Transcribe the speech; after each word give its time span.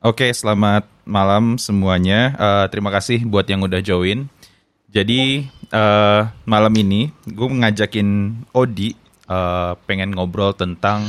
Oke, 0.00 0.32
selamat 0.32 0.88
malam 1.04 1.60
semuanya. 1.60 2.32
Uh, 2.40 2.66
terima 2.72 2.88
kasih 2.88 3.20
buat 3.20 3.44
yang 3.44 3.60
udah 3.60 3.84
join. 3.84 4.32
Jadi 4.88 5.44
uh, 5.76 6.24
malam 6.48 6.72
ini 6.72 7.12
gue 7.28 7.44
ngajakin 7.44 8.32
Odi 8.56 8.96
uh, 9.28 9.76
pengen 9.84 10.16
ngobrol 10.16 10.56
tentang 10.56 11.04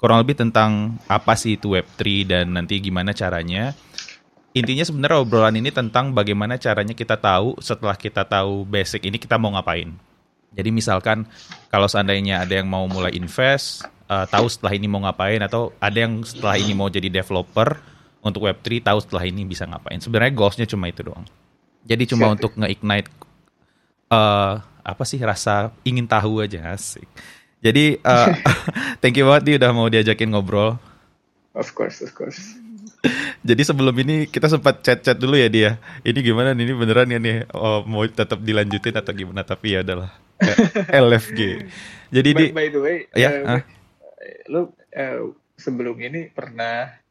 kurang 0.00 0.24
lebih 0.24 0.40
tentang 0.40 0.96
apa 1.12 1.36
sih 1.36 1.60
itu 1.60 1.76
Web3 1.76 2.00
dan 2.24 2.56
nanti 2.56 2.80
gimana 2.80 3.12
caranya. 3.12 3.76
Intinya 4.56 4.88
sebenarnya 4.88 5.20
obrolan 5.20 5.60
ini 5.60 5.68
tentang 5.68 6.16
bagaimana 6.16 6.56
caranya 6.56 6.96
kita 6.96 7.20
tahu 7.20 7.60
setelah 7.60 8.00
kita 8.00 8.24
tahu 8.24 8.64
basic 8.64 9.04
ini 9.12 9.20
kita 9.20 9.36
mau 9.36 9.52
ngapain. 9.52 9.92
Jadi 10.56 10.72
misalkan 10.72 11.28
kalau 11.68 11.84
seandainya 11.84 12.40
ada 12.40 12.56
yang 12.56 12.64
mau 12.64 12.88
mulai 12.88 13.12
invest, 13.12 13.84
uh, 14.08 14.24
tahu 14.24 14.48
setelah 14.48 14.72
ini 14.72 14.88
mau 14.88 15.04
ngapain 15.04 15.44
atau 15.44 15.76
ada 15.76 16.00
yang 16.00 16.24
setelah 16.24 16.56
ini 16.56 16.72
mau 16.72 16.88
jadi 16.88 17.12
developer, 17.12 17.91
untuk 18.22 18.46
Web3 18.46 18.86
tahu 18.86 18.98
setelah 19.02 19.26
ini 19.26 19.42
bisa 19.42 19.66
ngapain. 19.66 19.98
Sebenarnya 19.98 20.32
goalsnya 20.32 20.66
cuma 20.70 20.86
itu 20.86 21.02
doang. 21.02 21.26
Jadi 21.82 22.14
cuma 22.14 22.30
Siap. 22.30 22.34
untuk 22.38 22.52
nge-ignite 22.54 23.10
uh, 24.14 24.62
apa 24.62 25.02
sih 25.02 25.18
rasa 25.18 25.74
ingin 25.82 26.06
tahu 26.06 26.38
aja 26.38 26.70
asik. 26.70 27.06
Jadi 27.58 27.98
uh, 28.06 28.30
thank 29.02 29.18
you 29.18 29.26
banget 29.26 29.42
dia 29.42 29.54
udah 29.58 29.70
mau 29.74 29.90
diajakin 29.90 30.30
ngobrol. 30.30 30.78
Of 31.52 31.74
course, 31.74 32.00
of 32.00 32.14
course. 32.14 32.38
Jadi 33.42 33.62
sebelum 33.66 33.92
ini 33.98 34.30
kita 34.30 34.46
sempat 34.46 34.86
chat-chat 34.86 35.18
dulu 35.18 35.34
ya 35.34 35.50
dia. 35.50 35.70
Ini 36.06 36.18
gimana 36.22 36.54
nih? 36.54 36.70
Ini 36.70 36.74
beneran 36.78 37.10
ya 37.10 37.18
nih? 37.18 37.50
Oh, 37.50 37.82
mau 37.82 38.06
tetap 38.06 38.38
dilanjutin 38.38 38.94
atau 38.94 39.10
gimana? 39.10 39.42
Tapi 39.42 39.74
ya 39.74 39.82
adalah 39.82 40.14
LFG. 41.10 41.40
Jadi 42.14 42.28
by, 42.30 42.38
di 42.38 42.46
by 42.54 42.66
the 42.70 42.80
way, 42.80 42.96
ya, 43.18 43.30
uh, 43.42 43.58
uh. 43.58 43.62
lu 44.46 44.60
uh, 44.94 45.34
sebelum 45.58 45.98
ini 45.98 46.30
pernah 46.30 47.01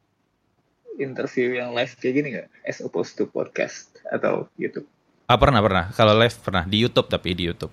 interview 0.99 1.55
yang 1.55 1.71
live 1.71 1.95
kayak 1.99 2.13
gini 2.19 2.27
nggak? 2.35 2.47
As 2.67 2.83
opposed 2.83 3.15
to 3.19 3.29
podcast 3.29 4.01
atau 4.11 4.49
YouTube? 4.59 4.87
Ah 5.29 5.39
pernah 5.39 5.63
pernah. 5.63 5.87
Kalau 5.95 6.11
live 6.17 6.35
pernah 6.43 6.67
di 6.67 6.83
YouTube 6.83 7.07
tapi 7.07 7.31
di 7.31 7.47
YouTube. 7.47 7.71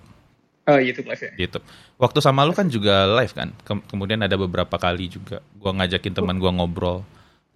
Oh 0.69 0.77
YouTube 0.77 1.09
live 1.09 1.21
ya. 1.23 1.31
Di 1.35 1.41
YouTube. 1.49 1.65
Waktu 1.99 2.19
sama 2.21 2.45
lu 2.45 2.53
kan 2.53 2.69
juga 2.69 3.09
live 3.19 3.33
kan. 3.35 3.51
Ke 3.65 3.75
kemudian 3.89 4.21
ada 4.23 4.37
beberapa 4.37 4.77
kali 4.79 5.09
juga. 5.11 5.43
Gua 5.57 5.75
ngajakin 5.75 6.13
teman 6.13 6.37
gua 6.37 6.53
ngobrol 6.53 7.03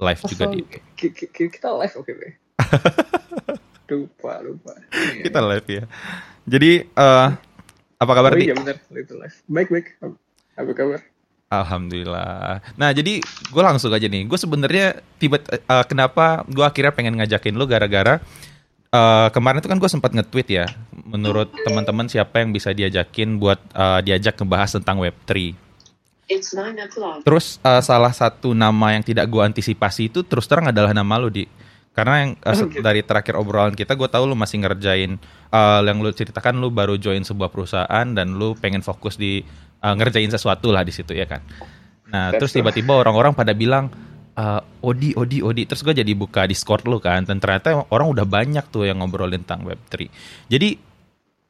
live 0.01 0.21
oh, 0.25 0.29
juga 0.29 0.43
di. 0.51 0.65
Kita 0.97 1.69
live 1.71 1.95
oke 1.95 2.11
okay, 2.11 2.35
lupa 3.93 4.41
lupa. 4.41 4.73
kita 5.21 5.39
live 5.39 5.67
ya. 5.69 5.83
Jadi 6.49 6.71
uh, 6.97 7.29
apa 8.01 8.11
kabar 8.11 8.33
oh, 8.33 8.41
Iya 8.41 8.57
benar 8.57 8.75
itu 8.97 9.13
live. 9.13 9.37
Baik 9.45 9.69
baik. 9.69 9.87
Apa 10.57 10.71
kabar? 10.73 11.12
Alhamdulillah. 11.61 12.63
Nah 12.73 12.89
jadi 12.89 13.21
gue 13.21 13.63
langsung 13.63 13.93
aja 13.93 14.07
nih. 14.09 14.25
Gue 14.25 14.39
sebenarnya 14.41 15.05
tiba 15.21 15.37
uh, 15.43 15.85
kenapa 15.85 16.41
gue 16.49 16.65
akhirnya 16.65 16.95
pengen 16.95 17.19
ngajakin 17.21 17.53
lu 17.53 17.69
gara-gara 17.69 18.17
uh, 18.93 19.27
kemarin 19.33 19.59
itu 19.59 19.69
kan 19.69 19.77
gue 19.81 19.89
sempat 19.89 20.11
nge-tweet 20.13 20.47
ya. 20.49 20.65
Menurut 21.09 21.49
teman-teman 21.65 22.05
siapa 22.05 22.39
yang 22.39 22.53
bisa 22.53 22.71
diajakin 22.71 23.41
buat 23.41 23.59
uh, 23.73 23.99
diajak 24.05 24.37
ngebahas 24.37 24.77
tentang 24.77 25.01
Web 25.01 25.17
3. 25.25 25.63
Terus 27.27 27.59
uh, 27.61 27.83
salah 27.83 28.13
satu 28.15 28.55
nama 28.55 28.95
yang 28.95 29.03
tidak 29.03 29.27
gue 29.27 29.43
antisipasi 29.43 30.07
itu 30.07 30.23
terus 30.23 30.47
terang 30.47 30.71
adalah 30.71 30.95
nama 30.95 31.19
lu 31.19 31.33
di. 31.33 31.45
Karena 31.93 32.25
yang 32.25 32.31
uh, 32.41 32.57
okay. 32.57 32.81
dari 32.81 33.05
terakhir 33.05 33.37
obrolan 33.37 33.77
kita 33.77 33.93
gue 33.93 34.09
tahu 34.09 34.25
lu 34.25 34.33
masih 34.33 34.65
ngerjain 34.65 35.21
uh, 35.53 35.81
yang 35.85 36.01
lu 36.01 36.09
ceritakan 36.09 36.57
lu 36.57 36.73
baru 36.73 36.97
join 36.97 37.21
sebuah 37.21 37.53
perusahaan 37.53 38.07
dan 38.17 38.33
lu 38.33 38.57
pengen 38.57 38.81
fokus 38.81 39.13
di 39.13 39.45
uh, 39.83 39.93
ngerjain 39.93 40.31
sesuatu 40.31 40.71
lah 40.71 40.87
di 40.87 40.95
situ 40.95 41.11
ya 41.11 41.27
kan. 41.27 41.43
Nah 42.07 42.31
That's 42.31 42.39
terus 42.39 42.51
tiba-tiba 42.55 42.95
orang-orang 42.95 43.35
pada 43.35 43.51
bilang 43.51 43.91
uh, 44.39 44.61
Odi 44.81 45.11
Odi 45.13 45.43
Odi 45.43 45.67
terus 45.67 45.83
gue 45.83 45.91
jadi 45.91 46.13
buka 46.15 46.47
Discord 46.47 46.87
lu 46.87 47.03
kan 47.03 47.27
dan 47.27 47.43
ternyata 47.43 47.83
orang 47.91 48.07
udah 48.15 48.23
banyak 48.23 48.65
tuh 48.71 48.87
yang 48.87 49.03
ngobrolin 49.03 49.43
tentang 49.43 49.67
Web3. 49.67 50.07
Jadi 50.47 50.69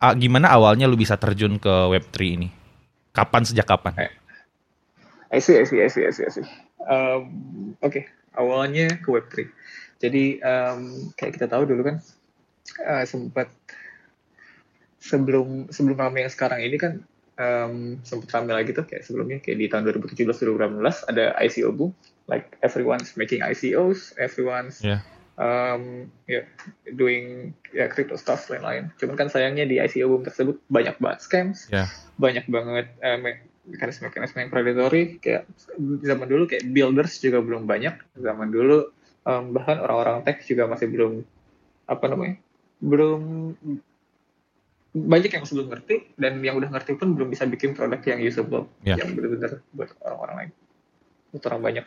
uh, 0.01 0.13
gimana 0.17 0.51
awalnya 0.51 0.89
lu 0.89 0.97
bisa 0.97 1.15
terjun 1.15 1.61
ke 1.61 1.69
Web3 1.69 2.17
ini? 2.25 2.49
Kapan 3.13 3.45
sejak 3.45 3.69
kapan? 3.69 3.93
Eh, 4.01 4.11
I 5.29 5.39
see, 5.39 5.53
I 5.57 5.65
see, 5.69 5.77
I 5.81 5.89
see, 5.89 6.01
I 6.01 6.11
see, 6.11 6.25
I 6.25 6.31
see. 6.33 6.45
Um, 6.83 7.21
Oke, 7.79 8.01
okay. 8.01 8.03
awalnya 8.33 8.97
ke 8.97 9.07
Web3. 9.07 9.33
Jadi 10.01 10.41
um, 10.43 11.13
kayak 11.15 11.37
kita 11.39 11.47
tahu 11.47 11.63
dulu 11.69 11.85
kan 11.87 11.95
uh, 12.83 13.05
sempat 13.07 13.47
sebelum 14.99 15.71
sebelum 15.71 15.95
kami 15.99 16.27
yang 16.27 16.33
sekarang 16.33 16.59
ini 16.59 16.75
kan 16.75 17.03
um, 17.39 17.99
sempat 18.05 18.29
ramai 18.33 18.63
lagi 18.63 18.71
tuh 18.75 18.85
kayak 18.85 19.03
sebelumnya 19.05 19.37
kayak 19.41 19.57
di 19.59 19.67
tahun 19.69 19.89
2017 19.89 20.25
2018 20.25 21.09
ada 21.09 21.33
ICO 21.41 21.69
boom. 21.73 21.91
Like 22.29 22.55
everyone's 22.63 23.13
making 23.19 23.43
ICOs 23.43 24.15
everyone's 24.15 24.79
yeah. 24.79 25.03
um, 25.35 26.07
yeah, 26.29 26.47
doing 26.95 27.51
ya 27.75 27.85
yeah, 27.85 27.87
crypto 27.91 28.15
stuff 28.15 28.47
lain-lain. 28.47 28.93
Cuman 28.95 29.15
kan 29.19 29.27
sayangnya 29.27 29.67
di 29.67 29.81
ICO 29.81 30.07
boom 30.07 30.23
tersebut 30.23 30.59
banyak 30.69 30.95
banget 30.99 31.19
scams. 31.23 31.67
Yeah. 31.69 31.89
banyak 32.13 32.45
banget 32.45 32.93
uh, 33.01 33.17
mekanisme-mekanisme 33.67 34.37
yang 34.37 34.51
predatory. 34.53 35.17
Kayak 35.19 35.49
zaman 36.05 36.29
dulu 36.29 36.45
kayak 36.45 36.69
builders 36.69 37.17
juga 37.19 37.41
belum 37.41 37.65
banyak. 37.65 37.97
Zaman 38.21 38.53
dulu 38.53 38.93
um, 39.27 39.51
bahkan 39.55 39.81
orang-orang 39.81 40.23
tech 40.23 40.43
juga 40.45 40.69
masih 40.69 40.87
belum 40.91 41.25
apa 41.83 42.05
namanya 42.07 42.39
belum 42.83 43.21
banyak 44.93 45.33
yang 45.33 45.43
belum 45.49 45.67
ngerti 45.73 45.95
dan 46.21 46.37
yang 46.45 46.55
udah 46.61 46.69
ngerti 46.69 46.93
pun 47.01 47.17
belum 47.17 47.33
bisa 47.33 47.49
bikin 47.49 47.73
produk 47.73 47.99
yang 48.05 48.21
usable. 48.21 48.69
Yeah. 48.85 49.01
yang 49.01 49.17
benar-benar 49.17 49.65
buat 49.73 49.89
orang-orang 50.05 50.35
lain. 50.37 50.51
Buat 51.33 51.43
orang 51.49 51.61
banyak. 51.61 51.85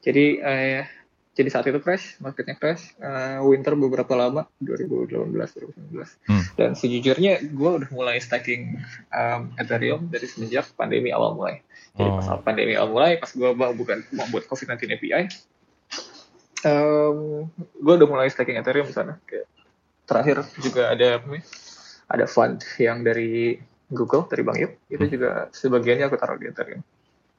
Jadi 0.00 0.24
eh, 0.40 0.82
jadi 1.30 1.48
saat 1.50 1.66
itu 1.70 1.78
crash 1.78 2.18
marketnya 2.18 2.58
crash 2.58 2.92
uh, 3.00 3.40
winter 3.46 3.72
beberapa 3.78 4.12
lama 4.18 4.50
2018 4.60 5.30
2019 5.30 5.94
hmm. 6.26 6.44
dan 6.58 6.70
sejujurnya 6.74 7.46
gue 7.54 7.70
udah 7.80 7.90
mulai 7.94 8.18
stacking 8.18 8.76
um, 9.14 9.54
Ethereum 9.54 10.10
dari 10.10 10.26
semenjak 10.26 10.68
pandemi 10.74 11.14
awal 11.14 11.38
mulai. 11.38 11.62
Jadi 11.94 12.10
oh. 12.10 12.18
pas 12.18 12.26
pandemi 12.42 12.74
awal 12.74 12.92
mulai 12.92 13.12
pas 13.22 13.30
gue 13.30 13.50
bukan 13.56 13.98
mau 14.12 14.26
buat 14.34 14.44
COVID-19 14.50 15.00
API 15.00 15.30
um, 16.66 17.48
gue 17.56 17.94
udah 17.94 18.08
mulai 18.08 18.28
stacking 18.28 18.58
Ethereum 18.58 18.88
di 18.90 18.94
sana. 18.94 19.16
Kayak 19.24 19.46
terakhir 20.04 20.36
juga 20.60 20.92
ada 20.92 21.22
ada 22.10 22.26
fund 22.26 22.58
yang 22.82 23.06
dari 23.06 23.54
Google 23.90 24.26
dari 24.26 24.42
Bang 24.42 24.58
Yuk 24.58 24.72
itu 24.90 25.04
hmm. 25.06 25.12
juga 25.14 25.30
sebagiannya 25.54 26.06
aku 26.10 26.16
taruh 26.18 26.38
di 26.38 26.50
Ethereum. 26.50 26.82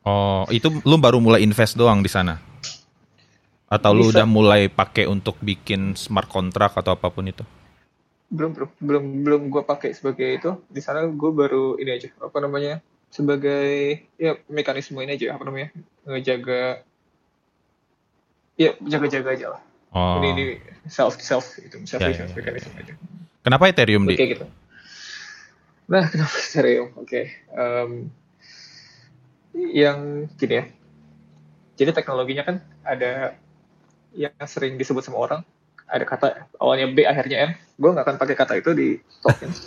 Oh, 0.02 0.50
itu 0.50 0.68
lu 0.82 0.98
baru 0.98 1.22
mulai 1.22 1.46
invest 1.46 1.78
doang 1.78 2.02
di 2.02 2.10
sana? 2.10 2.42
Atau 3.72 3.96
Bisa. 3.96 4.00
lu 4.02 4.04
udah 4.12 4.26
mulai 4.28 4.62
pakai 4.68 5.08
untuk 5.08 5.38
bikin 5.40 5.96
smart 5.96 6.28
contract 6.28 6.76
atau 6.82 6.98
apa 6.98 7.08
pun 7.08 7.30
itu? 7.30 7.46
Belum, 8.32 8.52
belum, 8.56 8.70
belum, 8.80 9.04
belum 9.24 9.42
gue 9.52 9.64
pakai 9.64 9.94
sebagai 9.94 10.28
itu. 10.42 10.52
Di 10.68 10.82
sana 10.84 11.06
gue 11.06 11.32
baru 11.32 11.78
ini 11.78 11.92
aja, 11.94 12.10
apa 12.20 12.42
namanya? 12.44 12.84
Sebagai 13.12 14.04
ya 14.20 14.40
mekanisme 14.52 15.00
ini 15.00 15.16
aja, 15.16 15.38
apa 15.38 15.44
namanya? 15.48 15.70
Ngejaga 16.04 16.84
ya 18.60 18.72
jaga-jaga 18.82 19.30
aja 19.32 19.48
lah. 19.56 19.62
Oh. 19.92 20.20
Ini, 20.20 20.28
ini 20.34 20.46
self 20.88 21.20
self 21.20 21.60
itu 21.60 21.78
self 21.88 22.02
ya, 22.02 22.10
ya, 22.12 22.26
ya, 22.26 22.36
mekanisme 22.36 22.76
aja. 22.76 22.94
Kenapa 23.42 23.70
Ethereum 23.70 24.06
di? 24.06 24.16
Kayak 24.18 24.32
gitu. 24.38 24.46
Nah, 25.90 26.06
kenapa 26.08 26.36
Ethereum? 26.38 26.88
Oke. 26.98 27.10
Okay. 27.10 27.26
Um, 27.58 28.14
yang 29.58 30.30
gini 30.38 30.54
ya. 30.62 30.66
Jadi 31.82 31.92
teknologinya 31.98 32.44
kan 32.46 32.56
ada 32.86 33.36
yang 34.14 34.32
sering 34.46 34.78
disebut 34.78 35.02
sama 35.02 35.18
orang. 35.18 35.42
Ada 35.92 36.06
kata 36.08 36.28
awalnya 36.62 36.88
B 36.94 37.04
akhirnya 37.04 37.38
M. 37.50 37.52
Gue 37.76 37.90
nggak 37.92 38.06
akan 38.08 38.18
pakai 38.22 38.36
kata 38.38 38.54
itu 38.62 38.72
di 38.72 38.88
token. 39.26 39.50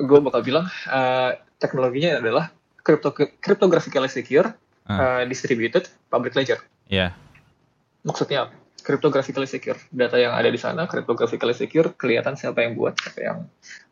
gue 0.00 0.18
bakal 0.24 0.40
bilang 0.40 0.64
uh, 0.88 1.36
teknologinya 1.60 2.24
adalah 2.24 2.48
crypto 2.80 3.12
cryptographically 3.12 4.08
secure, 4.08 4.48
uh. 4.88 4.92
Uh, 4.92 5.22
distributed 5.28 5.90
public 6.08 6.32
ledger. 6.32 6.62
Iya. 6.88 7.12
Yeah. 7.12 8.06
Maksudnya 8.06 8.48
cryptographically 8.90 9.46
secure. 9.46 9.78
Data 9.94 10.18
yang 10.18 10.34
ada 10.34 10.50
di 10.50 10.58
sana 10.58 10.90
cryptographically 10.90 11.54
secure, 11.54 11.94
kelihatan 11.94 12.34
siapa 12.34 12.66
yang 12.66 12.74
buat, 12.74 12.98
siapa 12.98 13.20
yang 13.22 13.38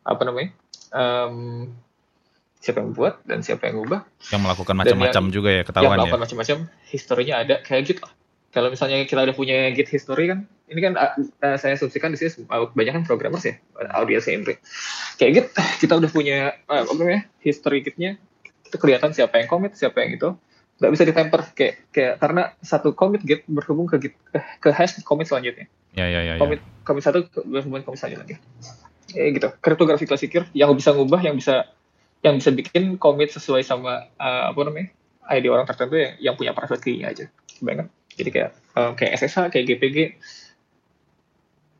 apa 0.03 0.21
namanya, 0.27 0.51
um, 0.91 1.71
siapa 2.59 2.83
yang 2.83 2.91
buat 2.91 3.23
dan 3.23 3.39
siapa 3.39 3.71
yang 3.71 3.79
ubah. 3.87 4.03
Yang 4.27 4.41
melakukan 4.43 4.75
macam-macam 4.75 5.23
juga 5.31 5.49
ya 5.55 5.63
ketahuan 5.63 5.87
yang 5.87 5.95
melakukan 6.03 6.19
ya. 6.19 6.23
macam-macam, 6.27 6.57
historinya 6.91 7.35
ada 7.39 7.55
kayak 7.63 7.95
gitu. 7.95 8.03
Kalau 8.49 8.73
misalnya 8.73 9.05
kita 9.05 9.23
udah 9.23 9.37
punya 9.37 9.69
Git 9.77 9.87
history 9.93 10.25
kan, 10.27 10.49
ini 10.67 10.81
kan 10.81 10.97
uh, 10.97 11.55
saya 11.55 11.77
asumsikan 11.77 12.11
di 12.11 12.17
sini 12.17 12.49
banyak 12.49 12.93
kan 12.97 13.03
programmers 13.05 13.45
ya, 13.45 13.55
audiens 13.95 14.25
Indri. 14.25 14.57
Kayak 15.21 15.31
Git, 15.31 15.47
kita 15.85 15.95
udah 16.01 16.09
punya 16.09 16.57
uh, 16.67 16.83
apa 16.83 16.91
namanya, 16.97 17.23
history 17.45 17.85
Gitnya, 17.85 18.17
itu 18.65 18.75
kelihatan 18.81 19.13
siapa 19.13 19.37
yang 19.37 19.47
commit, 19.47 19.77
siapa 19.77 20.01
yang 20.01 20.17
itu, 20.17 20.29
nggak 20.79 20.91
bisa 20.95 21.03
ditemper 21.03 21.41
kayak 21.51 21.73
kayak 21.91 22.13
karena 22.23 22.55
satu 22.63 22.95
commit 22.95 23.19
git 23.27 23.43
berhubung 23.51 23.85
ke 23.91 23.99
git 23.99 24.15
eh, 24.31 24.43
ke 24.63 24.71
hash 24.71 25.03
commit 25.03 25.27
selanjutnya. 25.27 25.67
Ya 25.93 26.07
ya 26.07 26.23
ya. 26.23 26.33
Commit 26.39 26.63
ya. 26.63 26.87
commit 26.87 27.03
satu 27.03 27.27
berhubungan 27.43 27.83
commit 27.83 27.99
selanjutnya. 27.99 28.39
Ya 29.11 29.23
gitu. 29.35 29.51
Kriptografi 29.59 30.07
secure 30.07 30.47
yang 30.55 30.71
bisa 30.71 30.95
ngubah 30.95 31.19
yang 31.19 31.35
bisa 31.35 31.67
yang 32.23 32.39
bisa 32.39 32.51
bikin 32.55 32.95
commit 32.95 33.35
sesuai 33.35 33.63
sama 33.67 34.07
uh, 34.15 34.51
apa 34.55 34.59
namanya 34.63 34.89
ID 35.29 35.45
orang 35.51 35.67
tertentu 35.67 35.95
yang, 35.99 36.13
yang 36.19 36.35
punya 36.39 36.51
private 36.55 36.81
key 36.81 37.03
aja. 37.03 37.27
Banget. 37.59 37.91
Jadi 38.15 38.29
kayak 38.31 38.51
um, 38.75 38.91
kayak 38.95 39.11
SSH, 39.19 39.51
kayak 39.51 39.65
GPG, 39.67 39.97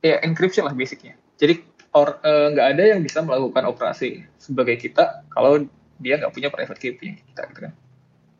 ya 0.03 0.19
encryption 0.23 0.67
lah 0.67 0.75
basicnya. 0.75 1.15
Jadi 1.39 1.63
nggak 1.89 2.67
uh, 2.67 2.71
ada 2.75 2.83
yang 2.83 3.01
bisa 3.01 3.23
melakukan 3.25 3.65
operasi 3.65 4.27
sebagai 4.37 4.77
kita 4.77 5.25
kalau 5.31 5.65
dia 5.99 6.21
nggak 6.21 6.31
punya 6.31 6.51
private 6.53 6.79
key 6.79 6.95
punya 6.95 7.15
kita 7.15 7.41
gitu 7.51 7.59
kan. 7.67 7.73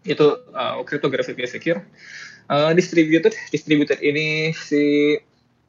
Itu 0.04 0.48
uh, 0.54 0.82
cryptography 0.88 1.36
secure. 1.48 1.84
Uh, 2.50 2.74
distributed, 2.74 3.38
distributed 3.54 4.02
ini 4.02 4.52
si 4.58 5.16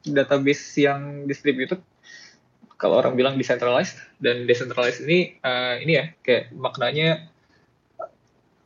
database 0.01 0.81
yang 0.81 1.29
distributed 1.29 1.77
kalau 2.81 2.97
orang 2.97 3.13
bilang 3.13 3.37
decentralized 3.37 4.01
dan 4.17 4.49
decentralized 4.49 5.05
ini 5.05 5.37
uh, 5.45 5.77
ini 5.77 6.01
ya 6.01 6.05
kayak 6.25 6.49
maknanya 6.57 7.29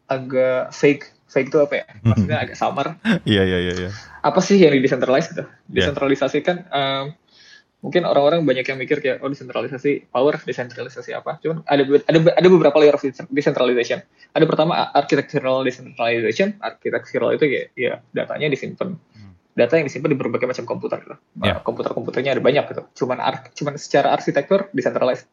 agak 0.08 0.72
fake 0.72 1.12
fake 1.28 1.52
itu 1.52 1.60
apa 1.60 1.84
ya? 1.84 1.86
Maksudnya 2.00 2.38
agak 2.40 2.56
samar. 2.56 2.96
Iya 3.28 3.44
iya 3.44 3.60
iya 3.60 3.74
iya. 3.76 3.90
Apa 4.24 4.40
sih 4.40 4.56
yang 4.56 4.72
di 4.72 4.80
decentralized 4.80 5.36
gitu 5.36 5.44
iya. 5.44 5.92
desentralisasi 5.92 6.40
kan 6.40 6.64
um, 6.72 7.12
mungkin 7.86 8.02
orang-orang 8.02 8.42
banyak 8.42 8.66
yang 8.66 8.82
mikir 8.82 8.98
kayak 8.98 9.22
oh 9.22 9.30
desentralisasi 9.30 10.10
power 10.10 10.42
desentralisasi 10.42 11.14
apa 11.14 11.38
cuman 11.38 11.62
ada 11.70 11.86
ada 12.10 12.20
ada 12.34 12.48
beberapa 12.50 12.82
layer 12.82 12.98
of 12.98 13.06
decentralization 13.30 14.02
ada 14.34 14.46
pertama 14.50 14.90
architectural 14.98 15.62
decentralization 15.62 16.58
architectural 16.66 17.38
itu 17.38 17.46
ya, 17.46 17.62
ya 17.78 17.94
datanya 18.18 18.50
disimpan 18.50 18.98
data 19.56 19.80
yang 19.80 19.88
disimpan 19.88 20.12
di 20.12 20.20
berbagai 20.20 20.46
macam 20.52 20.68
komputer 20.68 21.00
gitu. 21.02 21.16
Yeah. 21.40 21.64
Komputer-komputernya 21.64 22.36
ada 22.36 22.44
banyak 22.44 22.68
gitu. 22.76 22.84
Cuman 23.04 23.24
ar 23.24 23.48
cuman 23.56 23.80
secara 23.80 24.12
arsitektur 24.12 24.68
decentralized 24.76 25.32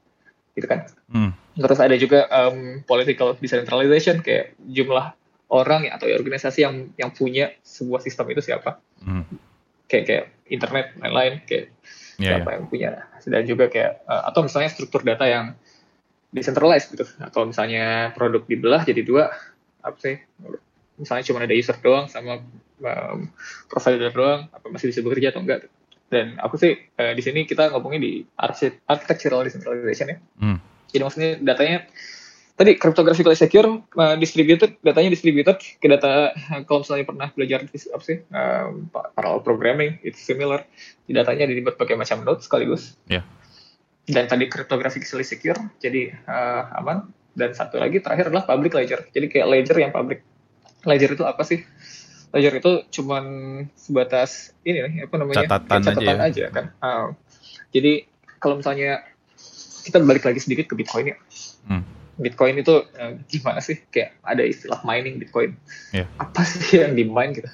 gitu 0.54 0.66
kan. 0.70 0.86
Mm. 1.10 1.34
Terus 1.58 1.80
ada 1.82 1.96
juga 1.98 2.30
um, 2.30 2.86
political 2.86 3.34
decentralization 3.36 4.22
kayak 4.22 4.54
jumlah 4.62 5.18
orang 5.52 5.90
ya, 5.90 5.98
atau 5.98 6.06
ya, 6.08 6.16
organisasi 6.16 6.64
yang 6.64 6.94
yang 6.96 7.10
punya 7.10 7.50
sebuah 7.66 8.00
sistem 8.00 8.30
itu 8.30 8.40
siapa. 8.46 8.78
Mm. 9.02 9.26
Kayak 9.90 10.04
kayak 10.06 10.24
internet 10.48 10.86
lain-lain 11.02 11.42
kayak 11.44 11.74
yeah, 12.22 12.38
siapa 12.38 12.48
yeah. 12.48 12.56
yang 12.56 12.66
punya. 12.70 12.90
Dan 13.26 13.42
juga 13.44 13.66
kayak 13.66 14.06
uh, 14.06 14.30
atau 14.30 14.46
misalnya 14.46 14.70
struktur 14.70 15.02
data 15.02 15.26
yang 15.26 15.58
decentralized 16.30 16.94
gitu. 16.94 17.04
Atau 17.18 17.50
misalnya 17.50 18.14
produk 18.14 18.46
dibelah 18.46 18.86
jadi 18.86 19.02
dua 19.02 19.34
apa 19.82 19.98
sih? 19.98 20.16
Misalnya 20.96 21.26
cuma 21.26 21.42
ada 21.42 21.52
user 21.52 21.76
doang 21.82 22.06
sama 22.06 22.38
um, 22.82 23.30
provider 23.70 24.10
doang 24.12 24.50
apa 24.50 24.66
masih 24.70 24.90
bisa 24.90 25.00
bekerja 25.00 25.34
atau 25.34 25.42
enggak 25.42 25.70
dan 26.12 26.36
aku 26.44 26.60
sih 26.60 26.76
uh, 26.76 27.16
di 27.16 27.22
sini 27.24 27.48
kita 27.48 27.72
ngomongin 27.72 28.04
di 28.04 28.12
architectural 28.84 29.48
decentralization 29.48 30.12
ya 30.12 30.18
hmm. 30.20 30.58
jadi 30.92 31.02
maksudnya 31.08 31.30
datanya 31.40 31.88
tadi 32.52 32.76
cryptographically 32.76 33.34
secure 33.34 33.80
uh, 33.96 34.16
distributed 34.20 34.76
datanya 34.84 35.10
distributed 35.12 35.56
ke 35.58 35.86
data 35.88 36.36
kalau 36.68 36.84
misalnya 36.84 37.04
pernah 37.08 37.28
belajar 37.32 37.64
apa 37.66 38.04
sih 38.04 38.18
um, 38.28 38.92
parallel 38.92 39.40
programming 39.40 39.98
itu 40.04 40.18
similar. 40.18 40.68
Di 41.08 41.12
datanya 41.16 41.48
di 41.48 41.60
berbagai 41.64 41.96
macam 41.96 42.22
node 42.24 42.44
sekaligus. 42.44 42.96
Yeah. 43.08 43.24
dan 44.02 44.26
tadi 44.26 44.50
cryptographically 44.50 45.22
secure 45.22 45.58
jadi 45.78 46.12
uh, 46.26 46.78
aman. 46.82 47.10
Dan 47.32 47.56
satu 47.56 47.80
lagi 47.80 48.04
terakhir 48.04 48.28
adalah 48.28 48.44
public 48.44 48.76
ledger. 48.76 49.08
Jadi 49.08 49.32
kayak 49.32 49.48
ledger 49.48 49.80
yang 49.80 49.88
public. 49.88 50.20
Ledger 50.84 51.16
itu 51.16 51.24
apa 51.24 51.40
sih? 51.48 51.64
Ledger 52.28 52.60
itu 52.60 52.72
cuman 53.00 53.24
sebatas 53.72 54.52
ini 54.68 54.84
nih 54.84 55.08
apa 55.08 55.14
namanya? 55.16 55.48
Catatan, 55.48 55.80
catatan 55.80 56.16
aja, 56.20 56.20
ya. 56.20 56.28
aja 56.28 56.44
kan. 56.52 56.64
Uh, 56.84 57.06
jadi 57.72 58.04
kalau 58.36 58.60
misalnya 58.60 59.00
kita 59.82 59.96
balik 60.04 60.28
lagi 60.28 60.44
sedikit 60.44 60.68
ke 60.68 60.74
Bitcoin 60.76 61.14
ya. 61.14 61.16
Hmm. 61.72 62.01
Bitcoin 62.20 62.60
itu 62.60 62.84
uh, 62.84 63.12
gimana 63.28 63.64
sih 63.64 63.80
kayak 63.88 64.20
ada 64.20 64.44
istilah 64.44 64.84
mining 64.84 65.16
Bitcoin 65.16 65.56
yeah. 65.96 66.04
apa 66.20 66.44
sih 66.44 66.76
yang 66.82 66.92
di 66.92 67.08
mine 67.08 67.32
gitu 67.32 67.48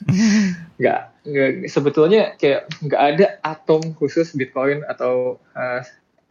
nggak 0.82 1.00
nggak 1.28 1.50
sebetulnya 1.70 2.34
kayak 2.40 2.66
nggak 2.82 3.02
ada 3.02 3.26
atom 3.46 3.94
khusus 3.94 4.34
Bitcoin 4.34 4.82
atau 4.86 5.38
uh, 5.54 5.80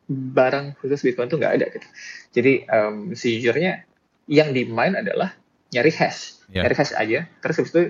barang 0.08 0.76
khusus 0.84 1.04
Bitcoin 1.04 1.32
itu 1.32 1.38
nggak 1.40 1.54
ada 1.62 1.66
gitu 1.72 1.88
jadi 2.36 2.54
um, 2.68 3.16
sejujurnya 3.16 3.88
yang 4.28 4.52
di 4.52 4.68
mine 4.68 5.00
adalah 5.00 5.32
nyari 5.72 5.92
hash 5.96 6.44
yeah. 6.52 6.68
nyari 6.68 6.76
hash 6.76 6.92
aja 6.96 7.32
terus 7.40 7.64
habis 7.64 7.72
itu 7.72 7.84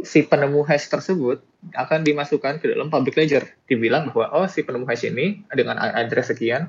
si 0.00 0.24
penemu 0.24 0.64
hash 0.64 0.88
tersebut 0.88 1.44
akan 1.76 2.00
dimasukkan 2.04 2.60
ke 2.60 2.72
dalam 2.72 2.88
public 2.88 3.16
ledger. 3.20 3.44
Dibilang 3.68 4.08
bahwa 4.12 4.32
oh 4.32 4.46
si 4.48 4.64
penemu 4.64 4.88
hash 4.88 5.08
ini 5.08 5.44
dengan 5.52 5.76
address 5.76 6.32
sekian 6.32 6.68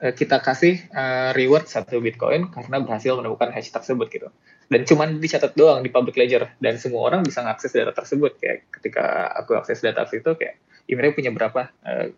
kita 0.00 0.40
kasih 0.40 0.80
uh, 0.96 1.36
reward 1.36 1.68
satu 1.68 2.00
bitcoin 2.00 2.48
karena 2.48 2.80
berhasil 2.80 3.20
menemukan 3.20 3.52
hash 3.52 3.68
tersebut 3.68 4.08
gitu. 4.08 4.28
Dan 4.72 4.88
cuman 4.88 5.20
dicatat 5.20 5.52
doang 5.52 5.84
di 5.84 5.92
public 5.92 6.16
ledger 6.16 6.48
dan 6.56 6.80
semua 6.80 7.12
orang 7.12 7.20
bisa 7.20 7.44
mengakses 7.44 7.76
data 7.76 7.92
tersebut 7.92 8.40
kayak 8.40 8.72
ketika 8.80 9.28
aku 9.36 9.60
akses 9.60 9.84
data 9.84 10.08
itu 10.08 10.32
kayak 10.32 10.56
Imre 10.88 11.12
punya 11.12 11.28
berapa 11.28 11.68
uh, 11.84 12.08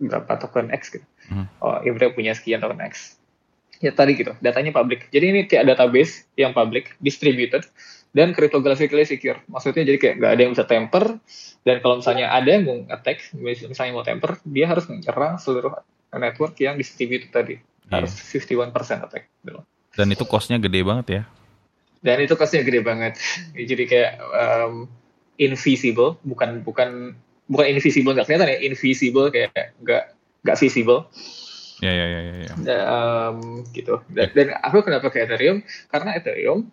berapa 0.00 0.32
token 0.40 0.72
X 0.72 0.96
gitu. 0.96 1.06
Hmm. 1.28 1.44
Oh 1.60 1.76
Imre 1.84 2.08
punya 2.16 2.32
sekian 2.32 2.64
token 2.64 2.80
X. 2.80 3.20
Ya 3.84 3.92
tadi 3.92 4.16
gitu, 4.16 4.32
datanya 4.40 4.72
public. 4.72 5.12
Jadi 5.12 5.24
ini 5.36 5.40
kayak 5.44 5.68
database 5.68 6.24
yang 6.40 6.56
public, 6.56 6.96
distributed, 7.04 7.68
dan 8.16 8.32
cryptographically 8.32 9.04
secure. 9.04 9.36
Maksudnya 9.52 9.84
jadi 9.84 9.98
kayak 10.00 10.14
nggak 10.16 10.32
ada 10.32 10.40
yang 10.40 10.52
bisa 10.56 10.64
temper 10.64 11.20
dan 11.68 11.76
kalau 11.84 12.00
misalnya 12.00 12.32
ada 12.32 12.48
yang 12.48 12.64
mau 12.64 12.78
attack, 12.88 13.36
misalnya 13.36 13.92
mau 13.92 14.06
temper, 14.06 14.40
dia 14.48 14.64
harus 14.64 14.88
menyerang 14.88 15.36
seluruh 15.36 15.76
network 16.14 16.54
yang 16.62 16.78
distributed 16.78 17.30
tadi. 17.34 17.58
Yeah. 17.90 18.06
Harus 18.06 18.14
51% 18.14 18.74
attack. 19.06 19.30
Gitu. 19.42 19.60
Dan 19.96 20.06
itu 20.12 20.24
costnya 20.28 20.60
gede 20.60 20.80
banget 20.82 21.06
ya? 21.08 21.22
Dan 22.04 22.22
itu 22.22 22.34
costnya 22.38 22.62
gede 22.62 22.84
banget. 22.84 23.18
jadi 23.70 23.84
kayak 23.88 24.12
um, 24.20 24.86
invisible, 25.40 26.20
bukan 26.22 26.62
bukan 26.62 27.16
bukan 27.46 27.66
invisible 27.66 28.12
nggak 28.14 28.26
kelihatan 28.26 28.52
ya, 28.52 28.58
invisible 28.62 29.26
kayak 29.32 29.74
nggak 29.82 30.04
nggak 30.46 30.58
visible. 30.60 31.08
Ya 31.84 31.92
ya 31.92 32.06
ya 32.08 32.20
ya. 32.24 32.52
Um, 32.88 33.60
gitu. 33.76 34.00
Dan, 34.08 34.32
dan 34.32 34.56
aku 34.64 34.80
kenapa 34.80 35.12
ke 35.12 35.28
Ethereum? 35.28 35.60
Karena 35.92 36.16
Ethereum 36.16 36.72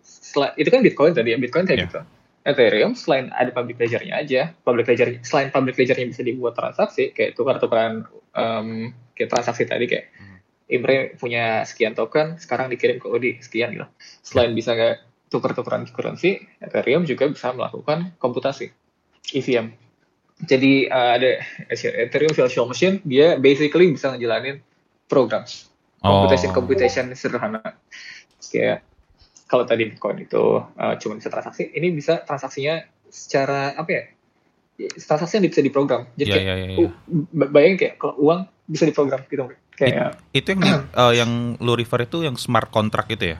itu 0.56 0.68
kan 0.72 0.80
Bitcoin 0.80 1.12
tadi 1.12 1.36
ya, 1.36 1.38
Bitcoin 1.40 1.68
kayak 1.68 1.78
yeah. 1.78 1.88
gitu. 1.88 2.00
Ethereum 2.44 2.92
selain 2.92 3.32
ada 3.32 3.48
public 3.56 3.80
ledger-nya 3.80 4.20
aja, 4.20 4.52
public 4.68 4.84
ledger 4.84 5.16
selain 5.24 5.48
public 5.48 5.80
ledger-nya 5.80 6.12
bisa 6.12 6.20
dibuat 6.20 6.52
transaksi 6.52 7.08
kayak 7.16 7.40
tukar-tukaran 7.40 8.04
um, 8.36 8.92
kayak 9.14 9.30
transaksi 9.30 9.64
tadi 9.64 9.86
kayak 9.86 10.10
hmm. 10.14 10.34
Imre 10.64 11.14
punya 11.20 11.62
sekian 11.68 11.92
token, 11.92 12.40
sekarang 12.40 12.72
dikirim 12.72 12.96
ke 12.96 13.06
Odi 13.06 13.36
sekian 13.44 13.76
gitu. 13.76 13.86
Selain 14.24 14.50
bisa 14.56 14.72
kayak 14.72 15.04
tukar-tukaran 15.28 15.84
currency, 15.90 16.46
Ethereum 16.62 17.04
juga 17.04 17.28
bisa 17.28 17.52
melakukan 17.52 18.16
komputasi 18.16 18.72
EVM. 19.34 19.76
Jadi 20.44 20.88
uh, 20.88 21.10
ada 21.20 21.30
Ethereum 21.74 22.32
Virtual 22.32 22.66
Machine, 22.66 22.98
dia 23.04 23.36
basically 23.38 23.92
bisa 23.92 24.14
ngejalanin 24.14 24.64
programs. 25.06 25.68
Computation 26.00 26.50
oh. 26.52 26.54
computation 26.54 27.04
sederhana. 27.16 27.60
Kayak 28.40 28.84
kalau 29.48 29.64
tadi 29.68 29.88
Bitcoin 29.88 30.24
itu 30.24 30.60
uh, 30.60 30.94
cuma 31.00 31.20
bisa 31.20 31.28
transaksi, 31.28 31.70
ini 31.76 31.92
bisa 31.92 32.24
transaksinya 32.24 32.84
secara 33.08 33.76
apa 33.76 33.90
ya? 33.90 34.02
Transaksi 34.96 35.38
yang 35.38 35.46
bisa 35.48 35.62
diprogram. 35.62 36.08
Jadi 36.18 36.28
yeah, 36.28 36.36
kayak, 36.36 36.46
yeah, 36.46 36.58
yeah, 36.58 36.78
yeah. 36.88 36.92
Uh, 37.44 37.48
bayangin 37.52 37.78
kayak 37.78 37.94
kalau 38.00 38.14
uang 38.18 38.40
bisa 38.64 38.84
diprogram 38.88 39.22
gitu. 39.28 39.50
Kayak 39.74 40.16
It, 40.30 40.46
itu 40.46 40.56
yang 40.56 40.86
uh, 40.94 41.14
yang 41.20 41.60
lu 41.60 41.74
refer 41.74 42.06
itu 42.06 42.24
yang 42.24 42.38
smart 42.38 42.70
contract 42.70 43.10
itu 43.12 43.36
ya? 43.36 43.38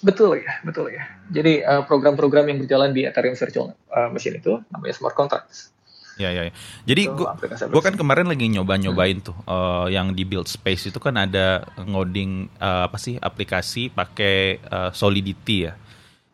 Betul 0.00 0.40
ya, 0.40 0.52
betul 0.64 0.88
ya. 0.94 1.04
Jadi 1.28 1.60
uh, 1.60 1.84
program-program 1.84 2.48
yang 2.48 2.58
berjalan 2.64 2.90
di 2.96 3.04
Ethereum 3.04 3.36
Virtual 3.36 3.76
uh, 3.92 4.08
Machine 4.08 4.40
itu 4.40 4.56
namanya 4.72 4.94
smart 4.96 5.12
contracts. 5.12 5.74
Ya 6.16 6.32
ya. 6.32 6.48
ya. 6.48 6.52
Jadi 6.84 7.08
gue 7.08 7.82
kan 7.82 7.96
kemarin 7.96 8.28
lagi 8.28 8.48
nyoba-nyobain 8.48 9.20
hmm. 9.20 9.26
tuh 9.26 9.36
uh, 9.48 9.88
yang 9.88 10.12
di 10.12 10.28
build 10.28 10.48
space 10.48 10.92
itu 10.92 11.00
kan 11.00 11.16
ada 11.16 11.64
ngoding 11.80 12.48
uh, 12.60 12.88
apa 12.88 13.00
sih 13.00 13.16
aplikasi 13.16 13.92
pakai 13.92 14.60
uh, 14.68 14.90
Solidity 14.92 15.68
ya. 15.68 15.72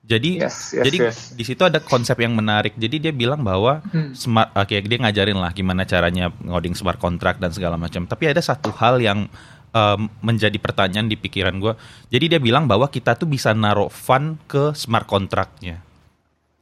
Jadi 0.06 0.38
yes, 0.38 0.70
yes, 0.70 0.84
jadi 0.86 0.98
yes. 1.10 1.18
di 1.34 1.42
situ 1.42 1.66
ada 1.66 1.82
konsep 1.82 2.14
yang 2.22 2.30
menarik. 2.38 2.78
Jadi 2.78 3.10
dia 3.10 3.12
bilang 3.12 3.42
bahwa 3.42 3.82
hmm. 3.90 4.14
smart 4.14 4.54
uh, 4.54 4.62
kayak 4.62 4.86
dia 4.86 5.02
ngajarin 5.02 5.34
lah 5.34 5.50
gimana 5.50 5.82
caranya 5.82 6.30
ngoding 6.46 6.78
smart 6.78 7.02
contract 7.02 7.42
dan 7.42 7.50
segala 7.50 7.74
macam. 7.74 8.06
Tapi 8.06 8.30
ada 8.30 8.38
satu 8.38 8.70
hal 8.70 9.02
yang 9.02 9.26
um, 9.74 10.06
menjadi 10.22 10.54
pertanyaan 10.62 11.10
di 11.10 11.18
pikiran 11.18 11.58
gue. 11.58 11.74
Jadi 12.06 12.38
dia 12.38 12.40
bilang 12.40 12.70
bahwa 12.70 12.86
kita 12.86 13.18
tuh 13.18 13.26
bisa 13.26 13.50
naruh 13.50 13.90
fund 13.90 14.38
ke 14.46 14.70
smart 14.78 15.10
contractnya. 15.10 15.82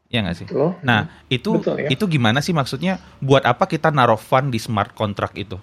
Ya 0.09 0.25
nggak 0.25 0.37
sih? 0.41 0.47
Betul. 0.49 0.81
Nah, 0.81 1.13
itu 1.29 1.61
Betul, 1.61 1.85
ya? 1.85 1.89
itu 1.93 2.05
gimana 2.09 2.41
sih 2.41 2.57
maksudnya? 2.57 2.97
Buat 3.21 3.45
apa 3.45 3.69
kita 3.69 3.93
naruh 3.93 4.17
fund 4.17 4.57
di 4.57 4.61
smart 4.63 4.97
contract 4.97 5.37
itu? 5.37 5.61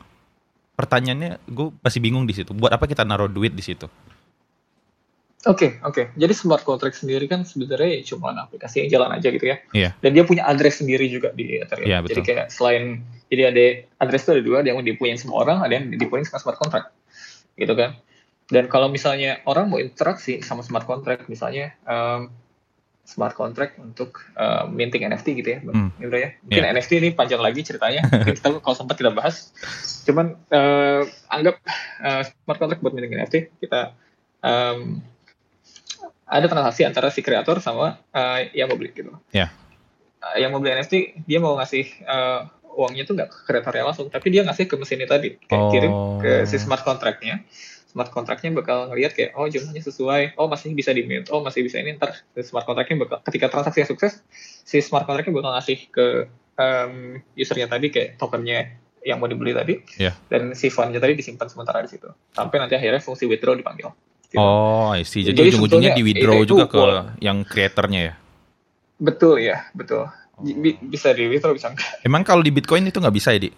Pertanyaannya 0.78 1.42
gue 1.50 1.74
masih 1.82 1.98
bingung 1.98 2.30
di 2.30 2.38
situ. 2.38 2.54
Buat 2.54 2.78
apa 2.78 2.86
kita 2.86 3.02
naruh 3.02 3.26
duit 3.26 3.58
di 3.58 3.64
situ? 3.66 3.90
Oke, 5.50 5.58
okay, 5.58 5.72
oke. 5.82 5.94
Okay. 5.98 6.06
Jadi 6.22 6.34
smart 6.38 6.62
contract 6.62 7.02
sendiri 7.02 7.26
kan 7.26 7.42
sebenarnya 7.42 8.06
cuma 8.06 8.30
aplikasi 8.38 8.86
yang 8.86 8.90
jalan 8.94 9.18
aja 9.18 9.34
gitu 9.34 9.42
ya. 9.50 9.58
Iya. 9.74 9.82
Yeah. 9.90 9.92
Dan 9.98 10.14
dia 10.14 10.24
punya 10.30 10.46
address 10.46 10.86
sendiri 10.86 11.10
juga 11.10 11.34
di 11.34 11.58
Ethereum. 11.58 11.90
Yeah, 11.90 12.06
betul. 12.06 12.22
Jadi 12.22 12.22
kayak 12.30 12.46
selain 12.54 13.02
jadi 13.34 13.50
ada 13.50 13.66
address 14.06 14.30
itu 14.30 14.32
ada 14.38 14.44
dua, 14.46 14.58
ada 14.62 14.70
yang 14.70 14.86
dipunyai 14.86 15.18
semua 15.18 15.42
orang, 15.42 15.66
ada 15.66 15.74
yang 15.82 15.90
dipunyai 15.98 16.30
sama 16.30 16.46
smart 16.46 16.62
contract. 16.62 16.94
Gitu 17.58 17.74
kan. 17.74 17.98
Dan 18.54 18.70
kalau 18.70 18.94
misalnya 18.94 19.42
orang 19.50 19.66
mau 19.74 19.82
interaksi 19.82 20.46
sama 20.46 20.62
smart 20.62 20.86
contract 20.86 21.26
misalnya 21.26 21.74
um, 21.90 22.30
smart 23.02 23.34
contract 23.34 23.82
untuk 23.82 24.22
uh, 24.38 24.70
minting 24.70 25.10
NFT 25.10 25.42
gitu 25.42 25.58
ya, 25.58 25.60
hmm. 25.66 25.90
ya. 26.06 26.38
Mungkin 26.46 26.64
yeah. 26.70 26.70
NFT 26.70 26.92
ini 27.02 27.10
panjang 27.18 27.42
lagi 27.42 27.66
ceritanya. 27.66 28.06
Kita 28.30 28.62
kalau 28.62 28.78
sempat 28.78 28.94
kita 28.94 29.10
bahas. 29.10 29.50
Cuman 30.06 30.38
uh, 30.54 31.02
anggap 31.34 31.58
uh, 32.06 32.30
smart 32.46 32.62
contract 32.62 32.86
buat 32.86 32.94
minting 32.94 33.18
NFT 33.18 33.58
kita 33.58 33.98
um, 34.46 35.02
ada 36.32 36.48
transaksi 36.48 36.88
antara 36.88 37.12
si 37.12 37.20
kreator 37.20 37.60
sama 37.60 38.00
uh, 38.16 38.40
yang 38.56 38.72
mau 38.72 38.80
beli 38.80 38.96
gitu. 38.96 39.12
Yeah. 39.36 39.52
Uh, 40.24 40.40
yang 40.40 40.56
mau 40.56 40.64
beli 40.64 40.80
NFT 40.80 41.28
dia 41.28 41.44
mau 41.44 41.60
ngasih 41.60 42.08
uh, 42.08 42.48
uangnya 42.72 43.04
tuh 43.04 43.20
nggak 43.20 43.30
ke 43.30 43.40
kreatornya 43.52 43.84
langsung, 43.84 44.08
tapi 44.08 44.32
dia 44.32 44.48
ngasih 44.48 44.72
ke 44.72 44.80
mesin 44.80 45.04
tadi, 45.04 45.36
kayak 45.44 45.60
oh. 45.60 45.72
kirim 45.76 45.94
ke 46.24 46.32
si 46.48 46.56
smart 46.56 46.88
contractnya 46.88 47.44
smart 47.92 48.08
contractnya 48.16 48.56
bakal 48.56 48.88
ngelihat 48.88 49.12
kayak 49.12 49.36
oh 49.36 49.52
jumlahnya 49.52 49.84
sesuai, 49.84 50.40
oh 50.40 50.48
masih 50.48 50.72
bisa 50.72 50.96
di 50.96 51.04
mute, 51.04 51.28
oh 51.28 51.44
masih 51.44 51.68
bisa 51.68 51.84
ini 51.84 52.00
ntar 52.00 52.16
smart 52.40 52.64
contractnya 52.64 53.04
bakal 53.04 53.20
ketika 53.28 53.52
transaksi 53.52 53.84
yang 53.84 53.90
sukses 53.92 54.24
si 54.64 54.80
smart 54.80 55.04
contractnya 55.04 55.36
bakal 55.36 55.52
ngasih 55.52 55.92
ke 55.92 56.32
um, 56.56 57.20
usernya 57.36 57.68
tadi 57.68 57.92
kayak 57.92 58.16
tokennya 58.16 58.80
yang 59.04 59.20
mau 59.20 59.28
dibeli 59.28 59.52
tadi 59.52 59.82
yeah. 59.98 60.16
dan 60.32 60.54
si 60.56 60.72
fundnya 60.72 61.02
tadi 61.02 61.18
disimpan 61.18 61.50
sementara 61.50 61.82
di 61.82 61.90
situ 61.90 62.08
sampai 62.38 62.62
nanti 62.62 62.80
akhirnya 62.80 63.04
fungsi 63.04 63.28
withdraw 63.28 63.60
dipanggil. 63.60 63.92
Gitu. 64.32 64.40
Oh, 64.40 64.96
I 64.96 65.04
see. 65.04 65.28
Jadi, 65.28 65.36
Jadi 65.36 65.48
ujung-ujungnya 65.52 65.92
di 65.92 66.04
withdraw 66.08 66.40
juga 66.48 66.66
ke 66.72 66.84
yang 67.20 67.44
creatornya 67.44 68.00
ya? 68.00 68.14
Betul 68.96 69.44
ya, 69.44 69.68
betul. 69.76 70.08
Oh. 70.08 70.48
bisa 70.88 71.12
di 71.12 71.28
withdraw 71.28 71.52
bisa 71.52 71.68
enggak. 71.76 72.00
Emang 72.08 72.24
kalau 72.24 72.40
di 72.40 72.50
Bitcoin 72.50 72.88
itu 72.88 73.04
nggak 73.04 73.12
bisa 73.12 73.36
ya, 73.36 73.44
Di? 73.44 73.52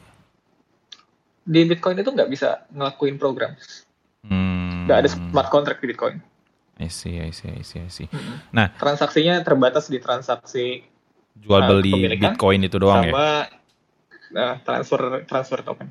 Di 1.46 1.62
Bitcoin 1.70 2.02
itu 2.02 2.10
nggak 2.10 2.26
bisa 2.26 2.66
ngelakuin 2.74 3.22
program. 3.22 3.54
Hmm. 4.26 4.90
Gak 4.90 5.06
ada 5.06 5.10
smart 5.14 5.54
contract 5.54 5.80
di 5.86 5.94
Bitcoin. 5.94 6.18
I 6.82 6.90
see, 6.90 7.22
I 7.22 7.30
see, 7.30 7.54
I 7.54 7.62
see, 7.62 7.86
I 7.86 7.92
see. 7.94 8.10
Hmm. 8.10 8.42
Nah, 8.50 8.74
transaksinya 8.74 9.46
terbatas 9.46 9.94
di 9.94 10.02
transaksi 10.02 10.82
jual 11.38 11.62
uh, 11.62 11.70
beli 11.70 12.10
uh, 12.10 12.18
Bitcoin 12.18 12.66
itu 12.66 12.82
doang 12.82 13.06
sama, 13.06 13.06
ya. 13.06 13.14
Sama 13.14 13.30
uh, 14.42 14.56
transfer 14.66 15.02
transfer 15.30 15.60
token. 15.62 15.88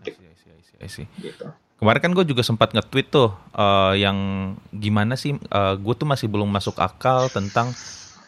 I 0.00 0.08
see, 0.08 0.24
I 0.24 0.34
see, 0.40 0.50
I 0.56 0.62
see, 0.64 0.76
I 0.80 0.88
see. 0.88 1.06
Gitu. 1.20 1.65
Kemarin 1.76 2.00
kan 2.00 2.12
gue 2.16 2.24
juga 2.24 2.40
sempat 2.40 2.72
nge-tweet 2.72 3.12
tuh 3.12 3.36
uh, 3.52 3.92
yang 3.92 4.16
gimana 4.72 5.12
sih 5.12 5.36
uh, 5.52 5.76
gue 5.76 5.94
tuh 5.96 6.08
masih 6.08 6.24
belum 6.24 6.48
masuk 6.48 6.80
akal 6.80 7.28
tentang 7.28 7.68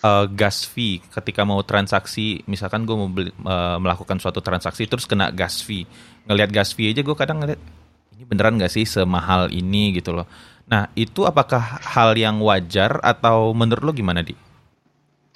uh, 0.05 0.29
gas 0.29 0.69
fee 0.69 1.01
ketika 1.09 1.49
mau 1.49 1.65
transaksi 1.65 2.45
misalkan 2.45 2.85
gue 2.85 2.93
mau 2.93 3.09
beli, 3.09 3.33
uh, 3.49 3.81
melakukan 3.81 4.21
suatu 4.21 4.45
transaksi 4.45 4.85
terus 4.85 5.09
kena 5.09 5.33
gas 5.33 5.65
fee 5.65 5.89
ngelihat 6.29 6.53
gas 6.53 6.77
fee 6.77 6.93
aja 6.93 7.01
gue 7.01 7.17
kadang 7.17 7.41
ngeliat 7.41 7.57
ini 8.19 8.25
beneran 8.29 8.61
gak 8.61 8.75
sih 8.75 8.83
semahal 8.83 9.49
ini 9.49 9.95
gitu 9.97 10.11
loh. 10.11 10.27
Nah 10.69 10.93
itu 10.99 11.25
apakah 11.25 11.81
hal 11.81 12.13
yang 12.19 12.43
wajar 12.45 13.01
atau 13.01 13.57
menurut 13.57 13.83
lo 13.89 13.93
gimana 13.95 14.21
di? 14.21 14.37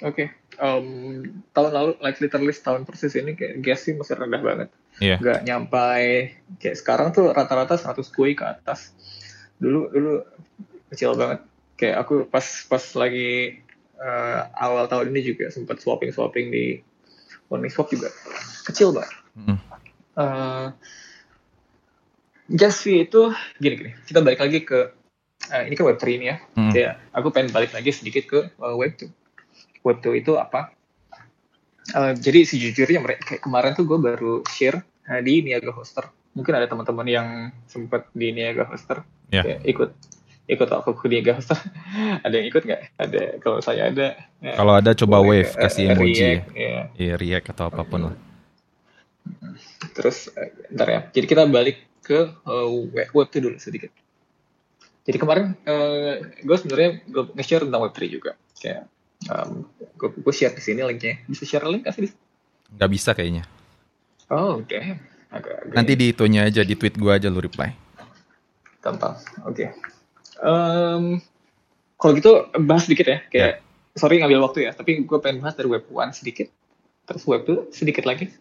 Oke, 0.03 0.27
okay. 0.27 0.27
um, 0.59 1.23
tahun 1.55 1.71
lalu 1.71 1.91
like 2.03 2.19
literally 2.19 2.51
tahun 2.51 2.83
persis 2.83 3.15
ini 3.15 3.33
gas 3.63 3.87
sih 3.87 3.95
masih 3.95 4.19
rendah 4.19 4.43
banget. 4.43 4.69
Yeah. 5.01 5.17
Gak 5.17 5.45
nyampai 5.45 6.35
kayak 6.61 6.77
sekarang 6.77 7.07
tuh 7.15 7.33
rata-rata 7.33 7.77
100 7.79 8.03
kue 8.13 8.37
ke 8.37 8.45
atas. 8.45 8.93
Dulu 9.57 9.89
dulu 9.89 10.13
kecil 10.93 11.17
banget. 11.17 11.41
Kayak 11.79 12.05
aku 12.05 12.29
pas 12.29 12.45
pas 12.69 12.83
lagi 12.99 13.61
uh, 13.97 14.39
awal 14.53 14.85
tahun 14.85 15.09
ini 15.09 15.33
juga 15.33 15.49
sempat 15.49 15.81
swapping 15.81 16.13
swapping 16.13 16.49
di 16.53 16.65
Swap 17.53 17.85
juga 17.93 18.09
kecil 18.65 18.97
banget. 18.97 19.13
Mm. 19.37 19.57
Uh, 20.17 20.73
gas 22.51 22.83
fee 22.83 23.07
itu 23.07 23.31
gini 23.57 23.75
gini 23.79 23.91
kita 24.05 24.19
balik 24.19 24.41
lagi 24.43 24.61
ke 24.61 24.91
uh, 25.49 25.63
ini 25.63 25.73
kan 25.73 25.85
web 25.87 25.97
3 25.97 26.17
ini 26.19 26.25
ya 26.27 26.37
hmm. 26.59 26.71
ya 26.75 26.91
aku 27.15 27.31
pengen 27.31 27.55
balik 27.55 27.71
lagi 27.71 27.89
sedikit 27.95 28.23
ke 28.27 28.39
uh, 28.59 28.75
web 28.75 28.93
2 28.99 29.09
web 29.87 29.97
2 30.03 30.21
itu 30.21 30.35
apa 30.35 30.75
uh, 31.91 32.13
jadi 32.15 32.47
sejujurnya 32.47 33.03
mereka 33.03 33.35
kayak 33.35 33.43
kemarin 33.43 33.71
tuh 33.75 33.83
gue 33.83 33.99
baru 33.99 34.33
share 34.47 34.79
uh, 35.11 35.19
di 35.19 35.43
Niaga 35.43 35.75
Hoster. 35.75 36.07
Mungkin 36.33 36.53
ada 36.55 36.65
teman-teman 36.65 37.07
yang 37.07 37.27
sempat 37.67 38.07
di 38.15 38.31
Niaga 38.31 38.65
Hoster. 38.71 39.03
Yeah. 39.33 39.45
ya, 39.45 39.57
ikut 39.67 39.91
ikut 40.47 40.69
aku 40.71 40.95
ke 40.95 41.11
Niaga 41.11 41.39
Hoster. 41.39 41.59
Ada 42.25 42.33
yang 42.39 42.47
ikut 42.51 42.63
nggak? 42.63 42.81
Ada. 42.99 43.23
Kalau 43.39 43.57
saya 43.63 43.91
ada. 43.91 44.07
Ya, 44.43 44.53
kalau 44.59 44.73
ada 44.75 44.91
coba 44.91 45.23
wave 45.23 45.51
kasih 45.55 45.95
emoji. 45.95 46.19
react, 46.19 46.47
ya. 46.51 46.81
ya 46.99 47.13
react 47.15 47.47
atau 47.55 47.71
apa 47.71 47.81
pun 47.87 48.11
lah. 48.11 48.15
Terus 49.95 50.27
ntar 50.67 50.87
ya. 50.91 51.01
Jadi 51.15 51.25
kita 51.31 51.47
balik 51.47 51.79
ke 52.03 52.27
uh, 52.43 52.67
web, 52.91 53.07
web 53.15 53.27
itu 53.31 53.39
dulu 53.39 53.55
sedikit. 53.55 53.91
Jadi 55.03 55.17
kemarin 55.19 55.55
uh, 55.67 56.19
gue 56.23 56.57
sebenarnya 56.59 57.03
gue 57.07 57.23
nge-share 57.35 57.63
tentang 57.67 57.83
web 57.83 57.95
3 57.95 58.07
juga. 58.07 58.31
Kayak 58.59 58.87
um, 59.29 59.63
gue, 59.95 60.09
gue 60.09 60.33
share 60.33 60.55
di 60.55 60.63
sini 60.63 60.81
linknya. 60.83 61.21
Bisa 61.29 61.43
share 61.47 61.67
link 61.69 61.85
kasih? 61.87 62.11
Gak 62.73 62.89
bisa 62.91 63.13
kayaknya. 63.13 63.45
Oh, 64.31 64.59
oke. 64.59 64.67
Okay. 64.67 64.97
Agak, 65.33 65.55
agak 65.65 65.75
Nanti 65.75 65.91
di 65.97 66.05
itunya 66.13 66.45
aja 66.45 66.61
di 66.65 66.73
tweet 66.73 66.97
gue 66.97 67.11
aja 67.11 67.29
lu 67.29 67.39
reply. 67.39 67.73
Gampang. 68.83 69.15
Oke. 69.47 69.55
Okay. 69.55 69.69
Um, 70.43 71.23
kalau 71.95 72.11
gitu 72.17 72.31
bahas 72.63 72.83
sedikit 72.89 73.07
ya. 73.07 73.19
Kayak 73.31 73.51
yeah. 73.63 73.97
sorry 73.97 74.19
ngambil 74.19 74.43
waktu 74.43 74.67
ya, 74.67 74.71
tapi 74.75 75.05
gue 75.05 75.17
pengen 75.23 75.39
bahas 75.39 75.55
dari 75.55 75.69
web 75.69 75.85
1 75.87 76.11
sedikit. 76.17 76.51
Terus 77.07 77.23
web 77.29 77.43
2 77.45 77.71
sedikit 77.71 78.03
lagi 78.03 78.31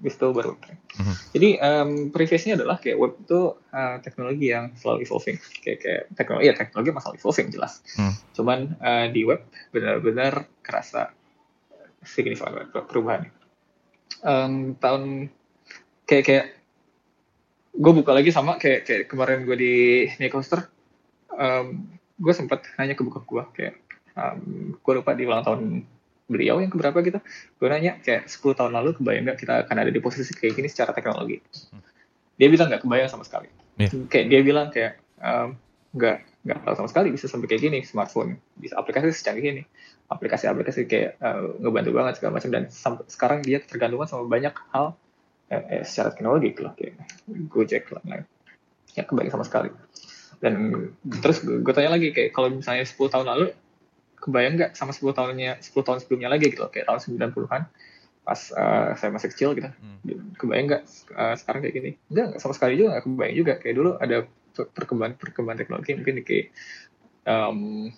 itu 0.00 0.26
baru 0.32 0.56
Mm-hmm. 0.92 1.16
Jadi 1.32 1.48
um, 1.56 1.90
previously 2.12 2.52
adalah 2.52 2.76
kayak 2.76 3.00
web 3.00 3.16
itu 3.16 3.56
uh, 3.72 3.96
teknologi 4.04 4.52
yang 4.52 4.76
selalu 4.76 5.08
evolving. 5.08 5.40
Kayak 5.64 5.78
kayak 5.80 6.02
teknologi 6.12 6.44
ya 6.44 6.52
teknologi 6.52 6.90
masalah 6.92 7.16
evolving 7.16 7.48
jelas. 7.48 7.80
Mm. 7.96 8.14
Cuman 8.36 8.58
uh, 8.76 9.06
di 9.08 9.24
web 9.24 9.40
benar-benar 9.72 10.44
kerasa 10.60 11.16
signifikan 12.04 12.68
perubahan. 12.68 13.32
Um, 14.20 14.76
tahun 14.76 15.32
kayak 16.04 16.24
kayak 16.28 16.46
gue 17.72 17.92
buka 17.96 18.12
lagi 18.12 18.28
sama 18.28 18.60
kayak 18.60 18.84
kayak 18.84 19.02
kemarin 19.08 19.48
gue 19.48 19.56
di 19.56 19.74
Nicoster, 20.20 20.68
um, 21.32 21.88
gue 22.20 22.32
sempat 22.36 22.68
nanya 22.76 22.92
ke 22.92 23.00
buka 23.00 23.24
gue 23.24 23.44
kayak 23.56 23.74
um, 24.12 24.76
gue 24.76 24.92
lupa 24.92 25.16
di 25.16 25.24
ulang 25.24 25.40
tahun 25.40 25.88
beliau 26.26 26.62
yang 26.62 26.70
keberapa 26.70 26.98
gitu. 27.02 27.18
Gue 27.58 27.68
nanya 27.68 27.98
kayak 28.00 28.30
10 28.30 28.58
tahun 28.58 28.72
lalu 28.72 28.98
kebayang 28.98 29.24
nggak 29.30 29.38
kita 29.38 29.52
akan 29.66 29.76
ada 29.76 29.90
di 29.90 30.00
posisi 30.02 30.32
kayak 30.34 30.58
gini 30.58 30.68
secara 30.70 30.94
teknologi? 30.94 31.42
Dia 32.38 32.48
bilang 32.48 32.70
nggak 32.70 32.82
kebayang 32.82 33.10
sama 33.10 33.24
sekali. 33.26 33.50
Yeah. 33.80 33.88
kayak 34.12 34.26
dia 34.28 34.40
bilang 34.44 34.68
kayak 34.68 35.00
nggak 35.96 36.16
um, 36.20 36.28
nggak 36.44 36.58
tahu 36.60 36.74
sama 36.76 36.88
sekali 36.92 37.08
bisa 37.08 37.24
sampai 37.24 37.48
kayak 37.48 37.62
gini 37.64 37.78
smartphone 37.88 38.36
bisa 38.60 38.76
aplikasi 38.76 39.12
secanggih 39.14 39.60
ini. 39.60 39.64
Aplikasi-aplikasi 40.12 40.84
kayak 40.90 41.16
uh, 41.24 41.56
ngebantu 41.56 41.90
banget 41.96 42.20
segala 42.20 42.36
macam 42.36 42.50
dan 42.52 42.68
sekarang 43.08 43.40
dia 43.40 43.64
tergantungan 43.64 44.04
sama 44.04 44.28
banyak 44.28 44.52
hal 44.76 44.92
eh, 45.48 45.80
eh, 45.80 45.82
secara 45.88 46.12
teknologi 46.12 46.52
gitu 46.52 46.68
loh 46.68 46.76
kayak 46.76 47.00
Gojek 47.48 47.88
lah 47.96 48.04
lain 48.04 48.24
ya 48.92 49.08
kebayang 49.08 49.32
sama 49.32 49.44
sekali. 49.48 49.72
Dan 50.42 50.54
terus 51.22 51.40
gue 51.46 51.72
tanya 51.72 51.96
lagi 51.96 52.10
kayak 52.10 52.34
kalau 52.34 52.50
misalnya 52.50 52.82
10 52.84 52.98
tahun 52.98 53.26
lalu 53.30 53.46
kebayang 54.22 54.54
nggak 54.54 54.78
sama 54.78 54.94
10 54.94 55.18
tahunnya 55.18 55.58
10 55.58 55.74
tahun 55.82 55.98
sebelumnya 55.98 56.30
lagi 56.30 56.54
gitu 56.54 56.62
kayak 56.70 56.86
tahun 56.86 57.00
90-an 57.18 57.62
pas 58.22 58.38
uh, 58.54 58.94
saya 58.94 59.10
masih 59.10 59.28
kecil 59.34 59.50
gitu. 59.58 59.66
Hmm. 59.66 59.98
kebayang 60.38 60.66
nggak 60.70 60.82
uh, 61.14 61.34
sekarang 61.34 61.60
kayak 61.66 61.74
gini? 61.74 61.90
Enggak 62.06 62.38
sama 62.38 62.54
sekali 62.54 62.78
juga 62.78 62.94
nggak 62.96 63.04
kebayang 63.10 63.36
juga. 63.36 63.52
Kayak 63.58 63.74
dulu 63.82 63.90
ada 63.98 64.16
perkembangan 64.54 65.14
perkembangan 65.18 65.58
teknologi 65.58 65.90
mungkin 65.98 66.14
kayak 66.22 66.46
um, 67.26 67.90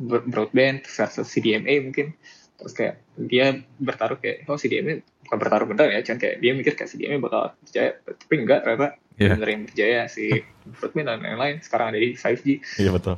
broadband 0.00 0.84
versus 0.84 1.24
CDMA 1.24 1.80
mungkin. 1.80 2.12
Terus 2.60 2.72
kayak 2.76 2.94
dia 3.16 3.56
bertaruh 3.80 4.20
kayak 4.20 4.44
oh 4.52 4.60
CDMA 4.60 5.00
bukan 5.00 5.38
bertaruh 5.40 5.64
bener 5.64 5.96
ya 5.96 6.00
cuman 6.04 6.18
kayak 6.20 6.36
dia 6.44 6.52
mikir 6.52 6.72
kayak 6.76 6.90
CDMA 6.92 7.16
bakal 7.16 7.56
berjaya 7.64 7.90
tapi 8.04 8.34
enggak 8.36 8.60
ternyata 8.66 8.88
yeah. 9.16 9.32
bener 9.32 9.48
yang 9.48 9.62
berjaya 9.64 10.00
si 10.12 10.44
broadband 10.76 11.08
dan 11.08 11.24
lain-lain. 11.24 11.56
Sekarang 11.64 11.96
ada 11.96 11.98
di 11.98 12.12
5G 12.12 12.44
iya 12.44 12.60
yeah, 12.84 12.92
betul. 12.92 13.16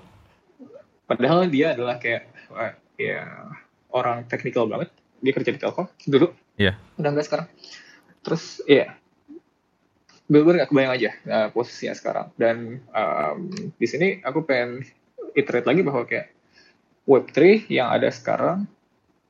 Padahal 1.11 1.51
dia 1.51 1.75
adalah 1.75 1.99
kayak 1.99 2.32
ya 2.99 3.25
orang 3.93 4.25
teknikal 4.29 4.69
banget. 4.69 4.93
Dia 5.23 5.33
kerja 5.33 5.51
di 5.55 5.61
Telkom 5.61 5.87
dulu. 6.09 6.33
Iya. 6.59 6.75
Yeah. 6.75 7.01
udah 7.01 7.11
enggak 7.15 7.27
sekarang. 7.29 7.49
Terus 8.23 8.45
ya 8.69 8.95
bener 10.33 10.65
gak 10.65 10.71
kebayang 10.73 10.93
aja 10.97 11.11
uh, 11.29 11.49
posisinya 11.53 11.95
sekarang. 11.97 12.27
Dan 12.41 12.81
um, 12.95 13.53
di 13.53 13.87
sini 13.87 14.23
aku 14.25 14.47
pengen 14.47 14.87
iterate 15.37 15.69
lagi 15.69 15.83
bahwa 15.85 16.09
kayak 16.09 16.33
Web3 17.05 17.67
yang 17.69 17.91
ada 17.91 18.09
sekarang 18.09 18.71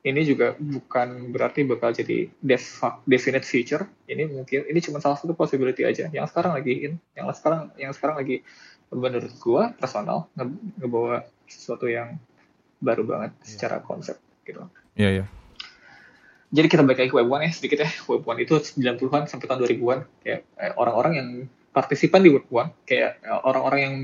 ini 0.03 0.21
juga 0.27 0.53
bukan 0.59 1.31
berarti 1.31 1.63
bakal 1.63 1.95
jadi 1.95 2.27
definite 3.07 3.47
future. 3.47 3.87
Ini 4.05 4.27
mungkin 4.27 4.67
ini 4.67 4.79
cuma 4.83 4.99
salah 4.99 5.15
satu 5.15 5.31
possibility 5.31 5.87
aja. 5.87 6.11
Yang 6.11 6.35
sekarang 6.35 6.59
lagi 6.59 6.91
in 6.91 6.93
yang 7.15 7.31
sekarang 7.31 7.71
yang 7.79 7.95
sekarang 7.95 8.19
lagi 8.19 8.43
menurut 8.91 9.31
gua 9.39 9.71
personal 9.79 10.27
nge 10.35 10.45
ngebawa 10.83 11.23
sesuatu 11.47 11.87
yang 11.87 12.19
baru 12.83 13.07
banget 13.07 13.31
yeah. 13.39 13.47
secara 13.47 13.79
konsep 13.79 14.19
gitu. 14.43 14.67
Iya, 14.93 15.01
yeah, 15.01 15.11
iya. 15.11 15.19
Yeah. 15.23 15.27
Jadi 16.53 16.67
kita 16.69 16.85
balik 16.85 16.99
lagi 17.01 17.09
ke 17.09 17.17
Web 17.17 17.29
1 17.33 17.47
ya 17.49 17.51
sedikit 17.55 17.77
ya. 17.81 17.89
Web 18.05 18.23
1 18.29 18.45
itu 18.45 18.55
90-an 18.77 19.23
sampai 19.25 19.45
tahun 19.49 19.59
2000-an 19.65 19.99
kayak 20.21 20.41
eh, 20.61 20.73
orang-orang 20.77 21.13
yang 21.17 21.29
partisipan 21.73 22.21
di 22.21 22.29
Web 22.29 22.45
1 22.45 22.85
kayak 22.85 23.11
eh, 23.25 23.39
orang-orang 23.41 23.79
yang 23.81 23.95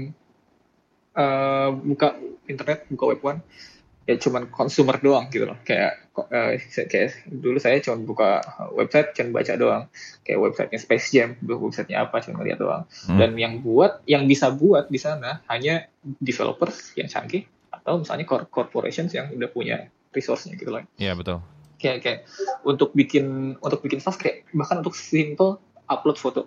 uh, 1.13 1.69
buka 1.75 2.17
internet, 2.49 2.89
buka 2.89 3.05
Web 3.13 3.21
1 3.21 4.09
ya 4.09 4.17
cuman 4.17 4.49
consumer 4.49 4.97
doang 4.97 5.29
gitu 5.29 5.45
loh 5.45 5.53
kayak 5.61 6.09
uh, 6.17 6.57
kayak 6.89 7.29
dulu 7.29 7.61
saya 7.61 7.77
cuma 7.77 8.01
buka 8.01 8.41
website 8.73 9.13
cuma 9.13 9.37
baca 9.37 9.53
doang 9.53 9.85
kayak 10.25 10.39
websitenya 10.41 10.79
Space 10.81 11.13
Jam 11.13 11.37
websitenya 11.45 12.09
apa 12.09 12.17
cuma 12.25 12.41
lihat 12.41 12.57
doang 12.57 12.89
hmm. 12.89 13.21
dan 13.21 13.37
yang 13.37 13.61
buat 13.61 14.01
yang 14.09 14.25
bisa 14.25 14.49
buat 14.49 14.89
di 14.89 14.97
sana 14.97 15.45
hanya 15.45 15.85
developers 16.01 16.97
yang 16.97 17.05
canggih 17.05 17.45
atau 17.89 18.05
misalnya 18.05 18.29
corporations 18.53 19.09
yang 19.17 19.33
udah 19.33 19.49
punya 19.49 19.89
resource-nya 20.13 20.53
gitu 20.61 20.69
loh 20.69 20.85
iya 21.01 21.09
yeah, 21.09 21.13
betul. 21.17 21.41
Kayak 21.81 21.97
kayak 22.03 22.19
untuk 22.67 22.93
bikin 22.93 23.55
untuk 23.63 23.81
bikin 23.81 24.03
fast 24.03 24.21
kayak 24.21 24.45
bahkan 24.53 24.83
untuk 24.85 24.93
simple 24.93 25.57
upload 25.89 26.21
foto. 26.21 26.45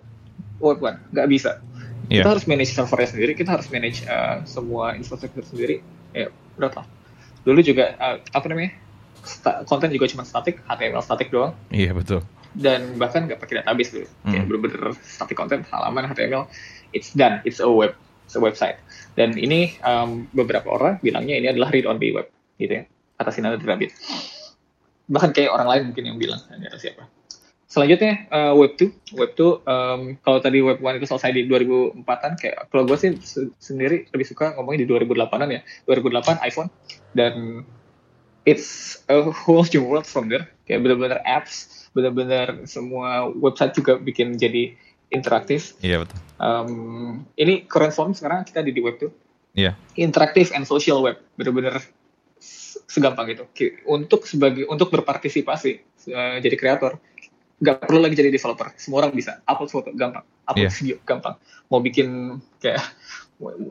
Web 0.63 0.79
one 0.79 1.01
nggak 1.11 1.27
bisa. 1.27 1.59
Yeah. 2.07 2.21
kita 2.21 2.37
harus 2.37 2.45
manage 2.45 2.71
servernya 2.77 3.09
sendiri 3.09 3.31
kita 3.33 3.57
harus 3.57 3.67
manage 3.73 4.05
uh, 4.05 4.45
semua 4.45 4.93
infrastruktur 4.93 5.41
sendiri. 5.41 5.81
Ya 6.13 6.29
berat 6.53 6.77
lah. 6.77 6.85
Dulu 7.43 7.59
juga 7.65 7.97
uh, 7.97 8.21
apa 8.21 8.45
namanya 8.45 8.77
konten 9.65 9.89
juga 9.89 10.05
cuma 10.05 10.21
static 10.21 10.61
HTML 10.69 11.01
static 11.01 11.33
doang. 11.33 11.57
Iya 11.73 11.97
betul. 11.97 12.21
Dan 12.53 13.01
bahkan 13.01 13.25
nggak 13.25 13.41
pakai 13.41 13.65
database 13.65 13.89
dulu 13.89 14.05
hmm. 14.05 14.29
kayak 14.29 14.43
bener-bener 14.45 14.81
static 15.01 15.33
konten 15.33 15.65
halaman 15.65 16.05
HTML 16.13 16.45
it's 16.93 17.09
done 17.17 17.41
it's 17.41 17.57
a 17.57 17.65
web 17.65 17.97
website. 18.39 18.79
Dan 19.13 19.37
ini 19.37 19.77
um, 19.83 20.25
beberapa 20.33 20.73
orang 20.73 20.97
bilangnya 21.03 21.37
ini 21.37 21.47
adalah 21.51 21.69
read 21.69 21.85
only 21.85 22.15
web 22.15 22.27
gitu 22.57 22.81
ya 22.81 22.83
atas 23.17 23.37
nama 23.37 23.57
Rabbit 23.57 23.93
bahkan 25.07 25.35
kayak 25.35 25.51
orang 25.51 25.67
lain 25.67 25.83
mungkin 25.91 26.03
yang 26.07 26.17
bilang 26.19 26.39
ini 26.55 26.67
atas 26.67 26.83
siapa? 26.83 27.05
Selanjutnya 27.67 28.29
uh, 28.29 28.53
web 28.53 28.77
2 28.77 29.17
web 29.17 29.31
2 29.33 29.65
um, 29.65 30.01
kalau 30.21 30.39
tadi 30.39 30.61
web 30.61 30.77
1 30.77 31.01
itu 31.01 31.07
selesai 31.09 31.33
di 31.33 31.49
2004an 31.49 32.31
kayak 32.37 32.69
kalau 32.69 32.85
gue 32.85 32.97
sih 33.01 33.11
sendiri 33.57 34.05
lebih 34.13 34.25
suka 34.29 34.53
ngomongnya 34.53 34.85
di 34.85 34.87
2008an 34.87 35.49
ya. 35.49 35.61
2008 35.89 36.45
iPhone. 36.45 36.69
Dan 37.17 37.65
it's 38.45 39.01
a 39.09 39.25
whole 39.25 39.65
new 39.65 39.83
world 39.83 40.05
from 40.05 40.29
there. 40.29 40.45
Kayak 40.69 40.85
benar-benar 40.85 41.19
apps 41.25 41.89
benar-benar 41.93 42.65
semua 42.65 43.29
website 43.37 43.73
juga 43.77 44.01
bikin 44.01 44.37
jadi 44.37 44.73
interaktif. 45.13 45.77
Iya 45.79 46.03
betul. 46.03 46.17
Um, 46.41 47.23
ini 47.37 47.63
current 47.69 47.93
form 47.93 48.11
sekarang 48.11 48.43
kita 48.43 48.65
di, 48.65 48.73
di 48.75 48.81
web 48.83 48.97
2 48.99 49.07
iya. 49.55 49.77
Interaktif 49.95 50.51
and 50.51 50.65
social 50.65 50.99
web 51.05 51.21
benar-benar 51.37 51.79
segampang 52.89 53.31
itu 53.31 53.45
untuk 53.87 54.27
sebagai 54.27 54.67
untuk 54.67 54.91
berpartisipasi 54.91 55.71
uh, 56.11 56.37
jadi 56.43 56.55
kreator 56.59 56.99
nggak 57.63 57.87
perlu 57.87 58.03
lagi 58.03 58.17
jadi 58.17 58.33
developer. 58.33 58.75
Semua 58.75 59.05
orang 59.05 59.15
bisa 59.15 59.39
upload 59.47 59.71
foto 59.71 59.89
gampang. 59.95 60.25
Upload 60.49 60.67
yeah. 60.67 60.75
video 60.75 60.97
gampang. 61.07 61.39
Mau 61.71 61.79
bikin 61.79 62.41
kayak 62.59 62.83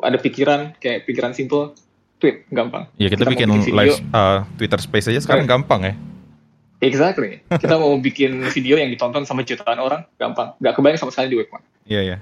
ada 0.00 0.16
pikiran 0.16 0.72
kayak 0.80 1.04
pikiran 1.04 1.36
simple 1.36 1.76
tweet 2.16 2.48
gampang. 2.48 2.88
Ya 2.96 3.12
kita, 3.12 3.28
kita 3.28 3.30
bikin, 3.36 3.48
bikin 3.52 3.74
live 3.76 3.98
uh, 4.16 4.48
Twitter 4.56 4.80
Space 4.80 5.12
aja 5.12 5.20
sekarang 5.20 5.44
yeah. 5.44 5.52
gampang 5.52 5.82
ya 5.84 5.94
exactly 6.82 7.40
kita 7.46 7.74
mau 7.78 7.94
bikin 8.02 8.42
video 8.50 8.76
yang 8.76 8.90
ditonton 8.90 9.22
sama 9.22 9.46
jutaan 9.46 9.78
orang 9.78 10.02
gampang 10.18 10.58
nggak 10.58 10.74
kebayang 10.74 10.98
sama 10.98 11.14
sekali 11.14 11.32
di 11.32 11.38
web 11.38 11.48
one 11.54 11.64
iya 11.86 11.94
yeah, 11.94 12.02
iya 12.02 12.18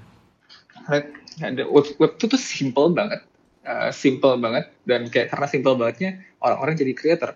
yeah. 1.40 1.66
web, 1.72 1.86
web 1.96 2.12
itu 2.20 2.26
tuh 2.28 2.40
simple 2.40 2.92
banget 2.92 3.24
uh, 3.64 3.88
simple 3.90 4.36
banget 4.36 4.68
dan 4.84 5.08
kayak 5.08 5.32
karena 5.32 5.46
simple 5.48 5.74
bangetnya 5.74 6.20
orang-orang 6.44 6.76
jadi 6.76 6.92
creator 6.92 7.30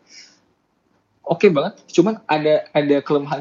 oke 1.24 1.40
okay 1.40 1.48
banget 1.48 1.80
cuman 1.88 2.20
ada 2.28 2.68
ada 2.76 2.96
kelemahan 3.00 3.40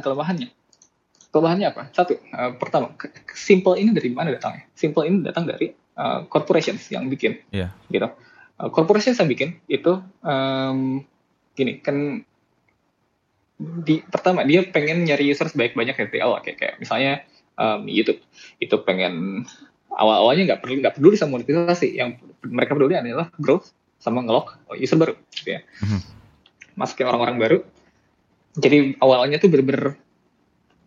kelemahannya 1.33 1.67
apa? 1.73 1.89
Satu, 1.89 2.13
uh, 2.29 2.53
pertama, 2.61 2.93
simple 3.33 3.73
ini 3.81 3.89
dari 3.89 4.13
mana 4.13 4.29
datangnya? 4.29 4.69
Simple 4.77 5.09
ini 5.09 5.25
datang 5.25 5.49
dari 5.49 5.73
uh, 5.97 6.29
corporations 6.29 6.85
yang 6.93 7.09
bikin, 7.09 7.41
yeah. 7.49 7.73
gitu. 7.89 8.05
Uh, 8.61 8.69
corporations 8.69 9.17
yang 9.17 9.25
bikin 9.25 9.57
itu 9.65 9.97
um, 10.21 11.01
gini 11.57 11.81
kan 11.81 12.21
di 13.63 14.03
pertama 14.03 14.43
dia 14.43 14.65
pengen 14.67 15.07
nyari 15.07 15.31
user 15.31 15.47
sebaik 15.47 15.71
banyak 15.71 15.95
dari 15.95 16.19
awal 16.19 16.43
kayak, 16.43 16.57
kayak 16.59 16.75
misalnya 16.83 17.23
um, 17.55 17.87
YouTube. 17.87 18.19
Itu 18.59 18.83
pengen 18.83 19.45
awal-awalnya 19.93 20.53
nggak 20.53 20.61
perlu 20.65 20.81
nggak 20.83 20.95
peduli 20.99 21.15
sama 21.15 21.39
monetisasi 21.39 21.95
yang 21.95 22.17
mereka 22.43 22.75
peduli 22.75 22.97
adalah 22.97 23.29
growth 23.37 23.71
sama 24.01 24.19
ngelok 24.19 24.59
user 24.75 24.99
baru 24.99 25.13
gitu 25.31 25.49
ya. 25.55 25.61
Mm-hmm. 25.63 26.01
masukin 26.73 27.05
orang-orang 27.05 27.37
baru. 27.37 27.57
Jadi 28.57 28.97
awalnya 28.97 29.37
tuh 29.37 29.49
bener-bener 29.49 29.97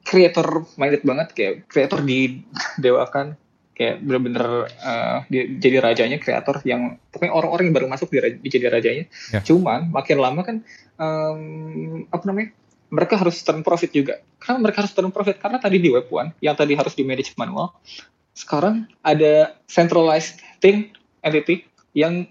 creator 0.07 0.67
minded 0.79 1.03
banget 1.07 1.29
kayak 1.33 1.55
creator 1.71 2.03
didewakan. 2.03 3.39
Kayak 3.77 4.01
bener-bener 4.09 4.73
uh, 4.73 5.21
di, 5.29 5.61
jadi 5.61 5.85
rajanya 5.85 6.17
kreator 6.17 6.65
yang 6.65 6.97
pokoknya 7.13 7.33
orang-orang 7.37 7.65
yang 7.69 7.77
baru 7.77 7.89
masuk 7.93 8.09
di, 8.09 8.41
di 8.41 8.49
jadi 8.49 8.73
rajanya. 8.73 9.05
Yeah. 9.37 9.45
cuman 9.45 9.93
makin 9.93 10.17
lama 10.17 10.41
kan 10.49 10.57
um, 10.97 12.09
apa 12.09 12.25
namanya 12.25 12.57
mereka 12.93 13.19
harus 13.19 13.43
turn 13.43 13.67
profit 13.67 13.91
juga 13.91 14.23
karena 14.39 14.63
mereka 14.63 14.87
harus 14.87 14.93
turn 14.95 15.11
profit 15.11 15.39
karena 15.43 15.59
tadi 15.59 15.83
di 15.83 15.91
web 15.91 16.07
one 16.11 16.35
yang 16.43 16.55
tadi 16.55 16.79
harus 16.79 16.95
di 16.95 17.03
manage 17.03 17.35
manual 17.35 17.75
sekarang 18.37 18.87
ada 19.01 19.57
centralized 19.67 20.39
thing 20.63 20.93
entity 21.25 21.67
yang 21.97 22.29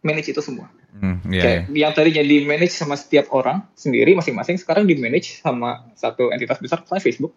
manage 0.00 0.30
itu 0.30 0.40
semua 0.40 0.70
Hmm, 0.98 1.22
yeah, 1.30 1.42
kayak 1.44 1.60
yeah. 1.70 1.86
yang 1.86 1.92
tadinya 1.94 2.24
di 2.26 2.42
manage 2.42 2.74
sama 2.74 2.98
setiap 2.98 3.30
orang 3.30 3.62
sendiri 3.78 4.18
masing-masing 4.18 4.58
sekarang 4.58 4.88
di 4.88 4.98
manage 4.98 5.38
sama 5.38 5.86
satu 5.94 6.34
entitas 6.34 6.58
besar 6.58 6.82
misalnya 6.82 7.04
Facebook. 7.04 7.32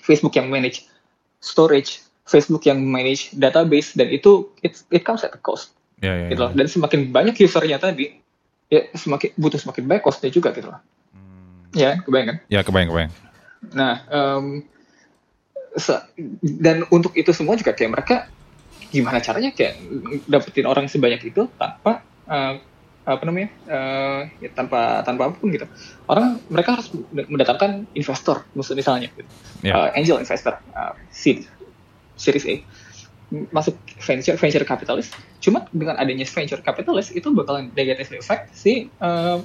Facebook 0.00 0.32
yang 0.40 0.48
manage 0.48 0.88
storage, 1.42 2.00
Facebook 2.24 2.64
yang 2.64 2.80
manage 2.80 3.34
database 3.36 3.92
dan 3.92 4.08
itu 4.08 4.48
it, 4.64 4.80
it 4.88 5.04
comes 5.04 5.20
at 5.20 5.36
a 5.36 5.40
cost. 5.42 5.76
Yeah, 6.00 6.16
yeah, 6.16 6.28
gitu 6.32 6.44
yeah. 6.48 6.56
Dan 6.56 6.66
semakin 6.70 7.00
banyak 7.12 7.36
usernya 7.36 7.76
tadi 7.76 8.24
ya 8.72 8.88
semakin 8.96 9.36
butuh 9.36 9.60
semakin 9.60 9.84
banyak 9.84 10.02
costnya 10.06 10.32
juga 10.32 10.56
gitu 10.56 10.72
loh. 10.72 10.80
Ya, 11.76 12.00
kebayang 12.00 12.28
kan? 12.28 12.38
Ya, 12.48 12.60
kebayang, 12.64 12.88
kebayang. 12.88 13.12
Nah, 13.74 13.94
um, 14.08 14.64
dan 16.42 16.86
untuk 16.88 17.14
itu 17.14 17.30
semua 17.36 17.54
juga 17.54 17.76
kayak 17.76 17.92
mereka 17.92 18.16
gimana 18.88 19.20
caranya 19.20 19.52
kayak 19.52 19.76
dapetin 20.24 20.64
orang 20.64 20.88
sebanyak 20.88 21.20
itu 21.28 21.44
tanpa 21.60 22.00
uh, 22.24 22.56
apa 23.08 23.22
namanya 23.24 23.48
uh, 23.68 24.20
ya 24.40 24.52
tanpa 24.52 25.00
tanpa 25.04 25.32
apa 25.32 25.34
pun 25.40 25.48
gitu 25.48 25.64
orang 26.08 26.40
mereka 26.52 26.76
harus 26.76 26.92
mendatangkan 27.08 27.88
investor 27.96 28.44
misalnya 28.52 29.08
gitu. 29.12 29.24
yeah. 29.64 29.76
Ya. 29.76 29.88
uh, 29.88 29.88
angel 29.96 30.20
investor 30.20 30.56
uh, 30.76 30.92
seed 31.12 31.48
series 32.20 32.44
A 32.44 32.54
masuk 33.52 33.76
venture 34.00 34.36
venture 34.40 34.64
capitalist 34.64 35.12
cuma 35.40 35.68
dengan 35.72 36.00
adanya 36.00 36.24
venture 36.24 36.60
capitalist 36.64 37.12
itu 37.12 37.28
bakalan 37.32 37.68
negative 37.76 38.24
effect 38.24 38.52
si 38.56 38.88
uh, 39.00 39.40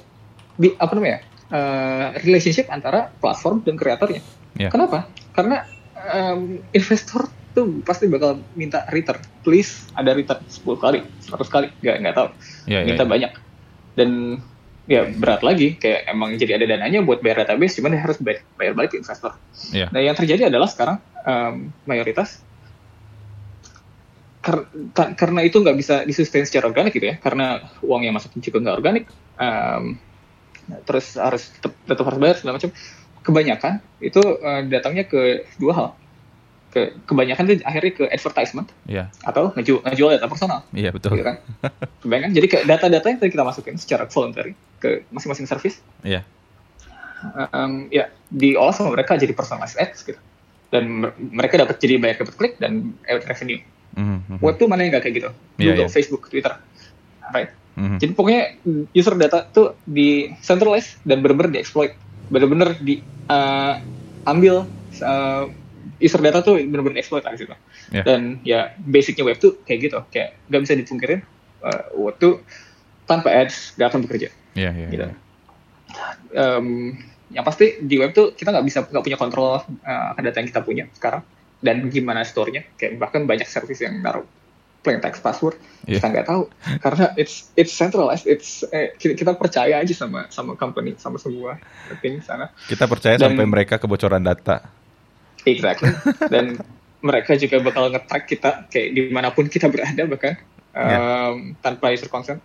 di, 0.56 0.72
apa 0.80 0.92
namanya 0.96 1.20
uh, 1.50 2.16
relationship 2.22 2.70
antara 2.70 3.10
platform 3.20 3.64
dan 3.66 3.76
kreatornya. 3.76 4.22
Yeah. 4.54 4.70
kenapa? 4.70 5.10
Karena 5.34 5.66
um, 5.98 6.62
investor 6.70 7.26
tuh 7.54 7.82
pasti 7.86 8.10
bakal 8.10 8.42
minta 8.58 8.86
return. 8.90 9.22
Please 9.46 9.86
ada 9.94 10.14
return 10.14 10.42
10 10.46 10.62
kali 10.78 11.00
100 11.02 11.54
kali 11.54 11.68
nggak 11.82 11.96
nggak 12.02 12.14
tahu. 12.14 12.28
Yeah, 12.66 12.82
ya, 12.82 12.88
minta 12.90 13.04
yeah, 13.06 13.10
banyak. 13.10 13.32
Dan 13.94 14.10
ya 14.84 15.02
berat 15.10 15.42
lagi. 15.46 15.78
Kayak 15.78 16.00
emang 16.10 16.34
jadi 16.34 16.58
ada 16.58 16.66
dananya 16.66 17.00
buat 17.06 17.22
bayar 17.22 17.46
database 17.46 17.78
cuman 17.78 17.94
harus 17.98 18.18
bayar, 18.20 18.42
bayar 18.58 18.72
balik 18.74 18.90
ke 18.94 18.98
investor. 19.00 19.38
Yeah. 19.70 19.88
Nah 19.94 20.02
yang 20.02 20.18
terjadi 20.18 20.50
adalah 20.50 20.66
sekarang 20.66 20.98
um, 21.24 21.70
mayoritas 21.86 22.42
kar 24.44 24.68
karena 25.16 25.40
itu 25.40 25.56
nggak 25.56 25.76
bisa 25.80 26.04
disustain 26.04 26.44
secara 26.44 26.68
organik 26.68 26.92
gitu 26.92 27.06
ya. 27.14 27.16
Karena 27.22 27.62
uang 27.80 28.02
yang 28.02 28.14
masuk 28.14 28.34
juga 28.42 28.60
nggak 28.60 28.76
organik 28.76 29.04
um, 29.38 29.96
terus 30.84 31.16
harus 31.20 31.52
tetap, 31.52 31.72
tetap 31.84 32.04
harus 32.08 32.18
bayar 32.20 32.36
segala 32.40 32.56
macam 32.56 32.70
kebanyakan 33.24 33.72
itu 34.04 34.20
uh, 34.20 34.60
datangnya 34.68 35.04
ke 35.08 35.48
dua 35.56 35.72
hal. 35.72 35.88
Ke 36.74 36.90
kebanyakan 37.06 37.42
tuh 37.46 37.56
akhirnya 37.62 37.92
ke 37.94 38.04
advertisement 38.10 38.68
yeah. 38.84 39.06
atau 39.22 39.54
ngejual 39.54 39.86
ngejual 39.86 40.18
data 40.18 40.26
personal. 40.26 40.60
Iya 40.74 40.90
yeah, 40.90 40.92
betul. 40.92 41.14
Gitu 41.14 41.24
kan? 41.24 41.36
Kebanyakan. 42.02 42.30
Jadi 42.34 42.46
ke 42.50 42.58
data-data 42.66 43.06
yang 43.06 43.18
tadi 43.22 43.30
kita 43.30 43.44
masukin 43.46 43.74
secara 43.78 44.10
voluntary 44.10 44.52
ke 44.82 45.06
masing-masing 45.14 45.46
service. 45.46 45.78
Iya. 46.02 46.26
Yeah. 47.24 47.48
um, 47.56 47.88
ya 47.88 48.12
diolah 48.28 48.74
sama 48.76 48.92
mereka 48.92 49.16
jadi 49.16 49.32
personalized 49.32 49.78
ads 49.78 50.02
gitu. 50.04 50.20
Dan 50.74 51.14
mereka 51.30 51.62
dapat 51.62 51.78
jadi 51.78 52.02
banyak 52.02 52.26
dapat 52.26 52.34
klik 52.34 52.54
dan 52.58 52.98
revenue. 53.06 53.62
Mm-hmm. 53.94 54.42
web 54.42 54.58
tuh 54.58 54.66
mana 54.66 54.82
yang 54.82 54.90
nggak 54.90 55.06
kayak 55.06 55.16
gitu? 55.22 55.30
Yeah, 55.54 55.78
Google 55.78 55.86
yeah. 55.86 55.94
Facebook 55.94 56.26
Twitter. 56.26 56.50
Right 57.30 57.54
mm-hmm. 57.74 57.98
jadi 57.98 58.12
pokoknya 58.14 58.42
user 58.94 59.14
data 59.18 59.38
tuh 59.50 59.78
di 59.84 60.30
centralize 60.40 60.98
dan 61.02 61.20
benar-benar 61.20 61.50
di 61.52 61.60
exploit 61.60 61.94
benar-benar 62.32 62.80
di 62.80 63.04
uh, 63.28 63.76
ambil 64.24 64.64
uh, 65.04 65.44
user 66.00 66.20
data 66.20 66.40
tuh 66.40 66.58
benar-benar 66.60 67.00
eksploitasi 67.00 67.42
tuh. 67.48 67.58
Yeah. 67.92 68.04
Dan 68.04 68.20
ya 68.42 68.74
basicnya 68.80 69.24
web 69.26 69.38
tuh 69.38 69.60
kayak 69.62 69.78
gitu, 69.90 69.98
kayak 70.10 70.36
gak 70.48 70.62
bisa 70.64 70.74
dipungkirin 70.76 71.20
uh, 71.62 71.92
web 71.96 72.16
tuh 72.18 72.40
tanpa 73.04 73.30
ads 73.30 73.76
gak 73.76 73.92
akan 73.92 74.08
bekerja. 74.08 74.32
Yeah, 74.56 74.72
yeah, 74.72 74.90
gitu. 74.90 75.04
Yeah. 75.04 75.16
Um, 76.34 76.98
yang 77.30 77.44
pasti 77.46 77.82
di 77.82 77.98
web 77.98 78.14
tuh 78.14 78.34
kita 78.34 78.50
nggak 78.50 78.66
bisa 78.66 78.78
nggak 78.86 79.04
punya 79.04 79.18
kontrol 79.18 79.62
uh, 79.62 80.10
data 80.18 80.38
yang 80.38 80.48
kita 80.50 80.62
punya 80.62 80.84
sekarang 80.94 81.22
dan 81.64 81.86
gimana 81.90 82.22
store-nya 82.22 82.66
kayak 82.78 82.98
bahkan 83.00 83.26
banyak 83.26 83.46
service 83.46 83.82
yang 83.82 84.02
naruh 84.02 84.26
plain 84.84 85.00
text 85.00 85.24
password 85.24 85.56
yeah. 85.88 85.96
kita 85.96 86.06
nggak 86.12 86.26
tahu. 86.28 86.42
Karena 86.84 87.16
it's 87.16 87.48
it's 87.56 87.72
centralized 87.72 88.28
it's 88.28 88.62
eh, 88.68 88.92
kita, 89.00 89.32
percaya 89.34 89.80
aja 89.80 89.94
sama 89.96 90.28
sama 90.28 90.52
company 90.54 90.92
sama 91.00 91.16
semua 91.16 91.56
thing 92.04 92.20
sana. 92.20 92.52
Kita 92.68 92.84
percaya 92.84 93.16
dan, 93.16 93.32
sampai 93.32 93.48
mereka 93.48 93.80
kebocoran 93.80 94.20
data. 94.20 94.60
Exactly. 95.48 95.92
Dan 96.32 96.60
mereka 97.04 97.36
juga 97.36 97.60
bakal 97.60 97.92
nge-track 97.92 98.24
kita 98.24 98.50
kayak 98.72 98.88
di 98.96 99.12
mana 99.12 99.28
pun 99.28 99.44
kita 99.44 99.68
berada 99.68 100.08
bahkan 100.08 100.40
um, 100.72 100.84
yeah. 100.84 101.32
tanpa 101.60 101.92
user 101.92 102.08
consent. 102.12 102.40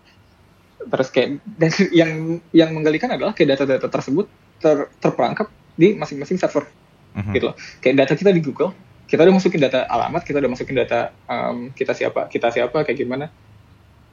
Terus 0.79 1.11
kayak 1.11 1.43
dan 1.59 1.71
yang 1.91 2.11
yang 2.55 2.71
menggalikan 2.71 3.11
adalah 3.11 3.35
kayak 3.35 3.55
data-data 3.55 3.87
tersebut 3.91 4.31
ter, 4.63 4.87
terperangkap 4.99 5.47
di 5.75 5.95
masing-masing 5.95 6.39
server. 6.39 6.67
Mm-hmm. 7.09 7.33
gitu 7.35 7.45
loh. 7.51 7.55
Kayak 7.83 7.95
data 8.05 8.13
kita 8.15 8.31
di 8.31 8.41
Google 8.43 8.71
kita 9.09 9.25
udah 9.25 9.35
masukin 9.41 9.59
data 9.59 9.89
alamat 9.89 10.21
kita 10.21 10.37
udah 10.37 10.51
masukin 10.53 10.77
data 10.77 11.09
um, 11.25 11.73
kita 11.73 11.97
siapa 11.97 12.29
kita 12.29 12.53
siapa 12.53 12.85
kayak 12.85 12.97
gimana 13.01 13.25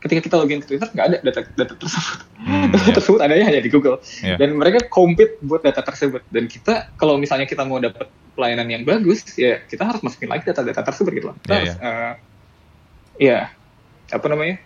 ketika 0.01 0.21
kita 0.25 0.37
login 0.41 0.61
ke 0.65 0.67
Twitter 0.73 0.89
nggak 0.89 1.07
ada 1.07 1.17
data 1.21 1.41
data 1.53 1.75
tersebut 1.77 2.19
hmm, 2.41 2.67
data 2.73 2.81
yeah. 2.89 2.97
tersebut 2.97 3.21
adanya 3.21 3.45
hanya 3.53 3.61
di 3.61 3.69
Google 3.69 4.01
yeah. 4.25 4.41
dan 4.41 4.57
mereka 4.57 4.89
compete 4.89 5.37
buat 5.45 5.61
data 5.61 5.85
tersebut 5.85 6.25
dan 6.33 6.49
kita 6.49 6.97
kalau 6.97 7.21
misalnya 7.21 7.45
kita 7.45 7.65
mau 7.69 7.77
dapat 7.77 8.09
pelayanan 8.33 8.69
yang 8.69 8.83
bagus 8.89 9.25
ya 9.37 9.61
kita 9.65 9.85
harus 9.85 10.01
masukin 10.01 10.29
lagi 10.33 10.49
data-data 10.49 10.81
tersebut 10.81 11.13
gitu 11.13 11.27
loh 11.33 11.37
kita 11.45 11.53
yeah, 11.53 11.61
harus 11.61 11.75
yeah. 11.77 11.85
Uh, 11.85 12.13
ya 13.17 13.39
apa 14.13 14.27
namanya 14.33 14.57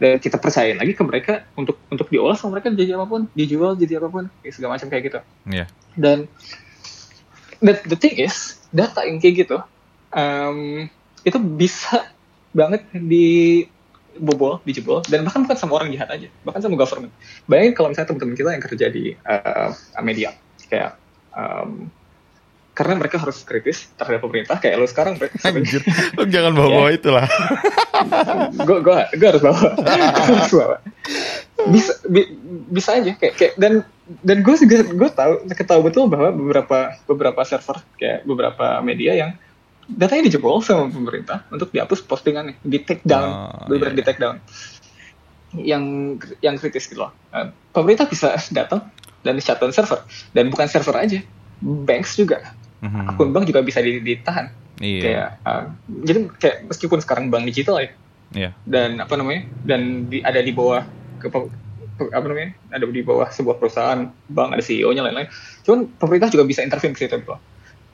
dan 0.00 0.16
kita 0.16 0.40
percayain 0.40 0.80
lagi 0.80 0.96
ke 0.96 1.02
mereka 1.04 1.44
untuk 1.58 1.76
untuk 1.92 2.08
diolah 2.08 2.38
sama 2.38 2.58
mereka 2.58 2.72
jadi 2.72 2.96
apa 2.96 3.06
pun 3.06 3.28
dijual 3.36 3.76
jadi 3.76 4.00
apa 4.00 4.08
pun 4.08 4.24
segala 4.48 4.78
macam 4.78 4.88
kayak 4.88 5.02
gitu 5.12 5.20
yeah. 5.50 5.66
dan 5.98 6.30
the, 7.60 7.76
the 7.90 7.98
thing 7.98 8.16
is 8.16 8.59
data 8.70 9.06
yang 9.06 9.18
kayak 9.18 9.46
gitu 9.46 9.58
um, 10.14 10.86
itu 11.22 11.38
bisa 11.38 12.10
banget 12.50 12.86
di 12.94 13.66
bobol, 14.18 14.58
dijebol, 14.66 15.06
dan 15.06 15.22
bahkan 15.22 15.46
bukan 15.46 15.54
sama 15.54 15.78
orang 15.78 15.94
jahat 15.94 16.10
aja, 16.10 16.28
bahkan 16.42 16.58
sama 16.58 16.74
government. 16.74 17.14
Bayangin 17.46 17.72
kalau 17.78 17.88
misalnya 17.94 18.08
teman-teman 18.10 18.34
kita 18.34 18.50
yang 18.50 18.64
kerja 18.64 18.86
di 18.90 19.04
uh, 19.22 19.70
media, 20.02 20.34
kayak 20.66 20.98
um, 21.30 21.86
karena 22.80 22.96
mereka 22.96 23.20
harus 23.20 23.44
kritis 23.44 23.92
terhadap 24.00 24.24
pemerintah, 24.24 24.56
kayak 24.56 24.80
lo 24.80 24.88
sekarang, 24.88 25.20
Anjir, 25.20 25.84
lo 26.16 26.24
jangan 26.24 26.56
bawa-bawa 26.56 26.88
ya. 26.88 26.96
itulah. 26.96 27.26
gue 28.56 28.78
gue 28.80 28.96
gue 29.20 29.26
harus 29.28 29.42
bawa, 29.44 29.60
harus 29.76 30.52
bawa. 30.56 30.76
Bisa 31.68 31.92
bi, 32.08 32.24
bisa 32.72 32.96
aja 32.96 33.12
kayak, 33.20 33.34
kayak 33.36 33.52
dan 33.60 33.84
dan 34.24 34.40
gue 34.40 34.54
juga 34.64 34.80
gue 34.88 35.10
tahu 35.12 35.32
ketahui 35.52 35.92
betul 35.92 36.08
bahwa 36.08 36.32
beberapa 36.32 36.96
beberapa 37.04 37.40
server 37.44 37.84
kayak 38.00 38.24
beberapa 38.24 38.80
media 38.80 39.12
yang 39.12 39.30
datanya 39.84 40.32
dijebol 40.32 40.64
sama 40.64 40.88
pemerintah 40.88 41.44
untuk 41.52 41.68
dihapus 41.68 42.00
postingannya 42.08 42.56
di 42.64 42.80
take 42.80 43.04
down 43.04 43.28
oh, 43.28 43.68
beberapa 43.68 43.92
yeah. 43.92 44.00
di 44.00 44.04
take 44.08 44.20
down 44.24 44.36
yang 45.52 45.84
yang 46.40 46.56
kritis 46.56 46.88
gitu 46.88 47.04
loh 47.04 47.12
nah, 47.28 47.52
pemerintah 47.76 48.08
bisa 48.08 48.32
datang 48.56 48.88
dan 49.20 49.36
shutdown 49.36 49.74
server 49.74 50.00
dan 50.32 50.48
bukan 50.48 50.64
server 50.70 50.96
aja 50.96 51.20
banks 51.60 52.16
juga 52.16 52.54
mm-hmm. 52.84 53.10
akun 53.14 53.30
bank 53.32 53.44
juga 53.48 53.60
bisa 53.64 53.80
ditahan 53.80 54.52
yeah. 54.80 55.02
kayak 55.02 55.28
uh, 55.44 55.64
jadi 56.04 56.18
kayak 56.40 56.56
meskipun 56.68 56.98
sekarang 57.00 57.28
bank 57.28 57.44
digital 57.48 57.80
ya 57.80 57.90
yeah. 58.32 58.52
dan 58.66 59.00
apa 59.00 59.14
namanya 59.16 59.46
dan 59.64 60.08
di, 60.08 60.24
ada 60.24 60.40
di 60.40 60.52
bawah 60.52 60.84
ke 61.20 61.28
apa 62.00 62.26
namanya 62.26 62.56
ada 62.72 62.84
di 62.88 63.02
bawah 63.04 63.28
sebuah 63.28 63.60
perusahaan 63.60 64.08
bank 64.32 64.56
ada 64.56 64.64
CEO-nya 64.64 65.04
lain-lain 65.04 65.28
cuman 65.68 65.84
pemerintah 66.00 66.32
juga 66.32 66.48
bisa 66.48 66.64
intervene 66.64 66.96
ke 66.96 67.04
situ 67.04 67.20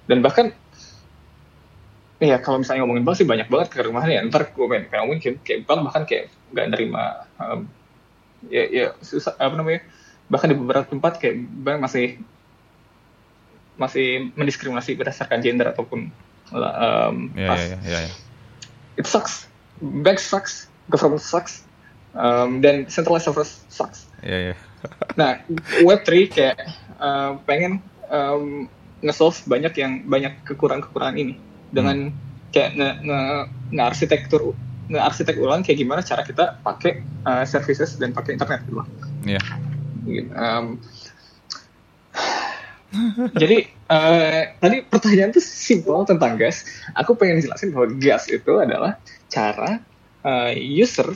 dan 0.06 0.18
bahkan 0.22 0.54
ya 2.22 2.40
kalau 2.40 2.62
misalnya 2.62 2.86
ngomongin 2.86 3.04
bank 3.04 3.16
sih 3.18 3.28
banyak 3.28 3.48
banget 3.50 3.68
ke 3.74 3.82
rumahnya 3.82 4.22
ya 4.22 4.28
ntar 4.30 4.54
gue 4.54 4.66
main 4.70 4.86
kayak 4.88 5.00
ngomongin 5.04 5.36
kayak 5.42 5.60
bank 5.68 5.80
bahkan 5.90 6.02
kayak 6.06 6.24
nggak 6.54 6.66
nerima 6.72 7.26
um, 7.36 7.68
ya 8.48 8.64
ya 8.70 8.86
susah 9.02 9.34
apa 9.36 9.54
namanya 9.58 9.82
bahkan 10.30 10.48
di 10.50 10.56
beberapa 10.56 10.86
tempat 10.86 11.18
kayak 11.18 11.36
bank 11.60 11.78
masih 11.82 12.22
masih 13.76 14.32
mendiskriminasi 14.36 14.96
berdasarkan 14.96 15.40
gender 15.44 15.72
ataupun 15.72 16.08
um, 16.52 17.16
yeah, 17.36 17.48
pas. 17.48 17.60
Yeah, 17.60 17.80
yeah, 17.84 18.00
yeah. 18.08 18.14
It 18.96 19.06
sucks. 19.08 19.48
Bank 19.80 20.18
sucks. 20.20 20.68
Government 20.88 21.22
sucks 21.22 21.66
um, 22.16 22.64
dan 22.64 22.88
centralized 22.88 23.28
server 23.28 23.44
sucks. 23.44 24.08
Yeah, 24.24 24.52
yeah. 24.52 24.58
nah, 25.20 25.42
Web3 25.84 26.10
kayak 26.32 26.56
uh, 26.98 27.36
pengen 27.44 27.84
um, 28.08 28.70
nge-solve 29.04 29.36
banyak 29.44 29.76
yang 29.76 29.92
banyak 30.08 30.40
kekurangan-kekurangan 30.48 31.16
ini 31.20 31.34
dengan 31.70 32.10
hmm. 32.10 32.50
kayak 32.54 32.70
nge, 32.78 32.90
nge, 33.04 33.20
nge 33.76 33.82
arsitektur 33.84 34.42
nge 34.86 35.00
arsitek 35.02 35.36
ulang 35.42 35.66
kayak 35.66 35.82
gimana 35.82 36.00
cara 36.00 36.22
kita 36.22 36.62
pakai 36.62 37.02
uh, 37.26 37.42
services 37.42 37.98
dan 37.98 38.14
pakai 38.14 38.38
internet 38.38 38.62
gitu. 38.64 38.82
Iya. 39.26 39.42
Yeah. 40.06 40.26
Um, 40.38 40.78
jadi 43.42 43.68
uh, 43.88 44.42
tadi 44.60 44.76
pertanyaan 44.86 45.30
itu 45.34 45.42
simple 45.42 46.04
tentang 46.06 46.36
gas. 46.40 46.66
Aku 46.96 47.14
pengen 47.14 47.42
jelasin 47.42 47.72
bahwa 47.72 47.92
gas 47.96 48.28
itu 48.28 48.52
adalah 48.58 49.00
cara 49.30 49.80
uh, 50.26 50.52
user 50.54 51.14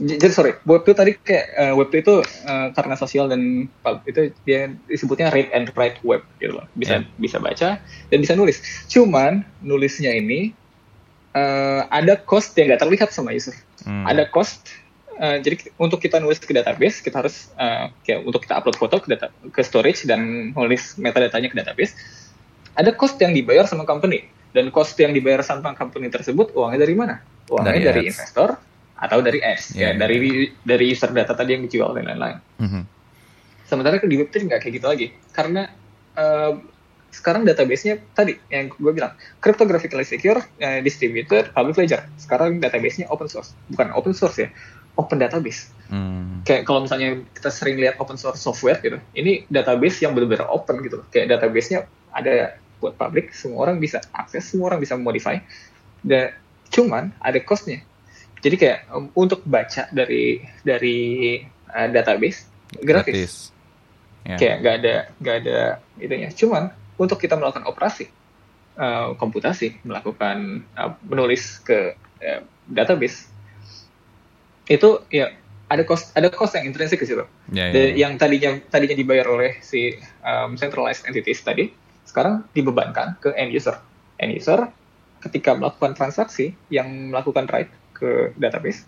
jadi 0.00 0.32
sorry 0.32 0.52
web 0.64 0.88
itu 0.88 0.96
tadi 0.96 1.12
kayak 1.20 1.46
uh, 1.52 1.74
web 1.76 1.92
itu 1.92 2.24
uh, 2.24 2.68
karena 2.72 2.94
sosial 2.96 3.28
dan 3.28 3.68
itu 4.08 4.32
dia 4.48 4.72
disebutnya 4.88 5.28
read 5.28 5.52
and 5.52 5.68
write 5.76 6.00
web 6.00 6.24
gitu 6.40 6.56
loh 6.56 6.64
bisa 6.72 7.04
yeah. 7.04 7.20
bisa 7.20 7.36
baca 7.36 7.76
dan 8.08 8.18
bisa 8.18 8.32
nulis 8.32 8.64
cuman 8.88 9.44
nulisnya 9.60 10.16
ini 10.16 10.56
uh, 11.36 11.84
ada 11.92 12.16
cost 12.16 12.56
yang 12.56 12.72
nggak 12.72 12.80
terlihat 12.80 13.08
sama 13.12 13.36
user 13.36 13.52
hmm. 13.84 14.08
ada 14.08 14.24
cost 14.32 14.64
uh, 15.18 15.36
jadi 15.40 15.72
untuk 15.76 15.98
kita 16.00 16.20
nulis 16.22 16.40
ke 16.40 16.54
database 16.54 17.02
kita 17.04 17.24
harus 17.24 17.50
uh, 17.58 17.90
kayak 18.06 18.24
untuk 18.24 18.44
kita 18.44 18.60
upload 18.60 18.76
foto 18.78 19.02
ke 19.02 19.12
data 19.16 19.28
ke 19.50 19.60
storage 19.66 20.04
dan 20.08 20.52
nulis 20.56 20.96
metadatanya 21.00 21.48
ke 21.52 21.56
database 21.58 21.92
ada 22.76 22.90
cost 22.96 23.20
yang 23.20 23.36
dibayar 23.36 23.68
sama 23.68 23.84
company. 23.84 24.24
Dan 24.52 24.68
cost 24.68 24.96
yang 25.00 25.16
dibayar 25.16 25.40
sama 25.40 25.72
company 25.72 26.12
tersebut 26.12 26.52
uangnya 26.52 26.84
dari 26.84 26.94
mana? 26.96 27.24
Uangnya 27.48 27.72
dari, 27.72 27.84
dari 27.88 28.02
investor 28.12 28.50
atau 29.02 29.18
dari 29.18 29.42
ads 29.42 29.74
yeah, 29.74 29.90
ya 29.90 29.98
dari 29.98 30.46
dari 30.62 30.84
user 30.94 31.10
data 31.10 31.34
tadi 31.34 31.58
yang 31.58 31.66
dijual 31.66 31.96
dan 31.96 32.06
lain-lain. 32.06 32.38
Mm-hmm. 32.60 32.82
Sementara 33.66 33.98
di 33.98 34.16
Web3 34.20 34.36
nggak 34.52 34.60
kayak 34.60 34.74
gitu 34.76 34.86
lagi. 34.86 35.06
Karena 35.32 35.72
uh, 36.20 36.52
sekarang 37.12 37.48
database-nya 37.48 38.00
tadi 38.12 38.36
yang 38.52 38.72
gue 38.72 38.92
bilang 38.92 39.16
cryptographically 39.40 40.04
secure, 40.04 40.40
uh, 40.60 40.80
distributed, 40.84 41.48
public 41.56 41.80
ledger. 41.80 42.04
Sekarang 42.20 42.60
database-nya 42.60 43.08
open 43.08 43.32
source, 43.32 43.56
bukan 43.72 43.92
open 43.96 44.12
source 44.12 44.36
ya, 44.36 44.48
open 44.98 45.18
database. 45.20 45.72
Mm. 45.92 46.44
Kayak 46.44 46.62
kalau 46.68 46.84
misalnya 46.84 47.20
kita 47.36 47.50
sering 47.52 47.76
lihat 47.76 48.00
open 48.00 48.16
source 48.16 48.40
software 48.40 48.80
gitu, 48.80 48.98
ini 49.12 49.44
database 49.48 50.00
yang 50.04 50.16
benar-benar 50.16 50.48
open 50.48 50.80
gitu. 50.84 51.04
Kayak 51.12 51.38
database-nya 51.38 51.88
ada 52.12 52.56
buat 52.82 52.98
public, 52.98 53.30
semua 53.36 53.68
orang 53.68 53.78
bisa 53.78 54.02
akses, 54.12 54.48
semua 54.48 54.72
orang 54.72 54.80
bisa 54.82 54.98
modify. 54.98 55.38
Dan 56.02 56.34
cuman 56.72 57.12
ada 57.20 57.38
cost-nya 57.44 57.84
jadi 58.42 58.56
kayak 58.58 58.78
um, 58.90 59.06
untuk 59.14 59.46
baca 59.46 59.86
dari 59.94 60.42
dari 60.66 61.38
uh, 61.70 61.88
database 61.88 62.50
gratis. 62.82 63.14
gratis. 63.14 63.32
Yeah. 64.26 64.38
Kayak 64.38 64.56
nggak 64.60 64.74
ada 64.82 64.94
nggak 65.22 65.36
ada 65.46 65.58
itunya. 66.02 66.28
Cuman 66.34 66.74
untuk 66.98 67.22
kita 67.22 67.38
melakukan 67.38 67.64
operasi 67.70 68.10
uh, 68.76 69.14
komputasi, 69.14 69.78
melakukan 69.86 70.66
uh, 70.74 70.90
menulis 71.06 71.62
ke 71.62 71.94
uh, 72.18 72.42
database 72.66 73.30
itu 74.66 75.02
ya 75.10 75.34
ada 75.72 75.82
cost 75.88 76.12
ada 76.12 76.28
cost 76.28 76.52
yang 76.52 76.68
intrinsik 76.68 77.00
ke 77.00 77.06
situ. 77.08 77.24
Yeah, 77.48 77.72
yeah, 77.72 77.72
yeah. 77.72 77.90
Yang 78.06 78.12
tadinya 78.20 78.50
tadinya 78.68 78.96
dibayar 78.96 79.26
oleh 79.32 79.58
si 79.64 79.96
um, 80.20 80.60
centralized 80.60 81.08
entities 81.08 81.40
tadi, 81.40 81.72
sekarang 82.04 82.44
dibebankan 82.52 83.16
ke 83.18 83.32
end 83.32 83.50
user. 83.56 83.80
End 84.20 84.36
user 84.36 84.68
ketika 85.24 85.56
melakukan 85.56 85.96
transaksi 85.96 86.52
yang 86.68 87.14
melakukan 87.14 87.48
write 87.48 87.72
ke 87.94 88.34
database 88.36 88.84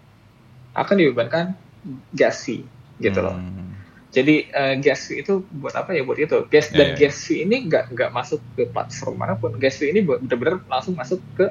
akan 0.74 0.96
dibebankan 0.98 1.54
gas 2.12 2.44
fee 2.44 2.66
gitu 3.00 3.22
loh. 3.22 3.38
Hmm. 3.38 3.72
Jadi 4.14 4.50
uh, 4.52 4.74
gas 4.78 5.08
fee 5.08 5.24
itu 5.24 5.42
buat 5.56 5.72
apa 5.72 5.96
ya 5.96 6.04
buat 6.04 6.20
itu. 6.20 6.46
Gas 6.52 6.70
yeah, 6.70 6.76
dan 6.76 6.88
yeah. 6.94 6.98
gas 7.00 7.16
fee 7.24 7.48
ini 7.48 7.64
nggak 7.64 7.96
nggak 7.96 8.10
masuk 8.12 8.44
ke 8.58 8.68
platform 8.68 9.16
mana 9.16 9.34
pun. 9.40 9.56
Gas 9.56 9.80
fee 9.80 9.94
ini 9.94 10.04
benar-benar 10.04 10.62
langsung 10.68 10.94
masuk 10.98 11.22
ke 11.38 11.48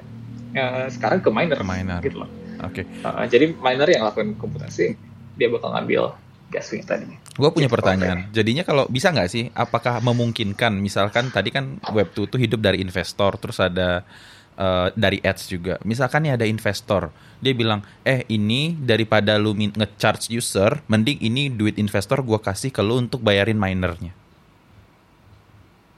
uh, 0.55 0.87
sekarang 0.93 1.25
ke 1.25 1.29
miner, 1.33 1.57
ke 1.57 1.65
miner. 1.65 1.99
gitu 2.05 2.21
loh. 2.21 2.29
Oke. 2.63 2.83
Okay. 2.83 3.05
Uh, 3.05 3.25
jadi 3.27 3.45
miner 3.53 3.89
yang 3.91 4.03
lakukan 4.07 4.35
komputasi 4.39 4.95
dia 5.35 5.47
bakal 5.49 5.73
ngambil 5.73 6.15
gas 6.53 6.69
fee 6.69 6.85
tadi. 6.85 7.09
Gue 7.33 7.49
punya 7.49 7.65
gitu, 7.65 7.75
pertanyaan. 7.75 8.29
Okay. 8.29 8.41
Jadinya 8.41 8.63
kalau 8.63 8.85
bisa 8.85 9.09
nggak 9.09 9.29
sih, 9.29 9.49
apakah 9.57 9.97
memungkinkan 10.05 10.77
misalkan 10.77 11.33
tadi 11.33 11.49
kan 11.49 11.81
Web2 11.81 12.29
itu 12.29 12.37
hidup 12.37 12.61
dari 12.61 12.77
investor, 12.85 13.41
terus 13.41 13.57
ada 13.57 14.05
uh, 14.57 14.93
dari 14.93 15.17
ads 15.25 15.49
juga. 15.49 15.81
Misalkan 15.81 16.29
nih 16.29 16.37
ada 16.37 16.45
investor, 16.45 17.09
dia 17.41 17.53
bilang, 17.57 17.81
eh 18.05 18.21
ini 18.29 18.77
daripada 18.77 19.41
lu 19.41 19.57
ngecharge 19.57 20.29
user, 20.29 20.85
mending 20.85 21.17
ini 21.25 21.49
duit 21.49 21.81
investor 21.81 22.21
gue 22.21 22.37
kasih 22.37 22.69
ke 22.69 22.85
lu 22.85 23.01
untuk 23.01 23.25
bayarin 23.25 23.57
minernya. 23.57 24.13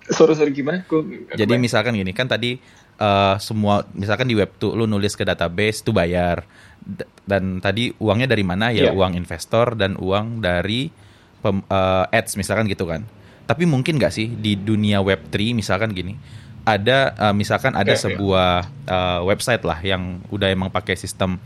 sorry 0.05 0.37
sorry 0.37 0.53
gimana? 0.53 0.85
Gua, 0.85 1.01
Jadi 1.33 1.53
misalkan 1.57 1.97
gini 1.97 2.13
kan 2.13 2.29
tadi 2.29 2.61
uh, 2.99 3.35
semua 3.41 3.83
misalkan 3.95 4.27
di 4.27 4.35
web 4.35 4.51
tuh 4.59 4.75
lu 4.75 4.85
nulis 4.87 5.13
ke 5.15 5.23
database 5.23 5.83
tuh 5.83 5.95
bayar 5.95 6.43
D 6.85 7.03
dan 7.25 7.57
tadi 7.57 7.89
uangnya 7.97 8.29
dari 8.29 8.45
mana 8.45 8.69
ya 8.69 8.89
yeah. 8.89 8.93
uang 8.93 9.17
investor 9.17 9.73
dan 9.73 9.97
uang 9.97 10.45
dari 10.45 10.93
pem, 11.41 11.65
uh, 11.65 12.05
ads 12.13 12.37
misalkan 12.37 12.69
gitu 12.69 12.85
kan. 12.85 13.01
Tapi 13.45 13.65
mungkin 13.65 13.97
nggak 13.97 14.13
sih 14.13 14.29
di 14.29 14.57
dunia 14.57 15.01
web 15.01 15.21
3 15.29 15.53
misalkan 15.57 15.93
gini 15.93 16.17
ada 16.65 17.13
uh, 17.17 17.33
misalkan 17.33 17.77
ada 17.77 17.93
yeah, 17.93 18.01
sebuah 18.01 18.51
yeah. 18.65 18.93
Uh, 18.93 19.19
website 19.29 19.61
lah 19.65 19.77
yang 19.81 20.21
udah 20.33 20.49
emang 20.49 20.73
pakai 20.73 20.97
sistem 20.97 21.37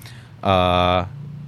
uh, 0.44 1.04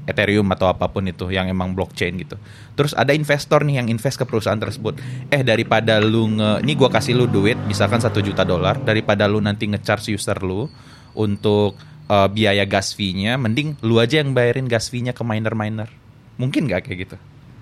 Ethereum 0.09 0.49
atau 0.49 0.65
apa 0.65 0.89
pun 0.89 1.05
itu 1.05 1.29
yang 1.29 1.45
emang 1.45 1.77
blockchain 1.77 2.17
gitu. 2.17 2.35
Terus 2.73 2.97
ada 2.97 3.13
investor 3.13 3.61
nih 3.61 3.81
yang 3.83 3.87
invest 3.87 4.17
ke 4.17 4.25
perusahaan 4.25 4.57
tersebut. 4.57 4.97
Eh 5.29 5.45
daripada 5.45 6.01
lu 6.01 6.25
nge, 6.37 6.65
ini 6.65 6.73
gua 6.73 6.89
kasih 6.89 7.13
lu 7.13 7.29
duit 7.29 7.57
misalkan 7.69 8.01
satu 8.01 8.19
juta 8.19 8.41
dolar 8.41 8.81
daripada 8.81 9.29
lu 9.29 9.37
nanti 9.39 9.69
ngecharge 9.69 10.13
user 10.13 10.41
lu 10.41 10.65
untuk 11.13 11.77
uh, 12.09 12.27
biaya 12.27 12.65
gas 12.65 12.97
fee-nya, 12.97 13.37
mending 13.37 13.77
lu 13.85 14.01
aja 14.01 14.19
yang 14.19 14.33
bayarin 14.33 14.65
gas 14.65 14.89
fee-nya 14.89 15.13
ke 15.13 15.21
miner-miner. 15.21 15.87
Mungkin 16.41 16.65
nggak 16.65 16.89
kayak 16.89 16.99
gitu? 17.07 17.17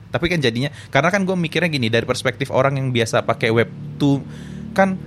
Tapi 0.10 0.25
kan 0.25 0.39
jadinya 0.41 0.73
karena 0.89 1.10
kan 1.13 1.21
gue 1.21 1.38
mikirnya 1.38 1.69
gini 1.69 1.91
dari 1.91 2.06
perspektif 2.08 2.49
orang 2.49 2.82
yang 2.82 2.89
biasa 2.89 3.21
pakai 3.28 3.54
web 3.54 3.69
tuh 4.02 4.23
kan 4.73 4.97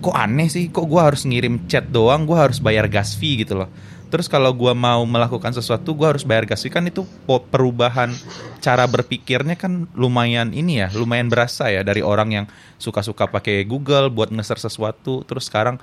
kok 0.00 0.16
aneh 0.16 0.48
sih 0.48 0.68
kok 0.72 0.88
gue 0.88 1.00
harus 1.00 1.24
ngirim 1.28 1.68
chat 1.68 1.88
doang 1.88 2.24
gue 2.28 2.36
harus 2.36 2.60
bayar 2.60 2.88
gas 2.88 3.16
fee 3.16 3.44
gitu 3.44 3.56
loh 3.64 3.68
Terus 4.06 4.30
kalau 4.30 4.54
gue 4.54 4.70
mau 4.70 5.02
melakukan 5.02 5.50
sesuatu, 5.50 5.90
gue 5.90 6.06
harus 6.06 6.22
bayar 6.22 6.46
gas 6.46 6.62
kan 6.70 6.86
itu 6.86 7.02
perubahan 7.26 8.14
cara 8.62 8.86
berpikirnya 8.86 9.58
kan 9.58 9.90
lumayan 9.98 10.54
ini 10.54 10.78
ya, 10.78 10.88
lumayan 10.94 11.26
berasa 11.26 11.66
ya 11.74 11.82
dari 11.82 12.06
orang 12.06 12.28
yang 12.30 12.46
suka-suka 12.78 13.26
pakai 13.26 13.66
Google 13.66 14.06
buat 14.14 14.30
ngeser 14.30 14.62
sesuatu, 14.62 15.26
terus 15.26 15.50
sekarang 15.50 15.82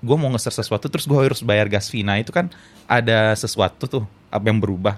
gue 0.00 0.16
mau 0.16 0.32
ngeser 0.32 0.52
sesuatu, 0.56 0.88
terus 0.88 1.04
gue 1.04 1.16
harus 1.16 1.44
bayar 1.44 1.68
gas 1.68 1.92
fee. 1.92 2.04
Nah 2.04 2.16
itu 2.16 2.32
kan 2.32 2.48
ada 2.88 3.36
sesuatu 3.36 3.84
tuh 3.84 4.04
apa 4.32 4.44
yang 4.48 4.60
berubah. 4.60 4.96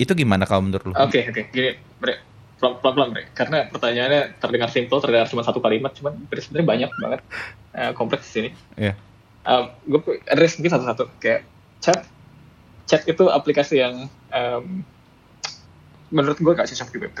Itu 0.00 0.16
gimana 0.16 0.48
kalau 0.48 0.64
menurut 0.64 0.84
lu? 0.88 0.92
Oke 0.96 1.20
okay, 1.20 1.22
oke, 1.28 1.40
okay. 1.40 1.44
gini, 1.52 1.70
Bre, 2.00 2.16
pelan-pelan 2.58 3.12
Bre, 3.12 3.24
karena 3.36 3.68
pertanyaannya 3.68 4.40
terdengar 4.40 4.68
simpel, 4.72 4.98
terdengar 5.04 5.28
cuma 5.28 5.44
satu 5.44 5.60
kalimat, 5.60 5.92
cuman 5.92 6.16
sebenarnya 6.32 6.66
banyak 6.66 6.90
banget 6.96 7.20
uh, 7.76 7.92
kompleks 7.92 8.24
di 8.28 8.32
sini. 8.32 8.50
Iya. 8.80 8.92
Yeah. 8.92 8.96
Uh, 9.44 9.68
gue 9.84 10.24
address 10.32 10.56
mungkin 10.56 10.72
satu-satu 10.72 11.20
kayak 11.20 11.44
chat 11.84 12.00
chat 12.88 13.04
itu 13.04 13.28
aplikasi 13.28 13.84
yang 13.84 14.08
um, 14.32 14.80
menurut 16.08 16.40
gue 16.40 16.52
gak 16.56 16.68
cocok 16.72 16.88
di 16.88 16.98
Web3 17.04 17.20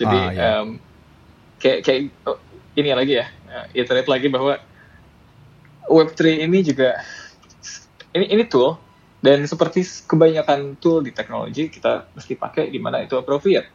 jadi 0.00 0.16
ah, 0.16 0.30
iya. 0.32 0.42
um, 0.64 0.68
kayak 1.60 1.78
kayak 1.84 2.00
oh, 2.24 2.40
ini 2.78 2.96
lagi 2.96 3.20
ya 3.20 3.26
uh, 3.52 3.66
iterate 3.76 4.08
lagi 4.08 4.32
bahwa 4.32 4.56
Web3 5.88 6.44
ini 6.44 6.64
juga 6.64 7.00
ini 8.16 8.28
ini 8.32 8.44
tool 8.48 8.80
dan 9.18 9.42
seperti 9.44 9.82
kebanyakan 10.06 10.78
tool 10.78 11.02
di 11.02 11.10
teknologi 11.10 11.66
kita 11.68 12.06
mesti 12.14 12.38
pakai 12.38 12.70
di 12.70 12.78
mana 12.78 13.02
itu 13.02 13.18
appropriate. 13.18 13.66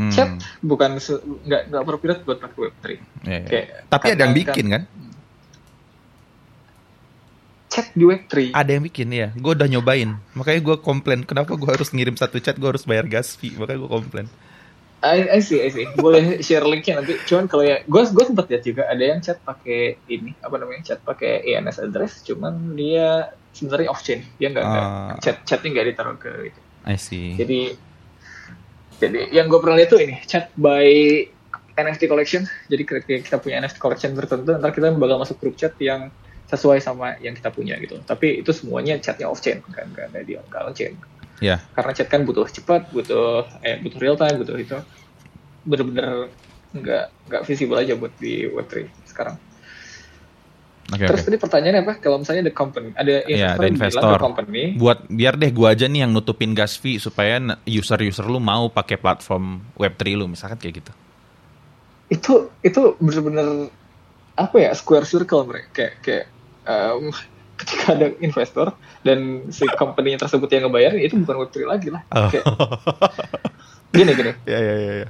Hmm. 0.00 0.08
Chat 0.08 0.40
bukan 0.64 0.96
nggak 0.96 1.62
nggak 1.68 1.82
appropriate 1.84 2.20
buat 2.24 2.40
pakai 2.40 2.56
Web3. 2.56 2.86
Yeah, 2.88 2.96
yeah. 3.28 3.40
Kayak, 3.44 3.66
Tapi 3.92 4.06
ada 4.16 4.22
yang 4.24 4.34
bikin 4.34 4.66
kan? 4.72 4.72
kan? 4.72 4.82
Chat 7.80 7.96
di 7.96 8.04
Web3. 8.04 8.52
Ada 8.52 8.70
yang 8.76 8.84
bikin 8.84 9.08
ya. 9.08 9.32
Gue 9.32 9.56
udah 9.56 9.64
nyobain. 9.64 10.20
Makanya 10.36 10.60
gue 10.60 10.76
komplain. 10.84 11.24
Kenapa 11.24 11.56
gue 11.56 11.70
harus 11.72 11.88
ngirim 11.96 12.12
satu 12.20 12.36
chat, 12.36 12.60
gue 12.60 12.68
harus 12.68 12.84
bayar 12.84 13.08
gas 13.08 13.32
fee. 13.40 13.56
Makanya 13.56 13.88
gue 13.88 13.90
komplain. 13.90 14.26
I, 15.00 15.32
I 15.32 15.40
see, 15.40 15.64
I 15.64 15.72
see. 15.72 15.88
Boleh 15.96 16.44
share 16.44 16.68
linknya 16.68 17.00
nanti. 17.00 17.16
Cuman 17.24 17.48
kalau 17.48 17.64
ya, 17.64 17.80
gue 17.88 18.02
gue 18.04 18.24
sempat 18.28 18.52
lihat 18.52 18.62
juga 18.68 18.84
ada 18.84 19.00
yang 19.00 19.24
chat 19.24 19.40
pakai 19.40 19.96
ini 20.12 20.36
apa 20.44 20.60
namanya 20.60 20.92
chat 20.92 21.00
pakai 21.00 21.40
ENS 21.48 21.80
address. 21.80 22.20
Cuman 22.28 22.76
dia 22.76 23.32
sebenarnya 23.56 23.88
off 23.88 24.04
chain. 24.04 24.20
Dia 24.36 24.52
nggak 24.52 24.64
uh, 24.68 25.16
chat 25.24 25.40
chatnya 25.48 25.68
nggak 25.72 25.86
ditaruh 25.96 26.16
ke 26.20 26.52
itu. 26.52 26.60
I 26.84 27.00
see. 27.00 27.32
Jadi 27.40 27.60
jadi 29.00 29.32
yang 29.32 29.48
gue 29.48 29.56
pernah 29.56 29.80
lihat 29.80 29.88
tuh 29.88 30.04
ini 30.04 30.20
chat 30.28 30.52
by 30.60 30.84
NFT 31.80 32.04
collection. 32.04 32.44
Jadi 32.68 32.82
kita 33.24 33.40
punya 33.40 33.64
NFT 33.64 33.80
collection 33.80 34.12
tertentu. 34.12 34.52
Ntar 34.60 34.76
kita 34.76 34.92
bakal 35.00 35.16
masuk 35.16 35.40
grup 35.40 35.56
chat 35.56 35.72
yang 35.80 36.12
sesuai 36.50 36.82
sama 36.82 37.14
yang 37.22 37.38
kita 37.38 37.54
punya 37.54 37.78
gitu. 37.78 38.02
Tapi 38.02 38.42
itu 38.42 38.50
semuanya 38.50 38.98
chatnya 38.98 39.30
off 39.30 39.38
chain 39.38 39.62
kan, 39.70 39.86
kan 39.94 40.10
di 40.26 40.34
on 40.34 40.74
chain. 40.74 40.98
Yeah. 41.38 41.62
Karena 41.72 41.94
chat 41.94 42.10
kan 42.10 42.26
butuh 42.26 42.50
cepat, 42.50 42.90
butuh 42.90 43.46
eh 43.62 43.78
butuh 43.78 43.98
real 44.02 44.18
time, 44.18 44.42
butuh 44.42 44.58
itu 44.58 44.76
bener-bener 45.64 46.28
nggak 46.74 47.06
nggak 47.30 47.42
visible 47.46 47.78
aja 47.78 47.94
buat 47.94 48.12
di 48.18 48.50
Web3 48.50 48.90
sekarang. 49.06 49.38
Okay, 50.90 51.06
Terus 51.06 51.22
okay. 51.22 51.28
tadi 51.30 51.36
pertanyaannya 51.38 51.82
apa? 51.86 51.94
Kalau 52.02 52.18
misalnya 52.18 52.50
ada 52.50 52.54
company, 52.54 52.90
ada 52.98 53.22
investor, 53.22 53.38
yeah, 53.38 53.54
ada 53.54 53.66
investor 53.70 54.18
company, 54.18 54.62
buat 54.74 55.06
biar 55.06 55.38
deh 55.38 55.54
gua 55.54 55.70
aja 55.70 55.86
nih 55.86 56.02
yang 56.02 56.10
nutupin 56.10 56.50
gas 56.50 56.74
fee 56.74 56.98
supaya 56.98 57.38
user-user 57.62 58.26
lu 58.26 58.42
mau 58.42 58.66
pakai 58.66 58.98
platform 58.98 59.62
Web3 59.78 60.02
lu, 60.18 60.26
misalkan 60.26 60.58
kayak 60.58 60.82
gitu. 60.82 60.92
Itu 62.10 62.34
itu 62.66 62.98
bener-bener 62.98 63.70
apa 64.34 64.56
ya 64.58 64.74
square 64.74 65.06
circle 65.06 65.46
mereka 65.46 65.70
kayak 65.70 65.94
kayak 66.02 66.26
um, 66.70 67.10
ketika 67.60 67.92
ada 67.92 68.06
investor 68.24 68.72
dan 69.04 69.52
si 69.52 69.68
company 69.76 70.16
tersebut 70.16 70.48
yang 70.48 70.70
ngebayar 70.70 70.96
itu 70.96 71.20
bukan 71.20 71.36
Web3 71.44 71.56
lagi 71.68 71.88
lah. 71.92 72.02
Oh. 72.08 72.28
Kayak, 72.32 72.44
gini 73.96 74.10
gini. 74.16 74.32
Ya 74.48 74.58
ya 74.58 74.74
ya. 74.80 74.92
ya. 75.04 75.08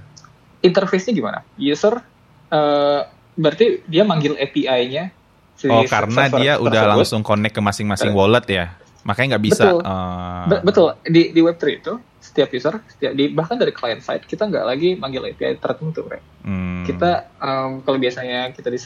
Interface-nya 0.61 1.13
gimana? 1.15 1.39
User 1.57 2.03
uh, 2.51 3.01
berarti 3.39 3.87
dia 3.87 4.03
manggil 4.03 4.35
API-nya. 4.35 5.15
Si 5.55 5.69
oh 5.69 5.85
karena 5.87 6.27
dia 6.33 6.57
tersebut. 6.57 6.67
udah 6.73 6.83
langsung 6.97 7.21
connect 7.23 7.55
ke 7.55 7.63
masing-masing 7.63 8.11
wallet 8.11 8.47
ya. 8.51 8.75
Makanya 9.07 9.37
nggak 9.37 9.45
bisa. 9.45 9.65
Betul. 9.71 9.81
Uh... 9.87 10.45
Be 10.51 10.57
betul. 10.67 10.87
Di 11.07 11.23
di 11.31 11.41
Web3 11.41 11.65
itu 11.71 11.93
setiap 12.21 12.49
user, 12.53 12.75
setiap 12.91 13.13
di 13.17 13.33
bahkan 13.33 13.57
dari 13.57 13.73
client 13.73 14.05
side 14.05 14.29
kita 14.29 14.45
nggak 14.45 14.65
lagi 14.65 14.97
manggil 14.99 15.25
API 15.25 15.57
tertentu, 15.57 16.05
right? 16.05 16.25
Hmm. 16.45 16.85
Kita 16.85 17.31
um, 17.41 17.81
kalau 17.81 17.97
biasanya 17.97 18.53
kita 18.53 18.69
di 18.69 18.81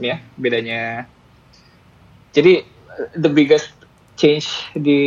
ini 0.00 0.06
ya 0.08 0.16
bedanya 0.40 1.04
jadi 2.32 2.64
the 3.16 3.30
biggest 3.30 3.72
change 4.20 4.48
di 4.76 5.00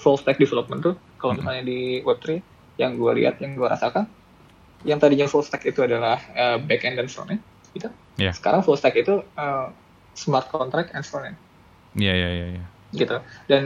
full 0.00 0.16
stack 0.16 0.40
development 0.40 0.80
tuh 0.80 0.96
kalau 1.20 1.36
hmm. 1.36 1.44
misalnya 1.44 1.64
di 1.68 1.80
Web3 2.00 2.26
yang 2.80 2.96
gue 2.96 3.12
lihat, 3.20 3.36
yang 3.44 3.52
gue 3.60 3.68
rasakan, 3.68 4.08
yang 4.88 4.96
tadinya 4.96 5.28
full 5.28 5.44
stack 5.44 5.68
itu 5.68 5.84
adalah 5.84 6.16
uh, 6.32 6.56
back 6.56 6.88
end 6.88 6.96
dan 6.96 7.12
front 7.12 7.36
end, 7.36 7.42
gitu. 7.76 7.92
Yeah. 8.16 8.32
Sekarang 8.32 8.64
full 8.64 8.80
stack 8.80 8.96
itu 8.96 9.20
uh, 9.36 9.68
smart 10.16 10.48
contract 10.48 10.96
and 10.96 11.04
front 11.04 11.36
end. 11.36 11.38
Iya 12.00 12.08
yeah, 12.08 12.14
iya 12.16 12.24
yeah, 12.24 12.32
iya. 12.32 12.40
Yeah, 12.40 12.50
yeah. 12.56 12.66
Gitu. 12.96 13.16
Dan 13.52 13.64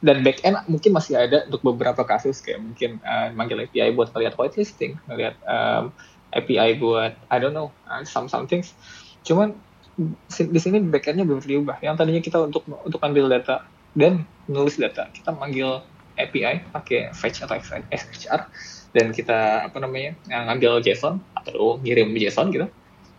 dan 0.00 0.16
back 0.24 0.40
end 0.44 0.56
mungkin 0.68 0.96
masih 0.96 1.20
ada 1.20 1.44
untuk 1.48 1.60
beberapa 1.64 2.04
kasus 2.04 2.40
kayak 2.40 2.64
mungkin 2.64 3.00
uh, 3.04 3.28
manggil 3.36 3.60
API 3.60 3.92
buat 3.92 4.08
melihat 4.16 4.40
whitelisting, 4.40 4.96
melihat 5.04 5.36
um, 5.44 5.92
API 6.32 6.80
buat 6.80 7.12
I 7.28 7.36
don't 7.36 7.52
know 7.52 7.68
uh, 7.88 8.00
some 8.08 8.32
some 8.32 8.48
things. 8.48 8.72
Cuman 9.24 9.52
di 10.28 10.60
sini 10.60 10.82
backendnya 10.82 11.22
belum 11.22 11.42
diubah. 11.42 11.78
Yang 11.80 11.94
tadinya 12.02 12.22
kita 12.22 12.38
untuk 12.42 12.66
untuk 12.66 13.00
ambil 13.02 13.30
data 13.30 13.66
dan 13.94 14.26
menulis 14.50 14.76
data, 14.76 15.06
kita 15.14 15.30
manggil 15.30 15.80
API 16.14 16.70
pakai 16.70 17.10
fetch 17.14 17.42
atau 17.42 17.58
SHR 17.90 18.40
dan 18.94 19.10
kita 19.10 19.66
apa 19.70 19.78
namanya 19.82 20.14
ngambil 20.30 20.78
JSON 20.82 21.18
atau 21.34 21.82
ngirim 21.82 22.14
JSON 22.14 22.54
gitu. 22.54 22.66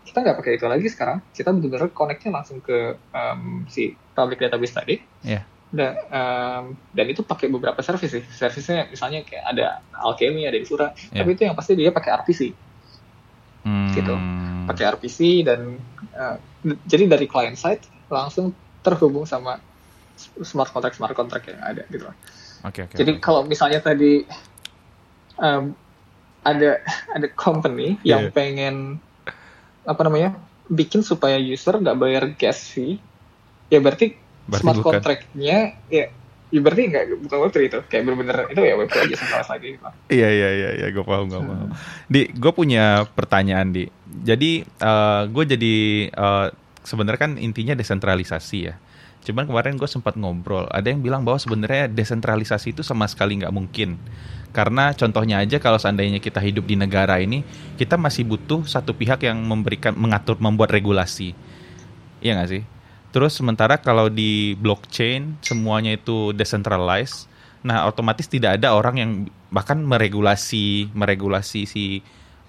Kita 0.06 0.24
nggak 0.24 0.36
pakai 0.40 0.52
itu 0.56 0.66
lagi 0.68 0.88
sekarang. 0.88 1.18
Kita 1.36 1.52
benar-benar 1.52 1.92
connectnya 1.92 2.30
langsung 2.32 2.64
ke 2.64 2.96
um, 3.12 3.68
si 3.68 3.92
public 4.16 4.40
database 4.40 4.72
tadi. 4.72 4.96
Yeah. 5.20 5.44
Dan, 5.66 5.98
um, 6.08 6.64
dan 6.94 7.06
itu 7.10 7.20
pakai 7.26 7.52
beberapa 7.52 7.82
service 7.84 8.14
sih. 8.14 8.24
Servicenya 8.32 8.88
misalnya 8.88 9.26
kayak 9.26 9.44
ada 9.44 9.66
Alchemy, 9.92 10.48
ada 10.48 10.56
Infura. 10.56 10.96
Yeah. 11.12 11.20
Tapi 11.20 11.36
itu 11.36 11.42
yang 11.44 11.56
pasti 11.58 11.76
dia 11.76 11.92
pakai 11.92 12.10
RPC. 12.24 12.40
Hmm. 13.66 13.92
Gitu. 13.92 14.14
Pakai 14.66 14.84
RPC 14.98 15.46
dan 15.46 15.78
uh, 16.18 16.36
jadi 16.86 17.06
dari 17.06 17.26
client 17.30 17.54
side 17.54 17.86
langsung 18.10 18.50
terhubung 18.82 19.26
sama 19.26 19.58
smart 20.42 20.72
contract 20.72 20.96
smart 20.96 21.14
contract 21.14 21.46
yang 21.50 21.62
ada 21.62 21.82
gitu. 21.90 22.06
Oke. 22.06 22.16
Okay, 22.66 22.82
okay, 22.90 22.96
jadi 22.98 23.12
okay. 23.16 23.22
kalau 23.22 23.40
misalnya 23.46 23.80
tadi 23.82 24.26
um, 25.38 25.74
ada 26.46 26.82
ada 27.16 27.26
company 27.34 27.98
yeah. 28.02 28.18
yang 28.18 28.30
pengen 28.30 29.02
apa 29.86 30.00
namanya 30.02 30.34
bikin 30.66 31.02
supaya 31.02 31.38
user 31.38 31.78
nggak 31.78 31.98
bayar 31.98 32.24
gas 32.34 32.66
fee, 32.74 32.98
ya 33.70 33.78
berarti, 33.78 34.18
berarti 34.50 34.62
smart 34.62 34.82
contract-nya 34.82 35.78
ya 35.86 36.10
ya 36.56 36.60
berarti 36.64 36.82
nggak 36.88 37.04
bukan 37.28 37.38
web 37.44 37.52
itu 37.52 37.78
kayak 37.92 38.02
bener-bener 38.08 38.36
itu 38.48 38.60
ya 38.64 38.74
web 38.80 38.88
aja 38.88 39.16
sama 39.20 39.44
lagi 39.44 39.76
gitu. 39.76 39.88
iya 40.08 40.28
iya 40.32 40.48
iya 40.56 40.70
iya 40.80 40.86
gue 40.88 41.04
paham 41.04 41.28
gue 41.28 41.36
paham 41.36 41.68
di 42.08 42.32
gue 42.32 42.52
punya 42.56 43.04
pertanyaan 43.12 43.68
di 43.76 43.84
jadi 44.24 44.64
uh, 44.80 45.28
gue 45.28 45.44
jadi 45.44 45.76
uh, 46.16 46.48
sebenarnya 46.86 47.20
kan 47.20 47.32
intinya 47.36 47.74
desentralisasi 47.74 48.58
ya. 48.62 48.74
Cuman 49.26 49.50
kemarin 49.50 49.74
gue 49.74 49.90
sempat 49.90 50.14
ngobrol, 50.14 50.70
ada 50.70 50.86
yang 50.86 51.02
bilang 51.02 51.26
bahwa 51.26 51.42
sebenarnya 51.42 51.90
desentralisasi 51.90 52.78
itu 52.78 52.86
sama 52.86 53.10
sekali 53.10 53.42
nggak 53.42 53.50
mungkin. 53.50 53.98
Karena 54.54 54.94
contohnya 54.94 55.42
aja 55.42 55.58
kalau 55.58 55.76
seandainya 55.82 56.22
kita 56.22 56.38
hidup 56.38 56.64
di 56.64 56.78
negara 56.78 57.18
ini, 57.18 57.42
kita 57.74 57.98
masih 57.98 58.22
butuh 58.22 58.62
satu 58.64 58.94
pihak 58.94 59.26
yang 59.26 59.42
memberikan 59.42 59.98
mengatur 59.98 60.38
membuat 60.38 60.70
regulasi. 60.70 61.34
Iya 62.22 62.38
nggak 62.38 62.50
sih? 62.54 62.62
Terus 63.14 63.32
sementara 63.38 63.80
kalau 63.80 64.12
di 64.12 64.54
blockchain 64.58 65.40
semuanya 65.40 65.96
itu 65.96 66.34
decentralized, 66.36 67.30
nah 67.64 67.88
otomatis 67.88 68.28
tidak 68.28 68.60
ada 68.60 68.76
orang 68.76 68.96
yang 68.98 69.10
bahkan 69.48 69.80
meregulasi 69.80 70.90
meregulasi 70.92 71.64
si 71.64 71.84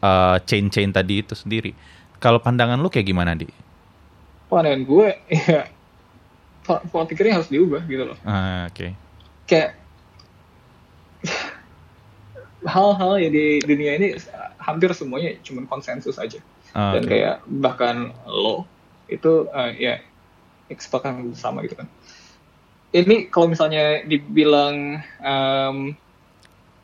uh, 0.03 0.37
chain-chain 0.43 0.91
tadi 0.91 1.23
itu 1.23 1.33
sendiri. 1.37 1.71
Kalau 2.17 2.41
pandangan 2.41 2.81
lu 2.81 2.89
kayak 2.89 3.07
gimana, 3.07 3.37
Di? 3.37 3.47
Pandangan 4.49 4.81
gue 4.83 5.09
ya 5.51 5.63
pola 6.67 7.05
pikirnya 7.07 7.39
harus 7.39 7.47
diubah 7.47 7.85
gitu 7.87 8.03
loh. 8.03 8.17
Ah, 8.27 8.67
oke. 8.67 8.75
Okay. 8.75 8.91
Kayak 9.47 9.71
hal-hal 12.67 13.13
ya 13.23 13.29
di 13.31 13.63
dunia 13.63 13.95
ini 13.95 14.07
hampir 14.59 14.91
semuanya 14.91 15.39
cuma 15.45 15.63
konsensus 15.63 16.19
aja. 16.19 16.43
Ah, 16.75 16.99
Dan 16.99 17.07
kayak 17.07 17.47
bahkan 17.47 18.11
lo 18.27 18.67
itu 19.07 19.47
uh, 19.47 19.71
ya 19.71 20.03
kesepakatan 20.71 21.31
bersama 21.31 21.63
gitu 21.63 21.79
kan. 21.79 21.87
Ini 22.91 23.27
kalau 23.27 23.51
misalnya 23.51 24.03
dibilang 24.07 25.03
um, 25.19 25.95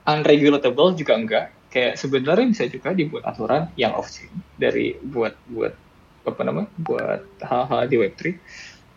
unregulatable 0.03 0.95
juga 0.99 1.13
enggak. 1.15 1.45
Kayak 1.73 1.97
sebenarnya 1.97 2.45
bisa 2.53 2.63
juga 2.69 2.93
dibuat 2.93 3.25
aturan 3.25 3.65
yang 3.79 3.97
off 3.97 4.11
chain 4.13 4.29
dari 4.61 4.93
buat 5.01 5.33
buat 5.49 5.73
apa 6.23 6.41
namanya 6.45 6.69
buat 6.79 7.25
hal-hal 7.43 7.81
di 7.89 7.97
Web3 7.99 8.21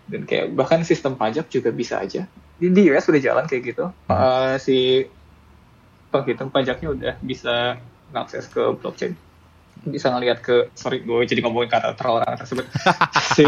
dan 0.07 0.23
kayak 0.23 0.55
bahkan 0.55 0.87
sistem 0.87 1.19
pajak 1.19 1.51
juga 1.51 1.75
bisa 1.75 1.99
aja. 1.99 2.29
Di, 2.57 2.71
di 2.71 2.89
US 2.93 3.09
sudah 3.09 3.21
jalan 3.21 3.45
kayak 3.49 3.63
gitu. 3.75 3.91
Uh, 4.07 4.57
si 4.61 5.09
penghitung 6.13 6.53
pajaknya 6.53 6.89
udah 6.93 7.15
bisa 7.21 7.81
mengakses 8.13 8.47
ke 8.47 8.63
blockchain. 8.79 9.19
Bisa 9.85 10.09
ngelihat 10.15 10.41
ke 10.41 10.71
sorry 10.79 11.03
gue 11.03 11.27
jadi 11.27 11.43
ngomongin 11.43 11.69
kata 11.69 11.99
terlalu 11.99 12.25
tersebut. 12.39 12.67
Si 13.37 13.45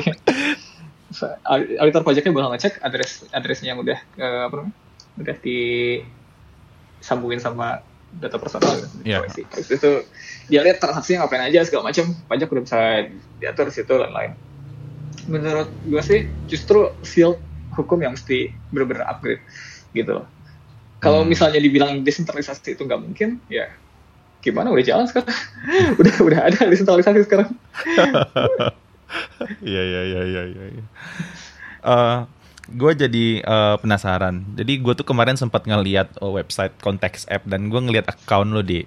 auditor 1.81 2.05
pajaknya 2.05 2.37
bakal 2.37 2.53
ngecek 2.53 2.75
address 2.85 3.25
addressnya 3.33 3.73
yang 3.73 3.81
udah 3.81 3.99
uh, 4.21 4.49
apa 4.49 4.55
namanya 4.61 4.75
udah 5.19 5.37
disambungin 5.41 7.41
sama 7.41 7.81
data 8.09 8.41
personal 8.41 8.73
yeah. 9.05 9.21
itu 9.29 9.91
dia 10.49 10.61
lihat 10.65 10.81
transaksinya 10.81 11.25
ngapain 11.25 11.49
aja 11.49 11.65
segala 11.65 11.93
macam 11.93 12.17
pajak 12.29 12.49
udah 12.49 12.63
bisa 12.65 12.81
diatur 13.41 13.69
situ 13.69 13.93
dan 13.93 14.13
lain 14.13 14.33
menurut 15.29 15.69
gue 15.85 16.01
sih 16.01 16.25
justru 16.49 16.89
field 17.05 17.37
hukum 17.77 18.01
yang 18.01 18.17
mesti 18.17 18.49
bener-bener 18.73 19.05
upgrade 19.07 19.45
gitu 19.95 20.25
Kalau 20.99 21.23
hmm. 21.23 21.31
misalnya 21.31 21.63
dibilang 21.63 22.03
desentralisasi 22.03 22.75
itu 22.75 22.83
nggak 22.83 22.99
mungkin, 22.99 23.39
ya 23.47 23.71
gimana 24.43 24.75
udah 24.75 24.83
jalan 24.83 25.07
sekarang, 25.07 25.31
udah 26.03 26.15
udah 26.27 26.41
ada 26.51 26.67
desentralisasi 26.67 27.23
sekarang. 27.23 27.55
Iya 29.65 29.83
iya 29.83 30.01
iya 30.05 30.23
iya. 30.25 30.43
iya. 30.53 30.85
Uh, 31.81 32.19
gue 32.69 32.93
jadi 32.93 33.27
uh, 33.45 33.77
penasaran. 33.81 34.45
Jadi 34.55 34.73
gue 34.81 34.95
tuh 34.97 35.07
kemarin 35.07 35.37
sempat 35.41 35.65
ngeliat 35.65 36.13
uh, 36.21 36.33
website 36.33 36.77
konteks 36.85 37.25
app 37.33 37.49
dan 37.49 37.73
gue 37.73 37.81
ngeliat 37.81 38.09
account 38.13 38.53
lo 38.53 38.61
di 38.61 38.85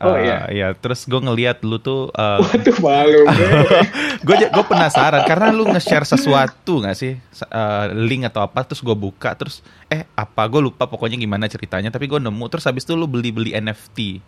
Oh 0.00 0.16
iya. 0.16 0.48
Uh, 0.48 0.52
ya, 0.56 0.68
terus 0.72 1.04
gue 1.04 1.20
ngeliat 1.20 1.60
lu 1.60 1.76
tuh. 1.76 2.08
Uh, 2.16 2.40
Waduh 2.40 2.76
malu. 2.80 3.20
gue 4.26 4.36
gue 4.48 4.64
penasaran 4.64 5.28
karena 5.28 5.52
lu 5.52 5.68
nge-share 5.68 6.08
sesuatu 6.08 6.80
nggak 6.80 6.96
sih 6.96 7.20
uh, 7.52 7.92
link 7.92 8.24
atau 8.28 8.44
apa 8.44 8.64
terus 8.64 8.80
gue 8.80 8.96
buka 8.96 9.36
terus 9.36 9.60
eh 9.92 10.08
apa 10.16 10.44
gue 10.48 10.60
lupa 10.60 10.88
pokoknya 10.88 11.20
gimana 11.20 11.48
ceritanya 11.48 11.88
tapi 11.92 12.08
gue 12.08 12.20
nemu 12.20 12.44
terus 12.48 12.64
habis 12.64 12.84
itu 12.88 12.96
lu 12.96 13.04
beli 13.04 13.28
beli 13.28 13.52
NFT. 13.52 14.24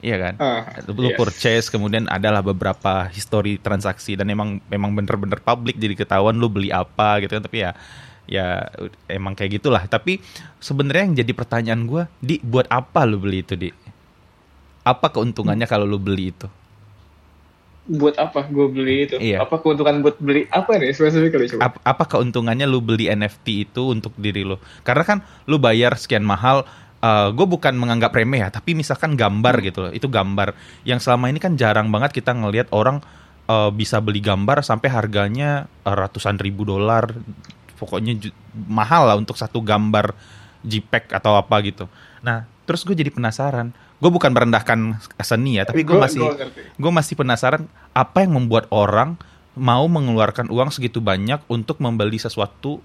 Iya 0.00 0.16
kan? 0.16 0.34
Uh, 0.40 0.92
lu 0.96 1.12
yes. 1.12 1.18
purchase 1.20 1.66
kemudian 1.68 2.08
adalah 2.08 2.40
beberapa 2.40 3.08
history 3.12 3.60
transaksi 3.60 4.16
dan 4.16 4.32
emang 4.32 4.60
memang 4.72 4.96
bener-bener 4.96 5.40
publik 5.44 5.76
jadi 5.76 5.92
ketahuan 5.92 6.40
lu 6.40 6.48
beli 6.48 6.72
apa 6.72 7.20
gitu 7.20 7.36
kan 7.36 7.44
tapi 7.44 7.68
ya 7.68 7.76
ya 8.24 8.64
emang 9.10 9.36
kayak 9.36 9.60
gitulah 9.60 9.84
tapi 9.90 10.22
sebenarnya 10.62 11.04
yang 11.04 11.16
jadi 11.20 11.32
pertanyaan 11.34 11.82
gue 11.84 12.02
di 12.22 12.36
buat 12.40 12.64
apa 12.70 13.02
lu 13.04 13.20
beli 13.20 13.42
itu 13.42 13.54
di 13.58 13.68
apa 14.84 15.12
keuntungannya 15.12 15.66
kalau 15.68 15.84
lu 15.84 16.00
beli 16.00 16.32
itu? 16.32 16.48
Buat 17.90 18.16
apa 18.22 18.46
gue 18.46 18.66
beli 18.70 18.96
itu? 19.08 19.16
Iya. 19.18 19.44
Apa 19.44 19.60
keuntungan 19.60 20.00
buat 20.00 20.16
beli 20.22 20.46
apa 20.48 20.78
nih 20.78 20.94
spesifik 20.94 21.36
coba? 21.56 21.60
Apa, 21.68 21.78
apa 21.84 22.04
keuntungannya 22.06 22.64
lu 22.64 22.80
beli 22.80 23.10
NFT 23.10 23.70
itu 23.70 23.92
untuk 23.92 24.14
diri 24.16 24.46
lu? 24.46 24.56
Karena 24.86 25.04
kan 25.04 25.18
lu 25.50 25.60
bayar 25.60 25.96
sekian 25.98 26.24
mahal 26.24 26.64
uh, 27.00 27.08
eh, 27.08 27.28
gue 27.32 27.46
bukan 27.48 27.74
menganggap 27.76 28.12
remeh 28.14 28.44
ya, 28.44 28.48
tapi 28.52 28.76
misalkan 28.76 29.16
gambar 29.16 29.54
hmm. 29.58 29.64
gitu 29.66 29.78
loh, 29.88 29.92
itu 29.92 30.06
gambar 30.06 30.54
yang 30.84 31.00
selama 31.02 31.28
ini 31.32 31.40
kan 31.40 31.56
jarang 31.56 31.88
banget 31.88 32.14
kita 32.14 32.36
ngelihat 32.36 32.70
orang 32.72 33.00
uh, 33.48 33.72
bisa 33.72 33.98
beli 33.98 34.20
gambar 34.20 34.62
sampai 34.62 34.88
harganya 34.92 35.66
uh, 35.84 35.96
ratusan 35.96 36.38
ribu 36.38 36.68
dolar, 36.68 37.10
pokoknya 37.80 38.30
mahal 38.68 39.08
lah 39.08 39.16
untuk 39.16 39.34
satu 39.34 39.64
gambar 39.64 40.12
JPEG 40.60 41.16
atau 41.16 41.40
apa 41.40 41.56
gitu. 41.64 41.88
Nah, 42.20 42.44
terus 42.68 42.84
gue 42.84 42.92
jadi 42.92 43.08
penasaran, 43.08 43.72
gue 44.00 44.10
bukan 44.12 44.32
merendahkan 44.32 44.96
seni 45.20 45.60
ya 45.60 45.68
tapi 45.68 45.84
gue 45.84 45.96
masih 45.96 46.24
gue 46.80 46.92
masih 46.92 47.14
penasaran 47.20 47.68
apa 47.92 48.24
yang 48.24 48.32
membuat 48.32 48.64
orang 48.72 49.20
mau 49.60 49.84
mengeluarkan 49.84 50.48
uang 50.48 50.72
segitu 50.72 51.04
banyak 51.04 51.42
untuk 51.52 51.82
membeli 51.84 52.16
sesuatu 52.16 52.80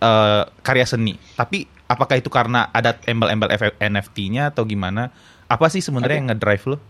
uh, 0.00 0.44
karya 0.64 0.86
seni. 0.88 1.18
Tapi 1.36 1.79
apakah 1.90 2.22
itu 2.22 2.30
karena 2.30 2.70
ada 2.70 2.94
embel-embel 3.02 3.50
NFT-nya 3.82 4.54
atau 4.54 4.62
gimana 4.62 5.10
apa 5.50 5.66
sih 5.66 5.82
sebenarnya 5.82 6.14
okay. 6.14 6.20
yang 6.22 6.28
ngedrive 6.30 6.64
lo? 6.70 6.76
Oke 6.78 6.82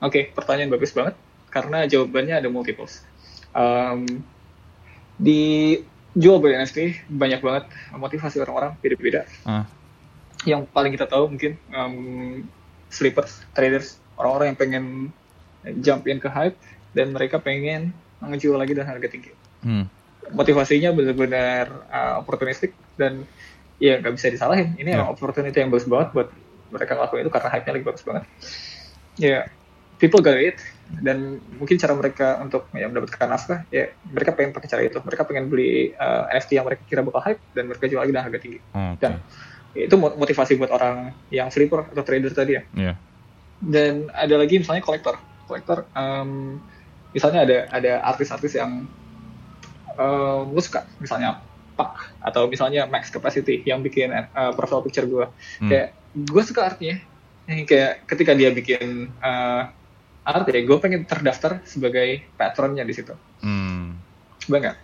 okay, 0.00 0.22
pertanyaan 0.30 0.70
bagus 0.70 0.94
banget 0.94 1.18
karena 1.50 1.82
jawabannya 1.90 2.46
ada 2.46 2.48
multiples 2.48 3.02
um, 3.50 4.06
di 5.18 5.74
jual 6.14 6.38
beli 6.38 6.54
NFT 6.62 7.10
banyak 7.10 7.42
banget 7.42 7.66
motivasi 7.98 8.38
orang-orang 8.38 8.78
beda-beda 8.78 9.26
uh 9.42 9.66
yang 10.48 10.64
paling 10.64 10.92
kita 10.96 11.04
tahu 11.04 11.36
mungkin 11.36 11.56
um, 11.72 11.96
sleepers, 12.88 13.44
traders, 13.52 14.00
orang-orang 14.16 14.54
yang 14.54 14.58
pengen 14.58 14.84
jump 15.84 16.08
in 16.08 16.16
ke 16.16 16.28
hype 16.32 16.56
dan 16.96 17.12
mereka 17.12 17.36
pengen 17.36 17.92
ngejual 18.20 18.56
lagi 18.56 18.72
dengan 18.72 18.88
harga 18.96 19.08
tinggi. 19.08 19.32
Hmm. 19.60 19.84
Motivasinya 20.32 20.94
benar-benar 20.96 21.66
uh, 21.90 22.14
opportunistik 22.22 22.72
dan 22.96 23.24
ya 23.80 23.98
nggak 23.98 24.14
bisa 24.14 24.28
disalahin. 24.30 24.76
Ini 24.76 24.94
yeah. 24.94 25.08
opportunity 25.08 25.56
yang 25.56 25.72
bagus 25.72 25.88
banget 25.88 26.12
buat 26.12 26.28
mereka 26.70 26.94
ngelakuin 26.94 27.26
itu 27.26 27.32
karena 27.32 27.48
hype-nya 27.50 27.72
lagi 27.74 27.86
bagus 27.88 28.02
banget. 28.06 28.24
Ya, 29.18 29.26
yeah, 29.26 29.42
people 29.98 30.22
got 30.22 30.38
it 30.38 30.60
dan 31.00 31.40
mungkin 31.56 31.80
cara 31.80 31.94
mereka 31.96 32.38
untuk 32.44 32.66
ya, 32.76 32.86
mendapatkan 32.90 33.26
nafkah 33.30 33.62
ya 33.70 33.90
mereka 34.12 34.36
pengen 34.36 34.52
pakai 34.54 34.68
cara 34.68 34.80
itu. 34.84 35.00
Mereka 35.00 35.22
pengen 35.26 35.44
beli 35.48 35.96
uh, 35.96 36.30
NFT 36.30 36.60
yang 36.60 36.66
mereka 36.68 36.82
kira 36.86 37.00
bakal 37.02 37.24
hype 37.24 37.42
dan 37.56 37.64
mereka 37.66 37.84
jual 37.88 38.00
lagi 38.04 38.12
dengan 38.12 38.24
harga 38.28 38.38
tinggi. 38.38 38.60
okay. 38.60 38.96
Dan 39.00 39.12
itu 39.70 39.94
motivasi 39.96 40.58
buat 40.58 40.70
orang 40.74 41.14
yang 41.30 41.48
flipper 41.48 41.88
atau 41.90 42.02
trader 42.04 42.30
tadi 42.30 42.52
ya. 42.60 42.62
Yeah. 42.76 42.96
Dan 43.60 44.08
ada 44.12 44.34
lagi 44.40 44.60
misalnya 44.60 44.84
kolektor, 44.84 45.20
kolektor 45.48 45.88
um, 45.92 46.58
misalnya 47.12 47.40
ada 47.46 47.56
ada 47.70 47.92
artis-artis 48.06 48.54
yang 48.58 48.86
um, 49.98 50.42
lu 50.50 50.62
suka 50.62 50.86
misalnya 51.02 51.42
Atau 52.20 52.46
misalnya 52.46 52.86
Max 52.86 53.08
Capacity 53.08 53.64
yang 53.64 53.80
bikin 53.80 54.12
uh, 54.12 54.52
profile 54.56 54.84
picture 54.84 55.06
gue, 55.06 55.26
hmm. 55.62 55.70
kayak 55.70 55.88
gue 56.14 56.42
suka 56.42 56.60
artinya, 56.74 56.96
kayak 57.46 58.04
ketika 58.06 58.32
dia 58.34 58.50
bikin 58.54 59.10
uh, 59.20 59.70
art 60.24 60.46
ya 60.46 60.62
gue 60.62 60.78
pengen 60.78 61.08
terdaftar 61.08 61.64
sebagai 61.64 62.24
patronnya 62.36 62.84
di 62.84 62.94
situ. 62.94 63.14
Hmm. 63.40 63.96
Banget. 64.46 64.76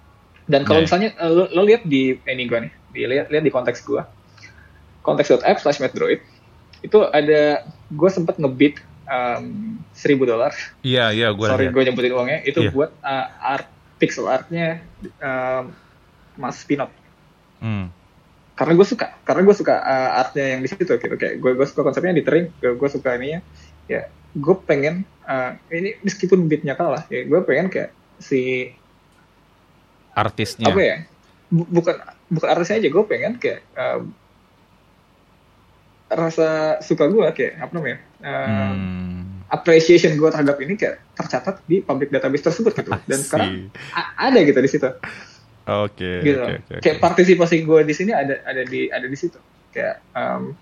Dan 0.47 0.63
kalau 0.63 0.81
yeah. 0.83 0.87
misalnya 0.87 1.09
uh, 1.19 1.33
lo, 1.33 1.45
lo 1.51 1.63
lihat 1.67 1.83
di 1.85 2.17
ini 2.17 2.45
gue 2.47 2.59
nih, 2.67 2.73
lihat 3.07 3.27
lihat 3.31 3.45
di 3.45 3.53
konteks 3.53 3.83
gue, 3.83 4.03
konteks.app 5.03 5.59
slash 5.63 5.83
medroid 5.83 6.23
itu 6.85 6.99
ada 7.03 7.67
gue 7.91 8.11
sempet 8.11 8.39
ngebit 8.39 8.79
seribu 9.95 10.27
um, 10.27 10.31
dolar. 10.35 10.53
Iya 10.83 11.15
iya 11.15 11.29
gue. 11.31 11.47
Sorry 11.47 11.71
gue 11.71 11.83
nyebutin 11.87 12.15
uangnya 12.15 12.39
itu 12.43 12.59
yeah. 12.67 12.73
buat 12.75 12.91
uh, 13.07 13.27
art 13.39 13.69
pixel 14.03 14.27
artnya 14.27 14.83
um, 15.23 15.73
Mas 16.41 16.63
Pinot. 16.65 16.93
Hmm. 17.61 17.93
Karena 18.57 18.73
gue 18.73 18.87
suka, 18.89 19.13
karena 19.25 19.43
gue 19.45 19.57
suka 19.57 19.75
uh, 19.77 20.21
artnya 20.25 20.57
yang 20.57 20.61
di 20.65 20.69
situ 20.73 20.89
gitu 20.89 21.17
kayak 21.17 21.41
gue 21.41 21.51
gue 21.57 21.67
suka 21.69 21.85
konsepnya 21.85 22.17
ditering, 22.17 22.49
gue 22.61 22.73
gue 22.77 22.89
suka 22.89 23.17
ininya. 23.21 23.41
Ya 23.91 24.09
gue 24.37 24.55
pengen 24.65 25.05
uh, 25.29 25.57
ini 25.73 25.97
meskipun 26.01 26.49
beatnya 26.49 26.77
kalah, 26.77 27.05
ya 27.13 27.25
gue 27.25 27.41
pengen 27.45 27.69
kayak 27.69 27.93
si 28.21 28.73
artisnya. 30.17 30.73
Apa 30.73 30.81
ya? 30.81 30.97
bukan 31.47 31.95
bukan 32.27 32.49
artisnya 32.49 32.81
aja, 32.83 32.89
gue 32.91 33.05
pengen 33.07 33.33
kayak 33.39 33.61
uh, 33.77 34.03
rasa 36.07 36.79
suka 36.87 37.11
gue 37.11 37.27
kayak 37.35 37.59
apa 37.59 37.73
namanya 37.75 37.99
um, 38.23 38.31
hmm. 38.31 39.23
appreciation 39.51 40.15
gue 40.15 40.29
terhadap 40.31 40.57
ini 40.63 40.79
kayak 40.79 41.03
tercatat 41.19 41.59
di 41.67 41.83
public 41.83 42.15
database 42.15 42.47
tersebut 42.47 42.73
gitu 42.79 42.91
dan 42.95 43.19
sekarang 43.19 43.51
ada 44.15 44.39
gitu 44.47 44.59
di 44.63 44.71
situ 44.71 44.87
oke 45.67 45.95
okay, 45.95 46.17
gitu. 46.23 46.43
okay, 46.43 46.57
okay, 46.63 46.79
kayak 46.81 46.99
partisipasi 47.03 47.67
gue 47.67 47.81
di 47.83 47.95
sini 47.95 48.15
ada 48.15 48.41
ada 48.47 48.63
di 48.63 48.89
ada 48.89 49.07
di 49.07 49.17
situ. 49.19 49.39
Kayak 49.75 50.03
um, 50.15 50.57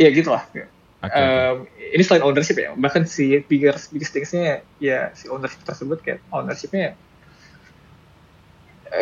ya 0.00 0.08
gitulah. 0.10 0.42
Okay, 0.48 0.64
um, 1.04 1.68
ini 1.76 2.02
selain 2.02 2.24
ownership 2.24 2.56
ya 2.56 2.72
bahkan 2.74 3.04
si 3.04 3.36
bigger 3.44 3.76
biggest 3.92 4.16
thingsnya 4.16 4.64
ya 4.80 5.12
si 5.12 5.28
ownership 5.28 5.60
tersebut 5.62 6.00
kayak 6.00 6.24
ownershipnya 6.32 6.96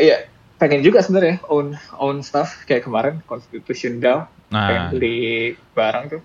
ya 0.03 0.27
pengen 0.59 0.83
juga 0.83 1.03
sebenarnya 1.03 1.43
own 1.47 1.79
own 1.97 2.27
stuff. 2.27 2.67
Kayak 2.67 2.91
kemarin 2.91 3.15
Constitution 3.25 4.03
DAO 4.03 4.27
nah. 4.51 4.67
pengen 4.67 4.85
beli 4.99 5.19
barang 5.73 6.05
tuh 6.19 6.23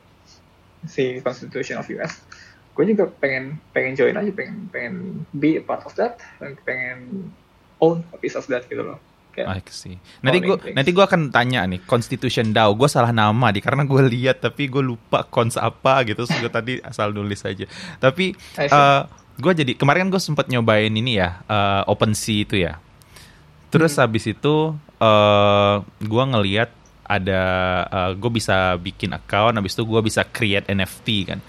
si 0.85 1.21
Constitution 1.21 1.81
of 1.81 1.89
US 1.93 2.21
gue 2.77 2.93
juga 2.93 3.09
pengen 3.09 3.57
pengen 3.73 3.97
join 3.97 4.13
aja 4.13 4.29
pengen 4.29 4.69
pengen 4.69 5.25
be 5.33 5.57
a 5.57 5.63
part 5.65 5.81
of 5.89 5.97
that 5.97 6.21
pengen 6.61 7.33
own 7.83 8.01
a 8.13 8.17
piece 8.17 8.37
of 8.37 8.45
that 8.49 8.65
gitu 8.65 8.81
loh 8.81 8.99
I 9.45 9.61
see. 9.69 10.01
Nanti 10.25 10.41
gue 10.41 10.57
nanti 10.73 10.89
gue 10.89 11.03
akan 11.05 11.29
tanya 11.29 11.61
nih 11.69 11.85
Constitution 11.85 12.49
DAO. 12.49 12.73
Gue 12.73 12.89
salah 12.89 13.13
nama 13.13 13.53
di 13.53 13.61
karena 13.61 13.85
gue 13.85 14.01
lihat 14.09 14.41
tapi 14.41 14.65
gue 14.65 14.81
lupa 14.81 15.21
kons 15.29 15.59
apa 15.61 16.01
gitu. 16.09 16.25
So 16.25 16.33
gue 16.41 16.49
tadi 16.49 16.81
asal 16.81 17.13
nulis 17.13 17.45
aja. 17.45 17.69
Tapi 18.01 18.33
uh, 18.57 18.65
eh, 18.65 19.01
gue 19.37 19.53
jadi 19.53 19.71
kemarin 19.77 20.09
gue 20.09 20.17
sempat 20.17 20.49
nyobain 20.49 20.89
ini 20.89 21.21
ya 21.21 21.45
uh, 21.45 21.85
OpenSea 21.85 22.41
itu 22.41 22.55
ya. 22.57 22.81
Terus 23.69 23.93
hmm. 23.93 24.01
habis 24.01 24.23
itu 24.25 24.73
uh, 24.73 25.05
eh, 25.05 25.75
gue 26.01 26.23
ngeliat 26.33 26.71
ada 27.07 27.41
uh, 27.87 28.11
gue 28.17 28.31
bisa 28.33 28.75
bikin 28.81 29.13
account, 29.13 29.55
habis 29.55 29.77
itu 29.77 29.85
gue 29.85 30.01
bisa 30.01 30.25
create 30.25 30.65
NFT 30.73 31.07
kan. 31.29 31.39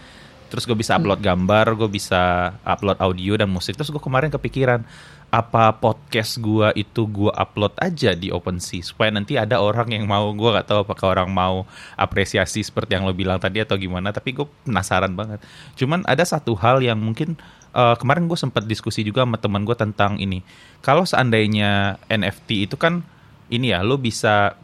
Terus 0.49 0.65
gue 0.65 0.77
bisa 0.77 0.97
upload 0.97 1.21
hmm. 1.21 1.29
gambar, 1.29 1.67
gue 1.77 1.89
bisa 1.89 2.53
upload 2.65 3.01
audio 3.01 3.37
dan 3.41 3.49
musik. 3.49 3.77
Terus 3.77 3.89
gue 3.89 4.01
kemarin 4.01 4.29
kepikiran 4.29 4.85
apa 5.29 5.77
podcast 5.77 6.41
gue 6.41 6.73
itu 6.73 7.05
gue 7.05 7.29
upload 7.29 7.77
aja 7.77 8.17
di 8.17 8.33
OpenSea 8.33 8.81
supaya 8.81 9.13
nanti 9.13 9.37
ada 9.37 9.61
orang 9.61 9.93
yang 9.93 10.09
mau 10.09 10.33
gue 10.33 10.49
gak 10.57 10.73
tahu 10.73 10.89
apakah 10.89 11.21
orang 11.21 11.29
mau 11.29 11.69
apresiasi 12.01 12.65
seperti 12.65 12.97
yang 12.97 13.05
lo 13.05 13.13
bilang 13.13 13.37
tadi 13.37 13.61
atau 13.61 13.77
gimana 13.77 14.09
tapi 14.09 14.33
gue 14.33 14.49
penasaran 14.65 15.13
banget 15.13 15.45
cuman 15.77 16.01
ada 16.09 16.25
satu 16.25 16.57
hal 16.57 16.81
yang 16.81 16.97
mungkin 16.97 17.37
uh, 17.79 17.97
kemarin 17.99 18.27
gue 18.27 18.39
sempat 18.39 18.65
diskusi 18.65 19.05
juga 19.05 19.23
sama 19.23 19.37
teman 19.41 19.63
gue 19.67 19.77
tentang 19.77 20.17
ini. 20.21 20.45
Kalau 20.81 21.05
seandainya 21.05 22.01
NFT 22.09 22.71
itu 22.71 22.77
kan 22.79 23.05
ini 23.49 23.73
ya, 23.73 23.81
lo 23.87 23.97
bisa 23.97 24.59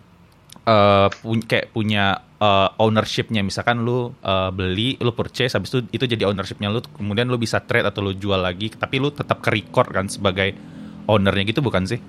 uh, 0.68 1.08
pu 1.08 1.40
kayak 1.44 1.72
punya 1.72 2.20
uh, 2.40 2.68
ownershipnya. 2.80 3.40
Misalkan 3.40 3.84
lo 3.84 4.16
uh, 4.24 4.50
beli, 4.50 4.96
lo 5.00 5.12
purchase, 5.12 5.56
habis 5.56 5.72
itu 5.72 5.80
itu 5.92 6.04
jadi 6.04 6.28
ownershipnya 6.28 6.68
lo. 6.72 6.82
Kemudian 6.84 7.28
lo 7.28 7.40
bisa 7.40 7.62
trade 7.62 7.88
atau 7.88 8.04
lo 8.04 8.12
jual 8.12 8.40
lagi, 8.40 8.72
tapi 8.72 9.00
lo 9.00 9.12
tetap 9.12 9.40
ke 9.40 9.52
record 9.52 9.92
kan 9.92 10.06
sebagai 10.08 10.52
ownernya 11.08 11.44
gitu 11.48 11.60
bukan 11.60 11.84
sih? 11.88 12.00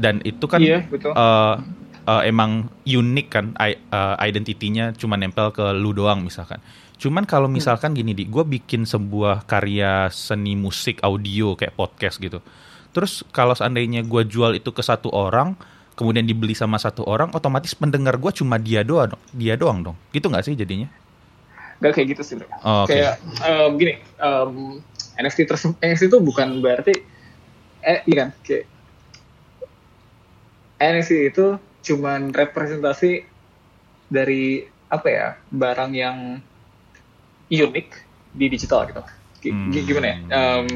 Dan 0.00 0.22
itu 0.24 0.44
kan 0.48 0.60
iya, 0.62 0.86
betul. 0.86 1.12
Uh, 1.12 1.60
uh, 2.08 2.22
emang 2.24 2.70
unik 2.86 3.26
kan 3.28 3.52
uh, 3.58 4.16
identitinya 4.22 4.90
cuma 4.96 5.14
nempel 5.20 5.52
ke 5.52 5.64
lu 5.76 5.92
doang 5.92 6.24
misalkan. 6.24 6.58
Cuman 7.00 7.24
kalau 7.24 7.48
hmm. 7.48 7.56
misalkan 7.56 7.96
gini 7.96 8.12
di, 8.12 8.28
gue 8.28 8.44
bikin 8.44 8.84
sebuah 8.84 9.48
karya 9.48 10.12
seni 10.12 10.52
musik 10.52 11.00
audio 11.00 11.56
kayak 11.56 11.72
podcast 11.72 12.20
gitu. 12.20 12.44
Terus 12.92 13.24
kalau 13.32 13.56
seandainya 13.56 14.04
gue 14.04 14.22
jual 14.28 14.52
itu 14.58 14.68
ke 14.74 14.82
satu 14.84 15.08
orang, 15.08 15.56
kemudian 16.00 16.24
dibeli 16.24 16.56
sama 16.56 16.80
satu 16.80 17.04
orang, 17.04 17.28
otomatis 17.36 17.76
pendengar 17.76 18.16
gue 18.16 18.32
cuma 18.32 18.56
dia 18.56 18.80
doang, 18.80 19.12
dia 19.36 19.60
doang 19.60 19.84
dong. 19.84 19.96
Gitu 20.16 20.32
nggak 20.32 20.48
sih 20.48 20.56
jadinya? 20.56 20.88
Gak 21.84 21.92
kayak 21.92 22.16
gitu 22.16 22.22
sih. 22.24 22.34
Oh, 22.64 22.88
okay. 22.88 23.04
Kayak 23.04 23.14
um, 23.44 23.70
gini, 23.76 23.94
um, 24.16 24.80
NFT 25.20 25.44
tersebut, 25.44 25.76
NFT 25.84 26.08
itu 26.08 26.18
bukan 26.24 26.64
berarti, 26.64 26.96
eh 27.84 28.00
iya 28.08 28.16
kan, 28.24 28.28
kayak 28.40 28.64
NFT 30.80 31.12
itu 31.28 31.46
cuman 31.84 32.32
representasi 32.32 33.28
dari 34.08 34.64
apa 34.88 35.08
ya 35.12 35.26
barang 35.52 35.92
yang 35.92 36.40
unik 37.52 37.88
di 38.32 38.46
digital 38.48 38.88
gitu. 38.88 39.02
G 39.40 39.44
hmm. 39.52 39.72
Gimana 39.84 40.06
ya? 40.08 40.16
Um, 40.32 40.68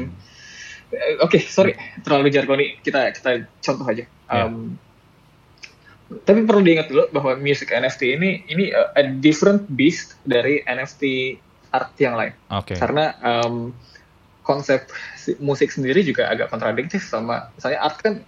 Oke, 1.19 1.41
okay, 1.41 1.41
sorry, 1.43 1.73
terlalu 2.05 2.29
jargoni. 2.29 2.77
Kita 2.79 3.09
kita 3.11 3.49
contoh 3.59 3.85
aja. 3.89 4.05
Um. 4.29 4.77
Tapi 6.05 6.45
perlu 6.45 6.61
diingat 6.61 6.87
dulu 6.93 7.09
bahwa 7.09 7.33
music 7.41 7.73
NFT 7.73 8.01
ini 8.13 8.45
ini 8.45 8.69
a 8.73 9.03
different 9.09 9.65
beast 9.73 10.13
dari 10.21 10.61
NFT 10.61 11.35
art 11.73 11.97
yang 11.97 12.13
lain. 12.13 12.33
Okay. 12.61 12.77
Karena 12.77 13.17
um, 13.25 13.73
konsep 14.45 14.85
musik 15.41 15.73
sendiri 15.73 16.05
juga 16.05 16.29
agak 16.29 16.53
kontradiktif 16.53 17.01
sama 17.01 17.49
misalnya 17.57 17.81
art 17.81 17.97
kan 18.05 18.21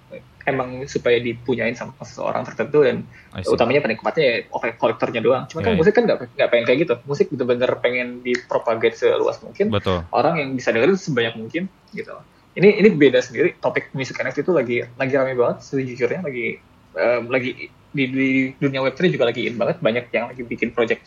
emang 0.47 0.87
supaya 0.87 1.19
dipunyain 1.19 1.75
sama 1.75 1.93
seseorang 2.01 2.47
tertentu 2.47 2.81
dan 2.81 3.03
utamanya 3.45 3.83
penikmatnya 3.83 4.23
ya 4.23 4.35
oke 4.49 4.73
kolektornya 4.79 5.21
doang. 5.21 5.45
Cuma 5.51 5.61
yeah, 5.61 5.65
kan 5.67 5.71
yeah. 5.75 5.79
musik 5.79 5.93
kan 5.93 6.03
nggak 6.07 6.49
pengen 6.49 6.65
kayak 6.65 6.79
gitu. 6.87 6.93
Musik 7.05 7.29
bener-bener 7.29 7.71
pengen 7.83 8.07
dipropagate 8.23 8.97
seluas 8.97 9.37
mungkin. 9.43 9.69
Betul. 9.69 10.01
Orang 10.09 10.39
yang 10.39 10.55
bisa 10.55 10.73
dengerin 10.73 10.97
sebanyak 10.97 11.35
mungkin 11.37 11.63
gitu. 11.93 12.15
Ini 12.57 12.81
ini 12.81 12.89
beda 12.95 13.21
sendiri. 13.21 13.53
Topik 13.61 13.93
musik 13.93 14.17
NFT 14.17 14.47
itu 14.47 14.53
lagi 14.55 14.77
lagi 14.97 15.13
rame 15.13 15.37
banget 15.37 15.61
sejujurnya 15.61 16.25
lagi 16.25 16.57
um, 16.97 17.29
lagi 17.29 17.69
di, 17.93 18.03
di 18.09 18.29
dunia 18.57 18.81
Web3 18.83 19.13
juga 19.13 19.29
lagi 19.29 19.45
in 19.45 19.55
banget. 19.55 19.79
Banyak 19.79 20.09
yang 20.11 20.33
lagi 20.33 20.41
bikin 20.43 20.73
project 20.73 21.05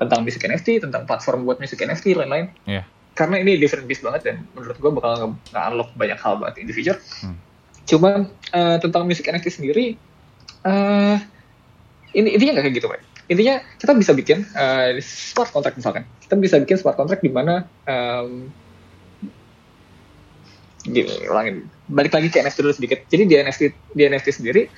tentang 0.00 0.24
musik 0.24 0.42
NFT, 0.42 0.82
tentang 0.82 1.04
platform 1.04 1.44
buat 1.44 1.60
musik 1.60 1.78
NFT 1.78 2.16
lain-lain. 2.16 2.50
Yeah. 2.64 2.88
Karena 3.12 3.42
ini 3.42 3.58
different 3.58 3.90
beast 3.90 4.00
banget 4.00 4.24
dan 4.26 4.46
menurut 4.54 4.78
gue 4.78 4.90
bakal 4.94 5.34
nge-unlock 5.50 5.90
banyak 5.98 6.18
hal 6.18 6.38
banget 6.38 6.54
in 6.62 6.66
the 6.70 6.74
future. 6.74 6.98
Hmm 7.20 7.48
Cuman 7.88 8.28
uh, 8.52 8.76
tentang 8.84 9.08
musik 9.08 9.24
NFT 9.24 9.48
sendiri, 9.48 9.96
uh, 10.68 11.16
ini 12.12 12.36
intinya 12.36 12.60
nggak 12.60 12.64
kayak 12.68 12.76
gitu, 12.76 12.88
Pak. 12.92 13.00
Intinya 13.32 13.54
kita 13.80 13.92
bisa 13.96 14.12
bikin 14.12 14.44
uh, 14.52 15.00
smart 15.00 15.48
contract 15.48 15.80
misalkan. 15.80 16.04
Kita 16.20 16.36
bisa 16.36 16.60
bikin 16.60 16.76
smart 16.76 17.00
contract 17.00 17.24
di 17.24 17.32
mana 17.32 17.64
um, 17.88 18.52
gini, 20.84 21.16
ulangin. 21.32 21.64
Balik 21.88 22.12
lagi 22.12 22.28
ke 22.28 22.44
NFT 22.44 22.60
dulu 22.60 22.76
sedikit. 22.76 23.00
Jadi 23.08 23.24
di 23.24 23.34
NFT 23.40 23.62
di 23.96 24.02
NFT 24.04 24.28
sendiri 24.36 24.68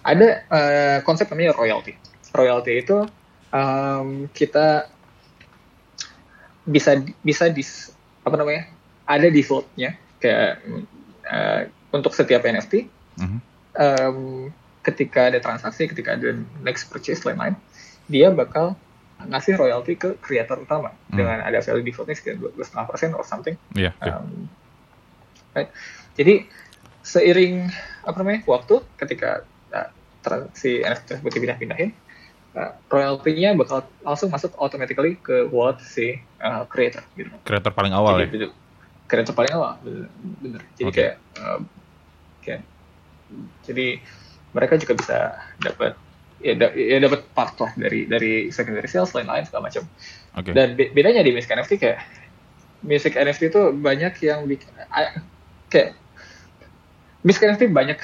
ada 0.00 0.28
uh, 0.48 0.98
konsep 1.04 1.28
namanya 1.28 1.56
royalty. 1.56 1.96
Royalty 2.32 2.80
itu 2.80 3.04
um, 3.52 4.26
kita 4.32 4.88
bisa 6.64 7.02
bisa 7.24 7.50
dis 7.50 7.90
apa 8.22 8.36
namanya 8.36 8.70
ada 9.08 9.26
defaultnya 9.26 9.98
kayak 10.22 10.62
uh, 11.26 11.60
untuk 11.90 12.14
setiap 12.14 12.44
NFT 12.46 12.86
mm-hmm. 13.18 13.40
um, 13.74 14.18
ketika 14.86 15.32
ada 15.32 15.42
transaksi 15.42 15.90
ketika 15.90 16.14
ada 16.14 16.38
next 16.62 16.92
purchase 16.92 17.24
lain-lain 17.26 17.56
dia 18.06 18.30
bakal 18.30 18.76
ngasih 19.20 19.56
royalti 19.58 20.00
ke 20.00 20.16
kreator 20.22 20.64
utama 20.64 20.94
mm. 21.10 21.16
dengan 21.16 21.38
ada 21.44 21.60
value 21.60 21.84
defaultnya 21.84 22.16
sekitar 22.16 22.38
dua 22.40 22.64
setengah 22.64 22.86
persen 22.88 23.10
or 23.16 23.24
something 23.26 23.56
yeah, 23.74 23.92
yeah. 24.04 24.20
Um, 24.20 24.48
right? 25.56 25.68
jadi 26.14 26.46
seiring 27.00 27.72
apa 28.04 28.16
namanya 28.20 28.44
waktu 28.44 28.84
ketika 29.00 29.48
uh, 30.28 30.48
si 30.52 30.82
NFT 30.82 31.16
tersebut 31.16 31.32
dipindah-pindahin 31.32 31.90
uh, 32.56 32.72
royaltinya 32.90 33.54
bakal 33.56 33.86
langsung 34.02 34.28
masuk 34.32 34.52
automatically 34.58 35.16
ke 35.20 35.46
wallet 35.48 35.78
si 35.84 36.18
uh, 36.42 36.66
creator 36.66 37.04
gitu. 37.14 37.30
Creator 37.46 37.72
paling 37.72 37.94
awal 37.94 38.20
Jadi, 38.26 38.48
ya. 38.48 38.50
Creator 39.10 39.34
paling 39.34 39.52
awal, 39.54 39.78
bener. 39.82 40.06
bener. 40.42 40.60
Jadi 40.78 40.90
okay. 40.90 40.94
kayak 40.94 41.14
uh, 41.42 41.60
kan 42.40 42.60
jadi 43.62 44.02
mereka 44.50 44.74
juga 44.80 44.98
bisa 44.98 45.18
dapat 45.62 45.94
ya, 46.42 46.54
da, 46.58 46.72
ya 46.74 46.98
dapat 46.98 47.22
part 47.36 47.54
lah 47.62 47.70
dari 47.78 48.10
dari 48.10 48.50
secondary 48.50 48.90
sales 48.90 49.14
lain-lain 49.14 49.46
segala 49.46 49.70
macam 49.70 49.86
okay. 50.34 50.50
dan 50.50 50.74
be 50.74 50.90
bedanya 50.90 51.22
di 51.22 51.30
music 51.30 51.52
NFT 51.54 51.72
kayak 51.78 51.98
music 52.82 53.14
NFT 53.14 53.54
itu 53.54 53.62
banyak 53.76 54.14
yang 54.24 54.48
bikin 54.48 54.70
kayak 55.70 55.94
Music 57.20 57.44
NFT 57.44 57.68
banyak 57.68 58.00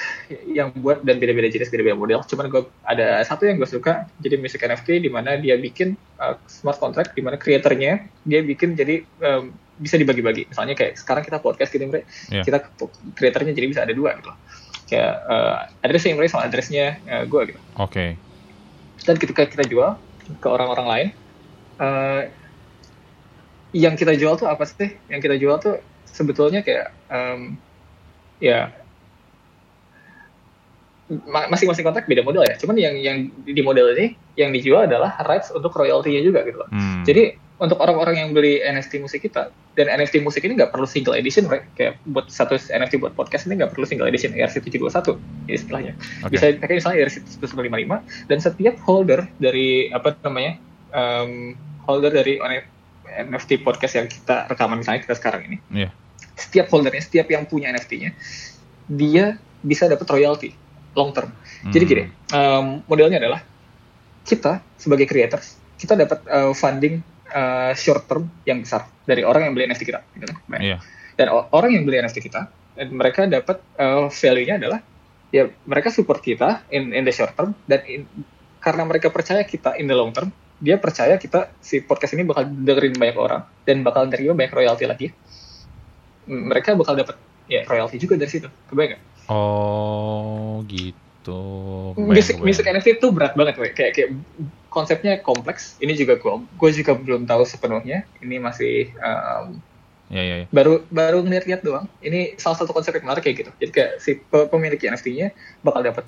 yang 0.52 0.76
buat 0.76 1.00
dan 1.00 1.16
beda-beda 1.16 1.48
jenis, 1.48 1.72
beda-beda 1.72 1.96
model. 1.96 2.20
Cuman 2.28 2.52
gue 2.52 2.68
ada 2.84 3.24
satu 3.24 3.48
yang 3.48 3.56
gue 3.56 3.64
suka, 3.64 4.04
jadi 4.20 4.36
Music 4.36 4.60
NFT 4.60 5.00
di 5.00 5.08
mana 5.08 5.40
dia 5.40 5.56
bikin 5.56 5.96
uh, 6.20 6.36
smart 6.44 6.76
contract, 6.76 7.16
di 7.16 7.24
mana 7.24 7.40
kreatornya 7.40 8.04
dia 8.28 8.40
bikin 8.44 8.76
jadi 8.76 9.08
um, 9.24 9.56
bisa 9.80 9.96
dibagi-bagi. 9.96 10.52
Misalnya 10.52 10.76
kayak 10.76 11.00
sekarang 11.00 11.24
kita 11.24 11.40
podcast 11.40 11.72
gitu. 11.72 11.88
Yeah. 11.88 12.44
Kita 12.44 12.68
kreatornya 13.16 13.56
jadi 13.56 13.66
bisa 13.72 13.80
ada 13.88 13.96
dua 13.96 14.20
gitu. 14.20 14.32
Kayak 14.92 15.12
uh, 15.24 15.54
addressnya 15.80 16.12
Imre 16.12 16.28
sama 16.28 16.44
addressnya 16.44 17.00
uh, 17.08 17.24
gue 17.24 17.56
gitu. 17.56 17.60
Oke. 17.80 17.92
Okay. 17.92 18.10
Dan 19.08 19.16
ketika 19.16 19.48
kita 19.48 19.64
jual 19.64 19.96
ke 20.44 20.48
orang-orang 20.48 20.86
lain, 20.86 21.08
uh, 21.80 22.22
yang 23.72 23.96
kita 23.96 24.12
jual 24.12 24.36
tuh 24.36 24.52
apa 24.52 24.68
sih? 24.68 24.92
Yang 25.08 25.20
kita 25.24 25.36
jual 25.40 25.56
tuh 25.56 25.80
sebetulnya 26.04 26.60
kayak 26.60 26.92
um, 27.08 27.56
ya 28.40 28.72
masing-masing 31.26 31.86
kontrak 31.86 32.10
beda 32.10 32.26
model 32.26 32.42
ya. 32.42 32.58
Cuman 32.58 32.74
yang 32.74 32.94
yang 32.98 33.30
di 33.46 33.62
model 33.62 33.94
ini 33.94 34.18
yang 34.34 34.50
dijual 34.50 34.90
adalah 34.90 35.14
rights 35.26 35.54
untuk 35.54 35.70
royaltinya 35.74 36.20
juga 36.22 36.42
gitu 36.42 36.58
loh. 36.60 36.68
Hmm. 36.70 37.06
Jadi 37.06 37.46
untuk 37.56 37.80
orang-orang 37.80 38.20
yang 38.20 38.28
beli 38.36 38.60
NFT 38.60 39.00
musik 39.00 39.24
kita 39.24 39.48
dan 39.80 39.86
NFT 39.88 40.20
musik 40.20 40.44
ini 40.44 40.60
nggak 40.60 40.76
perlu 40.76 40.84
single 40.84 41.16
edition 41.16 41.48
right? 41.48 41.64
kayak 41.72 41.96
buat 42.12 42.28
satu 42.28 42.60
NFT 42.60 43.00
buat 43.00 43.16
podcast 43.16 43.48
ini 43.48 43.56
nggak 43.60 43.72
perlu 43.72 43.88
single 43.88 44.08
edition 44.08 44.36
ERC721 44.36 45.16
ya 45.48 45.54
istilahnya 45.56 45.92
okay. 46.20 46.32
bisa 46.36 46.44
pakai 46.60 46.74
misalnya 46.76 46.98
ERC755 47.08 47.92
dan 48.28 48.38
setiap 48.44 48.74
holder 48.84 49.24
dari 49.40 49.88
apa 49.88 50.12
namanya 50.20 50.60
um, 50.92 51.56
holder 51.88 52.12
dari 52.12 52.36
NFT 53.24 53.64
podcast 53.64 53.96
yang 53.96 54.08
kita 54.12 54.52
rekaman 54.52 54.84
misalnya 54.84 55.08
kita 55.08 55.16
sekarang 55.16 55.48
ini 55.48 55.56
yeah. 55.72 55.88
setiap 56.36 56.68
holdernya 56.68 57.00
setiap 57.00 57.32
yang 57.32 57.48
punya 57.48 57.72
NFT-nya 57.72 58.12
dia 58.92 59.40
bisa 59.64 59.88
dapat 59.88 60.04
royalty 60.12 60.52
long 60.96 61.12
term 61.12 61.28
hmm. 61.28 61.72
jadi 61.72 61.84
gini 61.84 62.04
um, 62.32 62.80
modelnya 62.88 63.20
adalah 63.20 63.44
kita 64.26 64.64
sebagai 64.80 65.06
creators 65.06 65.60
kita 65.76 65.94
dapat 65.94 66.24
uh, 66.26 66.50
funding 66.56 67.04
uh, 67.30 67.76
short 67.76 68.08
term 68.08 68.26
yang 68.48 68.64
besar 68.64 68.88
dari 69.04 69.22
orang 69.22 69.46
yang 69.46 69.52
beli 69.52 69.68
NFT 69.68 69.82
kita 69.86 70.00
gitu 70.16 70.32
kan 70.32 70.60
yeah. 70.64 70.80
dan 71.20 71.30
orang 71.30 71.70
yang 71.76 71.84
beli 71.84 72.00
NFT 72.00 72.24
kita 72.24 72.48
dan 72.76 72.88
mereka 72.92 73.28
dapat 73.28 73.60
uh, 73.78 74.08
value-nya 74.08 74.56
adalah 74.58 74.80
ya 75.30 75.52
mereka 75.68 75.92
support 75.92 76.24
kita 76.24 76.64
in 76.72 76.96
in 76.96 77.04
the 77.04 77.12
short 77.12 77.36
term 77.36 77.52
dan 77.68 77.84
in, 77.84 78.08
karena 78.58 78.82
mereka 78.88 79.12
percaya 79.12 79.44
kita 79.44 79.76
in 79.78 79.86
the 79.86 79.96
long 79.96 80.10
term 80.10 80.32
dia 80.56 80.80
percaya 80.80 81.20
kita 81.20 81.52
si 81.60 81.84
podcast 81.84 82.16
ini 82.16 82.24
bakal 82.24 82.48
dengerin 82.48 82.96
banyak 82.96 83.16
orang 83.20 83.44
dan 83.68 83.84
bakal 83.84 84.08
nerima 84.08 84.32
banyak 84.32 84.52
royalti 84.56 84.84
lagi 84.88 85.06
mereka 86.26 86.72
bakal 86.72 86.96
dapat 86.96 87.20
ya 87.46 87.62
royalti 87.68 88.00
juga 88.00 88.16
dari 88.18 88.30
situ 88.32 88.48
kebayang 88.72 88.96
gak? 88.96 89.02
Oh 89.30 90.62
gitu 90.68 91.94
musik 91.98 92.38
musik 92.38 92.62
NFT 92.62 93.02
itu 93.02 93.10
berat 93.10 93.34
banget 93.34 93.58
we. 93.58 93.74
kayak 93.74 93.92
kayak 93.98 94.10
konsepnya 94.76 95.16
kompleks. 95.24 95.80
Ini 95.80 95.96
juga 95.96 96.20
gue 96.20 96.32
gue 96.44 96.70
juga 96.76 96.92
belum 96.92 97.24
tahu 97.24 97.48
sepenuhnya. 97.48 98.04
Ini 98.20 98.36
masih 98.36 98.92
um, 99.00 99.56
ya, 100.12 100.20
ya, 100.20 100.36
ya. 100.44 100.46
baru 100.52 100.84
baru 100.92 101.24
ngeliat-liat 101.24 101.64
doang. 101.64 101.88
Ini 102.04 102.36
salah 102.36 102.60
satu 102.60 102.76
konsep 102.76 102.92
yang 102.92 103.08
menarik 103.08 103.24
kayak 103.24 103.36
gitu. 103.40 103.50
Jadi 103.56 103.70
kayak 103.72 103.92
si 104.04 104.20
pemilik 104.28 104.76
NFT-nya 104.76 105.32
bakal 105.64 105.80
dapat 105.80 106.04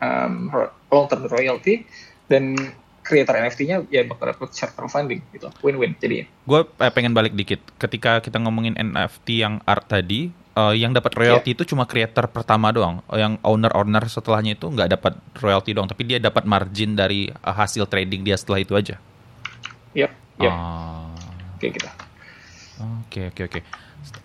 um, 0.00 0.48
long 0.88 1.06
term 1.12 1.28
royalty 1.28 1.84
dan 2.32 2.56
creator 3.04 3.36
NFT-nya 3.36 3.84
ya 3.92 4.02
bakal 4.08 4.32
dapat 4.32 4.48
term 4.56 4.88
funding 4.88 5.20
gitu. 5.36 5.52
Win-win 5.60 5.92
jadinya. 6.00 6.24
Gue 6.48 6.64
eh, 6.64 6.92
pengen 6.96 7.12
balik 7.12 7.36
dikit. 7.36 7.60
Ketika 7.76 8.24
kita 8.24 8.40
ngomongin 8.40 8.80
NFT 8.80 9.44
yang 9.44 9.60
art 9.68 9.92
tadi, 9.92 10.32
uh, 10.56 10.72
yang 10.72 10.96
dapat 10.96 11.12
royalty 11.12 11.52
yeah. 11.52 11.56
itu 11.60 11.62
cuma 11.68 11.84
creator 11.84 12.26
pertama 12.32 12.72
doang. 12.72 13.04
Yang 13.12 13.38
owner-owner 13.44 14.04
setelahnya 14.08 14.56
itu 14.56 14.66
nggak 14.72 14.96
dapat 14.96 15.12
royalty 15.38 15.76
doang, 15.76 15.86
tapi 15.86 16.08
dia 16.08 16.18
dapat 16.18 16.48
margin 16.48 16.96
dari 16.96 17.28
uh, 17.28 17.54
hasil 17.54 17.84
trading 17.86 18.24
dia 18.24 18.40
setelah 18.40 18.64
itu 18.64 18.72
aja. 18.72 18.96
Iya, 19.92 20.08
iya. 20.40 20.52
Kayak 21.60 21.72
gitu. 21.76 21.88
Oke, 23.06 23.20
oke, 23.32 23.42
oke. 23.52 23.60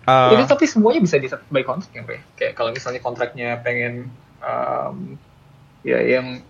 Ini 0.02 0.44
tapi 0.46 0.64
semuanya 0.66 1.00
bisa 1.02 1.18
di 1.18 1.26
by 1.26 1.62
kontrak 1.66 1.90
ya, 1.90 2.02
Kayak 2.38 2.52
kalau 2.54 2.70
misalnya 2.70 3.00
kontraknya 3.02 3.48
pengen 3.62 4.10
um, 4.42 5.18
ya 5.82 5.98
yang 6.02 6.42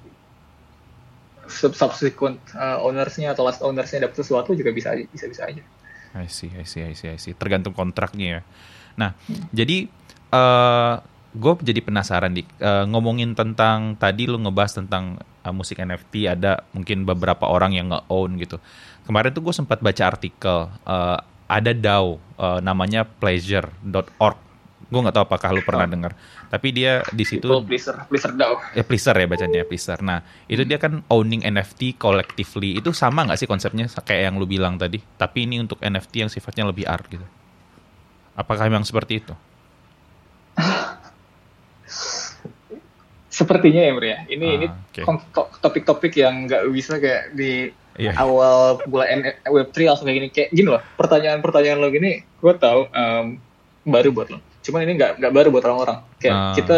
subsequent 1.49 2.41
uh, 2.57 2.81
ownersnya 2.81 3.33
atau 3.33 3.45
last 3.45 3.61
ownersnya 3.61 4.09
dapat 4.09 4.17
sesuatu 4.21 4.57
juga 4.57 4.73
bisa 4.73 4.95
bisa 5.11 5.27
bisa 5.29 5.43
aja. 5.49 5.63
I 6.13 6.29
see, 6.29 6.53
I 6.53 6.69
see, 6.69 6.85
I 6.85 6.93
see, 6.93 7.09
I 7.09 7.17
see. 7.17 7.33
Tergantung 7.33 7.73
kontraknya 7.73 8.27
ya. 8.29 8.41
Nah, 8.97 9.17
jadi 9.51 9.89
uh, 10.33 10.37
eh, 10.37 10.95
gue 11.33 11.53
jadi 11.65 11.81
penasaran 11.81 12.33
di 12.37 12.45
uh, 12.61 12.85
ngomongin 12.89 13.33
tentang 13.33 13.97
tadi 13.97 14.29
lu 14.29 14.37
ngebahas 14.41 14.85
tentang 14.85 15.17
uh, 15.45 15.55
musik 15.55 15.81
NFT 15.81 16.29
ada 16.29 16.65
mungkin 16.77 17.09
beberapa 17.09 17.49
orang 17.49 17.73
yang 17.73 17.93
nge-own 17.93 18.37
gitu. 18.41 18.61
Kemarin 19.09 19.33
tuh 19.33 19.43
gue 19.43 19.55
sempat 19.55 19.81
baca 19.81 20.03
artikel 20.05 20.69
uh, 20.87 21.19
ada 21.49 21.73
DAO 21.77 22.21
uh, 22.41 22.61
namanya 22.65 23.05
pleasure.org. 23.05 24.39
Gue 24.93 25.01
nggak 25.01 25.17
tahu 25.17 25.25
apakah 25.25 25.49
lu 25.57 25.65
pernah 25.65 25.89
oh. 25.89 25.93
dengar. 25.93 26.13
Tapi 26.53 26.69
dia 26.69 27.01
di 27.17 27.25
situ 27.25 27.49
Pleasure, 27.65 28.05
Pleasure 28.13 28.37
DAO. 28.37 28.61
Ya 28.77 28.85
Pleasure 28.85 29.17
ya 29.17 29.25
bacanya 29.25 29.65
Pleasure. 29.65 30.01
Nah, 30.05 30.21
itu 30.53 30.69
dia 30.69 30.77
kan 30.77 31.01
owning 31.09 31.49
NFT 31.49 31.97
collectively. 31.97 32.77
Itu 32.77 32.93
sama 32.93 33.25
nggak 33.25 33.41
sih 33.41 33.49
konsepnya 33.49 33.89
kayak 34.05 34.29
yang 34.29 34.37
lu 34.37 34.45
bilang 34.45 34.77
tadi? 34.77 35.01
Tapi 35.01 35.49
ini 35.49 35.65
untuk 35.65 35.81
NFT 35.81 36.29
yang 36.29 36.31
sifatnya 36.33 36.69
lebih 36.69 36.85
art 36.85 37.09
gitu. 37.09 37.25
Apakah 38.33 38.65
memang 38.69 38.85
seperti 38.85 39.21
itu? 39.21 39.35
Sepertinya 43.33 43.81
ya, 43.81 43.93
Bro 43.97 44.07
ya. 44.09 44.19
Ini 44.29 44.47
ah, 44.47 44.57
ini 44.61 44.67
okay. 44.93 45.05
topik-topik 45.65 46.13
yang 46.21 46.45
nggak 46.49 46.63
bisa 46.69 47.01
kayak 47.01 47.33
di 47.33 47.73
yeah. 47.97 48.17
awal 48.21 48.81
bulan 48.85 49.25
Web3 49.49 49.77
langsung 49.89 50.05
kayak 50.09 50.17
gini. 50.21 50.29
Kayak 50.29 50.49
gini 50.53 50.69
loh, 50.69 50.83
pertanyaan-pertanyaan 51.01 51.79
lo 51.81 51.89
gini, 51.89 52.21
gue 52.21 52.55
tahu 52.61 52.89
um, 52.93 53.27
baru 53.89 54.13
buat 54.13 54.29
lo. 54.33 54.39
Cuman 54.61 54.85
ini 54.85 55.01
nggak 55.01 55.21
nggak 55.21 55.33
baru 55.33 55.49
buat 55.49 55.65
orang-orang. 55.65 55.99
Kayak 56.21 56.37
ah. 56.37 56.53
kita 56.53 56.77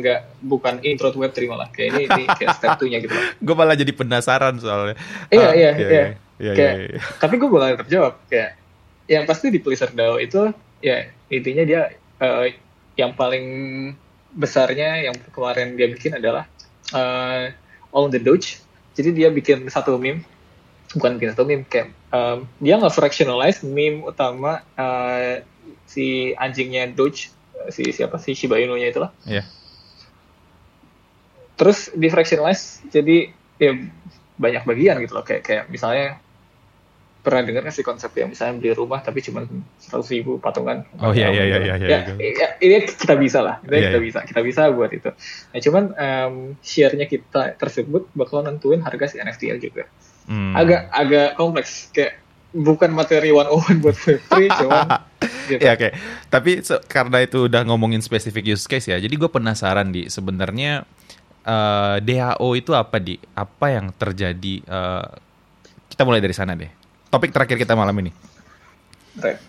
nggak 0.00 0.20
um, 0.20 0.48
bukan 0.52 0.74
intro 0.84 1.08
to 1.12 1.20
Web3 1.20 1.48
malah. 1.48 1.68
Kayak 1.72 1.88
ini, 1.96 2.02
ini 2.08 2.24
kayak 2.28 2.60
step 2.60 2.76
2-nya 2.80 2.98
gitu 3.00 3.16
gue 3.48 3.54
malah 3.56 3.76
jadi 3.76 3.92
penasaran 3.96 4.60
soalnya. 4.60 4.96
Iya, 5.32 5.48
ah, 5.48 5.52
iya, 5.56 5.70
iya. 5.76 5.88
iya. 5.88 6.04
iya, 6.40 6.52
kayak, 6.56 6.74
iya. 6.76 7.00
Tapi 7.20 7.34
gue 7.40 7.48
bakal 7.48 7.80
terjawab. 7.84 8.14
Kayak 8.28 8.50
yang 9.10 9.24
pasti 9.26 9.50
di 9.50 9.58
Blizzard 9.58 9.96
DAO 9.96 10.22
itu 10.22 10.52
ya 10.80 11.08
intinya 11.28 11.64
dia 11.64 11.82
uh, 12.20 12.48
yang 12.96 13.12
paling 13.16 13.46
besarnya 14.34 15.08
yang 15.08 15.16
kemarin 15.32 15.76
dia 15.76 15.88
bikin 15.88 16.16
adalah 16.16 16.46
uh, 16.92 17.48
All 17.90 18.08
the 18.12 18.20
Doge. 18.20 18.60
Jadi 18.94 19.14
dia 19.14 19.28
bikin 19.30 19.70
satu 19.70 19.96
meme, 19.96 20.26
bukan 20.92 21.16
bikin 21.16 21.32
satu 21.32 21.46
meme, 21.46 21.64
kayak 21.64 21.94
um, 22.10 22.44
dia 22.58 22.76
nggak 22.76 22.92
fractionalize 22.92 23.62
meme 23.62 24.02
utama 24.04 24.60
uh, 24.74 25.40
si 25.86 26.34
anjingnya 26.34 26.90
Doge, 26.90 27.30
si 27.70 27.90
siapa 27.94 28.18
si 28.18 28.34
Shiba 28.34 28.58
Inu-nya 28.58 28.90
itulah. 28.90 29.10
Yeah. 29.24 29.46
Terus 31.54 31.92
di 31.92 32.08
fractionalize, 32.08 32.82
jadi 32.88 33.30
ya 33.60 33.72
banyak 34.40 34.64
bagian 34.64 34.96
gitu 35.04 35.12
loh, 35.12 35.24
kayak 35.24 35.42
kayak 35.44 35.64
misalnya 35.68 36.18
pernah 37.20 37.44
dengar 37.44 37.68
nggak 37.68 37.76
sih 37.76 37.84
konsep 37.84 38.08
yang 38.16 38.32
misalnya 38.32 38.56
beli 38.56 38.72
rumah 38.72 39.04
tapi 39.04 39.20
cuma 39.20 39.44
seratus 39.76 40.08
ribu 40.08 40.40
patungan? 40.40 40.88
Oh 41.04 41.12
iya 41.12 41.28
iya 41.28 41.44
iya 41.44 41.58
iya 41.60 41.74
ya, 41.76 41.98
ya, 42.16 42.48
ini 42.64 42.88
kita 42.88 43.14
bisa 43.20 43.44
lah. 43.44 43.60
Ini 43.60 43.76
yeah, 43.76 43.80
kita 43.92 43.98
yeah. 44.00 44.04
bisa 44.08 44.18
kita 44.24 44.40
bisa 44.40 44.60
buat 44.72 44.90
itu. 44.90 45.12
Nah 45.52 45.60
cuman 45.60 45.84
um, 45.92 46.34
share-nya 46.64 47.04
kita 47.04 47.60
tersebut 47.60 48.08
bakal 48.16 48.40
nentuin 48.40 48.80
harga 48.80 49.12
si 49.12 49.16
NFT 49.20 49.52
juga. 49.60 49.84
Hmm. 50.30 50.56
agak 50.56 50.88
agak 50.88 51.28
kompleks. 51.36 51.92
Kayak 51.92 52.24
bukan 52.56 52.90
materi 52.90 53.30
one 53.30 53.46
on 53.46 53.60
one 53.62 53.78
buat 53.78 53.94
free 53.94 54.48
cuman 54.58 55.06
gitu. 55.46 55.62
ya 55.62 55.78
oke. 55.78 55.86
Okay. 55.86 55.90
tapi 56.26 56.66
so, 56.66 56.82
karena 56.90 57.22
itu 57.22 57.46
udah 57.46 57.62
ngomongin 57.62 58.02
spesifik 58.02 58.50
use 58.50 58.66
case 58.66 58.90
ya 58.90 58.96
jadi 58.96 59.12
gue 59.12 59.28
penasaran 59.28 59.92
di. 59.92 60.08
Sebenarnya 60.08 60.88
uh, 61.44 62.00
DAO 62.00 62.48
itu 62.56 62.72
apa 62.72 62.96
di? 62.96 63.20
Apa 63.36 63.76
yang 63.76 63.92
terjadi 63.92 64.54
uh, 64.66 65.06
kita 65.92 66.08
mulai 66.08 66.24
dari 66.24 66.32
sana 66.32 66.56
deh 66.56 66.79
topik 67.10 67.34
terakhir 67.34 67.58
kita 67.58 67.74
malam 67.74 67.94
ini. 68.00 68.14
Right. 69.18 69.42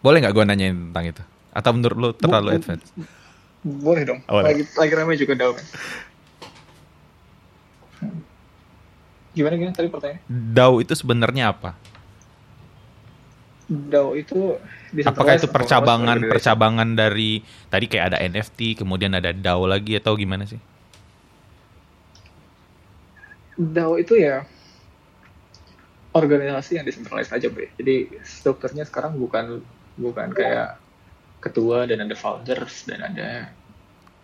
Boleh 0.00 0.24
nggak 0.24 0.34
gue 0.34 0.44
nanyain 0.48 0.74
tentang 0.74 1.04
itu? 1.04 1.22
Atau 1.52 1.70
menurut 1.76 1.96
lo 2.00 2.08
terlalu 2.16 2.56
advance? 2.56 2.88
Boleh 3.62 4.02
dong. 4.08 4.20
Oh, 4.30 4.40
lagi 4.40 4.64
lagi 4.74 4.92
ramai 4.96 5.20
juga 5.20 5.36
DAO. 5.36 5.52
Gimana 9.36 9.54
gimana 9.54 9.74
tadi 9.76 9.88
pertanyaan? 9.92 10.22
DAO 10.26 10.80
itu 10.80 10.92
sebenarnya 10.96 11.52
apa? 11.52 11.76
DAO 13.68 14.16
itu 14.16 14.56
apakah 15.04 15.36
itu 15.36 15.44
percabangan 15.52 16.16
percabangan 16.24 16.88
dari 16.96 17.44
tadi 17.68 17.84
kayak 17.84 18.16
ada 18.16 18.18
NFT 18.24 18.80
kemudian 18.80 19.12
ada 19.12 19.34
DAO 19.36 19.68
lagi 19.68 20.00
atau 20.00 20.16
gimana 20.16 20.48
sih? 20.48 20.56
DAO 23.58 23.98
itu 24.00 24.16
ya 24.16 24.46
organisasi 26.18 26.82
yang 26.82 26.86
decentralized 26.86 27.30
aja 27.30 27.46
bro. 27.48 27.66
Jadi 27.78 28.18
strukturnya 28.26 28.84
sekarang 28.84 29.14
bukan 29.16 29.62
bukan 29.98 30.34
kayak 30.34 30.78
ketua 31.38 31.86
dan 31.86 32.02
ada 32.02 32.16
founders 32.18 32.86
dan 32.86 33.06
ada 33.06 33.54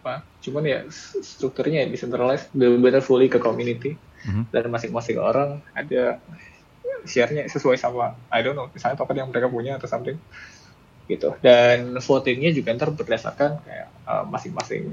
apa. 0.02 0.26
Cuman 0.42 0.62
ya 0.66 0.84
strukturnya 1.22 1.86
decentralized, 1.86 2.50
benar-benar 2.52 3.00
fully 3.00 3.30
ke 3.30 3.38
community 3.38 3.94
mm-hmm. 4.26 4.50
dan 4.50 4.64
masing-masing 4.68 5.16
orang 5.20 5.64
ada 5.72 6.18
share-nya 7.04 7.46
sesuai 7.46 7.76
sama 7.76 8.16
I 8.32 8.40
don't 8.40 8.56
know 8.56 8.72
misalnya 8.72 8.96
token 8.96 9.20
yang 9.20 9.28
mereka 9.28 9.52
punya 9.52 9.76
atau 9.76 9.88
something 9.88 10.16
gitu 11.04 11.36
dan 11.44 11.92
votingnya 12.00 12.48
juga 12.56 12.72
ntar 12.72 12.88
berdasarkan 12.96 13.60
kayak 13.60 13.88
uh, 14.08 14.24
masing-masing 14.24 14.88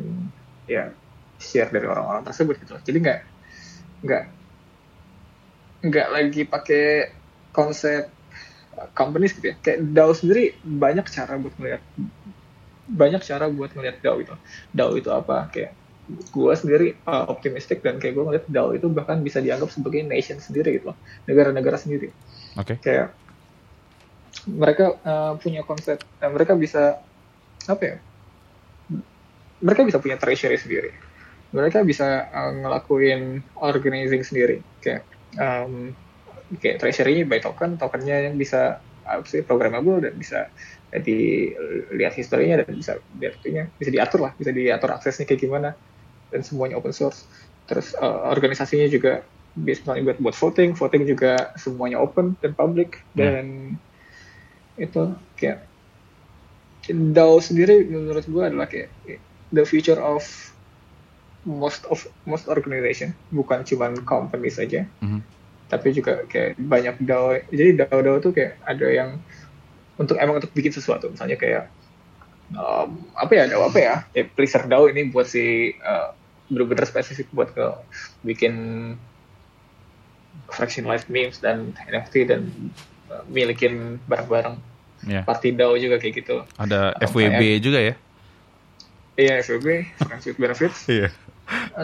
ya 0.67 0.91
share 1.39 1.71
dari 1.71 1.87
orang-orang 1.87 2.27
tersebut 2.27 2.59
gitu 2.59 2.75
jadi 2.83 2.97
nggak 2.99 3.19
nggak 4.03 4.23
nggak 5.81 6.07
lagi 6.13 6.41
pakai 6.45 7.13
konsep 7.51 8.09
companies 8.93 9.35
gitu 9.35 9.53
ya. 9.53 9.55
Kayak 9.59 9.79
DAO 9.91 10.11
sendiri 10.15 10.55
banyak 10.63 11.05
cara 11.09 11.37
buat 11.37 11.53
melihat 11.59 11.81
banyak 12.91 13.21
cara 13.23 13.45
buat 13.47 13.71
melihat 13.77 13.97
DAO 14.01 14.17
itu. 14.21 14.35
DAO 14.73 14.91
itu 14.97 15.09
apa? 15.11 15.49
Kayak 15.51 15.77
gue 16.11 16.53
sendiri 16.57 16.87
uh, 17.07 17.29
optimistik 17.31 17.79
dan 17.85 18.01
kayak 18.01 18.17
gue 18.17 18.23
ngeliat 18.25 18.45
DAO 18.49 18.75
itu 18.75 18.87
bahkan 18.91 19.21
bisa 19.23 19.39
dianggap 19.39 19.71
sebagai 19.71 20.03
nation 20.03 20.41
sendiri 20.41 20.81
gitu 20.81 20.91
loh, 20.91 20.97
negara-negara 21.29 21.77
sendiri. 21.79 22.11
Oke. 22.59 22.75
Okay. 22.75 22.83
Kayak 22.83 23.07
mereka 24.49 24.97
uh, 25.05 25.33
punya 25.37 25.61
konsep, 25.63 26.01
uh, 26.01 26.31
mereka 26.31 26.57
bisa 26.57 26.99
apa 27.69 27.83
ya? 27.83 27.95
Mereka 29.61 29.85
bisa 29.85 30.01
punya 30.01 30.17
treasury 30.17 30.57
sendiri. 30.57 30.91
Mereka 31.53 31.85
bisa 31.85 32.27
uh, 32.27 32.51
ngelakuin 32.59 33.45
organizing 33.61 34.25
sendiri. 34.25 34.65
Kayak 34.81 35.05
um, 35.39 35.93
kayak 36.59 36.83
treasury 36.83 37.23
by 37.23 37.39
token, 37.39 37.79
tokennya 37.79 38.31
yang 38.31 38.35
bisa 38.35 38.83
apa 39.05 39.25
sih 39.27 39.43
programmable 39.43 39.99
dan 40.03 40.15
bisa 40.15 40.47
dilihat 40.91 42.11
historinya 42.11 42.63
dan 42.63 42.75
bisa 42.75 42.99
diartinya 43.15 43.63
bisa 43.79 43.89
diatur 43.91 44.19
lah, 44.27 44.31
bisa 44.35 44.51
diatur 44.51 44.91
aksesnya 44.91 45.23
kayak 45.23 45.41
gimana 45.47 45.69
dan 46.31 46.41
semuanya 46.43 46.75
open 46.75 46.91
source. 46.91 47.23
Terus 47.67 47.95
uh, 47.95 48.27
organisasinya 48.27 48.87
juga 48.91 49.23
misalnya 49.55 50.11
buat 50.11 50.17
buat 50.19 50.35
voting, 50.35 50.75
voting 50.75 51.03
juga 51.07 51.55
semuanya 51.55 51.99
open 51.99 52.35
dan 52.43 52.51
public 52.55 52.99
hmm. 52.99 53.15
dan 53.15 53.45
itu 54.79 55.15
kayak 55.39 55.67
DAO 56.91 57.37
sendiri 57.39 57.85
menurut 57.87 58.25
gue 58.25 58.43
adalah 58.43 58.67
kayak 58.67 58.89
the 59.53 59.63
future 59.63 59.99
of 59.99 60.23
most 61.47 61.87
of 61.89 62.05
most 62.29 62.45
organization 62.47 63.17
bukan 63.33 63.65
cuma 63.65 63.89
company 64.05 64.49
saja 64.53 64.85
mm-hmm. 65.01 65.21
tapi 65.71 65.95
juga 65.95 66.25
kayak 66.29 66.59
banyak 66.61 66.95
DAO 67.01 67.41
jadi 67.49 67.85
DAO 67.85 67.99
DAO 68.01 68.17
tuh 68.21 68.33
kayak 68.35 68.61
ada 68.65 68.87
yang 68.87 69.09
untuk 69.97 70.17
emang 70.17 70.37
untuk 70.37 70.53
bikin 70.53 70.73
sesuatu 70.73 71.09
misalnya 71.09 71.37
kayak 71.37 71.69
um, 72.53 73.01
apa 73.17 73.31
ya 73.33 73.43
DAO 73.49 73.67
apa 73.69 73.79
ya 73.79 73.95
eh, 74.13 74.27
Pleaser 74.27 74.69
DAO 74.69 74.91
ini 74.91 75.09
buat 75.09 75.25
si 75.25 75.73
uh, 75.81 76.13
bener-bener 76.51 76.83
spesifik 76.83 77.31
buat 77.31 77.55
ke 77.55 77.65
bikin 78.27 78.53
fraction 80.51 80.83
life 80.83 81.07
memes 81.07 81.39
dan 81.39 81.71
NFT 81.87 82.27
dan 82.27 82.51
uh, 83.07 83.23
milikin 83.31 83.97
barang-barang. 84.05 84.59
Yeah. 85.01 85.25
Party 85.25 85.55
DAO 85.57 85.79
juga 85.81 85.97
kayak 85.97 86.13
gitu. 86.21 86.45
Ada 86.61 86.93
FWB 87.01 87.41
juga 87.63 87.79
ya? 87.81 87.93
Iya 89.17 89.41
FWB, 89.41 89.97
Friends 89.97 90.23
with 90.29 90.37
Benefits. 90.37 90.85
Iya. 90.85 91.09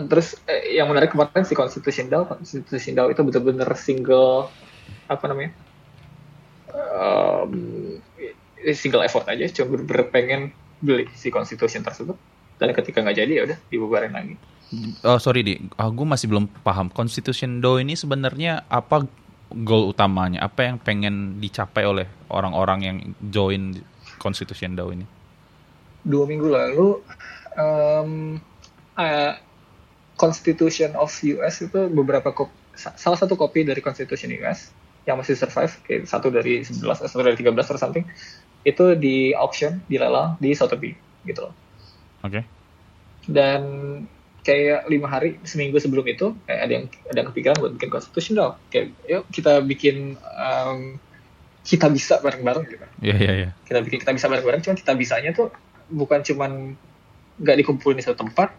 Terus 0.08 0.38
eh, 0.48 0.78
yang 0.80 0.88
menarik 0.92 1.12
kemarin 1.12 1.44
si 1.44 1.56
Constitution 1.56 2.08
DAO, 2.08 2.28
Constitution 2.28 2.94
DAO 2.96 3.08
itu 3.12 3.22
benar-benar 3.24 3.70
single 3.76 4.52
apa 5.08 5.26
namanya? 5.28 5.52
Um, 6.98 7.54
single 8.76 9.04
effort 9.04 9.28
aja, 9.28 9.48
cuma 9.52 9.76
bener-bener 9.76 10.06
pengen 10.12 10.42
beli 10.84 11.08
si 11.16 11.32
Constitution 11.32 11.84
tersebut. 11.84 12.16
Dan 12.58 12.74
ketika 12.74 13.06
nggak 13.06 13.18
jadi 13.18 13.32
ya 13.32 13.44
udah 13.54 13.58
dibubarin 13.70 14.14
lagi. 14.14 14.36
Oh 15.08 15.16
sorry 15.16 15.48
di, 15.48 15.54
oh, 15.80 15.90
gue 15.94 16.08
masih 16.08 16.28
belum 16.28 16.52
paham. 16.66 16.92
Constitution 16.92 17.64
ini 17.64 17.96
sebenarnya 17.96 18.68
apa 18.68 19.08
goal 19.52 19.94
utamanya? 19.96 20.44
Apa 20.44 20.68
yang 20.68 20.78
pengen 20.82 21.40
dicapai 21.40 21.88
oleh 21.88 22.08
orang-orang 22.28 22.80
yang 22.84 22.98
join 23.32 23.80
Constitution 24.20 24.76
Do 24.76 24.92
ini? 24.92 25.06
Dua 26.04 26.28
minggu 26.28 26.48
lalu, 26.52 26.88
um, 27.56 28.40
uh, 29.00 29.34
Constitution 30.18 30.98
of 30.98 31.14
US 31.38 31.62
itu 31.62 31.80
beberapa 31.94 32.34
kopi, 32.34 32.54
salah 32.76 33.18
satu 33.18 33.38
kopi 33.38 33.64
dari 33.64 33.80
Constitution 33.80 34.34
US 34.44 34.74
yang 35.08 35.22
masih 35.22 35.40
survive, 35.40 35.72
kayak 35.88 36.10
satu 36.10 36.28
dari 36.34 36.66
11, 36.66 36.84
satu 37.08 37.24
dari 37.24 37.38
13 37.40 37.54
or 37.54 37.78
something, 37.80 38.06
itu 38.68 38.86
di 39.00 39.32
auction, 39.38 39.80
dilelang 39.88 40.36
di 40.42 40.52
Sotheby 40.52 40.92
gitu 41.24 41.48
loh. 41.48 41.54
Oke. 42.26 42.42
Okay. 42.42 42.44
Dan 43.30 43.62
kayak 44.44 44.88
lima 44.88 45.12
hari 45.12 45.40
seminggu 45.44 45.76
sebelum 45.80 46.08
itu 46.08 46.32
kayak 46.48 46.62
ada 46.64 46.72
yang 46.72 46.86
ada 47.12 47.18
yang 47.20 47.28
kepikiran 47.36 47.56
buat 47.60 47.76
bikin 47.76 47.92
constitutional 47.92 48.56
kayak 48.72 48.96
yuk 49.04 49.28
kita 49.28 49.60
bikin 49.60 50.16
um, 50.24 50.96
kita 51.68 51.92
bisa 51.92 52.24
bareng-bareng 52.24 52.64
gitu. 52.72 52.86
Iya 53.04 53.12
yeah, 53.12 53.18
iya 53.20 53.28
yeah, 53.28 53.36
iya. 53.36 53.44
Yeah. 53.44 53.52
Kita 53.68 53.80
bikin 53.84 54.00
kita 54.08 54.12
bisa 54.16 54.28
bareng-bareng, 54.32 54.62
cuman 54.64 54.78
kita 54.80 54.94
bisanya 54.96 55.32
tuh 55.36 55.52
bukan 55.92 56.24
cuman 56.24 56.80
nggak 57.44 57.58
dikumpulin 57.60 58.00
di 58.00 58.08
satu 58.08 58.24
tempat, 58.24 58.56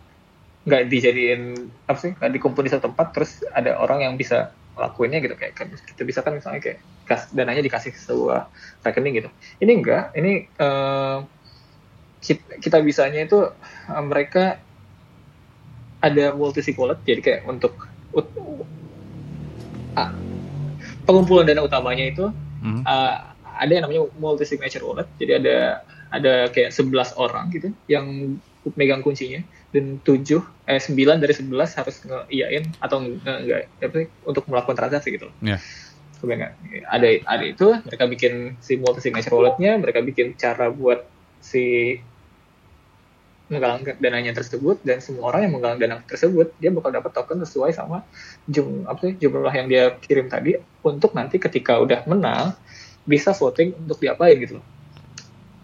nggak 0.69 0.93
dijadiin 0.93 1.43
apa 1.89 1.99
sih, 1.99 2.13
nggak 2.13 2.31
dikumpulin 2.37 2.69
di 2.69 2.73
satu 2.77 2.93
tempat, 2.93 3.17
terus 3.17 3.41
ada 3.57 3.81
orang 3.81 4.05
yang 4.05 4.15
bisa 4.21 4.53
lakuinnya 4.79 5.19
gitu 5.19 5.35
kayak 5.35 5.59
kan 5.59 5.67
kita 5.75 6.07
bisa 6.07 6.23
kan 6.23 6.39
misalnya 6.39 6.63
kayak 6.63 6.79
kas, 7.09 7.33
dananya 7.35 7.65
dikasih 7.65 7.97
sebuah 7.97 8.47
rekening 8.85 9.25
gitu. 9.25 9.31
Ini 9.59 9.73
enggak, 9.75 10.05
ini 10.15 10.47
uh, 10.61 11.25
kita, 12.23 12.63
kita 12.63 12.79
bisanya 12.85 13.25
itu 13.25 13.49
uh, 13.51 14.03
mereka 14.05 14.61
ada 15.99 16.31
multi 16.35 16.63
wallet 16.79 17.03
jadi 17.03 17.21
kayak 17.23 17.43
untuk 17.51 17.75
uh, 18.15 20.13
pengumpulan 21.03 21.47
dana 21.47 21.67
utamanya 21.67 22.07
itu 22.07 22.31
hmm. 22.63 22.87
uh, 22.87 23.35
ada 23.59 23.71
yang 23.71 23.83
namanya 23.87 24.07
multi 24.23 24.47
signature 24.47 24.87
wallet 24.87 25.11
jadi 25.19 25.43
ada 25.43 25.57
ada 26.09 26.35
kayak 26.55 26.71
11 26.73 27.19
orang 27.19 27.51
gitu 27.53 27.69
yang 27.91 28.39
megang 28.75 29.01
kuncinya 29.05 29.41
dan 29.73 30.01
7 30.03 30.41
eh 30.69 30.81
9 30.81 31.23
dari 31.23 31.35
11 31.37 31.79
harus 31.79 31.97
ngeiyain 32.05 32.65
atau 32.83 32.97
enggak 33.05 33.69
apa 33.81 33.99
untuk 34.27 34.45
melakukan 34.49 34.77
transaksi 34.77 35.15
gitu. 35.15 35.29
Yeah. 35.45 35.61
Ada 36.91 37.23
ada 37.25 37.45
itu 37.47 37.79
mereka 37.87 38.05
bikin 38.11 38.59
si 38.59 38.75
multi 38.75 38.99
signature 38.99 39.31
walletnya, 39.33 39.79
mereka 39.79 40.03
bikin 40.03 40.35
cara 40.35 40.67
buat 40.67 41.07
si 41.39 41.97
menggalang 43.49 43.81
dananya 43.97 44.37
tersebut 44.37 44.85
dan 44.85 45.01
semua 45.01 45.33
orang 45.33 45.49
yang 45.49 45.53
menggalang 45.57 45.81
dana 45.81 45.97
tersebut 46.05 46.53
dia 46.61 46.69
bakal 46.69 46.93
dapat 46.93 47.17
token 47.17 47.41
sesuai 47.41 47.73
sama 47.73 48.05
jum 48.45 48.85
apa 48.85 49.09
sih 49.09 49.17
jumlah 49.17 49.55
yang 49.57 49.73
dia 49.73 49.97
kirim 50.05 50.29
tadi 50.29 50.61
untuk 50.85 51.17
nanti 51.17 51.41
ketika 51.41 51.81
udah 51.81 52.05
menang 52.05 52.53
bisa 53.09 53.33
voting 53.33 53.73
untuk 53.89 54.05
diapain 54.05 54.37
gitu 54.37 54.61
loh. 54.61 54.67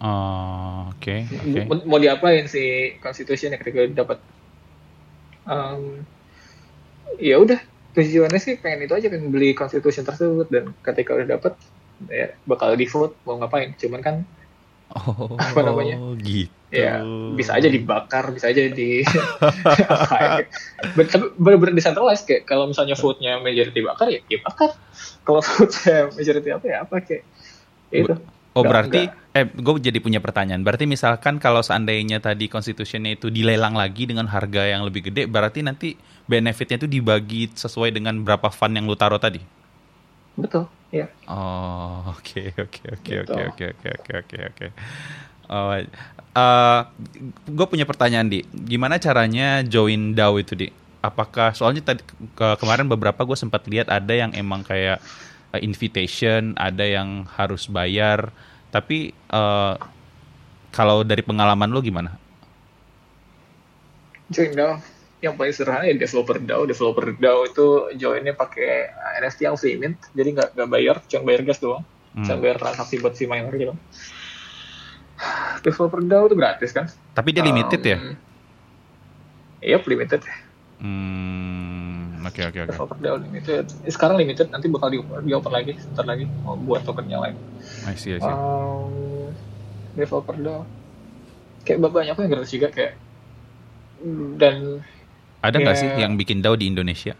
Oh, 0.05 0.93
oke. 0.93 1.01
Okay, 1.01 1.25
okay. 1.25 1.65
Mau 1.65 1.97
diapain 1.97 2.45
si 2.45 2.93
yang 3.01 3.57
ketika 3.57 3.89
dapat 3.89 4.21
um, 5.49 6.05
ya 7.17 7.41
udah 7.41 7.57
tujuannya 7.97 8.37
sih 8.37 8.61
pengen 8.61 8.85
itu 8.85 8.93
aja 8.93 9.07
pengen 9.09 9.33
beli 9.33 9.57
constitution 9.57 10.05
tersebut 10.05 10.51
dan 10.51 10.75
ketika 10.83 11.17
udah 11.17 11.39
dapat 11.39 11.53
ya 12.11 12.35
bakal 12.43 12.75
di 12.75 12.85
vote 12.85 13.15
mau 13.23 13.39
ngapain 13.39 13.71
cuman 13.79 14.01
kan 14.03 14.15
Oh, 14.93 15.33
apa 15.41 15.65
namanya? 15.65 15.97
gitu. 16.21 16.53
Ya, 16.69 17.01
bisa 17.33 17.57
aja 17.57 17.71
dibakar, 17.71 18.29
bisa 18.29 18.53
aja 18.53 18.69
di 18.69 18.99
tapi 21.09 21.25
benar-benar 21.41 21.73
decentralized 21.73 22.29
kayak 22.29 22.45
kalau 22.45 22.69
misalnya 22.69 22.93
vote-nya 22.93 23.41
majority 23.41 23.81
bakar 23.81 24.13
ya, 24.13 24.21
ya 24.29 24.37
bakar. 24.45 24.77
Kalau 25.25 25.41
vote-nya 25.41 26.13
majority 26.13 26.49
apa 26.53 26.65
ya 26.69 26.77
apa 26.85 26.95
kayak 27.01 27.23
ya 27.89 27.97
itu. 28.05 28.13
Oh 28.55 28.63
gak, 28.63 28.71
berarti, 28.71 29.01
enggak. 29.11 29.35
eh 29.35 29.45
gue 29.51 29.73
jadi 29.91 29.99
punya 29.99 30.23
pertanyaan. 30.23 30.63
Berarti 30.63 30.87
misalkan 30.87 31.43
kalau 31.43 31.59
seandainya 31.59 32.23
tadi 32.23 32.47
constitutionnya 32.47 33.19
itu 33.19 33.27
dilelang 33.27 33.75
lagi 33.75 34.07
dengan 34.07 34.31
harga 34.31 34.63
yang 34.63 34.87
lebih 34.87 35.11
gede, 35.11 35.27
berarti 35.27 35.59
nanti 35.59 35.99
benefitnya 36.23 36.79
itu 36.79 36.87
dibagi 36.87 37.51
sesuai 37.51 37.91
dengan 37.91 38.15
berapa 38.23 38.47
fund 38.47 38.79
yang 38.79 38.87
lu 38.87 38.95
taruh 38.95 39.19
tadi? 39.19 39.43
Betul. 40.39 40.71
Ya. 40.95 41.11
Oh, 41.27 42.15
oke 42.15 42.55
oke 42.55 42.81
oke 42.95 43.13
oke 43.27 43.41
oke 43.51 43.65
oke 43.75 43.89
oke 43.91 44.11
oke 44.23 44.37
oke. 44.55 44.67
Oh, 45.51 45.75
uh, 46.39 46.81
gue 47.45 47.65
punya 47.69 47.85
pertanyaan 47.85 48.31
di, 48.31 48.41
gimana 48.49 48.97
caranya 48.97 49.61
join 49.67 50.15
DAO 50.15 50.39
itu 50.39 50.55
di? 50.55 50.71
Apakah 51.03 51.53
soalnya 51.53 51.85
tadi 51.85 52.01
ke, 52.33 52.47
kemarin 52.57 52.89
beberapa 52.89 53.21
gue 53.27 53.37
sempat 53.37 53.67
lihat 53.69 53.91
ada 53.93 54.09
yang 54.15 54.33
emang 54.33 54.65
kayak 54.65 55.03
uh, 55.55 55.59
invitation, 55.63 56.51
ada 56.59 56.83
yang 56.83 57.23
harus 57.39 57.71
bayar, 57.71 58.29
tapi 58.75 59.15
uh, 59.31 59.79
kalau 60.75 61.07
dari 61.07 61.23
pengalaman 61.23 61.71
lo 61.71 61.79
gimana? 61.79 62.19
Join 64.27 64.51
DAO 64.51 64.83
yang 65.23 65.39
paling 65.39 65.55
sederhana 65.55 65.87
ya 65.87 65.95
developer 65.95 66.37
DAO. 66.37 66.67
Developer 66.67 67.05
DAO 67.15 67.39
itu 67.47 67.65
joinnya 67.95 68.35
pakai 68.35 68.91
NFT 69.23 69.39
yang 69.47 69.55
free 69.55 69.79
mint, 69.79 69.97
jadi 70.11 70.29
nggak 70.35 70.49
nggak 70.59 70.69
bayar, 70.69 70.95
cuma 71.07 71.23
bayar 71.31 71.41
gas 71.47 71.63
doang, 71.63 71.87
hmm. 72.13 72.25
cuma 72.27 72.37
bayar 72.43 72.57
transaksi 72.59 72.99
buat 72.99 73.15
si 73.15 73.25
miner 73.25 73.53
gitu. 73.55 73.73
Developer 75.65 76.03
DAO 76.03 76.27
itu 76.27 76.35
gratis 76.35 76.71
kan? 76.75 76.85
Tapi 77.15 77.29
dia 77.31 77.41
limited 77.41 77.81
um, 77.81 77.87
ya? 77.87 77.97
Iya, 79.65 79.77
limited. 79.81 80.21
Hmm, 80.77 81.64
oke 82.25 82.41
oke 82.51 82.59
oke. 82.65 82.75
DAO 82.99 83.17
limited. 83.21 83.65
Sekarang 83.87 84.17
limited, 84.17 84.49
nanti 84.49 84.67
bakal 84.67 84.89
di, 84.89 84.99
di 85.01 85.31
open 85.33 85.53
lagi, 85.53 85.77
sebentar 85.77 86.05
lagi 86.05 86.25
mau 86.43 86.57
buat 86.57 86.81
token 86.83 87.05
yang 87.07 87.21
lain. 87.21 87.37
I 87.85 87.95
see, 87.95 88.17
I 88.17 88.19
see. 88.21 88.27
Um, 88.27 89.31
developer 89.95 90.35
DAO. 90.35 90.65
Kayak 91.65 91.89
banyak 91.89 92.13
yang 92.13 92.29
gratis 92.29 92.51
juga 92.53 92.69
kayak 92.69 92.93
dan 94.37 94.85
ada 95.41 95.55
nggak 95.61 95.77
sih 95.77 95.89
yang 96.01 96.17
bikin 96.17 96.41
DAO 96.41 96.57
di 96.57 96.69
Indonesia? 96.69 97.13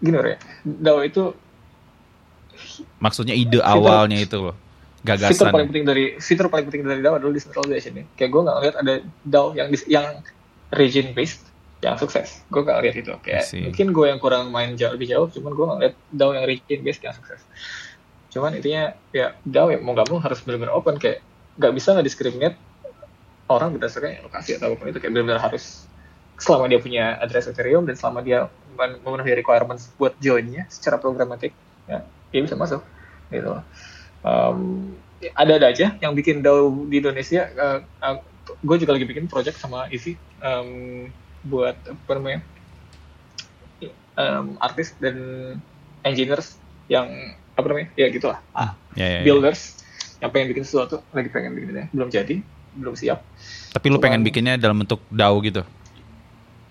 Gini 0.00 0.16
ya, 0.16 0.38
DAO 0.64 1.00
itu 1.04 1.32
maksudnya 3.00 3.32
ide 3.32 3.60
fitur, 3.60 3.64
awalnya 3.64 4.20
itu 4.20 4.36
loh, 4.36 4.56
gagasan. 5.04 5.32
Fitur 5.32 5.48
paling 5.52 5.68
penting 5.72 5.84
dari 5.88 6.04
fitur 6.20 6.46
paling 6.52 6.66
penting 6.68 6.84
dari 6.84 7.00
DAO 7.00 7.16
adalah 7.20 7.32
decentralization 7.32 7.92
nih. 8.00 8.06
Kayak 8.16 8.30
gue 8.32 8.40
nggak 8.44 8.56
ngeliat 8.60 8.76
ada 8.80 8.94
DAO 9.24 9.46
yang 9.56 9.68
yang 9.88 10.06
region 10.72 11.12
based 11.16 11.49
yang 11.80 11.96
sukses. 11.96 12.44
Gue 12.52 12.62
gak 12.62 12.84
lihat 12.84 12.96
itu. 13.00 13.12
Kayak 13.24 13.48
mungkin 13.56 13.86
gue 13.96 14.06
yang 14.12 14.20
kurang 14.20 14.52
main 14.52 14.76
jauh 14.76 14.92
lebih 14.92 15.08
jauh, 15.08 15.28
cuman 15.32 15.52
gue 15.56 15.66
ngeliat 15.66 15.94
DAO 16.12 16.30
yang 16.36 16.44
region 16.44 16.80
based 16.84 17.02
yang 17.02 17.16
sukses. 17.16 17.40
Cuman 18.30 18.54
intinya 18.56 18.92
ya 19.16 19.34
DAO 19.48 19.72
ya 19.72 19.78
mau 19.80 19.96
gak 19.96 20.12
mau 20.12 20.20
harus 20.20 20.44
benar-benar 20.44 20.76
open 20.76 21.00
kayak 21.00 21.24
gak 21.56 21.72
bisa 21.72 21.96
nggak 21.96 22.06
diskriminate 22.06 22.56
orang 23.50 23.74
berdasarkan 23.74 24.22
lokasi 24.22 24.56
atau 24.56 24.70
apa 24.70 24.76
pun 24.78 24.86
itu 24.94 25.02
kayak 25.02 25.12
benar-benar 25.12 25.42
harus 25.42 25.90
selama 26.38 26.70
dia 26.70 26.80
punya 26.80 27.18
address 27.20 27.50
Ethereum 27.50 27.84
dan 27.84 27.98
selama 27.98 28.22
dia 28.22 28.48
memenuhi 28.78 29.36
requirements 29.36 29.92
buat 30.00 30.16
joinnya 30.22 30.64
secara 30.72 30.96
programatik 30.96 31.52
ya 31.90 32.06
dia 32.30 32.40
bisa 32.40 32.56
masuk 32.56 32.80
gitu 33.28 33.60
um, 34.24 34.94
ada-ada 35.36 35.68
aja 35.68 35.98
yang 36.00 36.16
bikin 36.16 36.40
DAO 36.40 36.88
di 36.88 37.02
Indonesia 37.02 37.50
uh, 37.58 37.78
uh, 38.00 38.16
gue 38.62 38.76
juga 38.80 38.96
lagi 38.96 39.04
bikin 39.04 39.26
project 39.28 39.60
sama 39.60 39.90
Ivy 39.92 40.16
um, 40.40 41.10
buat 41.46 41.76
apa 41.76 42.12
namanya 42.16 42.40
um, 44.16 44.56
artis 44.60 44.92
dan 45.00 45.16
engineers 46.04 46.60
yang 46.90 47.08
apa 47.56 47.66
namanya 47.66 47.88
ya 47.96 48.06
gitulah 48.12 48.38
ah, 48.56 48.76
ya, 48.96 49.06
ya, 49.06 49.18
ya. 49.20 49.24
builders 49.24 49.80
yang 50.20 50.30
pengen 50.32 50.52
bikin 50.52 50.64
sesuatu 50.64 51.00
lagi 51.12 51.28
pengen 51.32 51.56
bikinnya 51.56 51.86
belum 51.92 52.08
jadi 52.12 52.36
belum 52.76 52.94
siap 52.94 53.24
tapi 53.72 53.86
lu 53.88 53.98
pengen 53.98 54.20
bikinnya 54.20 54.60
dalam 54.60 54.84
bentuk 54.84 55.00
DAO 55.08 55.40
gitu 55.44 55.64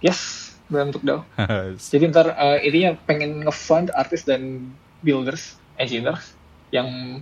yes 0.02 0.54
dalam 0.70 0.94
bentuk 0.94 1.04
DAO 1.06 1.22
jadi 1.94 2.04
ntar 2.14 2.34
uh, 2.34 2.58
intinya 2.62 2.98
pengen 3.10 3.46
ngefund 3.46 3.90
artis 3.98 4.26
dan 4.26 4.70
builders 5.02 5.58
engineers 5.80 6.36
yang 6.70 7.20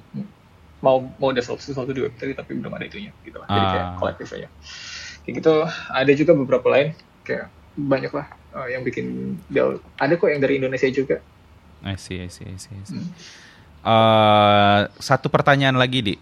mau 0.82 1.02
mau 1.18 1.34
develop 1.34 1.58
sesuatu 1.62 1.89
di 1.89 2.06
Web3 2.06 2.38
tapi 2.38 2.52
belum 2.58 2.74
ada 2.74 2.86
itunya 2.86 3.10
gitu 3.26 3.41
lah. 3.41 3.48
Jadi 3.50 3.66
kayak 3.66 3.86
ah. 3.86 3.98
kolektif 3.98 4.28
aja. 4.38 4.50
Kayak 5.26 5.34
gitu 5.41 5.54
ada 5.89 6.12
juga 6.14 6.32
beberapa 6.38 6.68
lain 6.70 6.93
kayak 7.28 7.51
banyak 7.75 8.09
lah 8.15 8.28
uh, 8.55 8.67
yang 8.71 8.82
bikin 8.88 9.38
DAO. 9.51 9.84
Ada 9.99 10.15
kok 10.15 10.32
yang 10.32 10.39
dari 10.39 10.57
Indonesia 10.57 10.88
juga. 10.88 11.19
I 11.86 11.99
see, 11.99 12.17
I 12.23 12.32
see, 12.32 12.47
I 12.47 12.57
see. 12.57 12.73
I 12.73 12.84
see. 12.88 12.97
Hmm. 12.97 13.11
Uh, 13.86 14.80
satu 14.97 15.30
pertanyaan 15.30 15.78
lagi, 15.78 16.01
Di. 16.01 16.15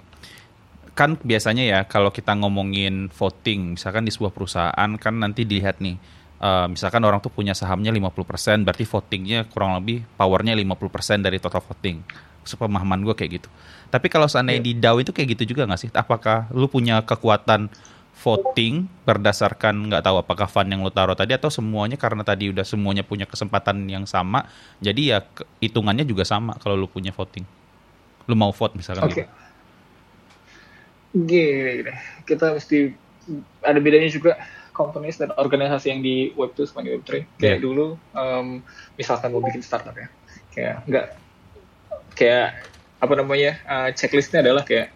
Kan 0.98 1.20
biasanya 1.22 1.64
ya 1.64 1.80
kalau 1.88 2.12
kita 2.12 2.36
ngomongin 2.36 3.08
voting, 3.14 3.80
misalkan 3.80 4.04
di 4.04 4.12
sebuah 4.12 4.32
perusahaan 4.36 4.92
kan 5.00 5.16
nanti 5.16 5.48
dilihat 5.48 5.80
nih, 5.80 5.96
uh, 6.44 6.68
misalkan 6.68 7.04
orang 7.04 7.24
tuh 7.24 7.32
punya 7.32 7.56
sahamnya 7.56 7.92
50%, 7.92 8.68
berarti 8.68 8.84
votingnya 8.84 9.48
kurang 9.48 9.80
lebih 9.80 10.04
powernya 10.20 10.56
50% 10.56 11.24
dari 11.24 11.38
total 11.40 11.64
voting 11.64 12.00
sepemahaman 12.46 13.02
gue 13.02 13.16
kayak 13.18 13.42
gitu. 13.42 13.50
Tapi 13.90 14.08
kalau 14.08 14.30
seandainya 14.30 14.62
yeah. 14.62 14.70
di 14.70 14.74
DAO 14.78 14.98
itu 15.02 15.12
kayak 15.12 15.34
gitu 15.36 15.58
juga 15.58 15.66
nggak 15.66 15.82
sih? 15.82 15.90
Apakah 15.92 16.48
lu 16.54 16.70
punya 16.70 17.02
kekuatan 17.02 17.74
voting 18.16 18.88
berdasarkan 19.04 19.92
nggak 19.92 20.04
tahu 20.08 20.24
apakah 20.24 20.48
fund 20.48 20.72
yang 20.72 20.82
lu 20.82 20.90
taruh 20.90 21.14
tadi 21.14 21.36
atau 21.36 21.52
semuanya 21.52 22.00
karena 22.00 22.24
tadi 22.24 22.50
udah 22.50 22.64
semuanya 22.64 23.04
punya 23.04 23.28
kesempatan 23.28 23.86
yang 23.92 24.08
sama, 24.08 24.48
jadi 24.80 25.02
ya 25.04 25.18
hitungannya 25.60 26.08
juga 26.08 26.24
sama 26.24 26.56
kalau 26.58 26.80
lu 26.80 26.88
punya 26.88 27.12
voting. 27.12 27.44
Lu 28.26 28.34
mau 28.34 28.56
vote 28.56 28.80
misalkan 28.80 29.06
okay. 29.06 29.28
gitu. 29.28 29.32
Gini, 31.16 31.84
gini, 31.84 31.94
kita 32.28 32.56
mesti 32.56 32.92
ada 33.64 33.80
bedanya 33.80 34.10
juga 34.12 34.36
companies 34.76 35.16
dan 35.16 35.32
organisasi 35.40 35.88
yang 35.88 36.02
di 36.04 36.36
Web2 36.36 36.60
sama 36.68 36.84
di 36.84 36.92
Web3. 36.98 37.10
Kayak 37.40 37.40
yeah. 37.40 37.58
dulu, 37.60 37.96
um, 38.12 38.60
misalkan 39.00 39.32
mau 39.32 39.40
bikin 39.40 39.64
startup 39.64 39.96
ya, 39.96 40.08
kayak 40.52 40.76
nggak 40.88 41.08
kayak 42.16 42.48
apa 43.00 43.14
namanya 43.16 43.60
uh, 43.68 43.90
checklistnya 43.92 44.44
adalah 44.44 44.64
kayak 44.64 44.92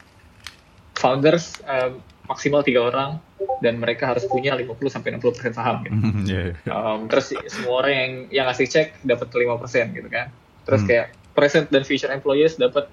founders 0.99 1.59
uh, 1.67 1.95
maksimal 2.30 2.62
tiga 2.62 2.86
orang 2.86 3.18
dan 3.60 3.82
mereka 3.82 4.14
harus 4.14 4.24
punya 4.30 4.54
50 4.54 4.70
sampai 4.88 5.18
60 5.18 5.36
persen 5.36 5.54
saham 5.58 5.82
gitu. 5.82 5.98
Mm, 5.98 6.24
yeah, 6.30 6.44
yeah. 6.54 6.72
Um, 6.72 7.10
terus 7.10 7.34
semua 7.50 7.84
orang 7.84 7.94
yang 7.94 8.12
yang 8.30 8.46
ngasih 8.48 8.70
cek 8.70 9.02
dapat 9.02 9.28
5 9.34 9.62
persen 9.62 9.86
gitu 9.98 10.08
kan. 10.08 10.30
Terus 10.64 10.82
mm. 10.86 10.88
kayak 10.88 11.08
present 11.34 11.66
dan 11.74 11.82
future 11.82 12.14
employees 12.14 12.56
dapat 12.62 12.86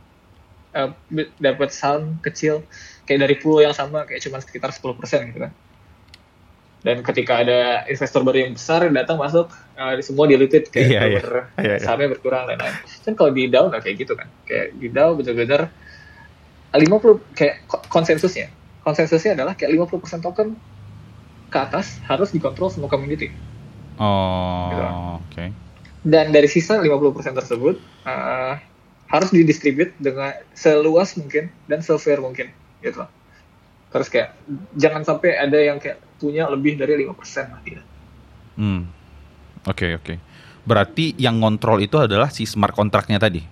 uh, 0.72 0.90
dapat 1.36 1.68
saham 1.70 2.16
kecil 2.24 2.64
kayak 3.04 3.28
dari 3.28 3.36
pool 3.38 3.62
yang 3.62 3.76
sama 3.76 4.08
kayak 4.08 4.24
cuma 4.24 4.40
sekitar 4.42 4.72
10 4.72 4.98
persen 4.98 5.20
gitu 5.30 5.40
kan 5.46 5.52
dan 6.86 7.02
ketika 7.02 7.42
ada 7.42 7.82
investor 7.90 8.22
baru 8.22 8.46
yang 8.46 8.54
besar 8.54 8.86
datang 8.94 9.18
masuk 9.18 9.50
uh, 9.74 9.98
semua 9.98 10.30
dilutit 10.30 10.70
kayak 10.70 10.86
yeah, 10.86 11.04
yeah. 11.08 11.18
Ber, 11.18 11.50
yeah, 11.58 11.64
yeah. 11.66 11.78
sahamnya 11.82 12.14
berkurang 12.14 12.46
dan 12.46 12.62
lain 12.62 12.76
kan 13.02 13.14
kalau 13.18 13.30
di 13.34 13.50
nggak 13.50 13.82
kayak 13.82 13.96
gitu 13.98 14.12
kan 14.14 14.28
kayak 14.46 14.76
di 14.78 14.86
DAO 14.94 15.18
benar-benar 15.18 15.66
50 16.70 17.34
kayak 17.34 17.66
konsensusnya 17.90 18.52
konsensusnya 18.86 19.34
adalah 19.34 19.58
kayak 19.58 19.74
50% 19.74 20.22
token 20.22 20.54
ke 21.50 21.58
atas 21.58 21.98
harus 22.06 22.30
dikontrol 22.30 22.70
semua 22.70 22.86
community 22.86 23.34
oh 23.98 24.70
gitu. 24.70 24.82
oke 24.82 24.94
okay. 25.26 25.48
dan 26.06 26.30
dari 26.30 26.46
sisa 26.46 26.78
50% 26.78 27.34
tersebut 27.34 27.82
uh, 28.06 28.54
harus 29.10 29.30
didistribute 29.34 29.90
dengan 29.98 30.38
seluas 30.54 31.18
mungkin 31.18 31.50
dan 31.66 31.82
se-fair 31.82 32.22
mungkin 32.22 32.54
gitu 32.86 33.02
terus 33.90 34.06
kayak 34.06 34.38
jangan 34.78 35.02
sampai 35.02 35.34
ada 35.34 35.58
yang 35.58 35.82
kayak 35.82 36.06
punya 36.16 36.48
lebih 36.48 36.80
dari 36.80 37.04
lima 37.04 37.12
persen 37.12 37.52
lah 37.52 37.60
dia. 37.62 37.80
Hmm. 38.56 38.88
Oke 39.68 39.88
okay, 39.88 39.90
oke. 39.96 40.04
Okay. 40.04 40.16
Berarti 40.66 41.14
yang 41.20 41.38
ngontrol 41.38 41.78
itu 41.84 42.00
adalah 42.00 42.32
si 42.32 42.48
smart 42.48 42.74
kontraknya 42.74 43.20
tadi. 43.22 43.44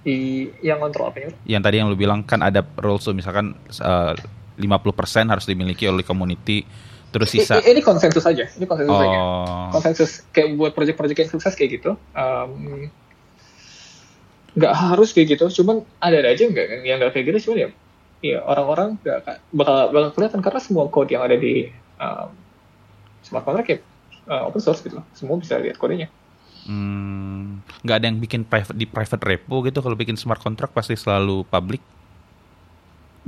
Di 0.00 0.48
yang 0.64 0.80
ngontrol 0.80 1.12
apa 1.12 1.18
ya? 1.20 1.30
Yang 1.58 1.62
tadi 1.68 1.76
yang 1.76 1.88
lu 1.92 1.96
bilang 1.98 2.24
kan 2.24 2.40
ada 2.40 2.64
rules 2.80 3.04
tuh. 3.04 3.12
Misalkan 3.12 3.56
uh, 3.84 4.12
50% 4.60 5.32
harus 5.32 5.44
dimiliki 5.48 5.88
oleh 5.88 6.04
community. 6.04 6.64
Terus 7.10 7.28
sisa 7.34 7.58
I, 7.58 7.74
ini 7.74 7.82
konsensus 7.82 8.22
aja. 8.22 8.46
Ini 8.46 8.64
konsensus 8.70 8.94
oh. 8.94 9.02
aja 9.02 9.20
konsensus 9.74 10.10
kayak 10.30 10.54
buat 10.54 10.72
proyek-proyek 10.78 11.26
yang 11.26 11.30
sukses 11.34 11.58
kayak 11.58 11.82
gitu 11.82 11.98
um, 12.14 12.86
nggak 14.54 14.74
harus 14.78 15.10
kayak 15.10 15.34
gitu. 15.34 15.50
Cuman 15.62 15.82
ada 15.98 16.22
ada 16.22 16.30
aja 16.30 16.46
nggak 16.46 16.86
yang 16.86 17.02
nggak 17.02 17.10
kayak 17.10 17.34
gitu. 17.34 17.50
Cuman 17.50 17.58
ya 17.66 17.70
Iya, 18.20 18.44
orang-orang 18.44 19.00
gak 19.00 19.40
bakal 19.48 19.96
bakal 19.96 20.10
kelihatan. 20.12 20.40
Karena 20.44 20.60
semua 20.60 20.84
code 20.92 21.08
yang 21.08 21.24
ada 21.24 21.40
di 21.40 21.72
um, 21.96 22.28
smart 23.24 23.44
contract 23.48 23.68
ya 23.72 23.78
uh, 24.28 24.48
open 24.48 24.60
source 24.60 24.84
gitu, 24.84 25.00
semua 25.16 25.40
bisa 25.40 25.56
lihat 25.56 25.80
kodenya. 25.80 26.12
Hmm, 26.68 27.64
nggak 27.84 27.96
ada 27.96 28.06
yang 28.10 28.18
bikin 28.20 28.42
private 28.44 28.76
di 28.76 28.84
private 28.84 29.22
repo 29.24 29.64
gitu 29.64 29.80
kalau 29.80 29.96
bikin 29.96 30.16
smart 30.20 30.42
contract 30.42 30.76
pasti 30.76 30.98
selalu 30.98 31.46
public. 31.48 31.80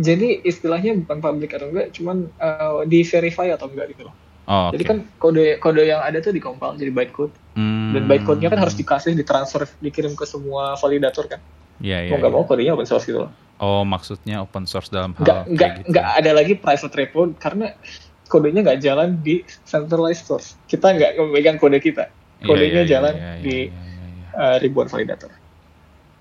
Jadi 0.00 0.40
istilahnya 0.44 0.96
bukan 1.04 1.20
public 1.20 1.50
atau 1.52 1.68
enggak, 1.68 1.92
cuman 1.92 2.28
uh, 2.40 2.84
di 2.88 3.04
verify 3.04 3.52
atau 3.52 3.68
enggak 3.68 3.92
gitu 3.92 4.08
loh. 4.08 4.14
Oh, 4.50 4.68
okay. 4.68 4.80
Jadi 4.80 4.84
kan 4.84 4.98
kode 5.22 5.44
kode 5.62 5.82
yang 5.86 6.02
ada 6.02 6.18
tuh 6.18 6.34
dikompil 6.34 6.74
jadi 6.74 6.90
bytecode. 6.90 7.32
Hmm. 7.54 7.94
Dan 7.94 8.10
bytecode-nya 8.10 8.48
kan 8.50 8.60
harus 8.64 8.74
dikasih, 8.74 9.14
ditransfer, 9.14 9.68
dikirim 9.78 10.18
ke 10.18 10.26
semua 10.26 10.74
validator 10.80 11.30
kan. 11.30 11.40
Iya, 11.78 12.08
iya. 12.08 12.10
Mau 12.10 12.18
nggak 12.18 12.32
yeah. 12.32 12.42
mau 12.42 12.48
kodenya 12.48 12.72
open 12.74 12.88
source 12.88 13.06
gitu 13.06 13.28
loh. 13.28 13.30
Oh, 13.62 13.86
maksudnya 13.86 14.42
open 14.42 14.66
source 14.66 14.90
dalam 14.90 15.14
hal 15.14 15.22
nggak, 15.22 15.40
nggak, 15.54 15.70
gitu. 15.78 15.88
nggak 15.94 16.06
ada 16.18 16.30
lagi 16.34 16.54
private 16.58 16.94
repo 16.98 17.20
karena 17.38 17.66
kodenya 18.26 18.60
nggak 18.66 18.80
jalan 18.82 19.08
di 19.22 19.46
centralized 19.62 20.26
source. 20.26 20.58
Kita 20.66 20.90
nggak 20.90 21.20
memegang 21.22 21.62
kode 21.62 21.78
kita. 21.78 22.10
Iya, 22.42 22.48
kodenya 22.50 22.66
yeah, 22.66 22.74
yeah, 22.74 22.86
jalan 22.90 23.14
yeah, 23.14 23.22
yeah, 23.22 23.36
di 23.38 23.56
yeah, 23.56 23.70
yeah, 23.70 24.10
yeah. 24.34 24.50
Uh, 24.52 24.56
ribuan 24.58 24.86
validator. 24.90 25.30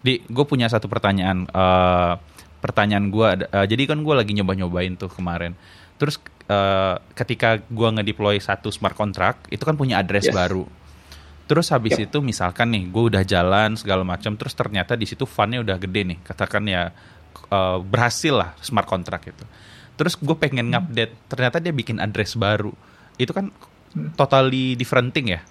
Di, 0.02 0.14
gue 0.22 0.46
punya 0.46 0.70
satu 0.70 0.86
pertanyaan. 0.86 1.50
Uh, 1.50 2.16
pertanyaan 2.62 3.10
gue, 3.10 3.28
uh, 3.50 3.66
jadi 3.66 3.90
kan 3.90 4.06
gue 4.06 4.14
lagi 4.14 4.38
nyoba-nyobain 4.38 4.94
tuh 4.94 5.10
kemarin. 5.10 5.58
Terus 5.98 6.22
uh, 6.46 7.02
ketika 7.18 7.58
gue 7.58 7.90
ngedeploy 7.90 8.38
satu 8.38 8.70
smart 8.70 8.94
contract, 8.94 9.50
itu 9.50 9.66
kan 9.66 9.74
punya 9.74 9.98
address 9.98 10.30
yes. 10.30 10.36
baru. 10.38 10.70
Terus 11.50 11.68
habis 11.74 11.98
yep. 11.98 12.08
itu 12.08 12.18
misalkan 12.22 12.70
nih, 12.70 12.86
gue 12.88 13.04
udah 13.12 13.26
jalan 13.26 13.74
segala 13.76 14.06
macam, 14.06 14.38
terus 14.38 14.54
ternyata 14.54 14.94
di 14.94 15.10
situ 15.10 15.26
fundnya 15.26 15.60
udah 15.66 15.76
gede 15.82 16.02
nih, 16.14 16.18
katakan 16.22 16.64
ya 16.70 16.94
uh, 17.50 17.82
berhasil 17.82 18.32
lah 18.38 18.54
smart 18.62 18.86
contract 18.86 19.26
itu. 19.34 19.46
Terus 19.98 20.14
gue 20.16 20.38
pengen 20.38 20.70
hmm. 20.70 20.74
ngupdate, 20.78 21.14
ternyata 21.34 21.58
dia 21.58 21.74
bikin 21.74 21.98
address 21.98 22.38
baru. 22.38 22.72
Itu 23.18 23.34
kan 23.34 23.50
hmm. 23.98 24.16
totally 24.16 24.78
different 24.78 25.12
thing 25.18 25.34
ya. 25.34 25.42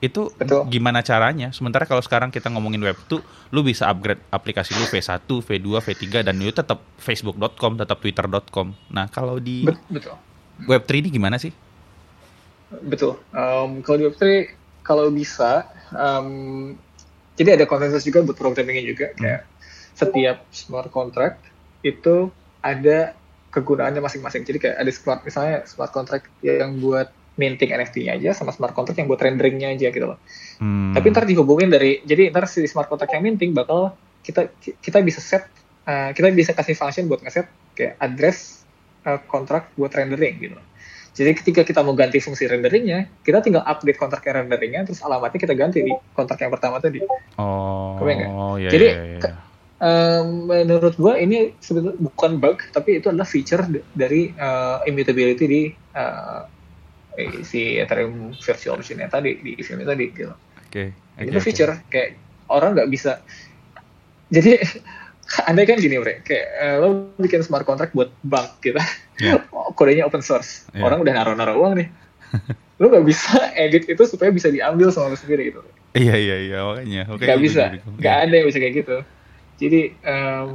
Itu 0.00 0.32
Betul. 0.34 0.64
gimana 0.72 1.04
caranya? 1.04 1.52
Sementara 1.52 1.84
kalau 1.84 2.00
sekarang 2.00 2.32
kita 2.32 2.48
ngomongin 2.48 2.80
web 2.80 2.96
tuh, 3.04 3.20
lu 3.52 3.60
bisa 3.60 3.84
upgrade 3.92 4.24
aplikasi 4.32 4.72
lu 4.72 4.88
V1, 4.88 5.28
V2, 5.28 5.68
V3 5.84 6.24
dan 6.24 6.34
itu 6.40 6.56
tetap 6.56 6.80
facebook.com, 6.96 7.76
tetap 7.76 8.00
twitter.com. 8.00 8.72
Nah, 8.88 9.06
kalau 9.12 9.36
di 9.36 9.68
Betul. 9.68 10.16
web 10.64 10.82
3 10.88 11.04
ini 11.04 11.08
gimana 11.12 11.36
sih? 11.36 11.52
Betul. 12.80 13.20
Um, 13.36 13.84
kalau 13.84 13.96
di 14.00 14.04
web 14.08 14.16
3 14.16 14.56
kalau 14.80 15.12
bisa 15.12 15.68
um, 15.92 16.72
jadi 17.36 17.60
ada 17.60 17.68
konsensus 17.68 18.04
juga 18.08 18.24
buat 18.24 18.36
programmingnya 18.36 18.84
juga 18.84 19.06
kayak 19.20 19.44
setiap 19.96 20.44
smart 20.48 20.88
contract 20.88 21.44
itu 21.84 22.32
ada 22.64 23.12
kegunaannya 23.52 24.00
masing-masing. 24.00 24.46
Jadi 24.48 24.58
kayak 24.60 24.76
ada 24.80 24.90
smart 24.92 25.20
misalnya 25.26 25.64
smart 25.68 25.92
contract 25.92 26.28
yang 26.40 26.80
buat 26.80 27.12
minting 27.40 27.72
NFT-nya 27.72 28.20
aja 28.20 28.36
sama 28.36 28.52
smart 28.52 28.76
contract 28.76 29.00
yang 29.00 29.08
buat 29.08 29.24
renderingnya 29.24 29.72
aja 29.72 29.88
gitu 29.88 30.04
loh. 30.04 30.20
Hmm. 30.60 30.92
Tapi 30.92 31.06
ntar 31.08 31.24
dihubungin 31.24 31.72
dari 31.72 32.04
jadi 32.04 32.28
ntar 32.28 32.44
si 32.44 32.68
smart 32.68 32.92
contract 32.92 33.16
yang 33.16 33.24
minting 33.24 33.56
bakal 33.56 33.96
kita 34.20 34.52
kita 34.60 35.00
bisa 35.00 35.24
set 35.24 35.48
uh, 35.88 36.12
kita 36.12 36.28
bisa 36.36 36.52
kasih 36.52 36.76
function 36.76 37.08
buat 37.08 37.24
ngeset 37.24 37.48
kayak 37.72 37.96
address 37.96 38.68
uh, 39.08 39.16
kontrak 39.24 39.72
buat 39.80 39.92
rendering 39.96 40.36
gitu. 40.36 40.60
Jadi 41.10 41.30
ketika 41.42 41.60
kita 41.66 41.82
mau 41.82 41.92
ganti 41.98 42.22
fungsi 42.22 42.46
renderingnya, 42.46 43.10
kita 43.26 43.42
tinggal 43.42 43.66
update 43.66 43.98
kontrak 43.98 44.22
yang 44.30 44.46
renderingnya, 44.46 44.86
terus 44.86 45.02
alamatnya 45.02 45.42
kita 45.42 45.54
ganti 45.58 45.82
di 45.82 45.92
kontrak 46.14 46.38
yang 46.38 46.54
pertama 46.54 46.78
tadi. 46.78 47.02
Oh, 47.34 47.98
oh 47.98 48.54
iya, 48.56 48.70
Jadi 48.70 48.86
iya, 48.86 49.02
iya. 49.18 49.32
Um, 49.80 50.44
menurut 50.44 50.94
gua 51.00 51.16
ini 51.16 51.56
sebetulnya 51.58 51.96
bukan 51.98 52.36
bug, 52.36 52.62
tapi 52.70 53.00
itu 53.00 53.10
adalah 53.10 53.26
feature 53.26 53.64
dari 53.96 54.28
uh, 54.36 54.84
immutability 54.86 55.44
di 55.48 55.62
uh, 55.96 56.44
si 57.42 57.76
Ethereum 57.76 58.32
virtual 58.36 58.78
machine 58.78 59.06
tadi 59.10 59.40
di 59.40 59.58
event 59.58 59.86
tadi 59.86 60.04
gitu. 60.14 60.32
Oke. 60.32 60.94
Okay, 61.18 61.26
itu 61.26 61.38
okay. 61.38 61.44
feature 61.44 61.72
kayak 61.90 62.18
orang 62.48 62.76
nggak 62.76 62.90
bisa. 62.90 63.20
Jadi 64.30 64.60
andai 65.46 65.66
kan 65.66 65.78
gini 65.78 65.96
bre 66.02 66.26
kayak 66.26 66.46
uh, 66.58 66.76
lo 66.82 66.88
bikin 67.22 67.46
smart 67.46 67.62
contract 67.62 67.94
buat 67.94 68.10
bank 68.26 68.58
gitu 68.66 68.78
yeah. 69.22 69.38
kodenya 69.78 70.06
open 70.06 70.22
source 70.22 70.66
yeah. 70.74 70.82
orang 70.82 70.98
udah 71.06 71.14
naruh-naruh 71.14 71.54
uang 71.54 71.72
nih 71.78 71.88
lo 72.82 72.90
gak 72.90 73.06
bisa 73.06 73.38
edit 73.62 73.86
itu 73.86 74.02
supaya 74.06 74.34
bisa 74.34 74.50
diambil 74.50 74.90
sama 74.90 75.14
lo 75.14 75.18
sendiri 75.18 75.54
gitu 75.54 75.62
iya 75.94 76.18
iya 76.18 76.36
iya 76.50 76.58
makanya 76.66 77.02
okay, 77.14 77.26
gak 77.30 77.40
bisa 77.42 77.62
gak 78.02 78.16
ada 78.26 78.34
yang 78.34 78.46
bisa 78.50 78.58
kayak 78.58 78.74
gitu 78.82 78.96
jadi 79.60 79.80
um, 80.02 80.48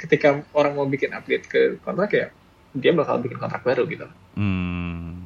ketika 0.00 0.40
orang 0.56 0.72
mau 0.78 0.88
bikin 0.88 1.12
update 1.12 1.44
ke 1.50 1.60
kontrak 1.84 2.10
ya 2.16 2.26
dia 2.72 2.92
bakal 2.96 3.20
bikin 3.20 3.36
kontrak 3.36 3.60
baru 3.60 3.84
gitu 3.84 4.08
hmm 4.40 5.21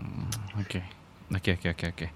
oke 0.58 0.80
oke 1.34 1.50
oke 1.56 1.68
oke 1.72 1.86
oke 1.92 2.06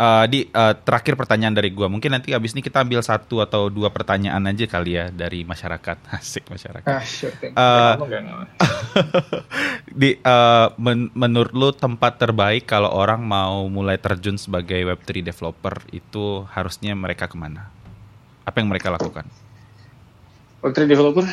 uh, 0.00 0.24
di 0.24 0.48
uh, 0.48 0.74
terakhir 0.80 1.14
pertanyaan 1.14 1.52
dari 1.52 1.68
gua. 1.68 1.92
Mungkin 1.92 2.08
nanti 2.08 2.32
abis 2.32 2.56
ini 2.56 2.64
kita 2.64 2.80
ambil 2.80 3.04
satu 3.04 3.44
atau 3.44 3.68
dua 3.68 3.92
pertanyaan 3.92 4.40
aja 4.48 4.64
kali 4.64 4.96
ya 4.96 5.12
dari 5.12 5.44
masyarakat. 5.44 5.96
Asik 6.16 6.48
masyarakat. 6.48 6.88
Ah, 6.88 7.04
sure. 7.04 7.36
Uh, 7.52 8.48
di 10.00 10.16
uh, 10.24 10.72
men 10.80 11.12
menurut 11.12 11.52
lu 11.52 11.68
tempat 11.76 12.16
terbaik 12.16 12.64
kalau 12.64 12.88
orang 12.88 13.20
mau 13.20 13.68
mulai 13.68 14.00
terjun 14.00 14.40
sebagai 14.40 14.80
Web3 14.80 15.20
developer 15.20 15.84
itu 15.92 16.48
harusnya 16.48 16.96
mereka 16.96 17.28
ke 17.28 17.36
mana? 17.36 17.68
Apa 18.48 18.64
yang 18.64 18.72
mereka 18.72 18.88
lakukan? 18.88 19.28
Web3 20.64 20.88
developer 20.88 21.24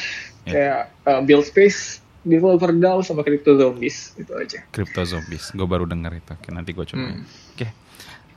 yeah. 0.47 0.51
kayak 0.51 0.81
uh, 1.07 1.21
build 1.23 1.47
space, 1.47 2.03
developer 2.28 2.75
DAO 2.75 2.99
sama 3.01 3.23
crypto 3.23 3.55
zombies 3.55 4.13
itu 4.19 4.32
aja. 4.36 4.61
Crypto 4.69 5.01
zombies, 5.07 5.49
gue 5.55 5.67
baru 5.67 5.88
dengar 5.88 6.11
itu. 6.13 6.36
Oke, 6.36 6.51
nanti 6.51 6.75
gue 6.75 6.86
coba. 6.86 7.07
Hmm. 7.07 7.23
Oke. 7.23 7.55
Okay. 7.55 7.69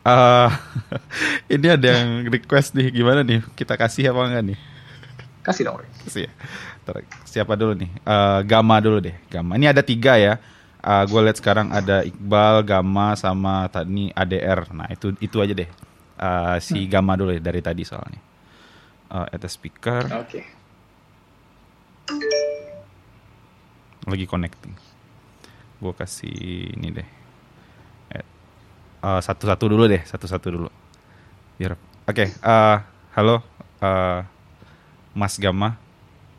Uh, 0.00 0.48
ini 1.60 1.66
ada 1.68 2.00
yang 2.00 2.24
request 2.32 2.72
nih 2.72 2.88
gimana 2.88 3.20
nih 3.20 3.44
kita 3.52 3.76
kasih 3.76 4.14
apa 4.14 4.20
enggak 4.32 4.44
nih? 4.54 4.58
Kasih 5.44 5.62
dong. 5.68 5.84
Kasih 6.06 6.28
ya. 6.28 6.32
siapa 7.28 7.54
dulu 7.54 7.76
nih? 7.76 7.90
Uh, 8.02 8.40
Gama 8.46 8.76
dulu 8.80 8.98
deh. 9.02 9.16
Gama. 9.28 9.60
Ini 9.60 9.76
ada 9.76 9.82
tiga 9.84 10.16
ya. 10.16 10.40
Uh, 10.80 11.04
gue 11.04 11.20
lihat 11.28 11.36
sekarang 11.36 11.68
ada 11.68 12.00
Iqbal, 12.00 12.64
Gama 12.64 13.12
sama 13.16 13.68
tadi 13.68 14.08
ADR. 14.16 14.72
Nah 14.72 14.88
itu 14.88 15.12
itu 15.20 15.36
aja 15.40 15.52
deh. 15.52 15.68
Uh, 16.20 16.56
si 16.60 16.84
hmm. 16.84 16.90
Gama 16.92 17.12
dulu 17.20 17.36
deh 17.36 17.44
dari 17.44 17.60
tadi 17.60 17.84
soalnya. 17.84 18.20
Uh, 19.12 19.26
at 19.28 19.40
the 19.42 19.50
speaker. 19.50 20.06
Oke. 20.16 20.40
Okay. 22.08 22.38
Lagi 24.06 24.24
connecting. 24.24 24.72
Gue 25.80 25.92
kasih 25.96 26.32
ini 26.76 26.88
deh 26.92 27.20
uh, 29.04 29.20
satu-satu 29.20 29.64
dulu 29.68 29.88
deh, 29.88 30.02
satu-satu 30.04 30.46
dulu. 30.48 30.68
Biar 31.56 31.76
oke. 31.76 31.80
Okay, 32.08 32.28
uh, 32.44 32.48
eh, 32.48 32.76
halo 33.16 33.44
uh, 33.84 34.24
Mas 35.12 35.36
Gama 35.36 35.76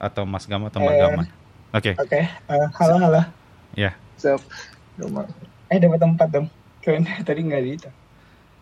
atau 0.02 0.26
Mas 0.26 0.46
Gama 0.50 0.70
atau 0.70 0.82
Mbak 0.82 0.96
Gama. 0.98 1.24
Oke. 1.24 1.30
Okay. 1.74 1.94
Oke. 1.98 2.10
Okay. 2.10 2.24
Uh, 2.50 2.68
halo 2.82 2.96
halo. 2.98 3.22
Ya. 3.78 3.92
Yeah. 3.92 3.94
So, 4.18 4.38
eh 5.74 5.78
dapat 5.82 6.00
tempat 6.02 6.28
dong. 6.30 6.48
Keren 6.82 7.06
tadi 7.28 7.42
nggak 7.46 7.62
di 7.62 7.72
itu. 7.78 7.90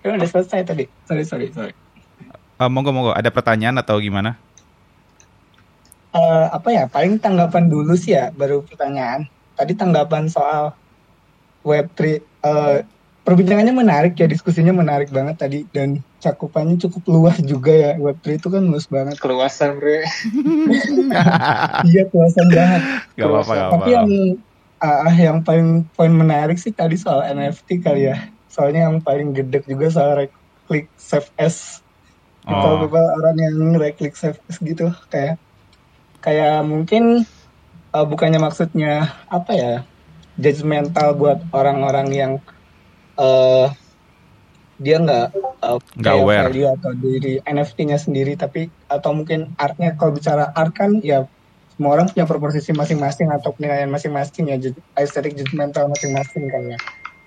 Kan 0.04 0.20
udah 0.20 0.30
selesai 0.30 0.64
tadi. 0.64 0.88
Sorry 1.08 1.24
sorry 1.28 1.47
sorry. 1.52 1.74
Uh, 2.60 2.68
monggo 2.72 2.91
monggo. 2.91 3.12
Ada 3.16 3.32
pertanyaan 3.32 3.80
atau 3.80 4.00
gimana? 4.00 4.36
Uh, 6.10 6.49
apa 6.49 6.70
ya? 6.74 6.84
Paling 6.89 7.22
tanggapan 7.22 7.70
dulu 7.70 7.93
sih 7.93 8.18
ya, 8.18 8.34
baru 8.34 8.66
pertanyaan. 8.66 9.30
Tadi 9.53 9.74
tanggapan 9.76 10.32
soal 10.32 10.74
Web3 11.68 11.99
uh, 12.43 12.78
perbincangannya 13.30 13.76
menarik 13.76 14.18
ya 14.18 14.26
diskusinya 14.26 14.74
menarik 14.74 15.14
banget 15.14 15.38
tadi 15.38 15.60
dan 15.70 16.01
cakupannya 16.18 16.82
cukup 16.82 17.03
luas 17.05 17.38
juga 17.45 17.70
ya. 17.70 17.91
Web3 18.01 18.26
itu 18.41 18.47
kan 18.49 18.64
luas 18.66 18.89
banget. 18.89 19.22
Keluasan 19.22 19.78
bre. 19.78 20.01
Iya 21.89 22.10
keluasan 22.10 22.47
banget. 22.49 22.82
Gak 23.18 23.28
apa-apa 23.30 23.53
tapi 23.78 23.89
yang 23.93 24.10
uh, 24.82 25.14
yang 25.14 25.38
paling 25.45 25.86
poin 25.93 26.10
menarik 26.10 26.57
sih 26.57 26.74
tadi 26.74 26.97
soal 26.97 27.22
NFT 27.22 27.86
kali 27.86 28.10
ya. 28.10 28.18
Soalnya 28.49 28.89
yang 28.89 28.97
paling 29.03 29.38
gede 29.38 29.62
juga 29.70 29.93
soal 29.93 30.26
right 30.26 30.34
click 30.66 30.89
save 30.97 31.30
as. 31.38 31.86
Oh. 32.49 32.82
beberapa 32.82 33.14
orang 33.22 33.38
yang 33.38 33.55
right 33.78 33.93
click 33.93 34.18
save 34.18 34.41
as 34.49 34.57
gitu 34.57 34.89
kayak 35.14 35.38
kayak 36.20 36.63
mungkin 36.67 37.24
uh, 37.95 38.05
bukannya 38.05 38.39
maksudnya 38.39 39.13
apa 39.32 39.51
ya 39.55 39.74
judgmental 40.39 41.15
buat 41.20 41.43
orang-orang 41.51 42.07
yang 42.15 42.32
uh, 43.20 43.72
dia 44.80 44.95
nggak 44.95 45.28
uh, 45.59 45.80
nggak 45.99 46.15
aware. 46.15 46.47
value 46.47 46.70
atau 46.72 46.91
diri 46.95 47.43
NFT-nya 47.43 47.99
sendiri 47.99 48.39
tapi 48.39 48.72
atau 48.88 49.11
mungkin 49.11 49.51
artnya 49.59 49.95
kalau 49.99 50.15
bicara 50.15 50.55
art 50.55 50.72
kan 50.72 51.03
ya 51.03 51.28
semua 51.76 51.95
orang 51.95 52.11
punya 52.11 52.28
proporsi 52.28 52.59
masing-masing 52.76 53.32
atau 53.32 53.55
penilaian 53.55 53.88
masing-masing 53.88 54.51
ya 54.51 54.59
aesthetic 54.99 55.36
judgmental 55.39 55.88
masing-masing 55.88 56.47
kan 56.51 56.76
ya. 56.76 56.78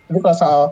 Tapi 0.09 0.19
kalau 0.21 0.37
soal 0.37 0.63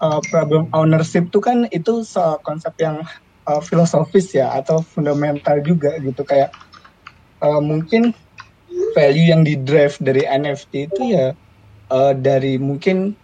uh, 0.00 0.20
problem 0.32 0.68
ownership 0.72 1.28
tuh 1.28 1.44
kan 1.44 1.68
itu 1.68 2.04
soal 2.08 2.40
konsep 2.40 2.72
yang 2.80 3.04
uh, 3.44 3.60
filosofis 3.60 4.32
ya 4.32 4.52
atau 4.56 4.80
fundamental 4.80 5.60
juga 5.60 5.96
gitu. 6.00 6.24
Kayak 6.24 6.56
uh, 7.42 7.62
mungkin 7.62 8.14
value 8.94 9.26
yang 9.30 9.42
di 9.46 9.54
drive 9.58 9.96
dari 10.02 10.26
NFT 10.26 10.72
itu 10.92 11.02
ya 11.14 11.34
uh, 11.92 12.12
dari 12.14 12.56
mungkin 12.60 13.14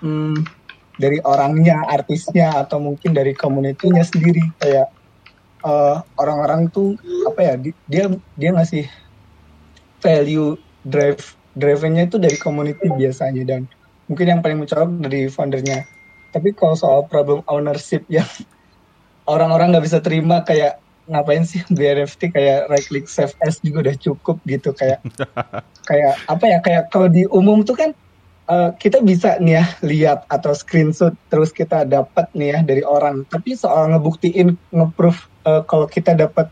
hmm, 0.00 0.46
dari 1.00 1.16
orangnya, 1.24 1.80
artisnya 1.88 2.60
atau 2.60 2.76
mungkin 2.76 3.16
dari 3.16 3.32
komunitinya 3.32 4.04
sendiri 4.04 4.44
kayak 4.60 4.92
uh, 5.64 6.04
orang-orang 6.20 6.68
tuh 6.68 6.96
apa 7.24 7.40
ya 7.40 7.54
dia 7.88 8.04
dia 8.36 8.50
ngasih 8.52 8.84
value 10.04 10.56
drive 10.84 11.36
drive-nya 11.56 12.08
itu 12.08 12.16
dari 12.20 12.36
community 12.38 12.88
biasanya 12.94 13.42
dan 13.44 13.60
mungkin 14.06 14.26
yang 14.26 14.40
paling 14.40 14.58
mencolok 14.60 14.90
dari 15.02 15.26
foundernya. 15.30 15.86
Tapi 16.30 16.54
kalau 16.54 16.78
soal 16.78 17.00
problem 17.10 17.42
ownership 17.50 18.06
yang 18.06 18.26
orang-orang 19.32 19.74
nggak 19.74 19.84
bisa 19.86 19.98
terima 20.04 20.42
kayak 20.46 20.78
ngapain 21.08 21.42
sih 21.46 21.64
NFT 21.70 22.34
kayak 22.34 22.68
right 22.68 22.86
click 22.86 23.08
save 23.08 23.32
as 23.44 23.62
juga 23.64 23.88
udah 23.88 23.96
cukup 23.96 24.36
gitu 24.44 24.74
kayak 24.76 25.00
kayak 25.88 26.14
apa 26.28 26.44
ya 26.44 26.58
kayak 26.60 26.82
kalau 26.92 27.08
di 27.08 27.24
umum 27.30 27.64
tuh 27.64 27.78
kan 27.78 27.90
uh, 28.50 28.70
kita 28.76 28.98
bisa 29.00 29.38
nih 29.38 29.62
ya 29.62 29.64
lihat 29.86 30.18
atau 30.26 30.50
screenshot 30.50 31.14
terus 31.30 31.54
kita 31.54 31.86
dapat 31.86 32.26
nih 32.34 32.58
ya 32.58 32.58
dari 32.66 32.82
orang. 32.82 33.22
Tapi 33.30 33.54
soal 33.54 33.94
ngebuktiin 33.94 34.58
ngeproof 34.74 35.30
uh, 35.46 35.62
kalau 35.64 35.86
kita 35.86 36.18
dapat 36.18 36.50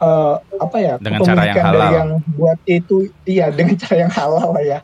uh, 0.00 0.40
apa 0.56 0.76
ya 0.80 0.94
dengan 0.96 1.20
cara 1.22 1.44
yang 1.52 1.56
halal. 1.60 1.76
Dari 1.76 1.94
yang 2.00 2.10
buat 2.34 2.58
itu 2.64 2.96
iya 3.28 3.52
dengan 3.52 3.76
cara 3.84 4.08
yang 4.08 4.12
halal 4.12 4.56
lah 4.56 4.64
ya. 4.64 4.78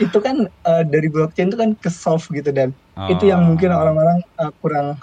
Itu 0.00 0.18
kan 0.24 0.48
uh, 0.64 0.82
dari 0.84 1.12
blockchain 1.12 1.52
itu 1.52 1.58
kan 1.60 1.70
ke 1.76 1.92
solve 1.92 2.24
gitu 2.32 2.48
dan 2.52 2.72
oh. 2.96 3.08
itu 3.12 3.28
yang 3.28 3.44
mungkin 3.44 3.72
orang-orang 3.72 4.24
uh, 4.40 4.52
kurang 4.64 4.96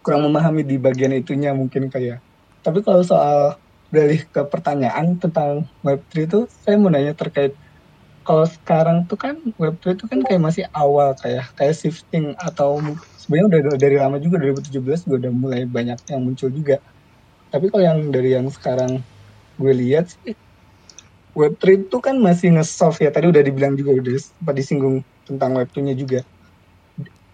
kurang 0.00 0.22
memahami 0.24 0.62
di 0.64 0.76
bagian 0.80 1.12
itunya 1.12 1.52
mungkin 1.52 1.92
kayak. 1.92 2.24
Tapi 2.66 2.82
kalau 2.82 3.06
soal 3.06 3.54
beralih 3.94 4.26
ke 4.26 4.42
pertanyaan 4.50 5.14
tentang 5.14 5.70
Web3 5.86 6.26
itu 6.26 6.38
saya 6.50 6.74
mau 6.74 6.90
nanya 6.90 7.14
terkait 7.14 7.54
kalau 8.26 8.42
sekarang 8.42 9.06
tuh 9.06 9.14
kan 9.14 9.38
Web3 9.54 9.94
itu 9.94 10.04
kan 10.10 10.18
kayak 10.26 10.42
masih 10.42 10.66
awal 10.74 11.14
kayak 11.14 11.46
kayak 11.54 11.78
shifting 11.78 12.34
atau 12.42 12.82
sebenarnya 13.22 13.70
udah 13.70 13.78
dari 13.78 13.96
lama 14.02 14.18
juga 14.18 14.42
2017 14.42 15.06
juga 15.06 15.16
udah 15.22 15.32
mulai 15.32 15.62
banyak 15.62 15.94
yang 16.10 16.26
muncul 16.26 16.50
juga. 16.50 16.82
Tapi 17.54 17.70
kalau 17.70 17.86
yang 17.86 18.10
dari 18.10 18.34
yang 18.34 18.50
sekarang 18.50 18.98
gue 19.62 19.72
lihat 19.72 20.10
sih 20.10 20.34
Web3 21.38 21.86
itu 21.86 21.96
kan 22.02 22.18
masih 22.18 22.58
nge-solve 22.58 22.98
ya. 22.98 23.14
Tadi 23.14 23.30
udah 23.30 23.42
dibilang 23.46 23.78
juga 23.78 23.94
udah 23.94 24.18
sempat 24.18 24.58
disinggung 24.58 25.06
tentang 25.22 25.54
Web2-nya 25.54 25.94
juga. 25.94 26.26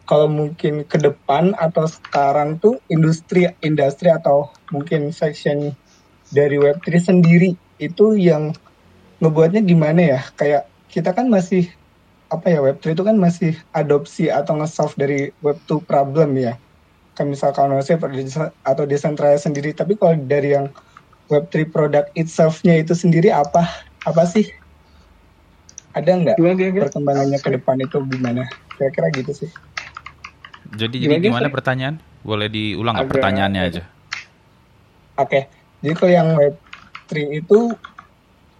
Kalau 0.04 0.28
mungkin 0.28 0.84
ke 0.84 1.00
depan 1.00 1.56
atau 1.56 1.88
sekarang 1.88 2.60
tuh 2.60 2.76
industri 2.92 3.48
industri 3.64 4.12
atau 4.12 4.52
mungkin 4.72 5.12
section 5.12 5.76
dari 6.32 6.56
Web3 6.56 6.86
sendiri 6.98 7.54
itu 7.76 8.16
yang 8.16 8.56
ngebuatnya 9.20 9.62
gimana 9.62 10.18
ya? 10.18 10.20
Kayak 10.34 10.66
kita 10.88 11.12
kan 11.12 11.28
masih 11.28 11.68
apa 12.32 12.48
ya 12.48 12.64
Web3 12.64 12.96
itu 12.96 13.04
kan 13.04 13.16
masih 13.20 13.52
adopsi 13.76 14.32
atau 14.32 14.56
nge-solve 14.56 14.96
dari 14.96 15.28
Web2 15.44 15.84
problem 15.84 16.40
ya. 16.40 16.56
Kan 17.12 17.28
misalkan 17.28 17.68
ownership 17.68 18.00
atau 18.64 18.84
decentralized 18.88 19.44
sendiri. 19.44 19.76
Tapi 19.76 20.00
kalau 20.00 20.16
dari 20.16 20.56
yang 20.56 20.72
Web3 21.28 21.68
product 21.68 22.08
itself-nya 22.16 22.80
itu 22.80 22.96
sendiri 22.96 23.28
apa 23.28 23.68
apa 24.08 24.24
sih? 24.24 24.48
ada 25.92 26.10
nggak 26.16 26.36
perkembangannya 26.88 27.38
ke 27.38 27.48
depan 27.52 27.76
itu 27.84 28.00
gimana 28.08 28.48
kira-kira 28.76 29.12
gitu 29.12 29.32
sih 29.44 29.50
jadi 30.72 30.96
gimana, 30.96 31.20
jadi 31.20 31.26
gimana 31.28 31.48
pertanyaan 31.52 31.94
boleh 32.24 32.48
diulang 32.48 32.94
nggak 32.96 33.10
pertanyaannya 33.12 33.60
aja 33.60 33.82
oke 35.18 35.28
okay. 35.28 35.42
jadi 35.84 35.94
kalau 35.96 36.12
yang 36.12 36.28
web 36.36 36.54
3 37.08 37.40
itu 37.44 37.60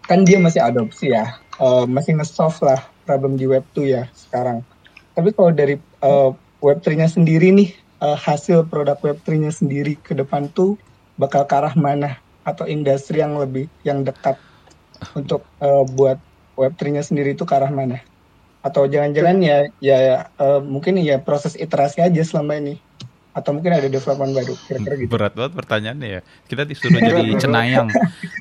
kan 0.04 0.26
dia 0.26 0.38
masih 0.40 0.60
adopsi 0.60 1.14
ya 1.14 1.38
uh, 1.62 1.84
masih 1.86 2.18
nge-solve 2.18 2.58
lah 2.64 2.80
problem 3.06 3.36
di 3.36 3.46
web 3.46 3.64
2 3.76 3.86
ya 3.88 4.04
sekarang 4.12 4.64
tapi 5.12 5.30
kalau 5.36 5.52
dari 5.52 5.76
uh, 6.02 6.32
web 6.64 6.78
3-nya 6.80 7.08
sendiri 7.08 7.52
nih 7.52 7.70
uh, 8.02 8.16
hasil 8.18 8.66
produk 8.66 8.98
web 9.04 9.18
3-nya 9.22 9.52
sendiri 9.52 9.96
ke 10.00 10.16
depan 10.16 10.50
tuh 10.52 10.80
bakal 11.20 11.44
ke 11.44 11.54
arah 11.54 11.74
mana 11.76 12.18
atau 12.42 12.66
industri 12.66 13.22
yang 13.22 13.38
lebih 13.38 13.70
yang 13.86 14.02
dekat 14.02 14.34
untuk 15.14 15.46
uh, 15.62 15.86
buat 15.94 16.18
Web3-nya 16.54 17.02
sendiri 17.02 17.34
itu 17.34 17.42
ke 17.42 17.54
arah 17.54 17.72
mana? 17.72 18.02
Atau 18.62 18.86
jangan-jangan 18.86 19.42
ya 19.42 19.66
ya 19.82 20.30
uh, 20.38 20.62
mungkin 20.62 21.00
ya 21.02 21.18
proses 21.18 21.58
iterasi 21.58 21.98
aja 21.98 22.22
selama 22.22 22.58
ini 22.62 22.78
atau 23.32 23.50
mungkin 23.56 23.72
ada 23.72 23.88
development 23.88 24.32
baru 24.36 24.54
kira-kira 24.68 24.94
gitu. 25.00 25.08
Berat 25.08 25.32
banget 25.32 25.52
pertanyaannya 25.56 26.08
ya. 26.08 26.20
Kita 26.44 26.62
disuruh 26.68 27.00
jadi 27.08 27.32
cenayang. 27.40 27.88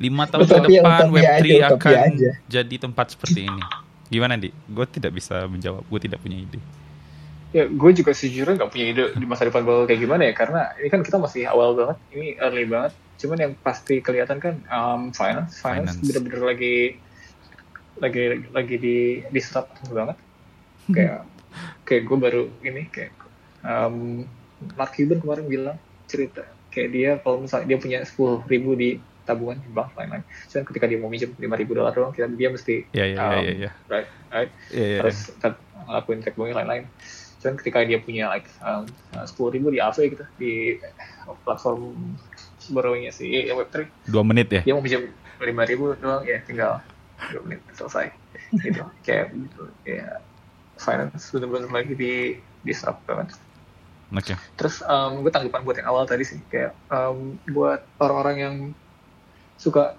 Lima 0.03 0.27
tahun 0.27 0.47
ke 0.47 0.59
depan 0.67 1.07
Web3 1.15 1.47
aja, 1.47 1.67
akan 1.71 1.95
aja. 2.11 2.31
jadi 2.51 2.75
tempat 2.75 3.15
seperti 3.15 3.47
ini. 3.47 3.63
Gimana 4.11 4.35
di? 4.35 4.51
Gue 4.67 4.83
tidak 4.91 5.15
bisa 5.15 5.47
menjawab. 5.47 5.87
Gue 5.87 5.99
tidak 6.03 6.19
punya 6.19 6.43
ide. 6.43 6.59
Ya, 7.51 7.67
gue 7.67 7.91
juga 7.91 8.15
sejujurnya 8.15 8.63
nggak 8.63 8.71
punya 8.71 8.85
ide 8.95 9.03
di 9.15 9.25
masa 9.27 9.47
depan 9.47 9.63
bakal 9.67 9.83
kayak 9.83 9.99
gimana 9.99 10.23
ya, 10.23 10.33
karena 10.35 10.61
ini 10.79 10.87
kan 10.87 11.03
kita 11.03 11.19
masih 11.19 11.43
awal 11.51 11.75
banget, 11.75 11.97
ini 12.15 12.39
early 12.39 12.63
banget. 12.63 12.95
Cuman 13.19 13.37
yang 13.43 13.53
pasti 13.59 13.99
kelihatan 13.99 14.39
kan 14.39 14.55
um, 14.71 15.11
finance, 15.11 15.59
finance, 15.59 15.99
finance. 15.99 16.03
bener-bener 16.03 16.47
lagi 16.47 16.75
lagi 17.99 18.49
lagi 18.49 18.75
di 18.81 18.97
disrupt 19.29 19.77
banget 19.93 20.17
kayak 20.89 21.21
kayak 21.87 22.03
gue 22.07 22.17
baru 22.17 22.43
ini 22.65 22.87
kayak 22.89 23.13
um, 23.61 24.25
Mark 24.77 24.93
Cuban 24.95 25.19
kemarin 25.19 25.45
bilang 25.47 25.77
cerita 26.05 26.43
kayak 26.71 26.89
dia 26.91 27.09
kalau 27.19 27.43
misalnya 27.43 27.75
dia 27.75 27.77
punya 27.79 27.97
sepuluh 28.07 28.39
ribu 28.47 28.73
di 28.79 28.99
tabungan 29.21 29.61
di 29.61 29.69
bank 29.69 29.93
lain-lain, 29.93 30.25
cuman 30.49 30.63
ketika 30.65 30.85
dia 30.89 30.97
mau 30.97 31.09
minjem 31.11 31.29
lima 31.37 31.53
ribu 31.53 31.77
dolar 31.77 31.93
doang, 31.93 32.09
kita 32.09 32.25
dia 32.33 32.49
mesti 32.49 32.89
yeah, 32.89 33.07
yeah, 33.13 33.21
um, 33.21 33.43
yeah, 33.45 33.55
yeah. 33.69 33.73
right 33.85 34.09
right 34.33 34.51
yeah, 34.73 34.87
yeah, 34.97 34.99
harus 35.05 35.17
yeah. 35.29 35.53
ngelakuin 35.85 36.19
cek 36.25 36.33
bunganya 36.33 36.57
lain-lain. 36.65 36.83
Cuman 37.37 37.55
ketika 37.61 37.77
dia 37.85 37.99
punya 38.01 38.33
like 38.33 38.49
um, 38.65 38.89
sepuluh 39.29 39.53
ribu 39.53 39.69
di 39.69 39.77
AV 39.77 39.97
gitu 40.09 40.25
di 40.41 40.53
platform 41.45 41.93
borrowingnya 42.73 43.13
si 43.13 43.29
Web3 43.49 43.89
dua 44.09 44.23
menit 44.25 44.47
ya 44.53 44.61
dia 44.61 44.73
mau 44.77 44.83
minjem 44.85 45.09
lima 45.41 45.63
ribu 45.65 45.97
doang 45.97 46.21
ya 46.21 46.37
tinggal 46.45 46.81
dua 47.33 47.41
menit 47.45 47.61
selesai 47.73 48.13
gitu 48.61 48.85
kayak 49.05 49.33
gitu 49.33 49.63
ya 49.85 50.21
finance 50.81 51.29
benar-benar 51.29 51.69
lagi 51.69 51.93
di 51.93 52.13
disrupt 52.65 53.05
banget. 53.05 53.37
Okay. 54.11 54.35
Terus 54.59 54.83
um, 54.83 55.23
gue 55.23 55.31
tanggapan 55.31 55.63
buat 55.63 55.77
yang 55.79 55.87
awal 55.87 56.03
tadi 56.03 56.27
sih 56.27 56.39
kayak 56.51 56.75
um, 56.91 57.39
buat 57.47 57.79
orang-orang 58.03 58.35
yang 58.37 58.55
suka 59.55 59.95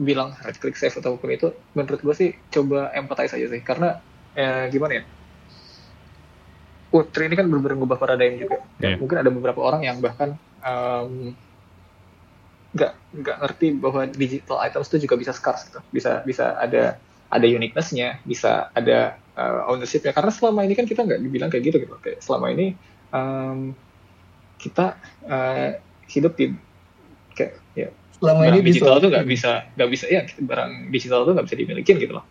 bilang 0.00 0.32
right 0.42 0.56
click 0.58 0.74
save 0.74 0.96
ataupun 0.96 1.28
itu 1.30 1.54
menurut 1.76 2.00
gue 2.02 2.14
sih 2.16 2.30
coba 2.50 2.90
empathize 2.96 3.36
aja 3.36 3.46
sih 3.46 3.62
karena 3.62 4.02
eh, 4.34 4.66
gimana 4.66 4.98
ya 4.98 5.04
Putri 6.90 7.26
ini 7.26 7.34
kan 7.34 7.50
benar-benar 7.50 7.74
ngubah 7.74 7.98
paradigm 7.98 8.38
juga. 8.38 8.62
Yeah. 8.78 9.02
Mungkin 9.02 9.18
ada 9.18 9.26
beberapa 9.26 9.58
orang 9.66 9.82
yang 9.82 9.98
bahkan 9.98 10.38
um, 10.62 11.34
nggak 12.74 12.92
nggak 13.22 13.36
ngerti 13.38 13.66
bahwa 13.78 14.02
digital 14.10 14.58
items 14.62 14.90
itu 14.90 15.06
juga 15.06 15.14
bisa 15.14 15.30
scarce 15.30 15.70
gitu 15.70 15.80
bisa 15.94 16.26
bisa 16.26 16.58
ada 16.58 16.98
ada 17.30 17.46
uniquenessnya 17.46 18.18
bisa 18.26 18.70
ada 18.74 19.14
uh, 19.38 19.70
ownershipnya 19.70 20.10
karena 20.10 20.34
selama 20.34 20.66
ini 20.66 20.74
kan 20.74 20.82
kita 20.82 21.06
nggak 21.06 21.22
dibilang 21.22 21.50
kayak 21.54 21.70
gitu 21.70 21.76
gitu 21.86 21.94
kayak 22.02 22.18
selama 22.18 22.50
ini 22.50 22.74
um, 23.14 23.58
kita 24.58 24.98
uh, 25.30 25.78
hidup 26.10 26.34
di 26.34 26.52
kayak 27.38 27.62
ya 27.78 27.88
selama 28.18 28.42
ini 28.50 28.58
digital 28.66 28.98
tuh 28.98 29.10
nggak 29.10 29.26
bisa 29.26 29.70
nggak 29.78 29.90
bisa 29.90 30.04
ya 30.10 30.22
barang 30.26 30.90
digital 30.90 31.22
tuh 31.22 31.32
nggak 31.38 31.46
bisa 31.46 31.56
dimiliki 31.58 31.92
gitu 31.94 32.12
loh. 32.18 32.26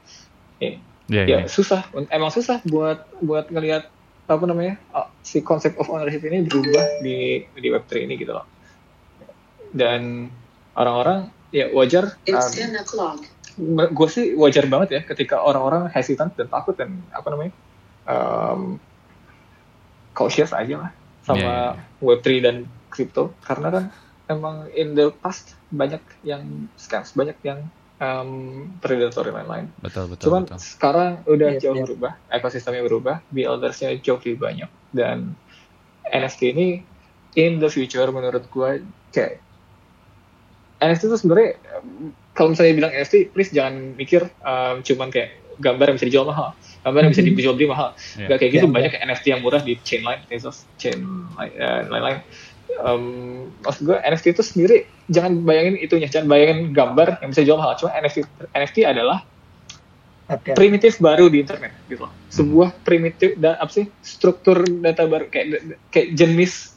Ya, 0.60 0.80
yeah, 1.08 1.26
ya 1.26 1.34
yeah. 1.40 1.42
susah. 1.48 1.88
Emang 2.12 2.32
susah 2.32 2.60
buat 2.68 3.08
buat 3.24 3.48
ngelihat 3.48 3.88
apa 4.24 4.44
namanya 4.48 4.80
uh, 4.96 5.08
si 5.24 5.44
konsep 5.44 5.76
of 5.80 5.92
ownership 5.92 6.24
ini 6.24 6.48
berubah 6.48 7.04
di 7.04 7.44
di 7.48 7.68
web 7.72 7.84
3 7.88 8.08
ini 8.08 8.16
gitu 8.20 8.36
loh. 8.36 8.48
Dan 9.74 10.32
orang-orang 10.76 11.30
ya 11.54 11.70
wajar 11.70 12.18
um, 12.26 12.50
gue 13.94 14.08
sih 14.10 14.34
wajar 14.34 14.66
banget 14.66 14.90
ya 14.98 15.02
ketika 15.06 15.38
orang-orang 15.38 15.86
hesitant 15.94 16.34
dan 16.34 16.50
takut 16.50 16.74
dan 16.74 16.98
apa 17.14 17.28
namanya 17.30 17.54
um, 18.10 18.82
cautious 20.14 20.53
aja 20.53 20.88
lah 20.88 20.91
sama 21.24 21.39
yeah, 21.39 21.70
yeah. 21.78 22.03
Web3 22.03 22.28
dan 22.43 22.55
crypto 22.93 23.34
karena 23.43 23.68
kan 23.70 23.84
emang 24.30 24.70
in 24.74 24.93
the 24.93 25.11
past 25.22 25.57
banyak 25.74 26.01
yang 26.24 26.70
scams 26.78 27.18
banyak 27.18 27.36
yang 27.43 27.66
um, 27.99 28.70
predatory 28.80 29.32
lain-lain. 29.32 29.72
Betul 29.82 30.11
betul. 30.11 30.30
Cuman 30.30 30.43
betul. 30.47 30.59
sekarang 30.59 31.11
udah 31.26 31.49
yeah, 31.55 31.61
jauh 31.61 31.76
yeah. 31.76 31.86
berubah, 31.88 32.14
ekosistemnya 32.32 32.84
berubah, 32.86 33.16
buildersnya 33.32 33.97
jauh 33.99 34.20
lebih 34.20 34.39
banyak 34.39 34.70
dan 34.95 35.34
NFT 36.07 36.41
ini 36.53 36.68
in 37.39 37.57
the 37.57 37.70
future 37.72 38.05
menurut 38.11 38.45
gue 38.51 38.84
kayak 39.16 39.41
NFT 40.84 41.07
itu 41.07 41.18
sebenarnya 41.18 41.51
kalau 42.34 42.51
misalnya 42.51 42.74
bilang 42.76 42.93
NFT, 42.93 43.32
please 43.32 43.53
jangan 43.53 43.93
mikir 43.93 44.26
um, 44.41 44.82
cuman 44.82 45.14
kayak 45.14 45.38
gambar 45.60 45.86
yang 45.93 45.97
bisa 45.99 46.08
dijual 46.10 46.26
mahal, 46.30 46.49
gambar 46.86 47.01
yang 47.06 47.12
bisa 47.12 47.22
mm-hmm. 47.24 47.38
dijual 47.38 47.56
beli 47.56 47.68
mahal. 47.70 47.89
Yeah. 48.18 48.30
Gak 48.30 48.38
kayak 48.41 48.51
gitu 48.58 48.68
yeah, 48.70 48.76
banyak 48.76 48.91
yeah. 48.93 49.06
NFT 49.06 49.26
yang 49.34 49.41
murah 49.41 49.62
di 49.62 49.74
chain 49.82 50.01
lain, 50.01 50.20
Tezos, 50.30 50.66
chain 50.82 50.97
uh, 51.38 51.82
lain-lain. 51.89 52.20
Um, 52.74 53.54
maksud 53.62 53.86
gue 53.86 53.97
NFT 54.01 54.26
itu 54.34 54.41
sendiri 54.41 54.78
jangan 55.06 55.45
bayangin 55.45 55.78
itunya, 55.78 56.10
jangan 56.10 56.26
bayangin 56.32 56.74
gambar 56.74 57.22
yang 57.22 57.30
bisa 57.30 57.41
dijual 57.45 57.60
mahal. 57.62 57.78
Cuma 57.78 57.93
NFT 57.93 58.18
NFT 58.56 58.78
adalah 58.88 59.22
okay. 60.30 60.54
primitif 60.58 60.97
baru 60.97 61.30
di 61.30 61.43
internet 61.43 61.74
gitu 61.86 62.08
loh. 62.08 62.14
Sebuah 62.34 62.74
primitif 62.82 63.38
dan 63.38 63.60
apa 63.62 63.72
sih 63.72 63.86
struktur 64.01 64.64
data 64.66 65.06
baru 65.06 65.30
kayak 65.30 65.47
kayak 65.93 66.18
jenis 66.18 66.74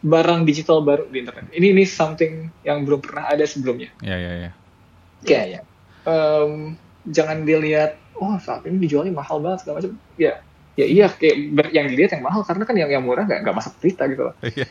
barang 0.00 0.48
digital 0.48 0.80
baru 0.80 1.04
di 1.12 1.20
internet. 1.20 1.52
Ini 1.52 1.76
ini 1.76 1.84
something 1.84 2.48
yang 2.64 2.88
belum 2.88 3.04
pernah 3.04 3.28
ada 3.28 3.44
sebelumnya. 3.44 3.92
Iya 4.00 4.16
iya 4.16 4.32
iya. 4.32 4.50
Kayak 5.20 5.46
ya. 5.46 5.60
Um, 6.08 6.80
jangan 7.08 7.44
dilihat 7.48 7.96
oh 8.20 8.36
saat 8.36 8.66
ini 8.68 8.84
dijualnya 8.84 9.16
mahal 9.16 9.40
banget 9.40 9.64
segala 9.64 9.80
macam. 9.80 9.96
Ya 10.20 10.44
ya 10.78 10.86
iya 10.86 11.06
kayak 11.10 11.36
yang 11.74 11.86
dilihat 11.92 12.16
yang 12.16 12.24
mahal 12.24 12.40
karena 12.46 12.64
kan 12.64 12.72
yang 12.78 12.88
yang 12.88 13.02
murah 13.04 13.26
nggak 13.28 13.42
nggak 13.42 13.56
masuk 13.58 13.72
berita 13.82 14.06
gitu 14.08 14.22
loh. 14.30 14.34
Iya. 14.40 14.68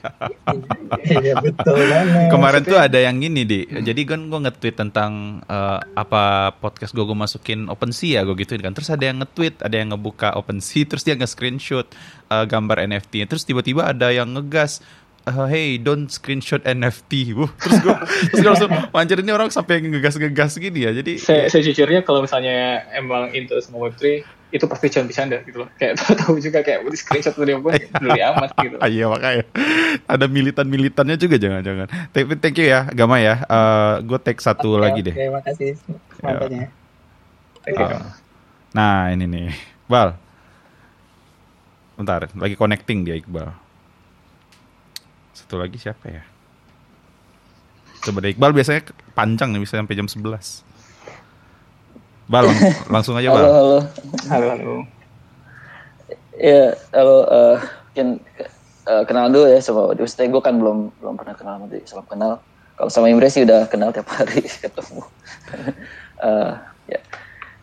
iya 1.23 1.33
betul 1.37 1.75
banget. 1.75 2.29
Kemarin 2.33 2.61
tuh 2.65 2.79
ada 2.79 2.97
yang 2.97 3.15
gini 3.19 3.41
di. 3.45 3.59
Hmm. 3.67 3.83
Jadi 3.85 4.01
kan 4.07 4.19
gue 4.31 4.39
nge-tweet 4.47 4.75
tentang 4.79 5.43
uh, 5.45 5.79
apa 5.93 6.55
podcast 6.57 6.95
gue 6.95 7.03
gue 7.05 7.17
masukin 7.17 7.69
OpenSea 7.69 8.21
ya 8.21 8.21
gue 8.25 8.35
gituin 8.39 8.63
kan. 8.63 8.73
Terus 8.73 8.89
ada 8.89 9.05
yang 9.05 9.21
nge-tweet, 9.21 9.61
ada 9.61 9.75
yang 9.75 9.93
ngebuka 9.93 10.33
OpenSea 10.39 10.87
terus 10.89 11.03
dia 11.05 11.13
nge-screenshot 11.19 11.85
uh, 12.31 12.45
gambar 12.47 12.89
NFT. 12.89 13.29
Terus 13.29 13.43
tiba-tiba 13.45 13.91
ada 13.91 14.09
yang 14.09 14.33
ngegas 14.33 14.81
uh, 15.27 15.47
hey 15.49 15.75
don't 15.75 16.07
screenshot 16.07 16.63
NFT 16.63 17.35
Wuh, 17.35 17.51
terus 17.61 17.79
gue 17.83 17.95
terus 18.31 18.39
gue 18.39 18.51
langsung 18.51 18.71
manjir 18.95 19.19
ini 19.19 19.31
orang 19.33 19.51
sampai 19.51 19.83
ngegas-ngegas 19.83 20.61
gini 20.61 20.87
ya. 20.87 20.91
Jadi 20.95 21.19
saya, 21.19 21.49
ya. 21.49 21.51
sejujurnya 21.51 22.05
kalau 22.07 22.23
misalnya 22.23 22.87
emang 22.95 23.33
into 23.35 23.57
semua 23.59 23.89
web3 23.89 24.23
itu 24.49 24.65
pasti 24.65 24.89
jangan 24.89 25.07
bercanda 25.09 25.37
gitu 25.45 25.57
loh. 25.65 25.69
Kayak 25.77 26.01
tahu 26.25 26.41
juga 26.41 26.59
kayak 26.65 26.87
di 26.87 26.97
screenshot 26.97 27.35
video 27.37 27.61
pun 27.61 27.75
beli 27.75 28.21
amat 28.23 28.49
gitu. 28.57 28.75
Iya 28.95 29.05
makanya. 29.11 29.43
Ada 30.09 30.25
militan-militannya 30.25 31.15
juga 31.19 31.35
jangan-jangan. 31.37 31.87
Tapi 32.09 32.33
thank 32.41 32.57
you 32.57 32.67
ya 32.69 32.89
Gama 32.89 33.21
ya. 33.21 33.45
Uh, 33.45 33.55
eh, 33.55 33.93
gue 34.07 34.19
take 34.21 34.41
satu 34.41 34.77
okay, 34.77 34.81
lagi 34.81 34.99
deh. 35.05 35.15
terima 35.15 35.41
kasih 35.45 35.77
semuanya 36.17 36.69
uh, 37.69 38.01
nah 38.73 39.13
ini 39.13 39.25
nih. 39.29 39.49
Bal. 39.85 40.17
Bentar 41.99 42.31
lagi 42.31 42.55
connecting 42.55 43.03
dia 43.03 43.19
Iqbal 43.19 43.68
satu 45.49 45.65
lagi 45.65 45.81
siapa 45.81 46.05
ya? 46.05 46.21
Coba 48.05 48.21
deh 48.21 48.37
Iqbal 48.37 48.53
biasanya 48.53 48.85
panjang 49.17 49.49
nih 49.49 49.65
bisa 49.65 49.81
sampai 49.81 49.97
jam 49.97 50.05
11. 50.05 50.21
Bal, 52.29 52.45
lang 52.45 52.57
langsung 52.93 53.17
aja 53.17 53.33
Bal. 53.33 53.41
Halo, 53.41 53.49
halo. 53.57 53.79
Halo, 54.29 54.45
halo. 54.53 54.73
Ya, 56.37 56.77
halo. 56.93 57.17
Uh, 57.25 57.57
mungkin 57.89 58.21
uh, 58.85 59.01
kenal 59.09 59.33
dulu 59.33 59.49
ya 59.49 59.57
sama 59.57 59.89
Odi. 59.89 60.05
Maksudnya 60.05 60.29
gue 60.29 60.41
kan 60.45 60.53
belum 60.61 60.93
belum 61.01 61.17
pernah 61.17 61.33
kenal 61.33 61.57
sama. 61.57 61.65
Salam 61.89 62.05
kenal. 62.05 62.31
Kalau 62.77 62.89
sama 62.93 63.09
Imre 63.09 63.33
sih 63.33 63.41
udah 63.41 63.65
kenal 63.73 63.89
tiap 63.89 64.05
hari 64.05 64.45
ketemu. 64.61 65.01
uh, 66.21 66.61
ya. 66.93 67.01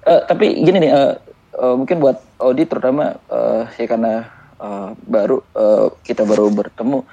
Uh, 0.03 0.26
tapi 0.26 0.59
gini 0.59 0.91
nih, 0.91 0.91
uh, 0.91 1.14
uh, 1.55 1.78
mungkin 1.78 2.03
buat 2.03 2.18
Odi 2.43 2.66
terutama 2.66 3.14
uh, 3.30 3.70
ya 3.78 3.87
karena 3.87 4.26
uh, 4.59 4.91
baru 5.07 5.39
uh, 5.55 5.95
kita 6.03 6.26
baru 6.26 6.51
bertemu 6.51 7.07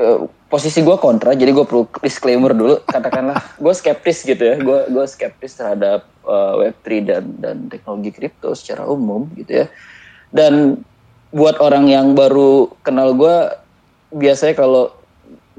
uh, 0.00 0.26
posisi 0.50 0.82
gue 0.86 0.96
kontra 0.98 1.34
jadi 1.34 1.50
gue 1.50 1.66
perlu 1.66 1.86
disclaimer 2.02 2.54
dulu. 2.54 2.80
Katakanlah 2.86 3.38
gue 3.64 3.74
skeptis 3.74 4.22
gitu 4.22 4.42
ya. 4.42 4.56
Gue 4.60 4.86
gue 4.90 5.04
skeptis 5.06 5.58
terhadap 5.58 6.06
uh, 6.26 6.58
Web3 6.62 6.86
dan 7.04 7.24
dan 7.38 7.56
teknologi 7.68 8.10
kripto 8.14 8.54
secara 8.54 8.86
umum 8.86 9.28
gitu 9.38 9.64
ya. 9.64 9.66
Dan 10.34 10.82
buat 11.34 11.58
orang 11.58 11.90
yang 11.90 12.14
baru 12.14 12.70
kenal 12.86 13.14
gue 13.18 13.36
biasanya 14.14 14.54
kalau 14.54 14.94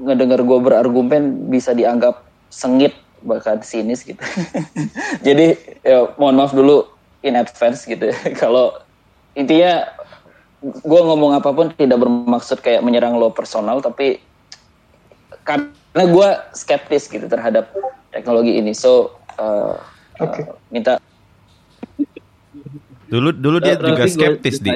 ngedengar 0.00 0.40
gue 0.44 0.58
berargumen 0.60 1.48
bisa 1.52 1.72
dianggap 1.72 2.24
sengit 2.48 2.96
bahkan 3.24 3.60
sinis 3.60 4.04
gitu. 4.04 4.20
Jadi 5.26 5.56
ya 5.84 6.12
mohon 6.16 6.36
maaf 6.36 6.52
dulu 6.52 6.88
in 7.24 7.36
advance 7.36 7.84
gitu 7.88 8.12
ya. 8.12 8.16
Kalau 8.40 8.76
intinya 9.36 9.84
gue 10.62 11.00
ngomong 11.04 11.36
apa 11.36 11.52
pun 11.52 11.68
tidak 11.76 12.00
bermaksud 12.00 12.64
kayak 12.64 12.80
menyerang 12.80 13.20
lo 13.20 13.28
personal 13.30 13.84
tapi 13.84 14.18
karena 15.46 16.04
gue 16.10 16.28
skeptis 16.52 17.06
gitu 17.06 17.24
terhadap 17.30 17.70
teknologi 18.10 18.58
ini. 18.58 18.74
So 18.74 19.14
uh, 19.38 19.78
okay. 20.18 20.42
uh, 20.44 20.58
minta 20.74 20.98
dulu 23.06 23.30
dulu 23.30 23.62
dia 23.62 23.78
juga 23.78 24.04
skeptis 24.10 24.58
di. 24.58 24.74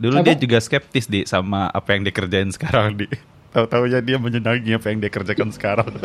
dulu 0.00 0.22
apa? 0.22 0.32
dia 0.32 0.34
juga 0.38 0.58
skeptis 0.62 1.10
di 1.10 1.26
sama 1.26 1.68
apa 1.74 1.98
yang 1.98 2.06
dikerjain 2.06 2.54
sekarang 2.54 2.96
di. 2.96 3.06
Tahu-tahunya 3.50 3.98
dia 4.06 4.14
menyenangi 4.14 4.78
apa 4.78 4.94
yang 4.94 5.02
dia 5.02 5.10
kerjakan 5.10 5.50
sekarang. 5.50 5.90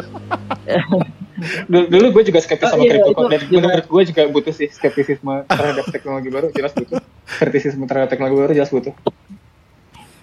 Dulu 1.69 2.09
gue 2.09 2.23
juga 2.25 2.41
skeptis 2.41 2.73
sama 2.73 2.81
oh, 2.81 2.89
iya, 2.89 2.97
crypto 2.97 3.29
dan 3.29 3.41
menurut 3.53 3.85
gue 3.85 4.01
juga 4.09 4.21
butuh 4.33 4.49
sih 4.49 4.65
skeptisisme 4.73 5.45
terhadap 5.45 5.85
teknologi 5.93 6.33
baru 6.33 6.49
jelas 6.49 6.73
butuh. 6.73 6.97
Skeptisisme 7.37 7.85
terhadap 7.85 8.09
teknologi 8.09 8.49
baru 8.49 8.53
jelas 8.57 8.73
butuh 8.73 8.97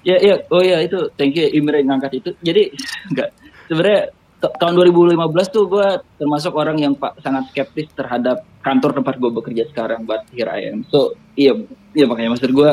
Ya, 0.03 0.18
ya, 0.18 0.34
oh 0.50 0.59
ya 0.59 0.82
itu, 0.82 0.98
thank 1.14 1.38
you 1.38 1.46
Imre 1.55 1.78
ngangkat 1.86 2.18
itu. 2.18 2.30
Jadi 2.42 2.74
enggak 3.11 3.30
sebenarnya 3.70 4.11
tahun 4.42 4.74
2015 4.74 5.55
tuh 5.55 5.64
gue 5.70 5.88
termasuk 6.18 6.53
orang 6.59 6.74
yang 6.82 6.98
pak 6.98 7.22
sangat 7.22 7.46
skeptis 7.55 7.86
terhadap 7.94 8.42
kantor 8.66 8.98
tempat 8.98 9.14
gue 9.22 9.30
bekerja 9.30 9.62
sekarang, 9.70 10.03
but 10.03 10.26
here 10.34 10.50
I 10.50 10.74
am. 10.74 10.82
So 10.90 11.14
iya, 11.38 11.55
iya 11.94 12.11
makanya 12.11 12.34
maksud 12.34 12.50
gue 12.50 12.70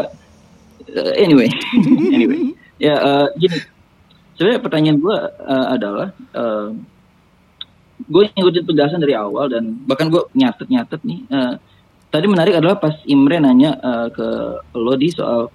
uh, 0.89 1.13
anyway, 1.13 1.53
anyway, 2.17 2.57
ya 2.81 2.97
uh, 2.97 3.27
gini. 3.37 3.61
Sebenarnya 4.33 4.61
pertanyaan 4.63 4.97
gue 4.97 5.17
uh, 5.45 5.67
adalah 5.69 6.07
uh, 6.33 6.73
gue 8.07 8.23
ngikutin 8.33 8.63
penjelasan 8.65 9.03
dari 9.03 9.13
awal 9.13 9.51
dan 9.51 9.77
bahkan 9.85 10.09
gue 10.09 10.23
nyatet-nyatet 10.33 11.03
nih. 11.05 11.19
Uh, 11.29 11.53
tadi 12.09 12.25
menarik 12.25 12.57
adalah 12.57 12.81
pas 12.81 12.95
Imre 13.05 13.37
nanya 13.37 13.77
uh, 13.77 14.07
ke 14.09 14.27
lo 14.73 14.93
di 14.97 15.13
soal 15.13 15.51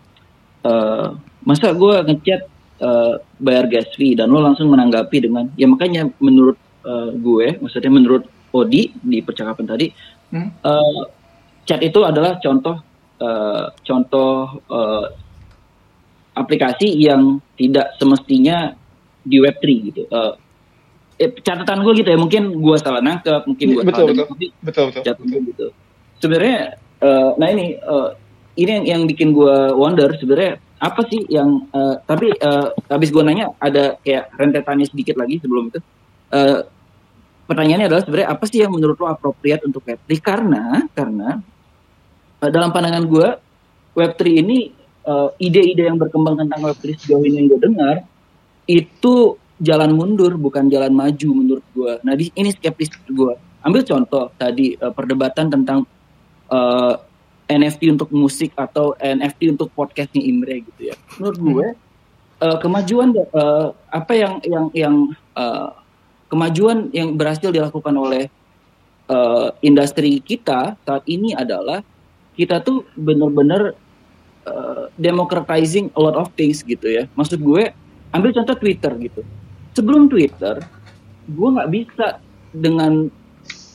uh, 0.62 1.08
masa 1.44 1.76
gue 1.76 1.94
ngechat 2.08 2.40
uh, 2.80 3.20
bayar 3.38 3.68
gas 3.68 3.88
fee 3.94 4.16
dan 4.16 4.32
lo 4.32 4.40
langsung 4.40 4.72
menanggapi 4.72 5.28
dengan 5.28 5.48
ya 5.54 5.68
makanya 5.68 6.08
menurut 6.18 6.56
uh, 6.84 7.12
gue 7.12 7.60
maksudnya 7.60 7.92
menurut 7.92 8.24
Odi 8.54 8.94
di 9.02 9.18
percakapan 9.18 9.66
tadi 9.66 9.86
hmm? 10.32 10.48
uh, 10.62 11.02
chat 11.66 11.80
itu 11.82 12.00
adalah 12.04 12.38
contoh 12.38 12.76
uh, 13.20 13.66
contoh 13.82 14.62
uh, 14.68 15.06
aplikasi 16.34 16.90
yang 16.98 17.38
tidak 17.54 17.94
semestinya 17.96 18.74
di 19.24 19.40
Web3 19.40 19.64
gitu. 19.90 20.02
Uh, 20.10 20.34
eh, 21.16 21.30
catatan 21.40 21.86
gue 21.86 21.92
gitu 22.02 22.08
ya 22.10 22.18
mungkin 22.18 22.58
gue 22.58 22.76
salah 22.82 23.00
nangkep 23.00 23.42
mungkin 23.46 23.66
gue 23.70 23.82
betul, 23.86 24.12
salah 24.12 24.26
betul, 24.28 24.50
betul, 24.60 24.86
betul, 24.90 25.14
betul. 25.14 25.40
gitu. 25.48 25.66
Sebenarnya 26.20 26.58
uh, 27.00 27.30
nah 27.38 27.48
ini 27.48 27.78
uh, 27.80 28.12
ini 28.58 28.70
yang, 28.70 28.84
yang 28.86 29.02
bikin 29.06 29.34
gue 29.34 29.72
wonder 29.74 30.10
sebenarnya 30.18 30.58
apa 30.84 31.00
sih 31.08 31.24
yang 31.32 31.64
uh, 31.72 31.96
tapi 32.04 32.28
uh, 32.44 32.76
habis 32.92 33.08
gue 33.08 33.24
nanya 33.24 33.56
ada 33.56 33.96
kayak 34.04 34.28
rentetannya 34.36 34.84
sedikit 34.84 35.16
lagi 35.16 35.40
sebelum 35.40 35.72
itu 35.72 35.80
uh, 36.28 36.60
pertanyaannya 37.48 37.88
adalah 37.88 38.02
sebenarnya 38.04 38.28
apa 38.28 38.44
sih 38.44 38.60
yang 38.60 38.72
menurut 38.76 39.00
lo 39.00 39.08
appropriate 39.08 39.64
untuk 39.64 39.80
Web3 39.88 40.08
karena 40.20 40.84
karena 40.92 41.40
uh, 42.44 42.50
dalam 42.52 42.68
pandangan 42.68 43.04
gue 43.08 43.28
Web3 43.96 44.22
ini 44.44 44.58
ide-ide 45.40 45.84
uh, 45.84 45.88
yang 45.88 45.96
berkembang 45.96 46.36
tentang 46.36 46.60
Web3 46.68 47.00
sejauh 47.00 47.24
ini 47.24 47.44
yang 47.44 47.46
gue 47.56 47.60
dengar 47.64 47.96
itu 48.68 49.40
jalan 49.60 49.96
mundur 49.96 50.34
bukan 50.36 50.66
jalan 50.68 50.92
maju 50.92 51.28
menurut 51.32 51.64
gue. 51.72 51.92
Nah 52.02 52.14
di 52.18 52.28
ini 52.34 52.50
skeptis 52.50 52.90
gue. 53.08 53.34
Ambil 53.64 53.86
contoh 53.86 54.28
tadi 54.36 54.76
uh, 54.76 54.92
perdebatan 54.92 55.48
tentang 55.48 55.88
uh, 56.52 56.94
NFT 57.44 57.92
untuk 57.92 58.08
musik 58.14 58.56
atau 58.56 58.96
NFT 58.96 59.52
untuk 59.52 59.68
podcastnya 59.76 60.24
Imre 60.24 60.64
gitu 60.64 60.92
ya. 60.92 60.96
Menurut 61.20 61.38
hmm. 61.38 61.46
gue 61.52 61.66
uh, 62.40 62.58
kemajuan 62.60 63.12
uh, 63.32 63.76
apa 63.92 64.12
yang 64.16 64.32
yang 64.44 64.66
yang 64.72 64.96
uh, 65.36 65.76
kemajuan 66.32 66.88
yang 66.90 67.14
berhasil 67.14 67.52
dilakukan 67.52 67.94
oleh 67.94 68.32
uh, 69.12 69.52
industri 69.60 70.18
kita 70.24 70.74
saat 70.82 71.04
ini 71.04 71.36
adalah 71.36 71.84
kita 72.34 72.64
tuh 72.64 72.82
benar-benar 72.98 73.76
uh, 74.48 74.90
democratizing 74.98 75.92
a 75.94 76.00
lot 76.00 76.16
of 76.16 76.32
things 76.34 76.64
gitu 76.64 76.88
ya. 76.88 77.04
Maksud 77.14 77.38
gue 77.38 77.70
ambil 78.10 78.30
contoh 78.34 78.56
Twitter 78.58 78.92
gitu. 78.98 79.22
Sebelum 79.74 80.06
Twitter, 80.06 80.62
gue 81.26 81.48
nggak 81.50 81.70
bisa 81.70 82.18
dengan 82.54 83.10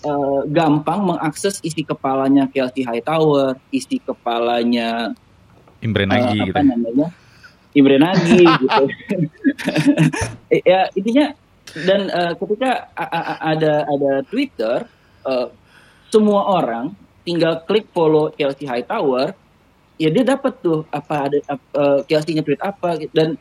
uh, 0.03 0.41
gampang 0.47 1.03
mengakses 1.03 1.59
isi 1.63 1.83
kepalanya 1.83 2.47
Kelsey 2.51 2.85
Hightower, 2.85 3.57
isi 3.71 3.99
kepalanya 4.03 5.13
Imre 5.79 6.05
Nagy 6.07 6.37
uh, 6.39 6.45
gitu. 6.49 6.59
namanya? 6.59 7.07
Imre 7.75 7.97
Nagy 7.97 8.43
gitu. 8.63 8.83
ya 10.69 10.89
intinya 10.95 11.25
dan 11.85 12.09
uh, 12.09 12.33
ketika 12.33 12.89
ada 13.43 13.85
ada 13.85 14.11
Twitter, 14.25 14.89
uh, 15.25 15.47
semua 16.09 16.59
orang 16.59 16.97
tinggal 17.21 17.61
klik 17.69 17.85
follow 17.93 18.33
Kelsey 18.33 18.65
Hightower, 18.65 19.37
ya 20.01 20.09
dia 20.09 20.23
dapat 20.25 20.57
tuh 20.65 20.87
apa 20.89 21.29
ada 21.29 21.37
uh, 21.77 22.01
Kelsey 22.09 22.33
tweet 22.41 22.57
apa 22.63 22.97
dan 23.13 23.37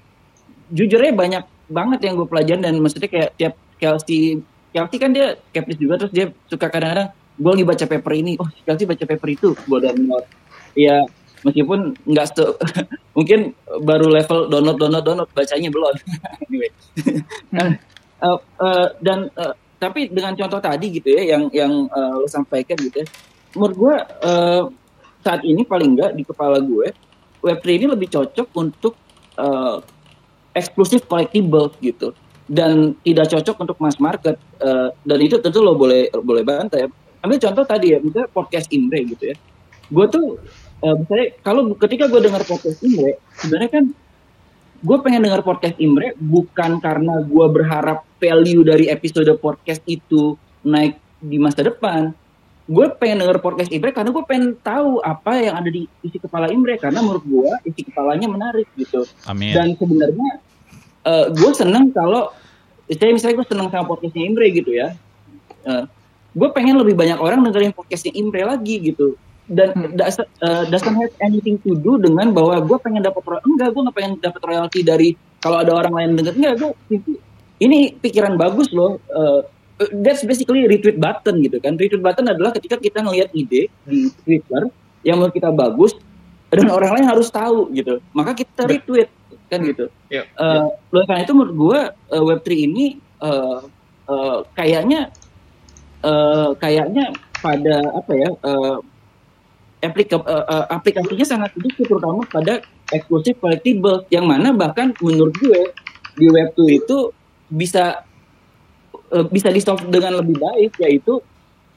jujurnya 0.68 1.16
banyak 1.16 1.44
banget 1.68 2.00
yang 2.04 2.20
gue 2.20 2.28
pelajarin 2.28 2.64
dan 2.64 2.76
maksudnya 2.80 3.09
kayak 3.09 3.30
tiap 3.40 3.54
Kelsey 3.80 4.44
Kelsey 4.73 4.99
kan 5.01 5.11
dia 5.16 5.37
skeptis 5.51 5.79
juga 5.81 5.95
terus 6.01 6.12
dia 6.12 6.27
suka 6.47 6.69
kadang-kadang 6.69 7.11
gue 7.39 7.51
lagi 7.55 7.64
baca 7.64 7.85
paper 7.87 8.12
ini. 8.19 8.33
Oh 8.37 8.49
Kelsey 8.66 8.85
baca 8.85 9.05
paper 9.05 9.29
itu? 9.29 9.49
Gue 9.64 9.79
download. 9.81 10.25
Ya 10.77 11.03
meskipun 11.47 11.95
nggak 12.05 12.27
mungkin 13.16 13.55
baru 13.83 14.11
level 14.11 14.51
download 14.51 14.77
download 14.77 15.05
download 15.05 15.31
bacanya 15.33 15.69
belum. 15.71 15.95
Anyway. 16.49 16.71
Nah, 17.53 17.77
uh, 18.25 18.39
uh, 18.61 18.87
dan 19.05 19.29
uh, 19.37 19.55
tapi 19.79 20.11
dengan 20.11 20.35
contoh 20.35 20.59
tadi 20.59 20.91
gitu 20.91 21.14
ya 21.14 21.37
yang 21.37 21.47
yang 21.55 21.73
uh, 21.89 22.19
lo 22.19 22.27
sampaikan 22.27 22.75
gitu 22.83 23.07
ya 23.07 23.09
menurut 23.55 23.77
gue 23.79 23.97
uh, 24.27 24.62
saat 25.23 25.47
ini 25.47 25.62
paling 25.62 25.95
nggak 25.95 26.12
di 26.19 26.23
kepala 26.27 26.59
gue 26.59 26.91
Web3 27.39 27.66
ini 27.79 27.87
lebih 27.87 28.11
cocok 28.11 28.49
untuk 28.59 28.99
uh, 29.39 29.79
eksklusif 30.53 31.07
collectible 31.07 31.71
gitu 31.79 32.11
dan 32.49 32.96
tidak 33.05 33.28
cocok 33.28 33.57
untuk 33.68 33.76
mass 33.78 34.01
market 34.01 34.40
uh, 34.64 34.88
dan 35.05 35.18
itu 35.20 35.36
tentu 35.38 35.61
lo 35.61 35.76
boleh 35.76 36.09
boleh 36.11 36.42
bantai 36.42 36.84
ya. 36.84 36.88
ambil 37.20 37.38
contoh 37.38 37.64
tadi 37.68 37.92
ya 37.92 37.99
misalnya 38.01 38.28
podcast 38.32 38.66
Imre 38.72 39.05
gitu 39.05 39.24
ya 39.32 39.36
gue 39.88 40.07
tuh 40.09 40.40
uh, 40.82 40.94
misalnya 40.96 41.28
kalau 41.44 41.62
ketika 41.76 42.09
gue 42.09 42.20
dengar 42.24 42.42
podcast 42.49 42.80
Imre 42.80 43.20
sebenarnya 43.36 43.70
kan 43.70 43.84
gue 44.78 44.99
pengen 45.05 45.28
dengar 45.28 45.44
podcast 45.44 45.76
Imre 45.76 46.16
bukan 46.16 46.80
karena 46.80 47.20
gue 47.20 47.46
berharap 47.53 48.09
value 48.16 48.64
dari 48.64 48.88
episode 48.88 49.28
podcast 49.36 49.84
itu 49.84 50.40
naik 50.64 50.96
di 51.20 51.36
masa 51.36 51.66
depan 51.66 52.16
gue 52.68 52.86
pengen 53.01 53.24
denger 53.24 53.40
podcast 53.40 53.72
Imre 53.72 53.96
karena 53.96 54.12
gue 54.12 54.24
pengen 54.28 54.53
tahu 54.61 55.01
apa 55.01 55.40
yang 55.40 55.56
ada 55.56 55.73
di 55.73 55.89
isi 56.05 56.20
kepala 56.20 56.52
Imre 56.52 56.77
karena 56.77 57.01
menurut 57.01 57.24
gue 57.24 57.51
isi 57.64 57.81
kepalanya 57.89 58.28
menarik 58.28 58.68
gitu 58.77 59.09
Amin. 59.24 59.56
dan 59.56 59.73
sebenarnya 59.73 60.44
uh, 61.09 61.24
gue 61.32 61.51
seneng 61.56 61.89
kalau 61.97 62.28
saya 62.89 63.12
misalnya 63.12 63.40
gue 63.40 63.48
seneng 63.48 63.68
sama 63.72 63.85
podcastnya 63.89 64.28
Imre 64.28 64.48
gitu 64.52 64.70
ya. 64.76 64.93
Uh, 65.64 65.85
gue 66.36 66.48
pengen 66.52 66.76
lebih 66.76 66.94
banyak 66.97 67.16
orang 67.16 67.40
dengerin 67.44 67.72
podcastnya 67.72 68.12
Imre 68.16 68.44
lagi 68.44 68.76
gitu. 68.93 69.16
Dan 69.48 69.72
hmm. 69.72 69.97
das, 69.97 70.20
uh, 70.20 70.68
doesn't 70.68 70.97
have 70.97 71.14
anything 71.24 71.56
to 71.64 71.72
do 71.80 71.97
dengan 71.97 72.36
bahwa 72.36 72.60
gue 72.60 72.78
pengen 72.85 73.01
dapat 73.01 73.24
enggak 73.44 73.72
gue 73.72 73.82
nggak 73.89 73.97
pengen 73.97 74.12
dapat 74.20 74.40
royalti 74.44 74.80
dari 74.85 75.09
kalau 75.40 75.64
ada 75.64 75.72
orang 75.72 75.94
lain 75.97 76.10
denger. 76.20 76.35
Enggak 76.36 76.55
gue 76.60 76.70
ini 77.64 77.97
pikiran 77.97 78.36
bagus 78.36 78.68
loh. 78.76 79.01
Uh, 79.09 79.40
that's 80.05 80.26
basically 80.26 80.68
retweet 80.68 81.01
button 81.01 81.40
gitu 81.40 81.56
kan. 81.64 81.80
Retweet 81.80 82.05
button 82.05 82.28
adalah 82.28 82.52
ketika 82.52 82.76
kita 82.76 83.01
ngelihat 83.01 83.32
ide 83.32 83.72
di 83.89 83.98
Twitter 84.24 84.68
yang 85.06 85.22
menurut 85.22 85.32
kita 85.32 85.48
bagus 85.55 85.97
dan 86.48 86.68
orang 86.72 87.01
lain 87.01 87.06
harus 87.09 87.28
tahu 87.32 87.72
gitu. 87.72 88.01
Maka 88.12 88.36
kita 88.36 88.68
retweet 88.68 89.09
kan 89.49 89.65
gitu. 89.65 89.89
Yeah. 90.12 90.29
Uh, 90.37 90.69
yeah. 90.93 91.05
karena 91.09 91.25
itu 91.25 91.33
menurut 91.35 91.55
gue 91.57 91.81
uh, 92.16 92.25
Web3 92.25 92.49
ini 92.55 92.87
uh, 93.25 93.65
uh, 94.09 94.39
kayaknya 94.53 95.11
uh, 96.05 96.53
kayaknya 96.57 97.12
pada 97.39 97.77
apa 97.95 98.12
ya 98.15 98.31
uh, 98.45 98.79
aplika, 99.83 100.16
uh, 100.19 100.45
uh, 100.45 100.66
aplikasinya 100.75 101.27
sangat 101.27 101.51
sedikit 101.55 101.87
terutama 101.87 102.27
pada 102.27 102.61
eksklusif 102.91 103.39
collectible 103.39 104.05
yang 104.11 104.27
mana 104.27 104.51
bahkan 104.51 104.91
menurut 104.99 105.35
gue 105.39 105.61
di 106.19 106.27
web 106.29 106.51
2 106.57 106.83
itu 106.83 106.99
bisa 107.49 108.05
uh, 109.15 109.27
bisa 109.31 109.49
di 109.49 109.61
solve 109.62 109.87
dengan 109.89 110.19
lebih 110.19 110.37
baik 110.37 110.73
yaitu 110.83 111.23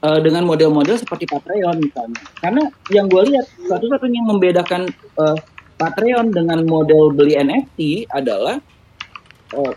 uh, 0.01 0.19
dengan 0.19 0.43
model-model 0.49 0.97
seperti 0.97 1.29
Patreon 1.29 1.77
misalnya. 1.77 2.19
Karena 2.41 2.63
yang 2.89 3.05
gue 3.07 3.21
lihat 3.31 3.45
satu-satunya 3.69 4.17
yang 4.25 4.29
membedakan 4.33 4.81
uh, 5.21 5.37
Patreon 5.81 6.29
dengan 6.29 6.61
model 6.61 7.09
beli 7.09 7.33
NFT 7.41 8.05
adalah 8.13 8.61
uh, 9.57 9.73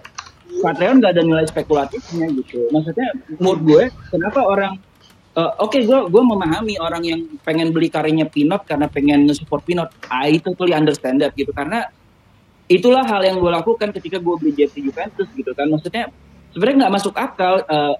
Patreon 0.60 1.00
gak 1.00 1.16
ada 1.16 1.24
nilai 1.24 1.48
spekulatifnya 1.48 2.28
gitu. 2.36 2.68
Maksudnya 2.68 3.08
menurut 3.40 3.60
gue 3.64 3.82
kenapa 4.12 4.44
orang 4.44 4.76
uh, 5.32 5.56
oke 5.64 5.72
okay, 5.72 5.88
gue 5.88 5.98
gue 6.12 6.22
memahami 6.22 6.76
orang 6.76 7.02
yang 7.08 7.20
pengen 7.40 7.72
beli 7.72 7.88
karyanya 7.88 8.28
Pinot 8.28 8.68
karena 8.68 8.92
pengen 8.92 9.24
nge-support 9.24 9.64
Pinot. 9.64 9.88
I 10.12 10.36
totally 10.44 10.76
understand 10.76 11.24
that 11.24 11.32
gitu 11.32 11.56
karena 11.56 11.88
itulah 12.68 13.04
hal 13.08 13.24
yang 13.24 13.40
gue 13.40 13.48
lakukan 13.48 13.88
ketika 13.96 14.20
gue 14.20 14.34
beli 14.36 14.52
jersey 14.52 14.84
Juventus 14.84 15.28
gitu 15.32 15.56
kan. 15.56 15.72
Maksudnya 15.72 16.12
sebenarnya 16.52 16.86
nggak 16.86 16.94
masuk 17.00 17.14
akal 17.16 17.64
uh, 17.64 17.96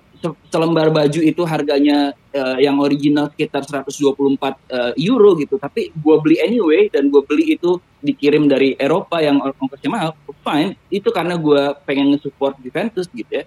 selembar 0.48 0.88
baju 0.88 1.20
itu 1.20 1.42
harganya 1.44 2.16
uh, 2.32 2.56
yang 2.56 2.80
original 2.80 3.28
sekitar 3.32 3.66
124 3.66 4.14
uh, 4.16 4.92
euro 4.96 5.36
gitu 5.36 5.60
tapi 5.60 5.92
gue 5.92 6.16
beli 6.24 6.40
anyway 6.40 6.88
dan 6.88 7.12
gue 7.12 7.20
beli 7.24 7.59
itu 7.59 7.76
dikirim 8.01 8.48
dari 8.48 8.72
Eropa 8.80 9.20
yang 9.20 9.40
ongkosnya 9.40 9.90
mahal 9.92 10.10
fine 10.40 10.76
itu 10.88 11.09
karena 11.12 11.36
gue 11.36 11.76
pengen 11.84 12.16
nge-support 12.16 12.56
Juventus 12.64 13.09
gitu 13.12 13.28
ya 13.28 13.44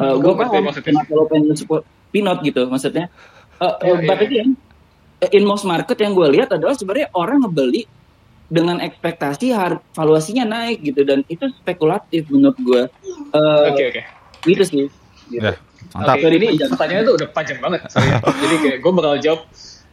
uh, 0.00 0.16
gue 0.16 0.32
paham 0.32 0.72
kenapa 0.80 1.10
lo 1.12 1.28
pengen 1.28 1.52
nge-support 1.52 1.84
Pinot 2.14 2.40
gitu 2.46 2.70
maksudnya 2.70 3.10
uh, 3.58 3.74
uh, 3.74 3.98
but 4.06 4.22
again 4.22 4.56
in 5.32 5.44
most 5.44 5.64
market 5.64 5.96
yang 6.00 6.12
gue 6.12 6.28
lihat 6.40 6.52
adalah 6.52 6.76
sebenarnya 6.76 7.08
orang 7.16 7.44
ngebeli 7.44 7.84
dengan 8.50 8.76
ekspektasi 8.82 9.56
harga 9.56 9.80
valuasinya 9.96 10.44
naik 10.44 10.84
gitu 10.84 11.00
dan 11.06 11.24
itu 11.32 11.48
spekulatif 11.64 12.28
menurut 12.28 12.58
gue. 12.60 12.82
Oke 13.32 13.34
uh, 13.34 13.72
oke. 13.72 13.74
Okay, 13.74 13.84
okay. 13.90 14.04
Gitu 14.44 14.62
sih. 14.62 14.84
Gitu. 15.32 15.40
Ya, 15.40 15.56
mantap. 15.94 16.18
Okay, 16.18 16.36
ini 16.36 16.46
pertanyaannya 16.58 17.04
tuh 17.06 17.14
udah 17.22 17.28
panjang 17.30 17.58
banget. 17.62 17.80
Sorry. 17.88 18.10
Jadi 18.42 18.56
kayak 18.60 18.78
gue 18.82 18.92
bakal 18.92 19.14
jawab 19.22 19.40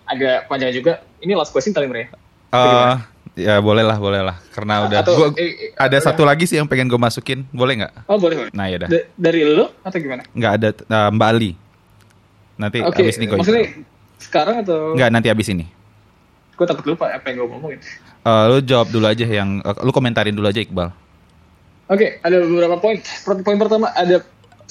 agak 0.09 0.37
panjang 0.49 0.71
juga. 0.73 0.93
Ini 1.21 1.31
last 1.37 1.53
question 1.53 1.71
kali 1.71 1.87
ya. 1.87 2.07
Uh, 2.51 2.99
ya 3.37 3.55
boleh 3.61 3.85
lah, 3.85 3.97
boleh 4.01 4.21
lah. 4.25 4.35
Karena 4.51 4.89
udah. 4.89 4.99
Atau, 5.05 5.13
gua, 5.15 5.27
eh, 5.37 5.71
ada 5.77 5.97
eh, 5.97 6.03
satu 6.03 6.25
lagi 6.25 6.49
sih 6.49 6.57
yang 6.57 6.65
pengen 6.65 6.89
gue 6.89 6.99
masukin. 6.99 7.45
Boleh 7.53 7.85
nggak? 7.85 8.09
Oh 8.09 8.17
boleh. 8.17 8.49
Nah 8.51 8.65
ya 8.67 8.81
dah. 8.81 8.89
Dari 9.15 9.41
lo 9.45 9.71
atau 9.85 9.97
gimana? 10.01 10.25
Nggak 10.33 10.51
ada 10.57 10.69
uh, 10.73 11.09
Mbak 11.13 11.29
Ali. 11.37 11.51
Nanti 12.57 12.77
okay. 12.81 13.05
abis 13.05 13.15
ini 13.21 13.25
gue. 13.29 13.37
Maksudnya 13.37 13.65
sekarang 14.17 14.55
atau? 14.65 14.97
Nggak 14.97 15.09
nanti 15.13 15.27
abis 15.29 15.47
ini. 15.53 15.65
Gue 16.57 16.65
takut 16.67 16.85
lupa 16.93 17.09
apa 17.13 17.25
yang 17.31 17.45
gue 17.45 17.47
ngomongin. 17.47 17.79
Uh, 18.21 18.43
lu 18.53 18.57
jawab 18.61 18.89
dulu 18.93 19.05
aja 19.09 19.25
yang 19.25 19.61
uh, 19.65 19.77
lu 19.81 19.93
komentarin 19.93 20.35
dulu 20.35 20.49
aja 20.49 20.61
Iqbal. 20.61 20.93
Oke, 21.91 21.97
okay, 21.97 22.09
ada 22.23 22.39
beberapa 22.39 22.79
poin. 22.79 22.97
Poin 23.43 23.57
pertama 23.59 23.91
ada 23.91 24.23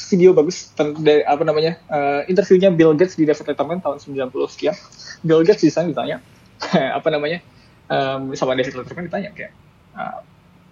video 0.08 0.32
bagus 0.32 0.72
dari 0.76 1.20
apa 1.26 1.44
namanya 1.44 1.76
uh, 1.92 2.22
interviewnya 2.24 2.72
Bill 2.72 2.96
Gates 2.96 3.20
di 3.20 3.28
David 3.28 3.52
Letterman 3.52 3.84
tahun 3.84 4.00
90 4.00 4.32
sekian. 4.48 4.74
Bill 5.20 5.44
Gates 5.44 5.60
di 5.60 5.68
sana 5.68 5.92
ditanya 5.92 6.24
apa 6.98 7.08
namanya 7.12 7.44
um, 7.90 8.32
sama 8.32 8.56
David 8.56 8.80
Letterman 8.80 9.12
ditanya 9.12 9.30
kayak 9.36 9.52
uh, 9.92 10.24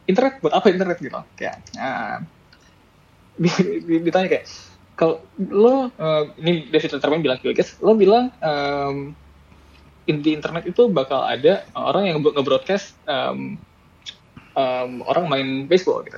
internet 0.09 0.41
buat 0.41 0.55
apa 0.57 0.67
internet? 0.73 0.97
Gitu. 1.03 1.21
Kayak 1.37 1.61
uh, 1.77 2.25
ditanya 4.09 4.29
kayak 4.33 4.45
kalau 4.99 5.23
lo 5.39 5.93
uh, 5.95 6.25
ini 6.41 6.67
David 6.73 6.97
Letterman 6.97 7.21
bilang 7.21 7.39
Bill 7.45 7.55
Gates 7.55 7.77
lo 7.85 7.93
bilang 7.95 8.33
um, 8.41 9.13
di 10.09 10.33
internet 10.33 10.65
itu 10.65 10.89
bakal 10.89 11.21
ada 11.21 11.69
orang 11.77 12.09
yang 12.09 12.25
nge-broadcast 12.25 12.97
um, 13.05 13.61
um, 14.57 14.91
orang 15.05 15.29
main 15.29 15.49
baseball 15.69 16.01
gitu. 16.01 16.17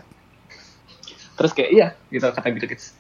Terus 1.35 1.53
kayak 1.57 1.71
iya 1.75 1.87
gitu 2.13 2.23
kata 2.23 2.55
Bill 2.55 2.71
Gates 2.71 3.00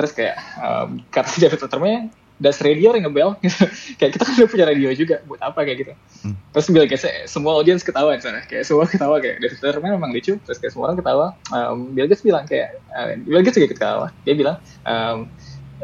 terus 0.00 0.16
kayak 0.16 0.40
um, 0.56 1.04
kata 1.12 1.28
si 1.28 1.44
David 1.44 1.60
Letterman 1.60 2.08
das 2.40 2.56
radio 2.64 2.96
ring 2.96 3.04
a 3.04 3.12
bell? 3.12 3.36
Kayak 4.00 4.16
kita 4.16 4.24
kan 4.24 4.32
udah 4.40 4.48
punya 4.48 4.64
radio 4.64 4.88
juga 4.96 5.20
buat 5.28 5.44
apa 5.44 5.60
kayak 5.60 5.78
gitu. 5.84 5.92
Hmm. 6.24 6.36
terus 6.56 6.66
Bill 6.72 6.88
Gates 6.88 7.04
semua 7.28 7.60
audiens 7.60 7.84
ketawa 7.84 8.16
di 8.16 8.24
sana. 8.24 8.40
Kayak 8.48 8.64
semua 8.64 8.88
ketawa 8.92 9.20
kayak 9.20 9.44
David 9.44 9.60
Letterman 9.60 9.92
memang 10.00 10.10
lucu 10.16 10.40
terus 10.40 10.56
kayak 10.56 10.72
semua 10.72 10.88
orang 10.88 10.98
ketawa. 11.04 11.26
Um, 11.52 11.92
Bill 11.92 12.08
Gates 12.08 12.24
bilang 12.24 12.48
kayak 12.48 12.80
uh, 12.96 13.12
Bill 13.28 13.44
Gates 13.44 13.60
juga 13.60 13.70
ketawa. 13.76 14.06
Dia 14.24 14.32
bilang 14.32 14.56
um, 14.88 15.28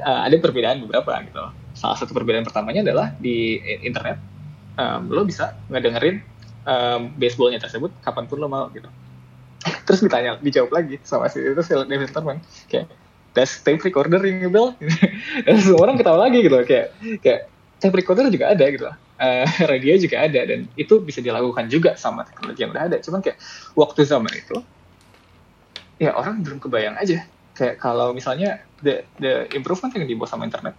uh, 0.00 0.20
ada 0.24 0.34
perbedaan 0.40 0.80
beberapa 0.88 1.12
gitu. 1.28 1.44
Salah 1.76 1.96
satu 2.00 2.16
perbedaan 2.16 2.48
pertamanya 2.48 2.80
adalah 2.88 3.12
di 3.20 3.60
internet. 3.84 4.16
Um, 4.80 5.12
lo 5.12 5.28
bisa 5.28 5.52
ngedengerin 5.68 6.24
um, 6.64 7.12
baseballnya 7.20 7.60
tersebut 7.60 7.92
kapan 8.00 8.24
pun 8.24 8.40
lo 8.40 8.48
mau 8.48 8.72
gitu. 8.72 8.88
Terus 9.86 10.00
ditanya 10.00 10.40
dijawab 10.40 10.72
lagi 10.72 10.96
sama 11.04 11.28
si 11.28 11.44
itu 11.44 11.60
si 11.60 11.72
David 11.76 12.08
Letterman. 12.08 12.40
Kayak 12.72 12.88
tes 13.36 13.60
tape 13.60 13.84
recorder 13.84 14.24
yang 14.24 14.48
bell 14.48 14.72
dan 15.44 15.54
semua 15.60 15.84
orang 15.84 16.00
ketawa 16.00 16.24
lagi 16.24 16.40
gitu 16.40 16.56
kayak 16.64 16.96
kayak 17.20 17.40
tape 17.76 17.96
recorder 18.00 18.32
juga 18.32 18.56
ada 18.56 18.64
gitu. 18.72 18.88
Uh, 19.16 19.48
radio 19.70 19.96
juga 19.96 20.24
ada 20.24 20.40
dan 20.44 20.68
itu 20.76 21.00
bisa 21.04 21.20
dilakukan 21.20 21.68
juga 21.68 21.96
sama 22.00 22.24
teknologi 22.24 22.64
yang 22.64 22.72
udah 22.72 22.84
ada. 22.88 22.96
Cuman 23.04 23.20
kayak 23.20 23.36
waktu 23.76 24.08
zaman 24.08 24.32
itu 24.32 24.56
ya 26.00 26.16
orang 26.16 26.40
belum 26.40 26.58
kebayang 26.64 26.96
aja. 26.96 27.28
Kayak 27.56 27.80
kalau 27.80 28.16
misalnya 28.16 28.64
the 28.80 29.04
the 29.20 29.48
improvement 29.52 29.92
yang 29.96 30.08
dibawa 30.08 30.28
sama 30.28 30.48
internet 30.48 30.76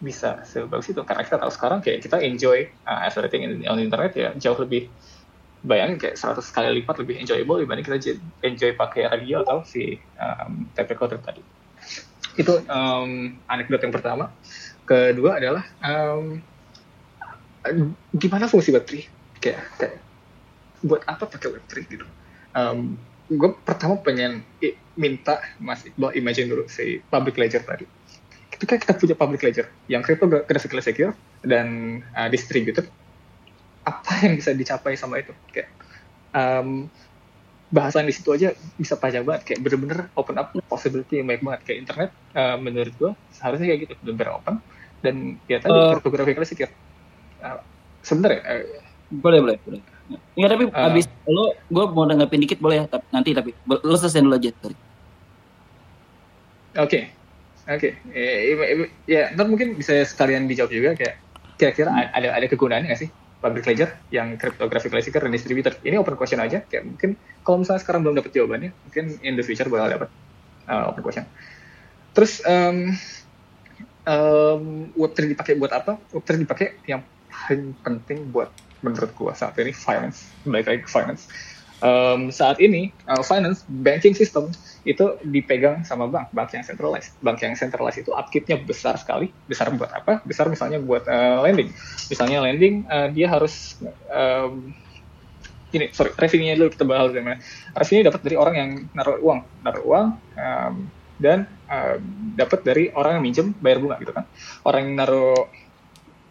bisa 0.00 0.40
sebagus 0.48 0.88
itu. 0.88 1.00
Karena 1.04 1.24
kita 1.24 1.36
tahu 1.36 1.52
sekarang 1.52 1.84
kayak 1.84 2.00
kita 2.00 2.20
enjoy 2.24 2.68
uh, 2.88 3.04
everything 3.04 3.44
in, 3.44 3.64
on 3.68 3.76
internet 3.76 4.16
ya 4.16 4.32
jauh 4.36 4.56
lebih 4.56 4.88
bayangin 5.58 5.98
kayak 5.98 6.14
100 6.14 6.38
kali 6.54 6.68
lipat 6.80 7.02
lebih 7.02 7.18
enjoyable 7.18 7.58
dibanding 7.58 7.82
kita 7.82 8.14
enjoy 8.46 8.70
pakai 8.78 9.10
radio 9.10 9.42
atau 9.42 9.66
si 9.66 9.98
um, 10.14 10.70
tape 10.70 10.94
recorder 10.94 11.18
tadi 11.18 11.57
itu 12.38 12.52
um, 12.70 13.34
anekdot 13.50 13.82
yang 13.82 13.92
pertama. 13.92 14.30
Kedua 14.86 15.36
adalah 15.42 15.66
um, 15.82 16.40
gimana 18.14 18.48
fungsi 18.48 18.72
web 18.72 18.86
kayak, 19.42 19.60
kayak 19.76 19.98
buat 20.86 21.02
apa 21.04 21.26
pakai 21.26 21.58
web 21.58 21.64
gitu? 21.66 22.06
Um, 22.54 22.96
gue 23.28 23.50
pertama 23.66 24.00
pengen 24.00 24.40
minta 24.96 25.44
Mas 25.60 25.84
Iqbal 25.84 26.16
imagine 26.16 26.48
dulu 26.48 26.64
si 26.70 27.02
public 27.12 27.36
ledger 27.36 27.60
tadi. 27.66 27.84
Ketika 28.48 28.80
kita 28.80 28.92
punya 28.96 29.14
public 29.18 29.44
ledger 29.44 29.68
yang 29.90 30.00
cryptographically 30.00 30.80
secure 30.80 31.12
dan 31.44 32.00
uh, 32.16 32.30
distributed. 32.30 32.88
Apa 33.88 34.20
yang 34.20 34.36
bisa 34.36 34.52
dicapai 34.52 35.00
sama 35.00 35.20
itu? 35.20 35.32
Kayak 35.48 35.72
um, 36.36 36.92
bahasan 37.68 38.08
di 38.08 38.14
situ 38.16 38.32
aja 38.32 38.52
bisa 38.76 38.96
panjang 38.96 39.24
banget. 39.24 39.52
Kayak 39.52 39.60
bener-bener 39.64 39.98
open 40.16 40.36
up 40.40 40.52
possibility 40.68 41.20
yang 41.20 41.28
baik 41.28 41.44
banget. 41.44 41.60
Kayak 41.68 41.78
internet 41.84 42.10
uh, 42.34 42.56
menurut 42.56 42.94
gua 42.96 43.12
seharusnya 43.34 43.66
kayak 43.72 43.80
gitu. 43.88 43.94
Bener-bener 44.04 44.32
open. 44.36 44.54
Dan 44.98 45.38
ya 45.46 45.62
tadi 45.62 45.78
uh, 45.78 45.96
kartografiknya 46.00 46.48
secure. 46.48 46.72
Uh, 47.44 47.60
sebenarnya 48.02 48.40
uh, 48.44 48.64
boleh 49.08 49.40
boleh 49.40 49.56
boleh. 49.62 49.80
Enggak 50.36 50.50
tapi 50.56 50.64
uh, 50.72 50.86
abis 50.88 51.04
lo 51.28 51.52
gue 51.68 51.84
mau 51.92 52.08
nanggapin 52.08 52.40
dikit 52.40 52.58
boleh 52.64 52.82
ya? 52.82 52.84
Tapi, 52.88 53.04
nanti 53.12 53.30
tapi. 53.36 53.50
Lo 53.68 53.96
selesai 53.96 54.24
dulu 54.24 54.36
aja 54.36 54.48
Oke. 54.48 54.74
Okay. 56.78 57.02
oke. 57.68 57.88
Okay. 57.92 57.92
ya, 58.16 58.64
ya 59.04 59.22
ntar 59.36 59.46
mungkin 59.48 59.76
bisa 59.76 60.00
sekalian 60.08 60.48
dijawab 60.48 60.72
juga 60.72 60.90
kayak 60.96 61.28
kira-kira 61.58 61.90
ada 61.90 62.32
ada 62.32 62.46
kegunaannya 62.46 62.88
nggak 62.88 63.00
sih 63.02 63.10
public 63.38 63.64
ledger 63.70 63.90
yang 64.10 64.34
cryptographic 64.34 64.90
ledger 64.90 65.22
dan 65.22 65.30
distributor 65.30 65.72
ini 65.86 65.94
open 65.94 66.18
question 66.18 66.42
aja 66.42 66.66
kayak 66.66 66.90
mungkin 66.90 67.14
kalau 67.46 67.62
misalnya 67.62 67.80
sekarang 67.86 68.02
belum 68.02 68.18
dapat 68.18 68.34
jawabannya 68.34 68.70
mungkin 68.74 69.04
in 69.22 69.38
the 69.38 69.44
future 69.46 69.70
bakal 69.70 69.86
dapat 69.86 70.10
uh, 70.66 70.90
open 70.90 71.02
question. 71.02 71.24
Terus 72.12 72.42
um, 72.42 72.98
um, 74.02 74.62
web3 74.98 75.32
dipakai 75.38 75.54
buat 75.54 75.70
apa? 75.70 76.02
Web3 76.10 76.30
dipakai 76.42 76.82
yang 76.90 77.06
paling 77.30 77.78
penting 77.86 78.34
buat 78.34 78.50
menurut 78.82 79.10
gua 79.14 79.32
saat 79.34 79.54
ini 79.58 79.70
finance. 79.70 80.26
Balik 80.42 80.66
lagi 80.66 80.82
finance. 80.90 81.30
Um, 81.78 82.34
saat 82.34 82.58
ini 82.58 82.90
uh, 83.06 83.22
finance 83.22 83.62
banking 83.70 84.10
system 84.18 84.50
itu 84.88 85.20
dipegang 85.20 85.84
sama 85.84 86.08
bank 86.08 86.32
bank 86.32 86.56
yang 86.56 86.64
centralized. 86.64 87.12
Bank 87.20 87.44
yang 87.44 87.52
centralized 87.52 88.00
itu 88.00 88.16
upkeepnya 88.16 88.56
besar 88.64 88.96
sekali. 88.96 89.28
Besar 89.44 89.68
buat 89.76 89.92
apa? 89.92 90.24
Besar 90.24 90.48
misalnya 90.48 90.80
buat 90.80 91.04
uh, 91.04 91.44
lending. 91.44 91.68
Misalnya 92.08 92.40
lending 92.40 92.88
uh, 92.88 93.12
dia 93.12 93.28
harus 93.28 93.76
um, 94.08 94.72
ini 95.76 95.92
sorry 95.92 96.16
revenue-nya 96.16 96.56
dulu 96.56 96.72
kita 96.72 96.88
bahas 96.88 97.12
gimana 97.12 97.36
revenue 97.76 98.08
dapat 98.08 98.20
dari 98.24 98.36
orang 98.40 98.54
yang 98.56 98.70
naruh 98.96 99.16
uang. 99.20 99.40
Naruh 99.60 99.84
uang 99.84 100.06
um, 100.40 100.74
dan 101.20 101.44
uh, 101.68 102.00
dapat 102.32 102.64
dari 102.64 102.84
orang 102.96 103.20
yang 103.20 103.24
minjem 103.28 103.46
bayar 103.60 103.84
bunga 103.84 104.00
gitu 104.00 104.16
kan. 104.16 104.24
Orang 104.64 104.88
yang 104.88 104.94
naruh 105.04 105.36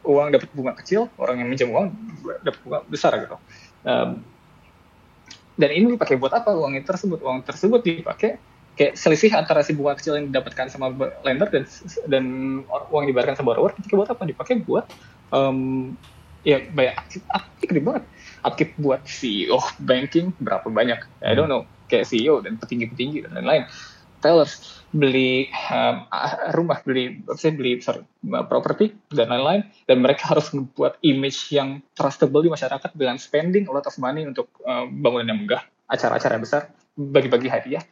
uang 0.01 0.34
dapat 0.34 0.49
bunga 0.57 0.73
kecil 0.81 1.13
orang 1.21 1.45
yang 1.45 1.47
minjem 1.53 1.69
uang 1.69 1.93
dapat 2.41 2.59
bunga 2.65 2.79
besar 2.89 3.13
gitu. 3.21 3.38
Um, 3.85 4.25
dan 5.57 5.69
ini 5.73 5.97
dipakai 5.97 6.15
buat 6.21 6.31
apa? 6.31 6.53
Uang 6.53 6.77
tersebut. 6.85 7.19
Uang 7.25 7.41
tersebut 7.41 7.81
dipakai 7.81 8.38
kayak 8.77 8.93
selisih 8.93 9.34
antara 9.34 9.65
si 9.65 9.73
bunga 9.73 9.97
kecil 9.97 10.21
yang 10.21 10.29
didapatkan 10.29 10.69
sama 10.69 10.93
lender 11.25 11.49
dan 11.49 11.63
dan 12.05 12.23
uang 12.93 13.01
yang 13.03 13.09
dibayarkan 13.11 13.35
sama 13.41 13.57
borrower 13.57 13.73
dipakai 13.73 13.97
buat 13.97 14.09
apa? 14.13 14.23
Dipakai 14.29 14.55
buat 14.61 14.85
um, 15.34 15.97
ya 16.45 16.61
banyak 16.61 16.95
aktif 17.34 17.65
gede 17.67 17.81
banget 17.81 18.03
aktif 18.45 18.71
buat 18.77 19.01
CEO 19.03 19.57
banking 19.81 20.31
berapa 20.38 20.69
banyak? 20.69 20.99
I 21.25 21.34
don't 21.34 21.49
know. 21.49 21.65
Kayak 21.89 22.07
CEO 22.13 22.39
dan 22.45 22.61
petinggi-petinggi 22.61 23.25
dan 23.25 23.41
lain-lain. 23.41 23.65
Retailers 24.21 24.85
beli 24.98 25.45
um, 25.69 26.10
rumah 26.57 26.82
beli 26.82 27.22
saya 27.38 27.53
beli 27.53 27.78
sorry 27.86 28.02
properti 28.49 28.98
dan 29.14 29.30
lain-lain 29.30 29.61
dan 29.86 30.02
mereka 30.02 30.34
harus 30.34 30.49
membuat 30.49 30.98
image 31.06 31.53
yang 31.53 31.86
trustable 31.94 32.41
di 32.41 32.49
masyarakat 32.49 32.90
dengan 32.98 33.22
spending 33.22 33.69
a 33.69 33.72
lot 33.72 33.86
of 33.86 33.94
money 34.02 34.26
untuk 34.26 34.49
um, 34.65 34.90
bangunan 34.99 35.30
yang 35.30 35.40
megah. 35.45 35.64
Acara-acara 35.88 36.36
besar 36.41 36.61
bagi-bagi 36.98 37.48
hadiah. 37.48 37.84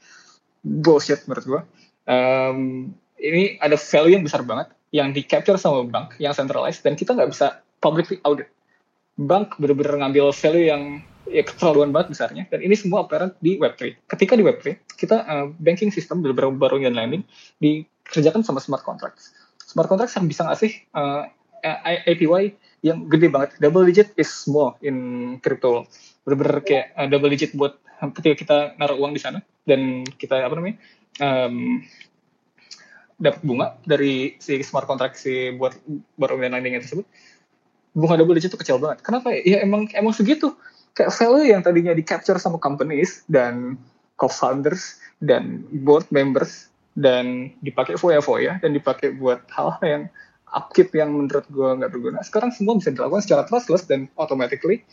Bullshit 0.65 1.29
menurut 1.29 1.45
gua. 1.45 1.61
Um, 2.09 2.91
ini 3.21 3.55
ada 3.61 3.77
value 3.77 4.17
yang 4.17 4.25
besar 4.25 4.41
banget 4.43 4.73
yang 4.91 5.13
di 5.13 5.21
capture 5.23 5.55
sama 5.55 5.85
bank 5.85 6.17
yang 6.19 6.33
centralized 6.35 6.81
dan 6.81 6.97
kita 6.97 7.13
nggak 7.13 7.31
bisa 7.31 7.61
publicly 7.79 8.17
audit. 8.25 8.49
Bank 9.15 9.55
benar-benar 9.61 10.03
ngambil 10.03 10.35
value 10.35 10.67
yang 10.67 10.83
ya 11.29 11.41
keterlaluan 11.41 11.89
banget 11.89 12.13
besarnya 12.13 12.43
dan 12.49 12.61
ini 12.61 12.77
semua 12.77 13.05
apparent 13.05 13.33
di 13.41 13.57
Web3. 13.57 14.07
Ketika 14.09 14.33
di 14.37 14.43
Web3 14.45 14.65
kita 14.97 15.17
uh, 15.25 15.45
banking 15.57 15.89
system 15.89 16.21
beberapa 16.21 16.53
baru 16.53 16.81
dan 16.81 16.93
lending 16.97 17.25
dikerjakan 17.59 18.45
sama 18.45 18.61
smart 18.61 18.85
contracts. 18.85 19.33
Smart 19.65 19.89
contracts 19.89 20.13
yang 20.15 20.29
bisa 20.29 20.45
ngasih 20.45 20.71
uh, 20.93 21.25
APY 22.05 22.53
yang 22.85 23.09
gede 23.09 23.33
banget. 23.33 23.57
Double 23.57 23.85
digit 23.89 24.13
is 24.15 24.29
small 24.29 24.77
in 24.85 25.37
crypto. 25.41 25.89
Bener-bener 26.23 26.61
kayak 26.61 26.93
uh, 26.93 27.07
double 27.09 27.31
digit 27.33 27.57
buat 27.57 27.81
ketika 28.21 28.35
kita 28.37 28.57
naruh 28.77 28.99
uang 29.01 29.15
di 29.15 29.21
sana 29.23 29.41
dan 29.65 30.05
kita 30.05 30.45
apa 30.45 30.53
namanya 30.53 30.77
um, 31.23 31.81
dapat 33.15 33.41
bunga 33.41 33.67
dari 33.87 34.35
si 34.37 34.59
smart 34.61 34.85
contract 34.85 35.15
si 35.15 35.55
buat 35.55 35.73
baru 36.19 36.35
lending 36.37 36.75
tersebut 36.83 37.07
bunga 37.95 38.19
double 38.19 38.35
digit 38.35 38.51
itu 38.51 38.59
kecil 38.59 38.77
banget. 38.77 38.99
Kenapa 39.01 39.31
ya? 39.31 39.41
Ya 39.55 39.57
emang 39.63 39.87
emang 39.95 40.11
segitu 40.11 40.53
kayak 40.95 41.11
value 41.11 41.51
yang 41.51 41.61
tadinya 41.61 41.91
di 41.91 42.01
capture 42.01 42.39
sama 42.39 42.57
companies 42.57 43.27
dan 43.27 43.75
co-founders 44.15 44.97
dan 45.19 45.67
board 45.83 46.07
members 46.07 46.71
dan 46.95 47.51
dipakai 47.59 47.99
foya-foya 47.99 48.63
dan 48.63 48.71
dipakai 48.71 49.11
buat 49.19 49.43
hal 49.51 49.75
yang 49.83 50.07
upkeep 50.55 50.95
yang 50.95 51.11
menurut 51.11 51.43
gue 51.51 51.69
nggak 51.83 51.91
berguna. 51.91 52.23
Sekarang 52.23 52.55
semua 52.55 52.79
bisa 52.79 52.95
dilakukan 52.95 53.27
secara 53.27 53.43
trustless 53.43 53.83
dan 53.83 54.07
automatically 54.15 54.87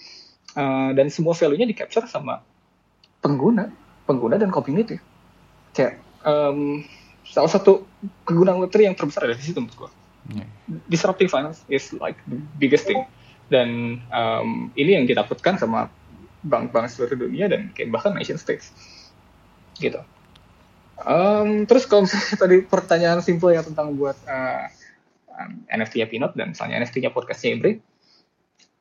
uh, 0.59 0.91
dan 0.91 1.07
semua 1.07 1.39
value-nya 1.39 1.71
di 1.71 1.77
capture 1.79 2.03
sama 2.11 2.43
pengguna, 3.23 3.71
pengguna 4.11 4.35
dan 4.43 4.51
community. 4.51 4.99
Kayak 5.71 6.03
um, 6.27 6.83
salah 7.23 7.49
satu 7.55 7.87
kegunaan 8.27 8.59
Web3 8.59 8.91
yang 8.91 8.97
terbesar 8.99 9.31
ada 9.31 9.39
di 9.39 9.45
situ 9.47 9.63
menurut 9.63 9.87
gue. 9.87 9.91
Yeah. 10.43 10.51
Disrupting 10.91 11.31
finance 11.31 11.63
is 11.71 11.95
like 11.95 12.19
the 12.27 12.43
biggest 12.59 12.91
thing 12.91 13.07
dan 13.53 14.01
um, 14.09 14.73
ini 14.73 14.97
yang 14.97 15.05
ditakutkan 15.05 15.61
sama 15.61 15.93
bank-bank 16.43 16.89
seluruh 16.89 17.29
dunia 17.29 17.53
dan 17.53 17.69
kayak 17.77 17.93
bahkan 17.93 18.17
nation 18.17 18.41
states. 18.41 18.73
Gitu. 19.77 20.01
Um, 21.05 21.69
terus 21.69 21.85
kalau 21.85 22.09
misalnya 22.09 22.37
tadi 22.49 22.57
pertanyaan 22.65 23.21
simpel 23.21 23.53
yang 23.53 23.69
tentang 23.69 23.93
buat 23.93 24.17
uh, 24.25 24.67
um, 25.37 25.69
NFT-nya 25.69 26.09
Pinot 26.09 26.33
dan 26.33 26.57
misalnya 26.57 26.81
NFT-nya 26.81 27.13
podcastnya 27.13 27.61
Imri 27.61 27.73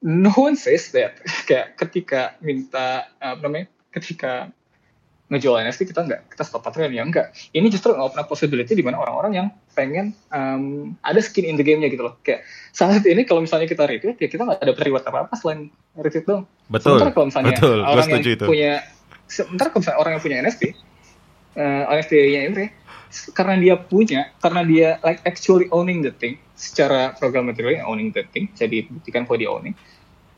no 0.01 0.33
one 0.33 0.57
says 0.57 0.89
that. 0.91 1.21
Kayak 1.47 1.77
ketika 1.77 2.21
minta 2.41 3.07
apa 3.21 3.39
namanya 3.45 3.69
ketika 3.93 4.49
ngejual 5.31 5.63
NFT 5.63 5.95
kita 5.95 6.03
nggak 6.03 6.35
kita 6.35 6.43
stop 6.43 6.67
Patreon 6.67 6.91
ya 6.91 7.07
enggak 7.07 7.31
ini 7.55 7.71
justru 7.71 7.95
nggak 7.95 8.11
pernah 8.11 8.27
possibility 8.27 8.75
di 8.75 8.83
mana 8.83 8.99
orang-orang 8.99 9.31
yang 9.31 9.47
pengen 9.71 10.11
um, 10.27 10.91
ada 11.07 11.23
skin 11.23 11.47
in 11.47 11.55
the 11.55 11.63
game-nya 11.63 11.87
gitu 11.87 12.03
loh. 12.03 12.19
Kayak 12.19 12.43
saat 12.75 13.07
ini 13.07 13.23
kalau 13.23 13.39
misalnya 13.39 13.71
kita 13.71 13.87
retweet 13.87 14.19
ya 14.19 14.27
kita 14.27 14.43
nggak 14.43 14.59
ada 14.59 14.75
reward 14.75 15.07
apa 15.07 15.31
apa 15.31 15.33
selain 15.39 15.71
retweet 15.95 16.27
dong 16.27 16.43
betul. 16.67 16.99
Sementara 16.99 17.11
kalau 17.15 17.25
misalnya 17.31 17.55
betul, 17.55 17.79
orang 17.87 18.07
yang 18.11 18.23
itu. 18.27 18.45
punya 18.45 18.73
sementara 19.31 19.67
kalau 19.71 19.81
misalnya 19.81 19.99
orang 20.03 20.11
yang 20.11 20.21
punya 20.21 20.37
NFT 20.43 20.63
uh, 21.55 21.83
NFT-nya 21.95 22.41
Imre 22.51 22.67
karena 23.35 23.55
dia 23.59 23.75
punya 23.75 24.21
karena 24.39 24.61
dia 24.63 24.87
like 25.03 25.19
actually 25.27 25.67
owning 25.71 26.03
the 26.03 26.11
thing 26.15 26.39
secara 26.55 27.11
program 27.19 27.47
material 27.47 27.87
owning 27.87 28.11
the 28.11 28.23
thing 28.31 28.47
jadi 28.55 28.87
buktikan 28.87 29.27
bahwa 29.27 29.37
dia 29.39 29.49
owning 29.51 29.75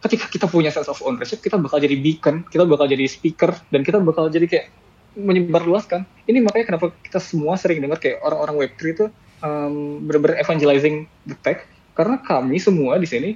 ketika 0.03 0.27
kita 0.27 0.45
punya 0.51 0.69
sense 0.69 0.91
of 0.91 0.99
ownership 1.01 1.39
kita 1.39 1.55
bakal 1.55 1.79
jadi 1.79 1.95
beacon 1.95 2.43
kita 2.51 2.67
bakal 2.67 2.85
jadi 2.85 3.07
speaker 3.07 3.55
dan 3.71 3.81
kita 3.87 4.03
bakal 4.03 4.27
jadi 4.27 4.45
kayak 4.45 4.67
menyebarluaskan. 5.13 6.05
Ini 6.25 6.41
makanya 6.41 6.65
kenapa 6.73 6.85
kita 7.05 7.21
semua 7.21 7.53
sering 7.57 7.81
dengar 7.85 8.01
kayak 8.01 8.21
orang-orang 8.25 8.65
Web3 8.65 8.81
itu 8.81 9.05
um, 9.45 10.01
benar-benar 10.05 10.41
evangelizing 10.41 11.05
the 11.29 11.37
tech 11.45 11.69
karena 11.93 12.17
kami 12.25 12.57
semua 12.57 12.97
di 12.97 13.05
sini 13.05 13.29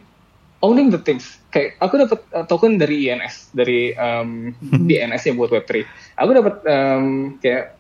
owning 0.66 0.90
the 0.90 0.98
things. 0.98 1.38
Kayak 1.54 1.78
aku 1.78 2.02
dapat 2.02 2.20
uh, 2.34 2.46
token 2.50 2.82
dari 2.82 3.10
INS, 3.10 3.54
dari 3.54 3.94
um, 3.94 4.54
DNS 4.90 5.22
yang 5.30 5.36
buat 5.38 5.54
Web3. 5.54 5.86
Aku 6.18 6.32
dapat 6.34 6.56
um, 6.66 7.38
kayak 7.38 7.78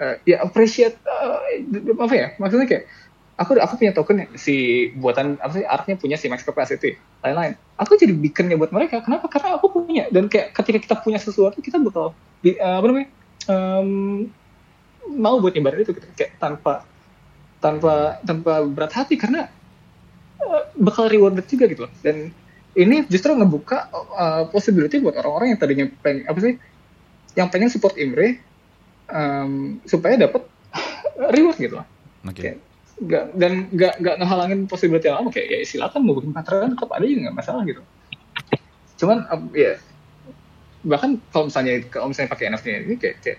uh, 0.00 0.16
ya 0.24 0.40
appreciate 0.40 0.96
uh, 1.04 1.40
apa 2.00 2.14
ya? 2.16 2.28
Maksudnya 2.40 2.66
kayak 2.68 2.84
aku 3.34 3.58
aku 3.58 3.74
punya 3.82 3.92
token 3.94 4.30
si 4.38 4.88
buatan 4.94 5.38
apa 5.42 5.52
sih 5.58 5.66
artnya 5.66 5.94
punya 5.98 6.14
si 6.14 6.30
max 6.30 6.46
capacity 6.46 6.94
lain-lain 7.20 7.58
aku 7.74 7.98
jadi 7.98 8.14
bikinnya 8.14 8.54
buat 8.54 8.70
mereka 8.70 9.02
kenapa 9.02 9.26
karena 9.26 9.58
aku 9.58 9.74
punya 9.74 10.06
dan 10.14 10.30
kayak 10.30 10.54
ketika 10.54 10.78
kita 10.78 10.94
punya 11.02 11.18
sesuatu 11.18 11.58
kita 11.58 11.82
bakal 11.82 12.14
di, 12.40 12.54
uh, 12.54 12.78
apa 12.78 12.86
namanya 12.86 13.08
um, 13.50 13.90
mau 15.18 15.42
buat 15.42 15.50
nyebarin 15.52 15.82
itu 15.82 15.92
gitu. 15.98 16.06
kayak 16.14 16.38
tanpa 16.38 16.86
tanpa 17.58 18.22
tanpa 18.22 18.62
berat 18.70 18.92
hati 18.94 19.18
karena 19.18 19.50
uh, 20.38 20.62
bakal 20.78 21.10
rewarded 21.10 21.46
juga 21.50 21.66
gitu 21.66 21.90
dan 22.06 22.30
ini 22.74 23.06
justru 23.06 23.34
ngebuka 23.34 23.90
uh, 24.14 24.42
possibility 24.50 24.98
buat 25.02 25.14
orang-orang 25.18 25.54
yang 25.54 25.60
tadinya 25.62 25.86
pengen 26.02 26.26
apa 26.26 26.38
sih 26.42 26.54
yang 27.34 27.50
pengen 27.50 27.70
support 27.70 27.98
Imre 27.98 28.38
um, 29.10 29.82
supaya 29.86 30.18
dapat 30.18 30.46
reward 31.34 31.58
gitu 31.58 31.78
loh. 31.78 31.86
Okay. 32.30 32.58
Gak, 33.02 33.34
dan 33.34 33.66
gak, 33.74 33.98
gak 33.98 34.16
ngehalangin 34.22 34.70
possibility 34.70 35.10
yang 35.10 35.18
lama 35.22 35.30
kayak 35.34 35.48
ya 35.50 35.58
silakan 35.66 36.06
mau 36.06 36.14
bikin 36.14 36.30
pattern 36.30 36.78
tetap 36.78 36.90
ada 36.94 37.04
juga 37.04 37.20
nggak 37.30 37.36
masalah 37.36 37.62
gitu. 37.66 37.82
Cuman 39.02 39.18
um, 39.30 39.50
ya 39.50 39.74
bahkan 40.84 41.16
kalau 41.32 41.48
misalnya 41.48 41.74
kalau 41.88 42.06
misalnya 42.12 42.30
pakai 42.30 42.44
NFT 42.52 42.66
ini 42.86 42.96
kayak, 43.00 43.16
kayak 43.24 43.38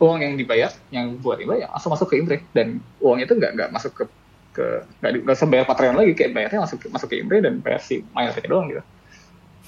uang 0.00 0.20
yang 0.20 0.34
dibayar 0.36 0.70
yang 0.92 1.16
buat 1.20 1.40
Imre 1.40 1.64
ya 1.64 1.68
langsung 1.72 1.92
masuk 1.92 2.08
ke 2.12 2.14
Imre 2.20 2.44
dan 2.56 2.80
uang 3.00 3.18
itu 3.20 3.32
nggak 3.36 3.52
nggak 3.56 3.70
masuk 3.72 3.92
ke 3.92 4.04
ke 4.50 4.66
nggak 5.00 5.10
nggak 5.26 5.36
usah 5.36 5.48
bayar 5.48 5.64
Patreon 5.66 5.96
lagi 5.96 6.12
kayak 6.16 6.32
bayarnya 6.36 6.58
langsung 6.64 6.78
masuk 6.88 7.08
ke 7.10 7.16
Imre 7.20 7.40
dan 7.42 7.60
bayar 7.64 7.80
si 7.82 8.04
saja 8.14 8.48
doang 8.48 8.70
gitu. 8.70 8.82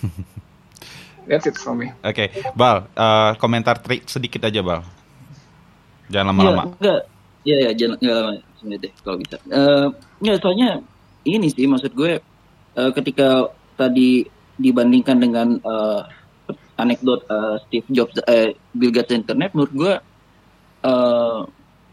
That's 1.28 1.46
it 1.46 1.54
from 1.54 1.78
me. 1.78 1.94
Oke, 2.02 2.26
okay. 2.26 2.28
Bal, 2.58 2.90
uh, 2.98 3.38
komentar 3.38 3.78
trik 3.78 4.10
sedikit 4.10 4.42
aja 4.42 4.58
Bal. 4.58 4.82
Jangan 6.10 6.34
lama-lama. 6.34 6.74
Ya, 6.82 7.06
ya, 7.46 7.56
ya, 7.62 7.70
jangan 7.78 7.96
nggak 8.02 8.16
lama 8.18 8.51
sebenarnya 8.62 8.86
deh 8.86 8.92
kalau 9.02 9.18
bisa. 9.18 9.36
Uh, 9.50 9.90
ya, 10.22 10.38
soalnya 10.38 10.86
ini 11.26 11.50
sih 11.50 11.66
maksud 11.66 11.90
gue 11.98 12.22
uh, 12.78 12.90
ketika 12.94 13.50
tadi 13.74 14.22
dibandingkan 14.54 15.18
dengan 15.18 15.58
uh, 15.66 16.06
anekdot 16.78 17.26
uh, 17.26 17.58
Steve 17.66 17.86
Jobs, 17.90 18.14
uh, 18.22 18.54
Bill 18.70 18.94
Gates 18.94 19.10
internet, 19.10 19.50
menurut 19.52 19.74
gue 19.74 19.92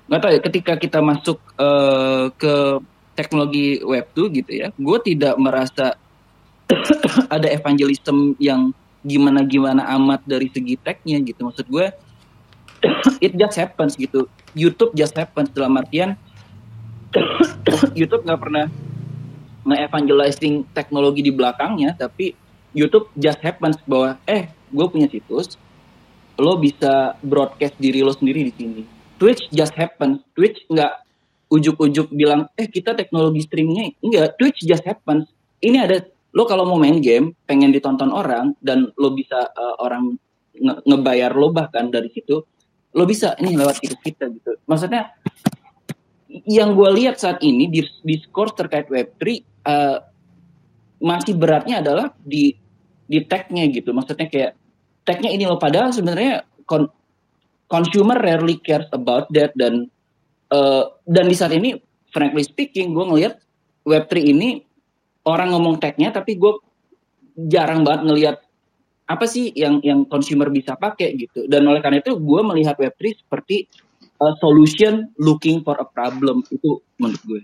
nggak 0.05 0.19
uh, 0.19 0.23
tahu 0.23 0.31
ya 0.33 0.41
ketika 0.41 0.73
kita 0.77 0.99
masuk 1.01 1.37
uh, 1.57 2.29
ke 2.33 2.81
teknologi 3.13 3.81
web 3.83 4.05
2 4.13 4.37
gitu 4.37 4.51
ya, 4.53 4.67
gue 4.73 4.97
tidak 5.03 5.35
merasa 5.41 5.97
ada 7.35 7.47
evangelism 7.49 8.37
yang 8.37 8.71
gimana 9.03 9.47
gimana 9.47 9.87
amat 9.99 10.23
dari 10.27 10.47
segi 10.51 10.75
teknya 10.79 11.17
gitu. 11.23 11.47
Maksud 11.47 11.67
gue, 11.67 11.85
it 13.25 13.33
just 13.35 13.55
happens 13.59 13.95
gitu. 13.95 14.27
YouTube 14.57 14.95
just 14.97 15.13
happens 15.15 15.51
dalam 15.53 15.77
artian 15.77 16.17
YouTube 17.99 18.23
nggak 18.25 18.41
pernah 18.41 18.65
nge-evangelizing 19.65 20.65
teknologi 20.73 21.21
di 21.25 21.31
belakangnya, 21.33 21.93
tapi 21.97 22.33
YouTube 22.73 23.09
just 23.17 23.41
happens 23.41 23.77
bahwa 23.85 24.17
eh 24.29 24.49
gue 24.69 24.85
punya 24.89 25.09
situs, 25.09 25.57
lo 26.37 26.55
bisa 26.57 27.17
broadcast 27.25 27.75
diri 27.81 28.05
lo 28.05 28.13
sendiri 28.13 28.47
di 28.49 28.53
sini. 28.53 28.81
Twitch 29.19 29.51
just 29.51 29.75
happen. 29.75 30.23
Twitch 30.37 30.63
nggak 30.71 31.03
ujuk-ujuk 31.49 32.13
bilang, 32.13 32.47
eh 32.55 32.69
kita 32.69 32.95
teknologi 32.95 33.43
streamingnya 33.43 33.97
enggak. 33.99 34.39
Twitch 34.39 34.63
just 34.63 34.85
happens. 34.85 35.27
Ini 35.59 35.77
ada 35.83 35.97
lo 36.31 36.45
kalau 36.45 36.63
mau 36.63 36.77
main 36.79 37.01
game, 37.01 37.35
pengen 37.49 37.73
ditonton 37.73 38.13
orang 38.13 38.53
dan 38.61 38.93
lo 38.95 39.11
bisa 39.11 39.49
uh, 39.49 39.75
orang 39.81 40.15
nge 40.55 40.75
ngebayar 40.85 41.33
lo 41.33 41.49
bahkan 41.51 41.89
dari 41.89 42.07
situ, 42.13 42.39
lo 42.95 43.03
bisa 43.03 43.33
ini 43.41 43.57
lewat 43.57 43.81
situs 43.81 43.99
kita 43.99 44.29
gitu. 44.29 44.55
Maksudnya 44.69 45.09
yang 46.29 46.77
gue 46.77 46.89
lihat 47.01 47.17
saat 47.17 47.41
ini 47.41 47.65
di 47.67 47.81
discourse 48.05 48.53
terkait 48.53 48.85
Web3 48.85 49.21
uh, 49.25 49.33
eh, 49.65 49.97
masih 51.01 51.33
beratnya 51.33 51.81
adalah 51.81 52.13
di 52.21 52.53
di 53.09 53.19
tagnya 53.25 53.65
gitu. 53.73 53.89
Maksudnya 53.89 54.29
kayak 54.29 54.51
tagnya 55.01 55.33
ini 55.33 55.49
loh 55.49 55.57
padahal 55.57 55.89
sebenarnya 55.89 56.45
con 56.69 56.85
consumer 57.65 58.17
rarely 58.21 58.61
cares 58.61 58.85
about 58.93 59.25
that 59.33 59.49
dan 59.57 59.89
uh, 60.53 60.93
dan 61.09 61.25
di 61.25 61.35
saat 61.37 61.53
ini 61.53 61.81
frankly 62.13 62.45
speaking 62.45 62.93
gue 62.93 63.05
ngelihat 63.09 63.41
Web3 63.89 64.13
ini 64.21 64.61
orang 65.25 65.53
ngomong 65.53 65.81
tagnya 65.81 66.13
tapi 66.13 66.37
gue 66.37 66.61
jarang 67.49 67.81
banget 67.81 68.01
ngelihat 68.05 68.37
apa 69.09 69.25
sih 69.25 69.49
yang 69.57 69.81
yang 69.81 70.05
consumer 70.05 70.53
bisa 70.53 70.77
pakai 70.77 71.17
gitu 71.17 71.49
dan 71.49 71.65
oleh 71.65 71.81
karena 71.81 72.01
itu 72.01 72.13
gue 72.17 72.41
melihat 72.45 72.77
Web3 72.77 73.25
seperti 73.25 73.65
a 74.19 74.29
solution 74.43 75.07
looking 75.15 75.63
for 75.63 75.79
a 75.79 75.87
problem 75.87 76.43
itu 76.51 76.83
menurut 76.99 77.23
gue. 77.23 77.41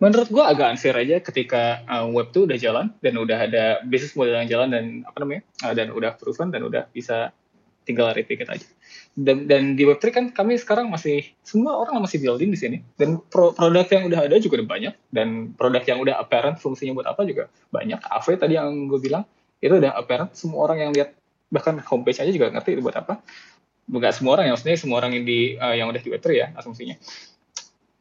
Menurut 0.00 0.28
gue 0.32 0.44
agak 0.44 0.76
unfair 0.76 0.96
aja 0.96 1.20
ketika 1.20 1.84
uh, 1.84 2.08
web 2.08 2.32
tuh 2.32 2.48
udah 2.48 2.56
jalan 2.56 2.88
dan 3.04 3.20
udah 3.20 3.36
ada 3.36 3.64
bisnis 3.84 4.16
model 4.16 4.40
yang 4.40 4.48
jalan 4.48 4.68
dan 4.72 4.84
apa 5.04 5.16
namanya 5.20 5.42
uh, 5.60 5.76
dan 5.76 5.92
udah 5.92 6.16
proven 6.16 6.48
dan 6.48 6.64
udah 6.64 6.88
bisa 6.88 7.36
tinggal 7.84 8.12
replicate 8.12 8.48
aja. 8.48 8.68
Dan, 9.12 9.44
dan 9.44 9.74
di 9.74 9.84
Web3 9.84 10.04
kan 10.08 10.24
kami 10.32 10.56
sekarang 10.56 10.88
masih 10.88 11.26
semua 11.44 11.76
orang 11.76 12.00
masih 12.00 12.22
building 12.22 12.54
di 12.54 12.58
sini 12.60 12.78
dan 12.96 13.20
pro, 13.28 13.52
produk 13.52 13.84
yang 13.90 14.08
udah 14.08 14.20
ada 14.30 14.36
juga 14.40 14.62
udah 14.62 14.68
banyak 14.70 14.94
dan 15.12 15.52
produk 15.58 15.82
yang 15.84 15.98
udah 16.00 16.14
apparent 16.16 16.56
fungsinya 16.56 16.96
buat 16.96 17.08
apa 17.10 17.26
juga 17.28 17.52
banyak. 17.68 18.00
AV 18.00 18.26
tadi 18.40 18.54
yang 18.56 18.88
gue 18.88 19.00
bilang 19.02 19.24
itu 19.60 19.76
udah 19.76 19.92
apparent 19.98 20.32
semua 20.32 20.64
orang 20.70 20.88
yang 20.88 20.90
lihat 20.96 21.12
bahkan 21.50 21.82
homepage 21.82 22.22
aja 22.22 22.30
juga 22.30 22.48
ngerti 22.54 22.78
itu 22.78 22.80
buat 22.80 22.96
apa. 22.96 23.20
Bukan 23.90 24.10
semua 24.14 24.38
orang 24.38 24.46
ya 24.46 24.52
maksudnya 24.54 24.78
semua 24.78 25.02
orang 25.02 25.18
yang 25.18 25.24
di 25.26 25.58
uh, 25.58 25.74
yang 25.74 25.90
udah 25.90 25.98
di 25.98 26.10
Web3 26.14 26.26
ya 26.30 26.46
asumsinya 26.54 26.96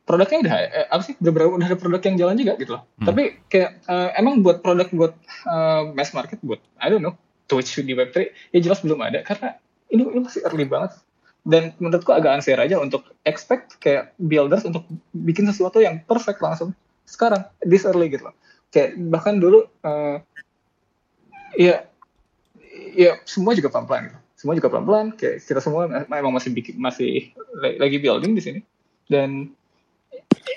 produknya 0.10 0.40
udah 0.42 0.54
eh, 0.58 0.88
apa 0.90 1.02
sih 1.06 1.14
udah, 1.22 1.32
udah 1.54 1.68
ada 1.70 1.78
produk 1.78 2.02
yang 2.02 2.18
jalan 2.18 2.36
juga 2.42 2.58
gitu 2.58 2.72
loh. 2.74 2.84
Hmm. 2.98 3.14
Tapi 3.14 3.46
kayak 3.46 3.86
uh, 3.86 4.10
emang 4.18 4.42
buat 4.42 4.66
produk 4.66 4.90
buat 4.90 5.14
uh, 5.46 5.94
mass 5.94 6.18
market 6.18 6.42
buat 6.42 6.58
I 6.82 6.90
don't 6.90 7.06
know 7.06 7.14
Twitch 7.46 7.78
di 7.78 7.94
Web3 7.94 8.34
ya 8.50 8.60
jelas 8.66 8.82
belum 8.82 8.98
ada 9.06 9.22
karena 9.22 9.62
ini, 9.94 10.02
ini 10.02 10.20
masih 10.26 10.42
early 10.50 10.66
banget. 10.66 10.98
Dan 11.46 11.72
menurutku 11.80 12.12
agak 12.12 12.42
unfair 12.42 12.60
aja 12.60 12.78
untuk 12.82 13.16
expect 13.24 13.80
kayak 13.80 14.12
builders 14.20 14.68
untuk 14.68 14.84
bikin 15.16 15.48
sesuatu 15.48 15.80
yang 15.80 16.04
perfect 16.04 16.44
langsung 16.44 16.76
sekarang 17.08 17.46
this 17.64 17.86
early 17.86 18.10
gitu 18.10 18.28
loh. 18.28 18.36
Kayak 18.74 18.98
bahkan 19.14 19.38
dulu 19.38 19.66
uh, 19.86 20.18
ya 21.56 21.86
ya 22.98 23.22
semua 23.30 23.54
juga 23.54 23.70
pelan-pelan 23.72 24.10
gitu. 24.10 24.19
Semua 24.40 24.56
juga 24.56 24.72
pelan-pelan 24.72 25.20
kayak 25.20 25.44
kita 25.44 25.60
semua 25.60 25.92
memang 25.92 26.32
masih 26.32 26.56
bikin 26.56 26.80
masih 26.80 27.36
lagi 27.60 28.00
building 28.00 28.40
di 28.40 28.42
sini. 28.42 28.60
Dan 29.12 29.52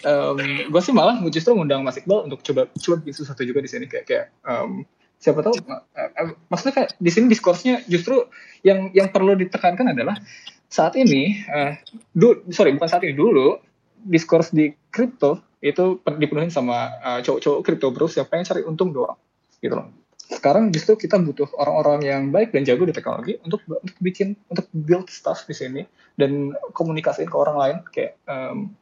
um, 0.07 0.39
gue 0.71 0.81
sih 0.83 0.95
malah 0.95 1.19
justru 1.31 1.55
ngundang 1.55 1.83
Mas 1.83 1.99
Iqbal 1.99 2.31
untuk 2.31 2.47
coba 2.47 2.71
coba 2.71 2.97
bikin 3.03 3.15
sesuatu 3.15 3.43
juga 3.43 3.59
di 3.59 3.71
sini 3.71 3.91
kayak 3.91 4.05
kayak 4.07 4.27
um, 4.47 4.87
siapa 5.23 5.43
tahu 5.43 5.55
uh, 5.67 5.83
uh, 5.99 6.35
maksudnya 6.51 6.75
kayak 6.75 6.91
di 6.99 7.11
sini 7.11 7.27
diskursnya 7.31 7.83
justru 7.87 8.27
yang 8.67 8.91
yang 8.91 9.11
perlu 9.15 9.39
ditekankan 9.39 9.95
adalah 9.95 10.19
saat 10.67 10.99
ini 10.99 11.39
uh, 11.47 11.79
du, 12.11 12.43
sorry 12.51 12.75
bukan 12.75 12.91
saat 12.91 13.07
ini 13.07 13.15
dulu 13.15 13.59
diskurs 14.03 14.51
di 14.51 14.75
kripto 14.91 15.39
itu 15.63 16.03
dipenuhi 16.03 16.51
sama 16.51 16.91
uh, 16.99 17.19
cowok-cowok 17.23 17.61
kripto 17.63 17.95
bros 17.95 18.19
yang 18.19 18.27
cari 18.27 18.67
untung 18.67 18.91
doang 18.91 19.15
gitu 19.63 19.79
loh 19.79 20.02
sekarang 20.33 20.73
justru 20.73 20.97
kita 20.97 21.21
butuh 21.21 21.49
orang-orang 21.61 22.01
yang 22.03 22.23
baik 22.33 22.51
dan 22.51 22.65
jago 22.65 22.89
di 22.89 22.95
teknologi 22.97 23.37
untuk 23.45 23.63
untuk 23.69 23.97
bikin 24.01 24.35
untuk 24.49 24.67
build 24.73 25.09
stuff 25.13 25.45
di 25.45 25.55
sini 25.55 25.83
dan 26.17 26.57
komunikasiin 26.73 27.29
ke 27.29 27.37
orang 27.37 27.57
lain 27.57 27.77
kayak 27.93 28.19
um, 28.27 28.73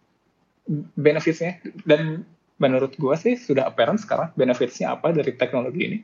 benefitsnya. 0.94 1.58
Dan 1.82 2.24
menurut 2.60 2.94
gue 2.94 3.14
sih 3.16 3.34
sudah 3.34 3.66
apparent 3.66 3.98
sekarang 3.98 4.30
benefitsnya 4.36 4.94
apa 4.94 5.10
dari 5.10 5.34
teknologi 5.34 5.80
ini. 5.82 5.98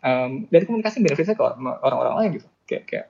Um, 0.00 0.48
dari 0.48 0.64
komunikasi 0.64 1.04
benefitsnya 1.04 1.36
ke 1.36 1.44
orang-orang 1.84 2.14
lain 2.18 2.30
gitu. 2.40 2.48
Kayak 2.64 2.84
kayak 2.88 3.06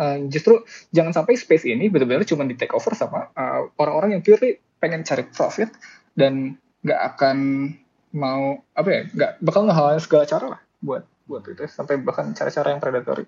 uh, 0.00 0.18
justru 0.28 0.62
jangan 0.92 1.12
sampai 1.12 1.36
space 1.36 1.66
ini 1.66 1.88
benar-benar 1.88 2.28
cuma 2.28 2.44
di 2.44 2.54
take 2.54 2.72
over 2.76 2.92
sama 2.92 3.32
uh, 3.32 3.68
orang-orang 3.80 4.12
uh, 4.12 4.14
yang 4.18 4.22
purely 4.22 4.60
pengen 4.78 5.02
cari 5.02 5.24
profit 5.32 5.72
dan 6.14 6.60
nggak 6.84 7.00
akan 7.16 7.36
mau 8.16 8.60
apa 8.72 8.88
ya 8.88 9.00
nggak 9.12 9.32
bakal 9.44 9.68
ngehalalin 9.68 10.00
segala 10.00 10.24
cara 10.24 10.46
lah 10.56 10.60
buat 10.86 11.02
buat 11.26 11.42
itu 11.50 11.66
sampai 11.66 11.98
bahkan 11.98 12.30
cara-cara 12.32 12.70
yang 12.70 12.78
predatory. 12.78 13.26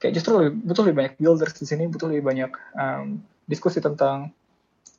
Kayak 0.00 0.12
justru 0.16 0.30
lebih, 0.40 0.52
butuh 0.64 0.82
lebih 0.88 0.96
banyak 0.96 1.14
builders 1.20 1.54
di 1.60 1.66
sini 1.68 1.84
butuh 1.90 2.08
lebih 2.08 2.24
banyak 2.24 2.52
um, 2.72 3.20
diskusi 3.44 3.84
tentang 3.84 4.32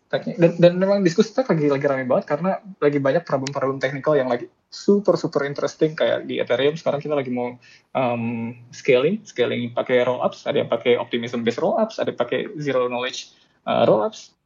teknik. 0.09 0.35
Dan, 0.37 0.51
dan 0.61 0.73
memang 0.77 1.01
diskusi 1.01 1.33
tech 1.33 1.49
lagi 1.49 1.69
lagi 1.69 1.85
ramai 1.89 2.05
banget 2.05 2.25
karena 2.29 2.61
lagi 2.81 2.99
banyak 3.01 3.23
problem-problem 3.23 3.81
teknikal 3.81 4.13
yang 4.13 4.29
lagi 4.29 4.45
super 4.69 5.17
super 5.17 5.47
interesting. 5.49 5.97
Kayak 5.97 6.29
di 6.29 6.37
Ethereum 6.37 6.77
sekarang 6.77 7.01
kita 7.01 7.17
lagi 7.17 7.31
mau 7.33 7.57
um, 7.97 8.53
scaling. 8.69 9.25
Scaling 9.25 9.73
pakai 9.73 10.05
rollups 10.05 10.45
ada 10.45 10.61
yang 10.61 10.69
pakai 10.69 10.99
optimism 10.99 11.41
based 11.41 11.57
rollups 11.57 11.97
ada 11.97 12.13
yang 12.13 12.19
pakai 12.19 12.51
zero 12.61 12.85
knowledge 12.85 13.33
uh, 13.65 13.89
rollups. 13.89 14.37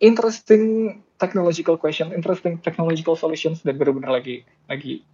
Interesting 0.00 0.96
technological 1.20 1.76
question 1.76 2.16
interesting 2.16 2.56
technological 2.64 3.12
solutions 3.12 3.60
dan 3.60 3.76
benar-benar 3.76 4.16
lagi 4.16 4.42
lagi 4.66 5.04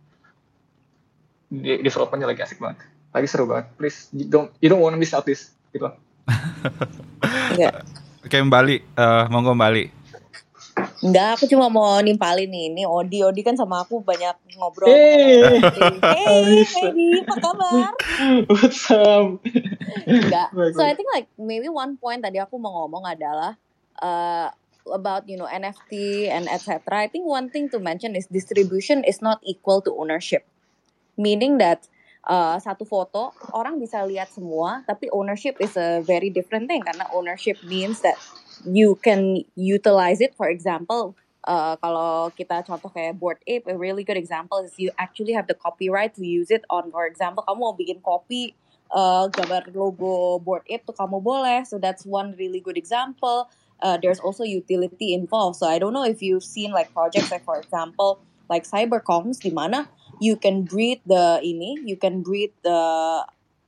di 1.47 1.79
developmentnya 1.83 2.29
lagi 2.31 2.43
asik 2.43 2.59
banget 2.59 2.83
lagi 3.15 3.27
seru 3.31 3.47
banget 3.47 3.71
please 3.79 4.11
you 4.13 4.27
don't 4.27 4.51
you 4.59 4.69
don't 4.69 4.83
want 4.83 4.93
to 4.93 5.01
miss 5.01 5.15
out 5.15 5.25
this 5.25 5.55
gitu 5.71 5.89
yeah. 7.61 7.83
Oke 8.27 8.43
Bali, 8.51 8.83
uh, 8.99 9.31
monggo 9.31 9.55
Bali. 9.55 9.87
Enggak, 10.99 11.39
aku 11.39 11.45
cuma 11.47 11.71
mau 11.71 11.95
nimpalin 12.03 12.51
nih. 12.51 12.75
Ini 12.75 12.83
Odi, 12.83 13.23
Odi 13.23 13.47
kan 13.47 13.55
sama 13.55 13.87
aku 13.87 14.03
banyak 14.03 14.35
ngobrol. 14.59 14.91
Hey, 14.91 15.63
hey, 15.63 16.67
hey 16.67 17.11
apa 17.23 17.35
kabar? 17.39 17.95
What's 18.51 18.91
up? 18.91 19.39
Enggak. 20.11 20.51
So 20.75 20.83
I 20.83 20.99
think 20.99 21.07
like 21.15 21.31
maybe 21.39 21.71
one 21.71 21.95
point 21.97 22.27
tadi 22.27 22.43
aku 22.43 22.59
mau 22.59 22.83
ngomong 22.83 23.07
adalah 23.07 23.55
uh, 24.03 24.51
about 24.91 25.31
you 25.31 25.39
know 25.39 25.47
NFT 25.47 26.27
and 26.27 26.51
etc. 26.51 26.83
I 26.99 27.07
think 27.07 27.31
one 27.31 27.49
thing 27.49 27.71
to 27.71 27.79
mention 27.79 28.19
is 28.19 28.27
distribution 28.27 29.07
is 29.07 29.23
not 29.23 29.39
equal 29.47 29.81
to 29.87 29.95
ownership. 29.95 30.43
Meaning 31.17 31.59
that 31.59 31.89
uh, 32.29 32.61
satu 32.61 32.85
foto 32.85 33.33
orang 33.57 33.81
bisa 33.81 34.05
lihat 34.05 34.29
semua 34.33 34.85
tapi 34.85 35.09
ownership 35.13 35.57
is 35.59 35.77
a 35.77 36.05
very 36.05 36.29
different 36.29 36.69
thing. 36.69 36.85
Karena 36.85 37.09
ownership 37.13 37.57
means 37.65 38.05
that 38.05 38.17
you 38.65 38.97
can 39.01 39.45
utilize 39.57 40.21
it. 40.21 40.37
For 40.37 40.53
example 40.53 41.17
uh, 41.47 41.75
kalau 41.81 42.29
kita 42.35 42.67
contoh 42.67 42.91
kayak 42.91 43.17
board 43.17 43.39
ape 43.47 43.71
a 43.71 43.77
really 43.79 44.03
good 44.03 44.19
example 44.19 44.61
is 44.61 44.75
you 44.77 44.91
actually 44.99 45.33
have 45.33 45.47
the 45.47 45.57
copyright 45.57 46.13
to 46.13 46.27
use 46.27 46.51
it 46.51 46.67
on 46.69 46.91
for 46.91 47.07
example 47.07 47.47
kamu 47.47 47.59
mau 47.63 47.73
bikin 47.73 48.03
kopi 48.03 48.53
uh, 48.91 49.29
gambar 49.31 49.71
logo 49.75 50.39
board 50.43 50.63
ape 50.69 50.85
tuh 50.87 50.95
kamu 50.95 51.23
boleh. 51.23 51.65
So 51.67 51.79
that's 51.79 52.05
one 52.05 52.35
really 52.39 52.61
good 52.61 52.77
example. 52.77 53.49
Uh, 53.81 53.99
there's 54.01 54.21
also 54.21 54.45
utility 54.45 55.13
involved. 55.13 55.61
So 55.61 55.69
I 55.69 55.79
don't 55.79 55.93
know 55.93 56.05
if 56.05 56.23
you've 56.23 56.45
seen 56.45 56.73
like 56.73 56.93
projects 56.93 57.31
like 57.31 57.45
for 57.45 57.59
example 57.59 58.21
like 58.49 58.65
cybercoms 58.65 59.39
di 59.43 59.51
mana 59.51 59.89
you 60.21 60.37
can 60.37 60.65
breed 60.65 61.01
the 61.07 61.41
ini, 61.45 61.77
you 61.85 61.97
can 61.97 62.23
breed 62.23 62.53
the 62.65 62.81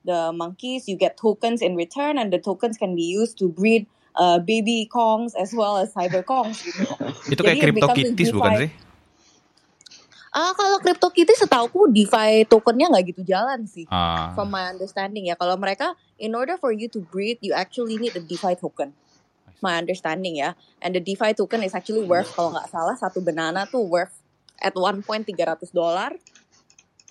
the 0.05 0.32
monkeys, 0.32 0.88
you 0.88 0.96
get 0.96 1.16
tokens 1.16 1.60
in 1.60 1.76
return, 1.76 2.16
and 2.16 2.32
the 2.32 2.40
tokens 2.40 2.80
can 2.80 2.96
be 2.96 3.05
used 3.05 3.36
to 3.38 3.48
breed 3.48 3.84
uh, 4.16 4.38
baby 4.40 4.88
kongs 4.88 5.36
as 5.36 5.52
well 5.52 5.76
as 5.76 5.92
cyber 5.92 6.24
kongs. 6.24 6.64
Gitu. 6.64 6.84
Itu 7.32 7.40
kayak 7.44 7.60
CryptoKitties 7.60 8.32
bukan 8.32 8.52
sih? 8.66 8.70
Ah, 10.28 10.52
kalau 10.52 10.78
CryptoKitties 10.80 11.40
setauku 11.44 11.88
DeFi 11.88 12.46
tokennya 12.48 12.92
nggak 12.92 13.05
gitu 13.16 13.22
jalan 13.24 13.64
sih. 13.64 13.84
Ah. 13.88 14.32
From 14.32 14.52
my 14.52 14.72
understanding 14.72 15.28
ya, 15.28 15.36
kalau 15.36 15.56
mereka 15.56 15.96
in 16.20 16.36
order 16.36 16.56
for 16.60 16.72
you 16.72 16.88
to 16.88 17.00
breed, 17.00 17.40
you 17.40 17.52
actually 17.52 17.96
need 17.96 18.14
a 18.16 18.22
DeFi 18.22 18.56
token. 18.56 18.92
My 19.59 19.74
understanding 19.74 20.38
ya, 20.38 20.55
and 20.78 20.94
the 20.94 21.02
DeFi 21.02 21.34
token 21.34 21.66
is 21.66 21.74
actually 21.74 22.06
worth 22.06 22.30
kalau 22.30 22.55
nggak 22.55 22.70
salah 22.70 22.94
satu 22.94 23.18
banana 23.18 23.66
tuh 23.66 23.82
worth 23.82 24.14
at 24.62 24.74
one 24.74 25.02
point 25.02 25.26
300 25.26 25.70
dolar 25.72 26.12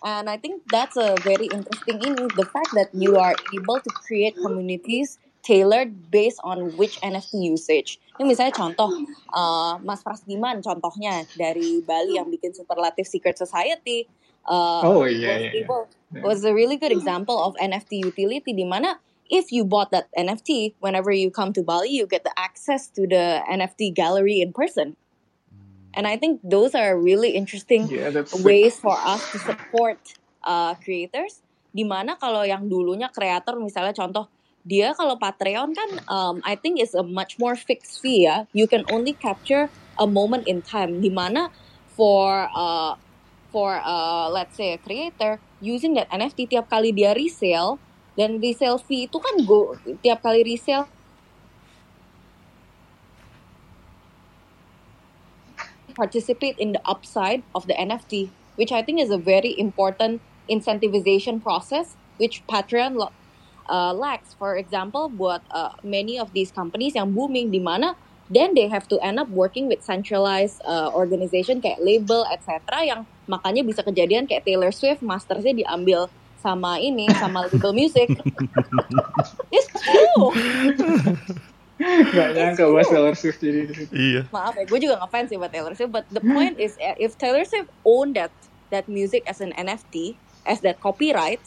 And 0.03 0.29
I 0.29 0.37
think 0.37 0.61
that's 0.69 0.95
a 0.95 1.15
very 1.23 1.47
interesting 1.47 1.97
in 2.05 2.15
the 2.37 2.45
fact 2.45 2.69
that 2.77 2.93
you 2.93 3.17
are 3.17 3.33
able 3.55 3.79
to 3.79 3.89
create 3.89 4.35
communities 4.37 5.17
tailored 5.41 6.11
based 6.11 6.39
on 6.43 6.75
which 6.77 7.01
NFT 7.01 7.49
usage. 7.49 7.97
Ini 8.19 8.29
misalnya 8.29 8.53
contoh 8.53 8.91
uh, 9.33 9.79
Mas 9.81 10.03
Prasdiman 10.05 10.61
contohnya 10.61 11.25
dari 11.33 11.81
Bali 11.81 12.19
yang 12.19 12.29
bikin 12.29 12.53
Superlative 12.53 13.07
Secret 13.09 13.39
Society. 13.39 14.05
Uh, 14.45 14.83
oh 14.85 15.03
iya, 15.03 15.51
yeah, 15.51 15.65
yeah. 15.65 16.23
was 16.23 16.47
a 16.47 16.53
really 16.53 16.77
good 16.79 16.91
example 16.93 17.35
of 17.35 17.51
NFT 17.59 17.99
utility 17.99 18.55
di 18.55 18.63
mana 18.63 18.95
if 19.27 19.51
you 19.51 19.67
bought 19.67 19.91
that 19.91 20.07
NFT 20.15 20.77
whenever 20.79 21.11
you 21.11 21.27
come 21.27 21.51
to 21.51 21.59
Bali 21.59 21.91
you 21.91 22.07
get 22.07 22.23
the 22.23 22.31
access 22.39 22.87
to 22.95 23.03
the 23.09 23.43
NFT 23.49 23.91
gallery 23.91 24.39
in 24.39 24.53
person. 24.53 24.95
And 25.97 26.05
I 26.05 26.13
think 26.13 26.45
those 26.45 26.77
are 26.77 26.93
really 26.93 27.33
interesting 27.33 27.89
yeah, 27.89 28.13
ways 28.45 28.77
for 28.77 28.93
us 28.93 29.17
to 29.33 29.41
support 29.41 29.97
uh, 30.45 30.77
creators. 30.77 31.41
Di 31.73 31.81
mana 31.81 32.13
kalau 32.21 32.45
yang 32.45 32.69
dulunya 32.69 33.09
kreator 33.09 33.57
misalnya 33.57 33.97
contoh 33.97 34.29
dia 34.61 34.93
kalau 34.93 35.17
Patreon 35.17 35.73
kan 35.73 35.89
um, 36.05 36.35
I 36.45 36.53
think 36.53 36.77
is 36.77 36.93
a 36.93 37.01
much 37.01 37.41
more 37.41 37.57
fixed 37.57 37.97
fee 38.05 38.29
ya. 38.29 38.45
You 38.53 38.69
can 38.69 38.85
only 38.93 39.17
capture 39.17 39.73
a 39.97 40.05
moment 40.05 40.45
in 40.45 40.61
time. 40.61 41.01
Di 41.01 41.09
mana 41.09 41.49
for 41.97 42.45
uh, 42.53 42.93
for 43.49 43.81
uh, 43.81 44.29
let's 44.29 44.53
say 44.53 44.77
a 44.77 44.79
creator 44.79 45.41
using 45.57 45.97
that 45.97 46.05
NFT 46.13 46.53
tiap 46.53 46.69
kali 46.69 46.93
dia 46.93 47.17
resale 47.17 47.81
dan 48.13 48.37
resale 48.37 48.77
fee 48.77 49.09
itu 49.09 49.17
kan 49.17 49.41
go 49.49 49.73
tiap 50.05 50.21
kali 50.21 50.45
resale 50.45 50.85
participate 55.97 56.53
in 56.61 56.77
the 56.77 56.81
upside 56.85 57.41
of 57.57 57.65
the 57.65 57.73
NFT, 57.73 58.29
which 58.55 58.71
I 58.71 58.85
think 58.85 59.01
is 59.01 59.09
a 59.09 59.17
very 59.17 59.57
important 59.57 60.21
incentivization 60.45 61.41
process, 61.41 61.97
which 62.21 62.45
Patreon 62.45 63.01
uh, 63.01 63.93
lacks. 63.97 64.37
For 64.37 64.55
example, 64.55 65.09
buat 65.09 65.41
uh, 65.49 65.73
many 65.81 66.21
of 66.21 66.31
these 66.37 66.53
companies 66.53 66.93
yang 66.93 67.17
booming 67.17 67.49
di 67.49 67.59
mana 67.59 67.97
then 68.29 68.53
they 68.53 68.67
have 68.67 68.87
to 68.91 68.99
end 68.99 69.19
up 69.19 69.29
working 69.31 69.67
with 69.71 69.79
centralized 69.79 70.59
uh, 70.67 70.91
organization 70.91 71.63
kayak 71.63 71.79
label 71.79 72.27
etc. 72.27 72.59
yang 72.83 73.07
makanya 73.23 73.63
bisa 73.63 73.79
kejadian 73.83 74.27
kayak 74.27 74.43
Taylor 74.43 74.71
Swift 74.75 74.99
mastersnya 74.99 75.55
diambil 75.55 76.11
sama 76.43 76.77
ini 76.77 77.07
sama 77.17 77.47
label 77.47 77.73
music. 77.73 78.11
It's 79.55 79.67
true. 79.79 80.35
Gak 81.77 82.29
nyangka 82.33 82.65
bahas 82.73 82.89
Taylor 82.89 83.13
Swift 83.13 83.37
jadi 83.37 83.69
Iya. 83.93 84.21
Maaf 84.33 84.57
ya, 84.57 84.65
gue 84.65 84.79
juga 84.81 84.97
ngefans 84.97 85.29
sih 85.29 85.37
buat 85.37 85.51
Taylor 85.53 85.73
Swift. 85.77 85.93
But 85.93 86.09
the 86.09 86.23
point 86.25 86.57
is, 86.57 86.73
eh, 86.81 86.97
if 86.97 87.13
Taylor 87.21 87.45
Swift 87.45 87.69
owned 87.85 88.17
that 88.17 88.33
that 88.73 88.89
music 88.89 89.21
as 89.29 89.39
an 89.39 89.53
NFT, 89.53 90.17
as 90.49 90.65
that 90.65 90.81
copyright, 90.81 91.41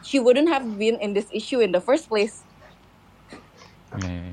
she 0.00 0.16
wouldn't 0.16 0.48
have 0.48 0.64
been 0.80 0.96
in 1.04 1.12
this 1.12 1.28
issue 1.30 1.60
in 1.60 1.72
the 1.72 1.84
first 1.84 2.08
place. 2.08 2.42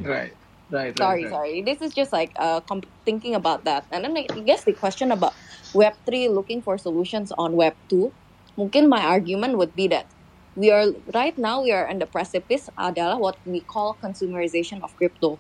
Right. 0.02 0.34
Right, 0.72 0.96
sorry, 0.96 1.28
right. 1.28 1.32
sorry. 1.32 1.62
This 1.62 1.84
is 1.84 1.92
just 1.92 2.16
like 2.16 2.32
uh, 2.40 2.64
thinking 3.04 3.36
about 3.36 3.68
that. 3.68 3.84
And 3.92 4.08
then 4.08 4.16
I 4.16 4.24
guess 4.48 4.64
the 4.64 4.72
question 4.72 5.12
about 5.12 5.36
Web3 5.76 6.32
looking 6.32 6.64
for 6.64 6.80
solutions 6.80 7.36
on 7.36 7.60
Web2, 7.60 8.12
mungkin 8.56 8.88
my 8.88 9.04
argument 9.04 9.60
would 9.60 9.76
be 9.76 9.92
that 9.92 10.08
we 10.56 10.72
are 10.72 10.92
right 11.14 11.38
now 11.38 11.62
we 11.64 11.72
are 11.72 11.88
in 11.88 12.00
the 12.00 12.10
precipice 12.10 12.68
adalah 12.76 13.16
what 13.18 13.40
we 13.48 13.62
call 13.64 13.96
consumerization 14.00 14.84
of 14.84 14.92
crypto. 15.00 15.40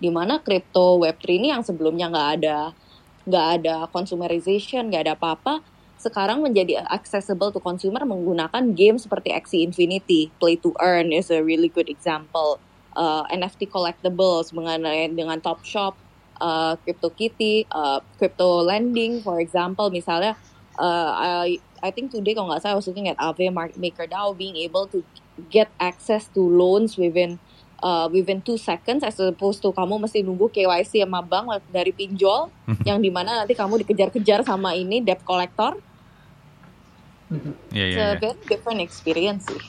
Di 0.00 0.08
mana 0.08 0.40
crypto 0.40 1.00
Web3 1.00 1.24
ini 1.36 1.48
yang 1.52 1.62
sebelumnya 1.62 2.08
nggak 2.08 2.28
ada 2.40 2.58
nggak 3.28 3.46
ada 3.60 3.76
consumerization, 3.92 4.88
nggak 4.88 5.06
ada 5.06 5.14
apa-apa, 5.14 5.60
sekarang 6.00 6.40
menjadi 6.40 6.80
accessible 6.88 7.52
to 7.52 7.60
consumer 7.60 8.00
menggunakan 8.08 8.72
game 8.72 8.96
seperti 8.96 9.36
Axie 9.36 9.60
Infinity, 9.60 10.32
Play 10.40 10.56
to 10.56 10.72
Earn 10.80 11.12
is 11.12 11.28
a 11.28 11.44
really 11.44 11.68
good 11.68 11.92
example 11.92 12.56
uh, 12.96 13.22
NFT 13.30 13.70
collectibles 13.70 14.50
mengenai 14.56 15.12
dengan 15.12 15.38
Top 15.38 15.62
Shop, 15.62 15.94
uh, 16.40 16.74
CryptoKitty, 16.82 17.68
uh, 17.70 18.00
crypto 18.18 18.64
lending, 18.64 19.20
for 19.22 19.38
example, 19.38 19.90
misalnya, 19.92 20.34
uh, 20.80 21.12
I 21.44 21.60
I 21.84 21.90
think 21.92 22.10
today 22.10 22.32
kalau 22.32 22.48
nggak 22.50 22.64
salah 22.64 22.74
I 22.76 22.80
was 22.80 22.88
looking 22.88 23.12
at 23.12 23.20
Aave 23.20 23.52
MakerDAO 23.76 24.32
being 24.34 24.56
able 24.64 24.88
to 24.88 25.04
get 25.52 25.68
access 25.76 26.28
to 26.32 26.40
loans 26.40 26.96
within 26.96 27.36
uh, 27.84 28.08
within 28.12 28.40
two 28.40 28.56
seconds 28.56 29.04
as 29.04 29.20
opposed 29.20 29.60
to 29.64 29.72
kamu 29.72 30.00
mesti 30.00 30.24
nunggu 30.24 30.48
KYC 30.52 31.04
sama 31.04 31.20
bank 31.24 31.48
dari 31.68 31.92
pinjol 31.92 32.48
yang 32.88 33.00
di 33.00 33.12
mana 33.12 33.44
nanti 33.44 33.52
kamu 33.56 33.84
dikejar-kejar 33.84 34.44
sama 34.44 34.72
ini 34.76 35.04
debt 35.04 35.20
collector. 35.24 35.76
Yeah, 37.70 37.86
yeah, 37.86 37.86
It's 37.86 37.94
a 37.94 38.00
yeah. 38.00 38.18
very 38.18 38.40
different 38.50 38.80
experience 38.82 39.46
sih. 39.46 39.62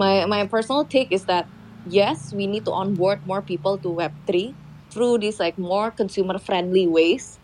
My 0.00 0.24
my 0.24 0.48
personal 0.48 0.88
take 0.88 1.12
is 1.12 1.28
that 1.28 1.44
yes, 1.84 2.32
we 2.32 2.48
need 2.48 2.64
to 2.64 2.72
onboard 2.72 3.20
more 3.28 3.44
people 3.44 3.76
to 3.84 3.88
Web3 3.92 4.56
through 4.88 5.20
these 5.20 5.36
like 5.36 5.60
more 5.60 5.92
consumer 5.92 6.40
friendly 6.40 6.88
ways. 6.88 7.41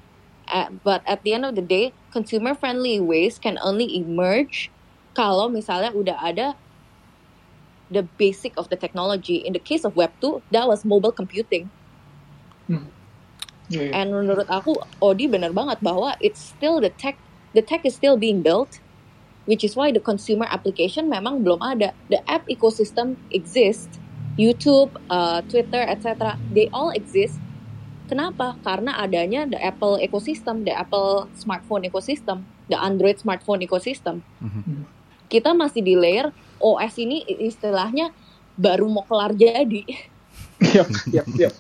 Uh, 0.49 0.73
but 0.85 1.05
at 1.07 1.23
the 1.23 1.33
end 1.37 1.45
of 1.45 1.55
the 1.55 1.63
day, 1.63 1.93
consumer 2.11 2.55
friendly 2.55 3.01
ways 3.01 3.39
can 3.39 3.59
only 3.61 3.97
emerge 3.97 4.73
kalau 5.13 5.51
misalnya 5.51 5.93
udah 5.93 6.17
ada 6.25 6.57
the 7.91 8.05
basic 8.17 8.55
of 8.57 8.69
the 8.69 8.77
technology. 8.77 9.43
In 9.45 9.53
the 9.53 9.63
case 9.63 9.85
of 9.85 9.95
Web2, 9.95 10.43
that 10.53 10.69
was 10.69 10.85
mobile 10.85 11.13
computing. 11.13 11.69
Hmm. 12.69 12.89
Yeah, 13.69 13.93
yeah. 13.93 14.01
And 14.01 14.13
menurut 14.13 14.49
aku, 14.49 14.81
Odi 15.01 15.29
benar 15.29 15.53
banget 15.53 15.85
bahwa 15.85 16.17
it's 16.25 16.41
still 16.41 16.81
the 16.81 16.93
tech, 16.97 17.21
the 17.53 17.61
tech 17.61 17.85
is 17.85 17.97
still 17.97 18.17
being 18.17 18.41
built, 18.41 18.81
which 19.45 19.65
is 19.65 19.77
why 19.77 19.93
the 19.93 20.01
consumer 20.01 20.49
application 20.49 21.09
memang 21.13 21.45
belum 21.45 21.61
ada. 21.61 21.93
The 22.09 22.25
app 22.29 22.49
ecosystem 22.49 23.21
exists, 23.33 24.01
YouTube, 24.41 24.93
uh, 25.13 25.45
Twitter, 25.49 25.85
etc. 25.85 26.41
They 26.53 26.73
all 26.73 26.93
exist. 26.93 27.37
Kenapa? 28.09 28.57
Karena 28.65 28.97
adanya 28.97 29.45
the 29.45 29.61
Apple 29.61 30.01
ecosystem, 30.01 30.65
the 30.65 30.73
Apple 30.73 31.29
smartphone 31.37 31.85
ecosystem, 31.85 32.41
the 32.73 32.79
Android 32.81 33.21
smartphone 33.21 33.61
ecosystem. 33.61 34.25
Kita 35.29 35.53
masih 35.53 35.85
di 35.85 35.93
layer 35.93 36.33
OS 36.57 36.97
ini 36.97 37.21
istilahnya 37.29 38.11
baru 38.57 38.89
mau 38.89 39.05
kelar 39.05 39.37
jadi. 39.37 39.85
Yap, 40.59 40.89
yap, 41.13 41.29
yap. 41.37 41.55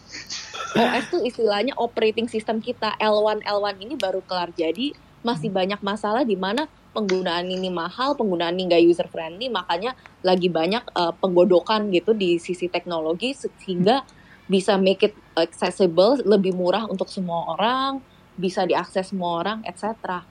OS 0.75 1.05
tuh 1.13 1.23
istilahnya 1.23 1.77
operating 1.77 2.27
system 2.27 2.59
kita 2.59 2.97
L1 2.99 3.47
L1 3.47 3.77
ini 3.79 3.95
baru 3.95 4.25
kelar 4.25 4.51
jadi 4.57 4.93
masih 5.23 5.51
banyak 5.53 5.81
masalah 5.83 6.23
di 6.25 6.35
mana 6.35 6.67
penggunaan 6.97 7.47
ini 7.47 7.71
mahal, 7.71 8.19
penggunaan 8.19 8.59
ini 8.59 8.67
nggak 8.71 8.85
user 8.87 9.09
friendly, 9.11 9.47
makanya 9.47 9.95
lagi 10.25 10.51
banyak 10.51 10.83
uh, 10.99 11.15
penggodokan 11.15 11.95
gitu 11.95 12.17
di 12.17 12.43
sisi 12.43 12.67
teknologi 12.67 13.37
sehingga 13.37 14.03
bisa 14.49 14.81
make 14.81 15.05
it 15.05 15.15
accessible, 15.37 16.17
lebih 16.25 16.57
murah 16.57 16.89
untuk 16.89 17.07
semua 17.13 17.53
orang, 17.55 18.01
bisa 18.35 18.65
diakses 18.65 19.13
semua 19.13 19.45
orang, 19.45 19.59
etc. 19.69 20.25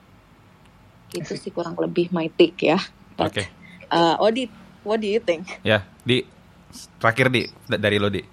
Itu 1.14 1.38
sih 1.38 1.54
kurang 1.54 1.78
lebih 1.78 2.10
my 2.10 2.28
take 2.34 2.74
ya. 2.74 2.82
Oke. 3.22 3.46
uh, 3.94 4.18
Odi, 4.20 4.50
what 4.82 5.00
do 5.00 5.08
you 5.08 5.22
think? 5.22 5.46
Ya, 5.62 5.86
di 6.02 6.26
terakhir 6.98 7.30
di 7.30 7.46
da- 7.70 7.80
dari 7.80 8.02
lo 8.02 8.10
di. 8.10 8.26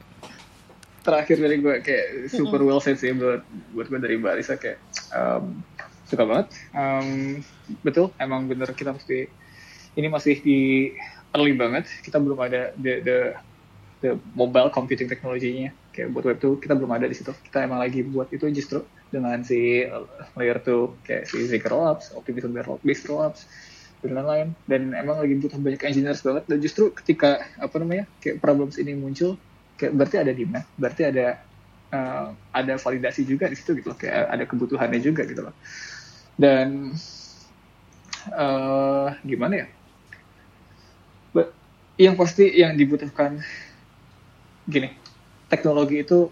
Terakhir 1.04 1.36
dari 1.36 1.60
gue 1.60 1.84
kayak 1.84 2.32
super 2.32 2.64
well 2.64 2.80
said 2.80 2.96
sih 2.96 3.12
buat 3.12 3.44
buat 3.76 3.86
gue 3.92 4.00
dari 4.00 4.16
Mbak 4.16 4.32
Alisa 4.40 4.56
kayak 4.56 4.80
um, 5.12 5.60
suka 6.08 6.24
banget. 6.24 6.48
Um, 6.72 7.44
betul, 7.84 8.16
emang 8.16 8.48
bener 8.48 8.72
kita 8.72 8.96
mesti 8.96 9.28
ini 10.00 10.08
masih 10.08 10.40
di 10.40 10.60
early 11.36 11.52
banget. 11.52 11.84
Kita 12.00 12.16
belum 12.16 12.40
ada 12.40 12.72
the 12.80 13.04
the 13.04 13.18
the 14.04 14.20
mobile 14.36 14.68
computing 14.68 15.08
teknologinya 15.08 15.72
kayak 15.96 16.12
buat 16.12 16.28
web 16.28 16.36
tuh 16.36 16.60
kita 16.60 16.76
belum 16.76 16.92
ada 16.92 17.08
di 17.08 17.16
situ. 17.16 17.32
Kita 17.32 17.64
emang 17.64 17.80
lagi 17.80 18.04
buat 18.04 18.28
itu 18.28 18.44
justru 18.52 18.84
dengan 19.08 19.40
si 19.40 19.80
uh, 19.88 20.04
layer 20.36 20.60
2 20.60 21.08
kayak 21.08 21.24
si 21.24 21.48
Zikr 21.48 21.72
Labs, 21.72 22.12
Optimism 22.12 22.52
Based 22.84 23.08
Labs 23.08 23.48
dan 24.04 24.20
lain-lain. 24.20 24.48
Dan 24.68 24.92
emang 24.92 25.24
lagi 25.24 25.40
butuh 25.40 25.56
banyak 25.56 25.80
engineers 25.80 26.20
banget. 26.20 26.44
Dan 26.44 26.60
justru 26.60 26.92
ketika 26.92 27.48
apa 27.56 27.80
namanya 27.80 28.04
kayak 28.20 28.44
problems 28.44 28.76
ini 28.76 28.92
muncul 28.92 29.40
kayak 29.80 29.96
berarti 29.96 30.16
ada 30.20 30.30
demand 30.36 30.66
berarti 30.78 31.02
ada 31.08 31.26
uh, 31.90 32.28
ada 32.52 32.76
validasi 32.76 33.24
juga 33.24 33.48
di 33.48 33.56
situ 33.56 33.72
gitu 33.80 33.88
loh. 33.88 33.96
Kayak 33.96 34.28
ada 34.28 34.44
kebutuhannya 34.44 35.00
juga 35.00 35.24
gitu 35.24 35.48
loh. 35.48 35.56
Dan 36.36 36.92
uh, 38.36 39.16
gimana 39.24 39.64
ya? 39.64 39.66
Yang 41.94 42.14
pasti 42.18 42.50
yang 42.58 42.74
dibutuhkan 42.74 43.38
gini 44.64 44.88
teknologi 45.48 46.02
itu 46.02 46.28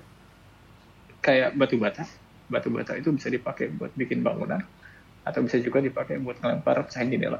kayak 1.22 1.54
batu 1.54 1.78
bata. 1.78 2.02
Batu 2.50 2.68
bata 2.68 2.98
itu 2.98 3.14
bisa 3.14 3.30
dipakai 3.30 3.70
buat 3.72 3.94
bikin 3.94 4.20
bangunan 4.20 4.60
atau 5.22 5.40
bisa 5.46 5.62
juga 5.62 5.78
dipakai 5.78 6.18
buat 6.18 6.42
ngelempar 6.42 6.82
pecahin 6.84 7.14
jendela. 7.14 7.38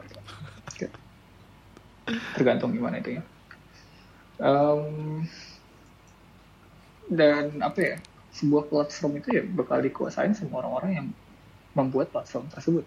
Tergantung 2.39 2.73
gimana 2.73 3.02
itu 3.02 3.19
ya. 3.19 3.23
Um, 4.43 5.27
dan 7.10 7.60
apa 7.60 7.78
ya 7.82 7.97
sebuah 8.32 8.70
platform 8.70 9.20
itu 9.20 9.28
ya 9.36 9.43
bakal 9.44 9.82
dikuasain 9.85 10.32
sama 10.32 10.64
orang-orang 10.64 10.90
yang 10.97 11.06
membuat 11.77 12.14
platform 12.14 12.48
tersebut. 12.48 12.86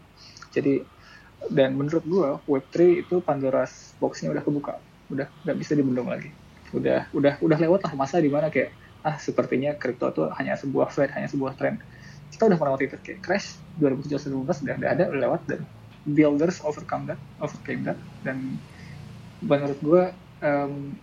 Jadi 0.56 0.82
dan 1.52 1.76
menurut 1.76 2.02
gua 2.08 2.40
Web3 2.48 3.06
itu 3.06 3.20
Pandora's 3.22 3.94
box-nya 4.00 4.32
udah 4.32 4.42
kebuka. 4.42 4.80
Udah 5.12 5.28
nggak 5.46 5.58
bisa 5.60 5.78
dibendung 5.78 6.10
lagi 6.10 6.32
udah 6.74 7.10
udah 7.14 7.34
udah 7.44 7.58
lewat 7.62 7.86
lah 7.86 7.94
masa 7.94 8.18
di 8.18 8.32
mana 8.32 8.50
kayak 8.50 8.74
ah 9.06 9.22
sepertinya 9.22 9.78
kripto 9.78 10.10
itu 10.10 10.24
hanya 10.42 10.58
sebuah 10.58 10.90
fad 10.90 11.14
hanya 11.14 11.30
sebuah 11.30 11.54
tren 11.60 11.78
kita 12.34 12.50
udah 12.50 12.58
waktu 12.58 12.90
itu 12.90 12.98
kayak 13.06 13.20
crash 13.22 13.62
2017 13.78 14.34
udah 14.42 14.76
udah 14.82 14.90
ada 14.90 15.04
udah 15.14 15.22
lewat 15.30 15.42
dan 15.46 15.62
builders 16.10 16.62
overcome 16.66 17.06
that 17.06 17.20
overcame 17.38 17.86
that 17.86 17.98
dan 18.26 18.58
menurut 19.46 19.78
gue 19.84 20.04
um, 20.42 20.98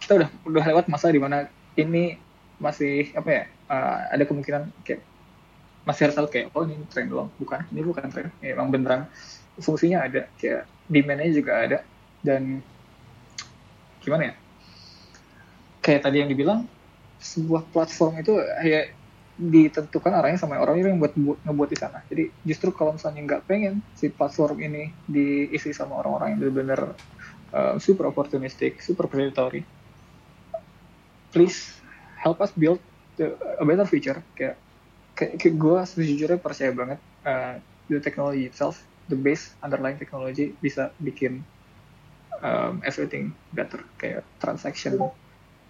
kita 0.00 0.12
udah 0.24 0.28
udah 0.48 0.64
lewat 0.72 0.84
masa 0.88 1.12
di 1.12 1.20
mana 1.20 1.46
ini 1.76 2.16
masih 2.60 3.12
apa 3.16 3.28
ya 3.28 3.42
uh, 3.68 3.98
ada 4.12 4.24
kemungkinan 4.24 4.72
kayak 4.84 5.04
masih 5.84 6.08
harus 6.08 6.16
tahu 6.16 6.28
kayak 6.28 6.52
oh 6.52 6.64
ini 6.64 6.76
tren 6.92 7.08
doang. 7.08 7.32
Bukan 7.40 7.64
ini 7.72 7.80
bukan 7.80 8.04
tren 8.12 8.28
ya, 8.44 8.52
emang 8.52 8.68
beneran 8.68 9.08
fungsinya 9.60 10.04
ada 10.04 10.28
kayak 10.36 10.68
demandnya 10.88 11.32
juga 11.32 11.52
ada 11.56 11.78
dan 12.20 12.60
gimana 14.00 14.32
ya 14.32 14.34
kayak 15.80 16.04
tadi 16.04 16.20
yang 16.20 16.30
dibilang 16.30 16.68
sebuah 17.20 17.68
platform 17.72 18.20
itu 18.20 18.40
ya 18.64 18.88
ditentukan 19.40 20.12
arahnya 20.12 20.36
sama 20.36 20.60
orang 20.60 20.80
yang 20.80 21.00
buat 21.00 21.16
buat 21.16 21.40
ngebuat 21.48 21.70
di 21.72 21.78
sana. 21.80 21.98
Jadi 22.12 22.28
justru 22.44 22.76
kalau 22.76 22.96
misalnya 22.96 23.20
nggak 23.24 23.42
pengen 23.48 23.80
si 23.96 24.12
platform 24.12 24.60
ini 24.60 24.92
diisi 25.08 25.72
sama 25.72 25.96
orang-orang 26.04 26.36
yang 26.36 26.38
benar-benar 26.44 26.80
uh, 27.56 27.74
super 27.80 28.12
opportunistic, 28.12 28.84
super 28.84 29.08
predatory, 29.08 29.64
please 31.32 31.72
help 32.20 32.44
us 32.44 32.52
build 32.52 32.80
the, 33.16 33.32
a 33.56 33.64
better 33.64 33.88
future. 33.88 34.20
Kayak 34.36 34.60
kayak, 35.16 35.40
kayak 35.40 35.54
gue 35.56 35.78
sejujurnya 35.88 36.38
percaya 36.40 36.70
banget 36.76 37.00
uh, 37.24 37.56
the 37.88 37.96
technology 37.96 38.44
itself, 38.44 38.84
the 39.08 39.16
base 39.16 39.56
underlying 39.64 39.96
technology 39.96 40.52
bisa 40.60 40.92
bikin 41.00 41.40
um, 42.44 42.84
everything 42.84 43.32
better 43.56 43.80
kayak 43.96 44.20
transaction 44.36 45.00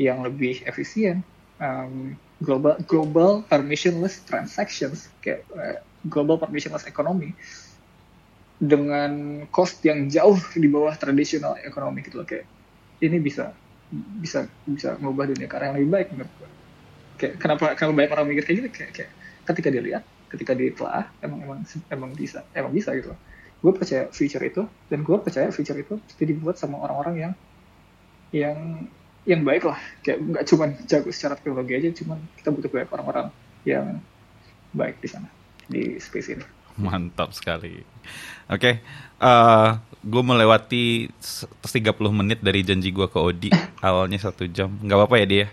yang 0.00 0.24
lebih 0.24 0.64
efisien 0.64 1.20
um, 1.60 2.16
global 2.40 2.80
global 2.88 3.30
permissionless 3.44 4.24
transactions 4.24 5.12
kayak 5.20 5.44
uh, 5.52 5.76
global 6.08 6.40
permissionless 6.40 6.88
economy 6.88 7.36
dengan 8.60 9.44
cost 9.52 9.84
yang 9.84 10.08
jauh 10.08 10.36
di 10.56 10.68
bawah 10.68 10.96
tradisional 10.96 11.60
ekonomi 11.60 12.00
gitu 12.00 12.20
loh 12.20 12.28
kayak 12.28 12.48
ini 13.00 13.20
bisa 13.20 13.52
bisa 14.20 14.46
bisa 14.68 14.94
mengubah 15.00 15.32
dunia 15.32 15.48
ke 15.50 15.54
arah 15.56 15.72
yang 15.72 15.76
lebih 15.80 15.90
baik 15.90 16.08
menurut 16.14 16.32
gue. 16.38 16.50
Kayak 17.20 17.34
kenapa 17.42 17.64
kalau 17.74 17.92
banyak 17.96 18.12
orang 18.12 18.26
mikir 18.28 18.44
kayak 18.46 18.56
gitu 18.60 18.68
kayak, 18.70 18.90
kayak 18.94 19.10
ketika 19.50 19.68
dia 19.72 19.82
lihat, 19.82 20.02
ketika 20.30 20.52
ditelaah 20.54 21.04
emang 21.24 21.38
emang 21.42 21.58
emang 21.90 22.10
bisa 22.14 22.44
emang 22.54 22.72
bisa 22.72 22.94
gitu. 22.94 23.16
Gue 23.60 23.72
percaya 23.76 24.08
feature 24.14 24.44
itu 24.46 24.62
dan 24.88 24.98
gue 25.02 25.16
percaya 25.20 25.48
feature 25.50 25.76
itu 25.80 25.98
pasti 26.00 26.24
dibuat 26.24 26.56
sama 26.56 26.80
orang-orang 26.80 27.14
yang 27.16 27.32
yang 28.30 28.58
yang 29.30 29.46
baik 29.46 29.62
lah. 29.70 29.78
Kayak 30.02 30.18
nggak 30.26 30.44
cuma 30.50 30.64
jago 30.90 31.08
secara 31.14 31.38
teknologi 31.38 31.72
aja 31.78 31.90
cuman 32.02 32.18
kita 32.34 32.48
butuh 32.50 32.70
banyak 32.70 32.90
orang-orang 32.90 33.26
yang 33.62 33.86
baik 34.74 34.98
di 34.98 35.08
sana 35.10 35.28
di 35.70 35.94
space 36.02 36.34
ini. 36.34 36.46
Mantap 36.80 37.30
sekali. 37.30 37.78
Oke 38.50 38.58
okay. 38.58 38.74
uh, 39.22 39.30
eh, 39.30 39.68
gue 40.02 40.22
melewati 40.24 41.12
30 41.14 41.94
menit 42.10 42.42
dari 42.42 42.66
janji 42.66 42.90
gue 42.90 43.06
ke 43.06 43.18
Odi. 43.22 43.50
Awalnya 43.86 44.18
satu 44.18 44.50
jam. 44.50 44.74
Nggak 44.82 44.98
apa-apa 44.98 45.16
ya 45.22 45.26
dia? 45.26 45.46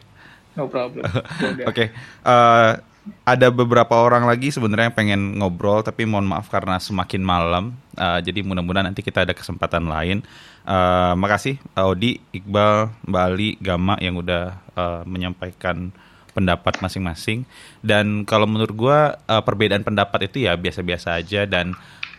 No 0.57 0.65
problem. 0.65 1.05
Oke 1.05 1.61
okay. 1.69 1.87
uh, 2.25 2.73
eh, 2.73 2.96
ada 3.27 3.51
beberapa 3.51 3.97
orang 3.99 4.23
lagi 4.23 4.49
sebenarnya 4.53 4.91
yang 4.91 4.97
pengen 4.97 5.21
ngobrol 5.41 5.83
tapi 5.83 6.07
mohon 6.07 6.27
maaf 6.27 6.47
karena 6.47 6.79
semakin 6.79 7.21
malam. 7.21 7.75
Uh, 7.97 8.21
jadi 8.21 8.45
mudah-mudahan 8.45 8.87
nanti 8.87 9.03
kita 9.03 9.27
ada 9.27 9.33
kesempatan 9.35 9.89
lain. 9.89 10.23
Uh, 10.67 11.15
makasih 11.15 11.59
Odi 11.75 12.19
Iqbal 12.31 12.91
Bali 13.07 13.55
Gama 13.59 13.95
yang 14.03 14.19
udah 14.19 14.59
uh, 14.75 15.01
menyampaikan 15.07 15.91
pendapat 16.37 16.77
masing-masing. 16.85 17.49
Dan 17.81 18.21
kalau 18.23 18.45
menurut 18.45 18.73
gue 18.77 18.99
uh, 19.17 19.41
perbedaan 19.41 19.81
pendapat 19.81 20.29
itu 20.29 20.45
ya 20.45 20.53
biasa-biasa 20.53 21.17
aja 21.17 21.49
dan 21.49 21.73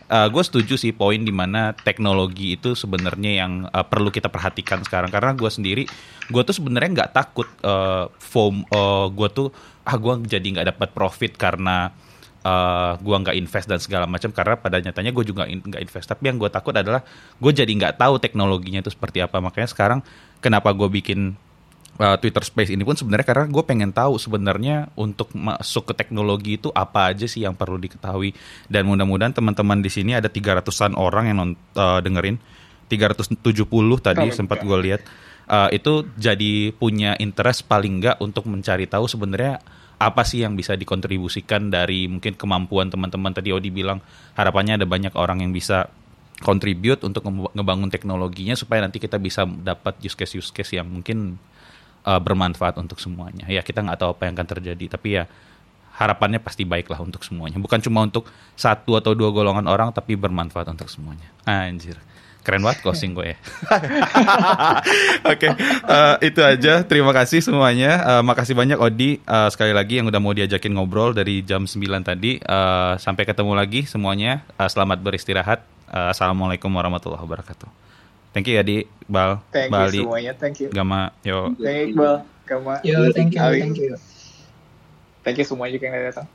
uh, 0.09 0.27
gue 0.27 0.43
setuju 0.43 0.75
sih 0.75 0.91
poin 0.91 1.21
di 1.21 1.31
mana 1.31 1.71
teknologi 1.77 2.57
itu 2.57 2.73
sebenarnya 2.73 3.31
yang 3.45 3.51
uh, 3.69 3.85
perlu 3.85 4.09
kita 4.09 4.27
perhatikan 4.27 4.81
sekarang. 4.81 5.13
Karena 5.13 5.37
gue 5.37 5.49
sendiri 5.49 5.83
gue 6.29 6.41
tuh 6.43 6.55
sebenarnya 6.57 6.89
nggak 7.05 7.11
takut 7.13 7.47
uh, 7.63 8.09
foam 8.17 8.65
uh, 8.73 9.07
gue 9.13 9.29
tuh 9.31 9.47
ah 9.85 9.95
gue 9.95 10.13
jadi 10.25 10.47
nggak 10.59 10.67
dapat 10.75 10.89
profit 10.93 11.33
karena 11.33 11.89
uh, 12.45 12.93
gue 12.99 13.15
nggak 13.15 13.37
invest 13.37 13.69
dan 13.69 13.79
segala 13.79 14.09
macam. 14.09 14.33
Karena 14.33 14.57
pada 14.57 14.81
nyatanya 14.81 15.13
gue 15.13 15.25
juga 15.25 15.45
nggak 15.45 15.81
invest. 15.81 16.09
Tapi 16.09 16.23
yang 16.33 16.37
gue 16.41 16.49
takut 16.49 16.73
adalah 16.73 17.05
gue 17.37 17.51
jadi 17.53 17.69
nggak 17.69 18.01
tahu 18.01 18.17
teknologinya 18.17 18.81
itu 18.81 18.91
seperti 18.91 19.21
apa. 19.21 19.37
Makanya 19.39 19.69
sekarang 19.69 19.99
kenapa 20.41 20.73
gue 20.73 20.89
bikin 20.89 21.37
uh, 21.99 22.15
Twitter 22.17 22.41
Space 22.41 22.71
ini 22.71 22.87
pun 22.87 22.95
sebenarnya 22.95 23.27
karena 23.27 23.45
gue 23.51 23.63
pengen 23.67 23.91
tahu 23.91 24.15
sebenarnya 24.15 24.89
untuk 24.95 25.35
masuk 25.35 25.91
ke 25.91 25.93
teknologi 25.93 26.55
itu 26.55 26.71
apa 26.71 27.11
aja 27.11 27.27
sih 27.27 27.43
yang 27.43 27.53
perlu 27.53 27.75
diketahui. 27.75 28.33
Dan 28.71 28.87
mudah-mudahan 28.87 29.35
teman-teman 29.35 29.83
di 29.83 29.91
sini 29.91 30.15
ada 30.15 30.31
300-an 30.31 30.95
orang 30.95 31.29
yang 31.29 31.37
non, 31.37 31.51
uh, 31.75 31.99
dengerin. 31.99 32.39
370 32.89 33.45
tadi 34.01 34.25
oh, 34.25 34.33
sempat 34.33 34.65
gue 34.65 34.77
lihat. 34.81 35.05
Uh, 35.49 35.69
itu 35.73 36.05
jadi 36.17 36.73
punya 36.73 37.13
interest 37.21 37.65
paling 37.69 38.01
enggak 38.01 38.17
untuk 38.21 38.49
mencari 38.49 38.85
tahu 38.89 39.05
sebenarnya 39.05 39.61
apa 39.99 40.21
sih 40.23 40.41
yang 40.45 40.55
bisa 40.55 40.77
dikontribusikan 40.77 41.69
dari 41.69 42.09
mungkin 42.09 42.33
kemampuan 42.33 42.89
teman-teman. 42.89 43.35
Tadi 43.35 43.53
Odi 43.53 43.69
bilang 43.69 44.01
harapannya 44.33 44.81
ada 44.81 44.87
banyak 44.89 45.13
orang 45.13 45.45
yang 45.45 45.53
bisa 45.53 45.91
contribute 46.39 47.03
untuk 47.03 47.27
ngebangun 47.27 47.91
teknologinya 47.91 48.55
supaya 48.55 48.87
nanti 48.87 48.97
kita 48.97 49.19
bisa 49.19 49.43
dapat 49.43 49.99
use 49.99 50.15
case 50.15 50.39
use 50.39 50.51
case 50.55 50.71
yang 50.79 50.87
mungkin 50.87 51.35
uh, 52.09 52.17
bermanfaat 52.17 52.81
untuk 52.81 52.97
semuanya. 52.97 53.45
Ya 53.45 53.61
kita 53.61 53.85
nggak 53.85 54.01
tahu 54.01 54.09
apa 54.17 54.25
yang 54.25 54.33
akan 54.33 54.47
terjadi, 54.57 54.85
tapi 54.89 55.21
ya 55.21 55.29
harapannya 56.01 56.41
pasti 56.41 56.65
baik 56.65 56.89
lah 56.89 57.05
untuk 57.05 57.21
semuanya. 57.21 57.61
Bukan 57.61 57.77
cuma 57.85 58.01
untuk 58.01 58.25
satu 58.57 58.97
atau 58.97 59.13
dua 59.13 59.29
golongan 59.29 59.69
orang, 59.69 59.93
tapi 59.93 60.17
bermanfaat 60.17 60.65
untuk 60.73 60.89
semuanya. 60.89 61.29
Anjir. 61.45 62.01
Keren 62.39 62.63
banget 62.63 62.79
closing 62.81 63.11
gue 63.11 63.35
ya. 63.35 63.37
Oke, 65.35 65.51
eh, 65.51 66.15
itu 66.23 66.39
aja. 66.39 66.87
Terima 66.87 67.11
kasih 67.11 67.43
semuanya. 67.43 67.99
Uh, 68.01 68.23
makasih 68.23 68.55
banyak 68.55 68.79
Odi 68.79 69.19
uh, 69.27 69.51
sekali 69.51 69.75
lagi 69.75 69.99
yang 69.99 70.07
udah 70.07 70.23
mau 70.23 70.31
diajakin 70.31 70.71
ngobrol 70.71 71.11
dari 71.11 71.43
jam 71.43 71.67
9 71.67 71.77
tadi. 71.99 72.39
Uh, 72.39 72.95
sampai 72.95 73.27
ketemu 73.27 73.53
lagi 73.53 73.83
semuanya. 73.85 74.47
Uh, 74.55 74.71
selamat 74.71 75.03
beristirahat. 75.03 75.67
Uh, 75.91 76.15
Assalamualaikum 76.15 76.71
warahmatullahi 76.71 77.21
wabarakatuh. 77.21 77.88
Thank 78.33 78.45
you 78.45 78.55
ya 78.57 78.63
di 78.63 78.85
Bal. 79.09 79.41
Thank 79.49 79.73
Bali. 79.73 79.99
you 79.99 80.05
semuanya. 80.05 80.33
Thank 80.37 80.61
you. 80.61 80.69
Gama. 80.69 81.09
Yo. 81.25 81.53
Thank 81.57 81.93
you 81.93 81.97
Bal. 81.97 82.17
Gama. 82.45 82.73
Yo, 82.85 83.09
thank 83.13 83.33
you. 83.33 83.41
Thank 83.41 83.77
you. 83.77 83.93
Thank 85.25 85.37
you 85.41 85.45
semuanya 85.45 85.73
juga 85.77 85.85
yang 85.89 86.05
datang. 86.13 86.27